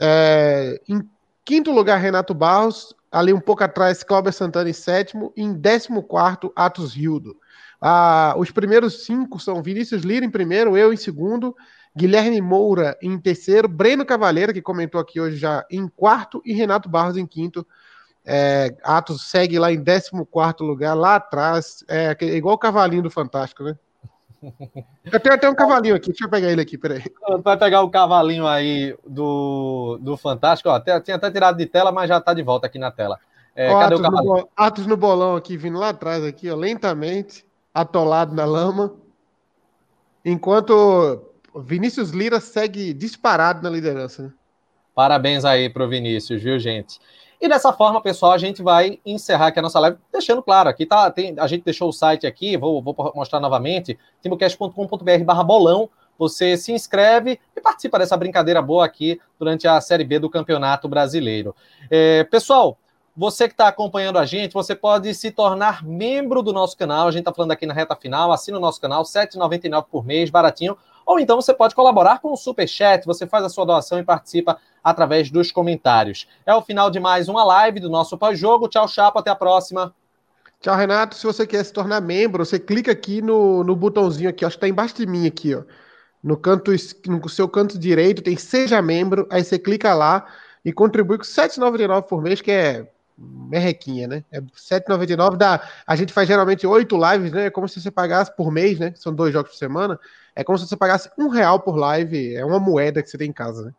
É, 0.00 0.80
em 0.88 1.02
quinto 1.44 1.72
lugar, 1.72 1.98
Renato 1.98 2.34
Barros. 2.34 2.94
Ali 3.10 3.32
um 3.32 3.40
pouco 3.40 3.64
atrás, 3.64 4.02
Cláudio 4.02 4.32
Santana 4.32 4.68
em 4.68 4.74
sétimo. 4.74 5.32
Em 5.36 5.52
décimo 5.52 6.02
quarto, 6.02 6.52
Atos 6.54 6.94
Rildo. 6.94 7.36
Ah, 7.80 8.34
os 8.36 8.50
primeiros 8.50 9.04
cinco 9.04 9.38
são 9.38 9.62
Vinícius 9.62 10.02
Lira 10.02 10.26
em 10.26 10.30
primeiro, 10.30 10.76
eu 10.76 10.92
em 10.92 10.96
segundo, 10.96 11.54
Guilherme 11.96 12.40
Moura 12.40 12.98
em 13.00 13.18
terceiro, 13.18 13.68
Breno 13.68 14.04
Cavaleira, 14.04 14.52
que 14.52 14.60
comentou 14.60 15.00
aqui 15.00 15.20
hoje 15.20 15.36
já, 15.36 15.64
em 15.70 15.86
quarto, 15.88 16.42
e 16.44 16.52
Renato 16.52 16.88
Barros 16.88 17.16
em 17.16 17.26
quinto. 17.26 17.66
É, 18.24 18.76
Atos 18.82 19.30
segue 19.30 19.58
lá 19.58 19.72
em 19.72 19.80
décimo 19.80 20.26
quarto 20.26 20.64
lugar, 20.64 20.94
lá 20.94 21.16
atrás, 21.16 21.84
é, 21.88 22.14
igual 22.36 22.56
o 22.56 22.58
cavalinho 22.58 23.02
do 23.02 23.10
Fantástico, 23.10 23.62
né? 23.62 23.78
Eu 25.10 25.20
tenho 25.20 25.34
até 25.34 25.48
um 25.48 25.54
cavalinho 25.54 25.94
aqui, 25.94 26.08
deixa 26.08 26.24
eu 26.24 26.30
pegar 26.30 26.50
ele 26.50 26.60
aqui, 26.60 26.78
peraí. 26.78 27.02
Vai 27.42 27.56
pegar 27.56 27.82
o 27.82 27.90
cavalinho 27.90 28.46
aí 28.46 28.96
do, 29.06 29.98
do 30.00 30.16
Fantástico, 30.16 30.68
ó, 30.68 30.74
até, 30.74 30.98
tinha 31.00 31.16
até 31.16 31.30
tirado 31.30 31.56
de 31.56 31.66
tela, 31.66 31.90
mas 31.90 32.08
já 32.08 32.20
tá 32.20 32.32
de 32.34 32.42
volta 32.42 32.66
aqui 32.66 32.78
na 32.78 32.90
tela. 32.90 33.18
É, 33.54 33.70
ó, 33.70 33.80
cadê 33.80 33.94
Atos 33.94 34.00
o 34.00 34.02
cavalinho? 34.02 34.34
No, 34.34 34.48
Atos 34.56 34.86
no 34.86 34.96
bolão 34.96 35.36
aqui, 35.36 35.56
vindo 35.56 35.78
lá 35.78 35.90
atrás 35.90 36.24
aqui, 36.24 36.50
ó, 36.50 36.54
lentamente, 36.54 37.44
atolado 37.74 38.34
na 38.34 38.44
lama. 38.44 38.94
Enquanto 40.24 41.22
Vinícius 41.56 42.10
Lira 42.10 42.40
segue 42.40 42.92
disparado 42.92 43.62
na 43.62 43.70
liderança. 43.70 44.24
Né? 44.24 44.32
Parabéns 44.94 45.44
aí 45.44 45.70
pro 45.70 45.88
Vinícius, 45.88 46.42
viu, 46.42 46.58
gente? 46.58 46.98
E 47.40 47.48
dessa 47.48 47.72
forma, 47.72 48.00
pessoal, 48.00 48.32
a 48.32 48.38
gente 48.38 48.62
vai 48.62 48.98
encerrar 49.06 49.48
aqui 49.48 49.60
a 49.60 49.62
nossa 49.62 49.78
live, 49.78 49.96
deixando 50.12 50.42
claro, 50.42 50.68
aqui 50.68 50.84
tá, 50.84 51.08
tem, 51.10 51.36
a 51.38 51.46
gente 51.46 51.64
deixou 51.64 51.88
o 51.88 51.92
site 51.92 52.26
aqui, 52.26 52.56
vou, 52.56 52.82
vou 52.82 52.94
mostrar 53.14 53.38
novamente, 53.38 53.96
timocast.com.br 54.20 55.24
barra 55.24 55.44
bolão, 55.44 55.88
você 56.18 56.56
se 56.56 56.72
inscreve 56.72 57.38
e 57.56 57.60
participa 57.60 57.98
dessa 57.98 58.16
brincadeira 58.16 58.60
boa 58.60 58.84
aqui 58.84 59.20
durante 59.38 59.68
a 59.68 59.80
Série 59.80 60.02
B 60.02 60.18
do 60.18 60.28
Campeonato 60.28 60.88
Brasileiro. 60.88 61.54
É, 61.88 62.24
pessoal, 62.24 62.76
você 63.16 63.46
que 63.46 63.54
está 63.54 63.68
acompanhando 63.68 64.18
a 64.18 64.24
gente, 64.24 64.52
você 64.52 64.74
pode 64.74 65.14
se 65.14 65.30
tornar 65.30 65.84
membro 65.84 66.42
do 66.42 66.52
nosso 66.52 66.76
canal, 66.76 67.06
a 67.06 67.10
gente 67.12 67.20
está 67.20 67.32
falando 67.32 67.52
aqui 67.52 67.66
na 67.66 67.74
reta 67.74 67.94
final, 67.94 68.32
assina 68.32 68.58
o 68.58 68.60
nosso 68.60 68.80
canal, 68.80 69.02
R$ 69.02 69.08
7,99 69.08 69.86
por 69.90 70.04
mês, 70.04 70.28
baratinho, 70.28 70.76
ou 71.08 71.18
então 71.18 71.40
você 71.40 71.54
pode 71.54 71.74
colaborar 71.74 72.20
com 72.20 72.30
o 72.30 72.36
Super 72.36 72.68
Chat, 72.68 73.06
você 73.06 73.26
faz 73.26 73.42
a 73.42 73.48
sua 73.48 73.64
doação 73.64 73.98
e 73.98 74.04
participa 74.04 74.58
através 74.84 75.30
dos 75.30 75.50
comentários. 75.50 76.28
É 76.44 76.54
o 76.54 76.60
final 76.60 76.90
de 76.90 77.00
mais 77.00 77.30
uma 77.30 77.42
live 77.44 77.80
do 77.80 77.88
nosso 77.88 78.18
pós-jogo. 78.18 78.68
Tchau, 78.68 78.86
Chapo, 78.86 79.18
até 79.18 79.30
a 79.30 79.34
próxima. 79.34 79.94
Tchau, 80.60 80.76
Renato. 80.76 81.16
Se 81.16 81.24
você 81.24 81.46
quer 81.46 81.64
se 81.64 81.72
tornar 81.72 82.02
membro, 82.02 82.44
você 82.44 82.58
clica 82.58 82.92
aqui 82.92 83.22
no, 83.22 83.64
no 83.64 83.74
botãozinho 83.74 84.28
aqui, 84.28 84.44
acho 84.44 84.56
que 84.56 84.58
está 84.58 84.68
embaixo 84.68 84.96
de 84.96 85.06
mim 85.06 85.26
aqui, 85.26 85.54
ó. 85.54 85.62
No 86.22 86.36
canto, 86.36 86.72
no 87.06 87.26
seu 87.26 87.48
canto 87.48 87.78
direito 87.78 88.20
tem 88.20 88.36
Seja 88.36 88.82
Membro, 88.82 89.26
aí 89.30 89.42
você 89.42 89.58
clica 89.58 89.94
lá 89.94 90.26
e 90.62 90.74
contribui 90.74 91.16
com 91.16 91.24
R$ 91.24 91.30
7,99 91.30 92.02
por 92.02 92.20
mês, 92.20 92.42
que 92.42 92.50
é 92.50 92.86
merrequinha, 93.18 94.06
né? 94.06 94.24
É 94.30 94.38
R$ 94.38 94.46
7,99 94.56 95.36
dá. 95.36 95.60
A 95.86 95.96
gente 95.96 96.12
faz 96.12 96.28
geralmente 96.28 96.66
oito 96.66 96.96
lives, 96.96 97.32
né? 97.32 97.46
É 97.46 97.50
como 97.50 97.68
se 97.68 97.80
você 97.80 97.90
pagasse 97.90 98.34
por 98.36 98.52
mês, 98.52 98.78
né? 98.78 98.92
São 98.94 99.12
dois 99.12 99.32
jogos 99.32 99.50
por 99.50 99.56
semana. 99.56 99.98
É 100.36 100.44
como 100.44 100.56
se 100.56 100.66
você 100.66 100.76
pagasse 100.76 101.10
um 101.18 101.28
real 101.28 101.60
por 101.60 101.76
live. 101.76 102.34
É 102.34 102.44
uma 102.44 102.60
moeda 102.60 103.02
que 103.02 103.10
você 103.10 103.18
tem 103.18 103.30
em 103.30 103.32
casa, 103.32 103.66
né? 103.66 103.72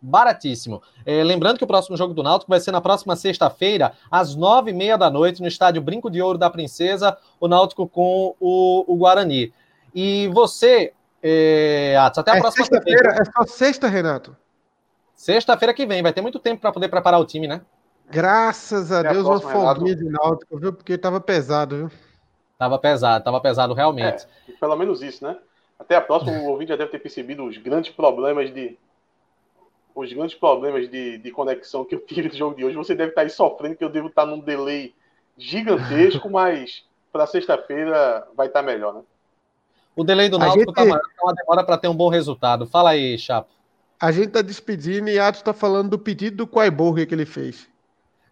baratíssimo. 0.00 0.82
É, 1.04 1.22
lembrando 1.22 1.58
que 1.58 1.64
o 1.64 1.66
próximo 1.66 1.96
jogo 1.96 2.14
do 2.14 2.22
Náutico 2.22 2.50
vai 2.50 2.60
ser 2.60 2.72
na 2.72 2.80
próxima 2.80 3.14
sexta-feira, 3.16 3.92
às 4.10 4.34
nove 4.34 4.70
e 4.70 4.74
meia 4.74 4.96
da 4.96 5.10
noite, 5.10 5.42
no 5.42 5.48
estádio 5.48 5.82
Brinco 5.82 6.10
de 6.10 6.22
Ouro 6.22 6.38
da 6.38 6.48
Princesa, 6.48 7.16
o 7.38 7.46
Náutico 7.46 7.86
com 7.86 8.34
o, 8.40 8.84
o 8.92 8.96
Guarani. 8.96 9.52
E 9.94 10.28
você, 10.28 10.92
é, 11.22 11.96
Atos, 11.98 12.18
até 12.18 12.32
a 12.32 12.36
é 12.36 12.40
próxima 12.40 12.64
sexta-feira. 12.64 13.16
É 13.20 13.24
só 13.24 13.46
sexta, 13.46 13.88
Renato. 13.88 14.36
Sexta-feira 15.14 15.74
que 15.74 15.84
vem, 15.84 16.02
vai 16.02 16.12
ter 16.12 16.22
muito 16.22 16.38
tempo 16.38 16.62
para 16.62 16.72
poder 16.72 16.88
preparar 16.88 17.20
o 17.20 17.26
time, 17.26 17.46
né? 17.46 17.60
Graças 18.10 18.90
a 18.90 19.02
Deus, 19.02 19.24
uma 19.24 19.40
folguinha 19.40 19.94
de 19.94 20.04
Náutico, 20.04 20.58
viu? 20.58 20.72
Porque 20.72 20.98
tava 20.98 21.20
pesado, 21.20 21.76
viu? 21.76 21.90
Tava 22.58 22.78
pesado, 22.78 23.24
tava 23.24 23.40
pesado 23.40 23.72
realmente. 23.72 24.26
É, 24.48 24.52
pelo 24.52 24.76
menos 24.76 25.00
isso, 25.00 25.24
né? 25.24 25.38
Até 25.78 25.96
a 25.96 26.00
próxima, 26.00 26.32
o 26.32 26.48
ouvinte 26.48 26.68
já 26.70 26.76
deve 26.76 26.90
ter 26.90 26.98
percebido 26.98 27.44
os 27.44 27.56
grandes 27.56 27.90
problemas 27.90 28.52
de, 28.52 28.76
os 29.94 30.12
grandes 30.12 30.34
problemas 30.34 30.90
de, 30.90 31.18
de 31.18 31.30
conexão 31.30 31.84
que 31.84 31.94
eu 31.94 32.00
tive 32.00 32.28
no 32.28 32.34
jogo 32.34 32.56
de 32.56 32.64
hoje, 32.64 32.76
você 32.76 32.94
deve 32.94 33.10
estar 33.10 33.22
aí 33.22 33.30
sofrendo, 33.30 33.76
que 33.76 33.84
eu 33.84 33.88
devo 33.88 34.08
estar 34.08 34.26
num 34.26 34.40
delay 34.40 34.94
gigantesco, 35.38 36.28
mas 36.30 36.84
para 37.12 37.26
sexta-feira 37.26 38.26
vai 38.36 38.48
estar 38.48 38.62
melhor, 38.62 38.94
né? 38.94 39.02
O 39.96 40.04
delay 40.04 40.28
do 40.28 40.38
Náutico 40.38 40.70
está 40.70 40.82
gente... 40.82 40.90
maior, 40.90 41.02
é 41.02 41.22
uma 41.22 41.34
demora 41.34 41.64
para 41.64 41.78
ter 41.78 41.88
um 41.88 41.96
bom 41.96 42.08
resultado. 42.08 42.66
Fala 42.66 42.90
aí, 42.90 43.18
Chapo. 43.18 43.50
A 43.98 44.12
gente 44.12 44.28
está 44.28 44.42
despedindo 44.42 45.08
e 45.08 45.18
Atos 45.18 45.40
está 45.40 45.52
falando 45.52 45.90
do 45.90 45.98
pedido 45.98 46.38
do 46.38 46.46
Quaiborg 46.46 47.06
que 47.06 47.14
ele 47.14 47.26
fez. 47.26 47.69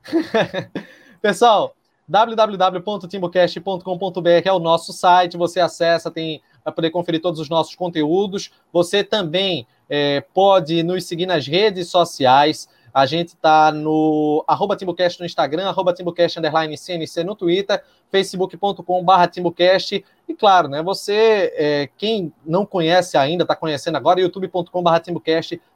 Pessoal, 1.20 1.74
www.timbocast.com.br 2.08 4.28
é 4.44 4.52
o 4.52 4.58
nosso 4.58 4.92
site, 4.92 5.36
você 5.36 5.60
acessa, 5.60 6.10
tem 6.10 6.42
para 6.64 6.72
poder 6.72 6.90
conferir 6.90 7.20
todos 7.20 7.40
os 7.40 7.48
nossos 7.48 7.74
conteúdos. 7.74 8.50
Você 8.72 9.02
também 9.02 9.66
é, 9.88 10.22
pode 10.34 10.82
nos 10.82 11.04
seguir 11.04 11.26
nas 11.26 11.46
redes 11.46 11.88
sociais. 11.88 12.68
A 12.92 13.06
gente 13.06 13.28
está 13.28 13.70
no 13.70 14.44
arroba 14.46 14.76
TimbuCast 14.76 15.20
no 15.20 15.26
Instagram, 15.26 15.68
arroba 15.68 15.92
TimbuCast 15.92 16.38
underline 16.38 16.76
CNC 16.76 17.24
no 17.24 17.36
Twitter, 17.36 17.82
facebook.com 18.10 19.04
barra. 19.04 19.30
E 20.26 20.34
claro, 20.34 20.68
né, 20.68 20.82
você, 20.82 21.52
é, 21.54 21.88
quem 21.96 22.32
não 22.44 22.66
conhece 22.66 23.16
ainda, 23.16 23.44
está 23.44 23.54
conhecendo 23.54 23.96
agora, 23.96 24.20
youtube.com 24.20 24.82
barra 24.82 25.02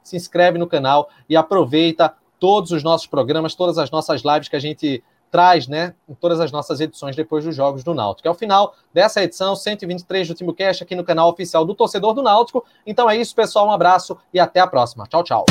se 0.03 0.15
inscreve 0.15 0.57
no 0.57 0.67
canal 0.67 1.09
e 1.29 1.35
aproveita 1.35 2.13
todos 2.43 2.71
os 2.71 2.83
nossos 2.83 3.07
programas, 3.07 3.55
todas 3.55 3.77
as 3.77 3.89
nossas 3.89 4.21
lives 4.21 4.49
que 4.49 4.55
a 4.57 4.59
gente 4.59 5.01
traz, 5.31 5.65
né, 5.65 5.95
em 6.09 6.13
todas 6.13 6.41
as 6.41 6.51
nossas 6.51 6.81
edições 6.81 7.15
depois 7.15 7.45
dos 7.45 7.55
Jogos 7.55 7.85
do 7.85 7.93
Náutico. 7.93 8.27
É 8.27 8.31
o 8.31 8.33
final 8.33 8.75
dessa 8.93 9.23
edição 9.23 9.55
123 9.55 10.27
do 10.27 10.33
TimbuCast 10.33 10.83
aqui 10.83 10.93
no 10.93 11.05
canal 11.05 11.29
oficial 11.29 11.63
do 11.63 11.73
Torcedor 11.73 12.13
do 12.13 12.21
Náutico. 12.21 12.65
Então 12.85 13.09
é 13.09 13.15
isso, 13.15 13.33
pessoal. 13.33 13.65
Um 13.69 13.71
abraço 13.71 14.17
e 14.33 14.41
até 14.41 14.59
a 14.59 14.67
próxima. 14.67 15.07
Tchau, 15.07 15.23
tchau. 15.23 15.45